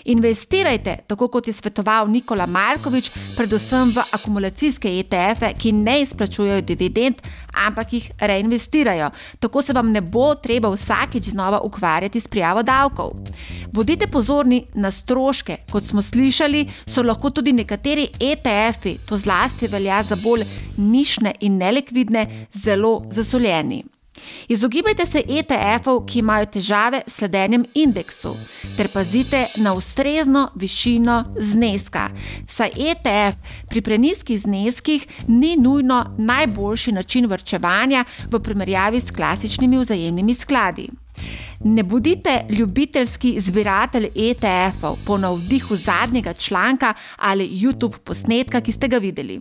Investirajte, 0.04 0.96
tako 1.06 1.28
kot 1.28 1.50
je 1.50 1.52
svetoval 1.52 2.08
Nikola 2.08 2.46
Markovič, 2.46 3.10
predvsem 3.36 3.90
v 3.90 4.06
akumulacijske 4.12 4.94
ETF-e, 5.02 5.54
ki 5.58 5.72
ne 5.72 5.95
izplačujejo 6.02 6.60
dividend, 6.60 7.16
ampak 7.52 7.92
jih 7.92 8.10
reinvestirajo. 8.20 9.10
Tako 9.40 9.62
se 9.62 9.72
vam 9.72 9.90
ne 9.90 10.00
bo 10.00 10.34
treba 10.34 10.68
vsakeč 10.68 11.30
znova 11.30 11.60
ukvarjati 11.60 12.20
s 12.20 12.28
prijavo 12.28 12.62
davkov. 12.62 13.10
Bodite 13.72 14.06
pozorni 14.06 14.64
na 14.74 14.90
stroške, 14.90 15.56
kot 15.70 15.84
smo 15.84 16.02
slišali, 16.02 16.66
so 16.86 17.02
lahko 17.02 17.30
tudi 17.30 17.52
nekateri 17.52 18.08
ETF-i, 18.20 18.98
to 19.08 19.16
zlasti 19.16 19.68
velja 19.68 20.02
za 20.02 20.16
bolj 20.16 20.44
nišne 20.76 21.34
in 21.40 21.56
nelikvidne, 21.56 22.46
zelo 22.52 23.02
zasoljeni. 23.10 23.95
Izogibajte 24.48 25.06
se 25.06 25.22
ETF-ov, 25.28 26.04
ki 26.06 26.18
imajo 26.18 26.46
težave 26.46 27.02
s 27.06 27.18
sledenjem 27.18 27.64
indeksu, 27.74 28.36
ter 28.76 28.88
pazite 28.92 29.46
na 29.56 29.74
ustrezno 29.74 30.48
višino 30.54 31.24
zneska. 31.38 32.10
Saj 32.48 32.70
ETF 32.76 33.36
pri 33.68 33.80
preniskih 33.80 34.40
zneskih 34.40 35.06
ni 35.28 35.56
nujno 35.56 36.14
najboljši 36.18 36.92
način 36.92 37.26
vrčevanja 37.26 38.04
v 38.30 38.40
primerjavi 38.40 39.00
s 39.00 39.10
klasičnimi 39.10 39.78
vzajemnimi 39.78 40.34
skladi. 40.34 40.88
Ne 41.64 41.82
bodite 41.82 42.44
ljubiteljski 42.50 43.40
zbiratelj 43.40 44.08
ETF-ov 44.14 44.96
po 45.06 45.18
navdihu 45.18 45.76
zadnjega 45.76 46.32
članka 46.32 46.94
ali 47.16 47.48
YouTube 47.48 47.98
posnetka, 47.98 48.60
ki 48.60 48.72
ste 48.72 48.88
ga 48.88 48.98
videli. 48.98 49.40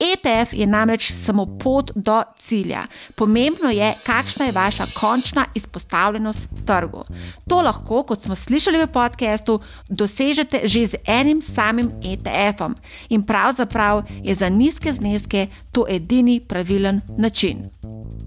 ETF 0.00 0.52
je 0.52 0.66
namreč 0.66 1.12
samo 1.14 1.46
pot 1.58 1.90
do 1.94 2.22
cilja. 2.38 2.86
Pomembno 3.14 3.70
je, 3.70 3.94
kakšna 4.06 4.44
je 4.44 4.52
vaša 4.52 4.86
končna 5.00 5.46
izpostavljenost 5.54 6.46
trgu. 6.66 7.04
To 7.48 7.62
lahko, 7.62 8.02
kot 8.02 8.22
smo 8.22 8.36
slišali 8.36 8.84
v 8.84 8.86
podkastu, 8.92 9.60
dosežete 9.88 10.60
že 10.64 10.86
z 10.86 10.94
enim 11.06 11.42
samim 11.42 11.90
ETF-om 12.04 12.74
in 13.08 13.22
pravzaprav 13.22 14.02
je 14.22 14.34
za 14.34 14.48
nizke 14.48 14.92
zneske 14.92 15.46
to 15.72 15.86
edini 15.88 16.40
pravilen 16.40 17.00
način. 17.16 17.70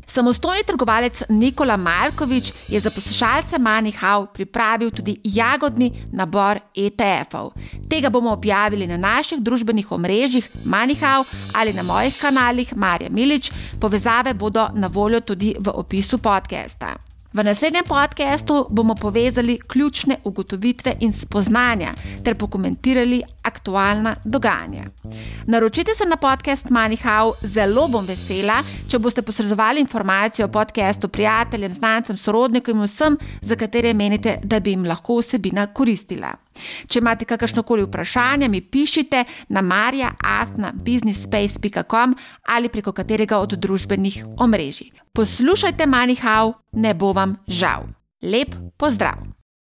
Samostojni 0.09 0.63
trgovalec 0.65 1.23
Nikola 1.29 1.77
Malkovič 1.77 2.53
je 2.67 2.79
za 2.79 2.89
poslušalce 2.89 3.57
Manihau 3.57 4.25
pripravil 4.33 4.91
tudi 4.91 5.19
jagodni 5.23 6.07
nabor 6.11 6.59
ETF-ov. 6.75 7.51
Tega 7.89 8.09
bomo 8.09 8.31
objavili 8.33 8.87
na 8.87 8.97
naših 8.97 9.39
družbenih 9.39 9.91
omrežjih 9.91 10.49
Manihau 10.65 11.23
ali 11.53 11.73
na 11.73 11.83
mojih 11.83 12.17
kanalih 12.21 12.73
Marja 12.77 13.09
Milič. 13.09 13.51
Povezave 13.79 14.33
bodo 14.33 14.69
na 14.73 14.87
voljo 14.87 15.21
tudi 15.21 15.55
v 15.59 15.69
opisu 15.73 16.17
podcasta. 16.17 17.08
V 17.33 17.43
naslednjem 17.43 17.83
podkastu 17.87 18.67
bomo 18.69 18.95
povezali 18.95 19.59
ključne 19.67 20.15
ugotovitve 20.23 20.95
in 20.99 21.13
spoznanja 21.13 21.91
ter 22.23 22.35
pokomentirali 22.35 23.21
aktualna 23.43 24.15
dogajanja. 24.25 24.83
Naročite 25.45 25.91
se 25.97 26.05
na 26.05 26.15
podcast 26.15 26.69
Manihau, 26.69 27.33
zelo 27.41 27.87
bom 27.87 28.05
vesela, 28.05 28.63
če 28.89 28.99
boste 28.99 29.21
posredovali 29.21 29.79
informacije 29.79 30.45
o 30.45 30.51
podkastu 30.51 31.07
prijateljem, 31.07 31.73
znancem, 31.73 32.17
sorodnikom 32.17 32.77
in 32.77 32.83
vsem, 32.83 33.17
za 33.41 33.55
katere 33.55 33.93
menite, 33.93 34.39
da 34.43 34.59
bi 34.59 34.73
jim 34.73 34.85
lahko 34.85 35.21
vsebina 35.21 35.67
koristila. 35.67 36.33
Če 36.87 36.99
imate 36.99 37.25
kakršno 37.25 37.63
koli 37.63 37.83
vprašanje, 37.83 38.49
mi 38.49 38.61
pišite 38.61 39.23
na 39.49 39.61
marja.afna.businessspace.com 39.61 42.15
ali 42.47 42.69
preko 42.69 42.91
katerega 42.91 43.39
od 43.39 43.53
družbenih 43.53 44.25
omrežij. 44.37 44.91
Poslušajte 45.13 45.85
Manihau, 45.85 46.53
ne 46.71 46.93
bo 46.93 47.13
vam 47.13 47.35
žal. 47.47 47.83
Lep 48.21 48.55
pozdrav! 48.77 49.38